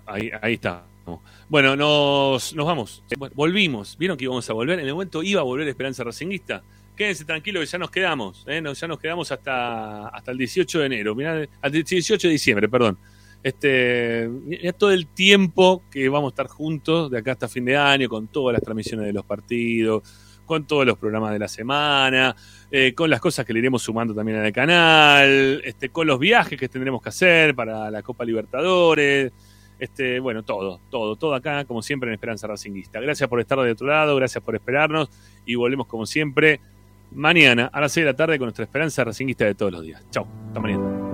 ahí, 0.06 0.30
ahí 0.40 0.54
está. 0.54 0.84
Bueno, 1.48 1.74
nos, 1.74 2.54
nos 2.54 2.66
vamos. 2.66 3.02
Eh, 3.10 3.16
volvimos. 3.34 3.96
¿Vieron 3.98 4.16
que 4.16 4.24
íbamos 4.24 4.48
a 4.48 4.52
volver? 4.52 4.78
En 4.78 4.86
el 4.86 4.92
momento 4.92 5.22
iba 5.22 5.40
a 5.40 5.44
volver 5.44 5.66
Esperanza 5.66 6.04
Racinguista. 6.04 6.62
Quédense 6.96 7.24
tranquilos 7.24 7.62
que 7.62 7.66
ya 7.66 7.78
nos 7.78 7.90
quedamos. 7.90 8.44
¿eh? 8.46 8.60
Nos- 8.60 8.78
ya 8.78 8.86
nos 8.86 8.98
quedamos 8.98 9.32
hasta, 9.32 10.08
hasta 10.08 10.30
el 10.30 10.38
18 10.38 10.78
de 10.80 10.86
enero. 10.86 11.14
Mirá, 11.14 11.46
al 11.62 11.72
18 11.72 12.28
de 12.28 12.32
diciembre, 12.32 12.68
perdón. 12.68 12.96
Este, 13.42 14.28
todo 14.78 14.90
el 14.92 15.06
tiempo 15.06 15.82
que 15.90 16.08
vamos 16.08 16.28
a 16.28 16.32
estar 16.34 16.46
juntos 16.48 17.10
de 17.10 17.18
acá 17.18 17.32
hasta 17.32 17.48
fin 17.48 17.64
de 17.64 17.76
año, 17.76 18.08
con 18.08 18.28
todas 18.28 18.52
las 18.52 18.62
transmisiones 18.62 19.06
de 19.06 19.12
los 19.14 19.24
partidos, 19.24 20.02
con 20.44 20.66
todos 20.66 20.84
los 20.84 20.98
programas 20.98 21.32
de 21.32 21.38
la 21.38 21.48
semana, 21.48 22.36
eh, 22.70 22.92
con 22.94 23.08
las 23.08 23.18
cosas 23.18 23.46
que 23.46 23.52
le 23.54 23.60
iremos 23.60 23.82
sumando 23.82 24.14
también 24.14 24.38
el 24.44 24.52
canal, 24.52 25.62
este, 25.64 25.88
con 25.88 26.06
los 26.06 26.18
viajes 26.18 26.58
que 26.58 26.68
tendremos 26.68 27.00
que 27.02 27.08
hacer 27.08 27.54
para 27.54 27.90
la 27.90 28.02
Copa 28.02 28.24
Libertadores, 28.26 29.32
este, 29.80 30.20
bueno, 30.20 30.42
todo, 30.42 30.80
todo, 30.90 31.16
todo 31.16 31.34
acá, 31.34 31.64
como 31.64 31.82
siempre, 31.82 32.08
en 32.08 32.14
Esperanza 32.14 32.46
Racinguista. 32.46 33.00
Gracias 33.00 33.28
por 33.28 33.40
estar 33.40 33.58
de 33.58 33.72
otro 33.72 33.86
lado, 33.86 34.14
gracias 34.14 34.44
por 34.44 34.54
esperarnos 34.54 35.08
y 35.44 35.54
volvemos 35.56 35.86
como 35.86 36.06
siempre 36.06 36.60
mañana 37.12 37.70
a 37.72 37.80
las 37.80 37.92
6 37.92 38.04
de 38.04 38.12
la 38.12 38.16
tarde 38.16 38.38
con 38.38 38.46
nuestra 38.46 38.64
Esperanza 38.64 39.02
Racinguista 39.02 39.46
de 39.46 39.54
todos 39.54 39.72
los 39.72 39.82
días. 39.82 40.04
Chao, 40.10 40.26
hasta 40.48 40.60
mañana. 40.60 41.09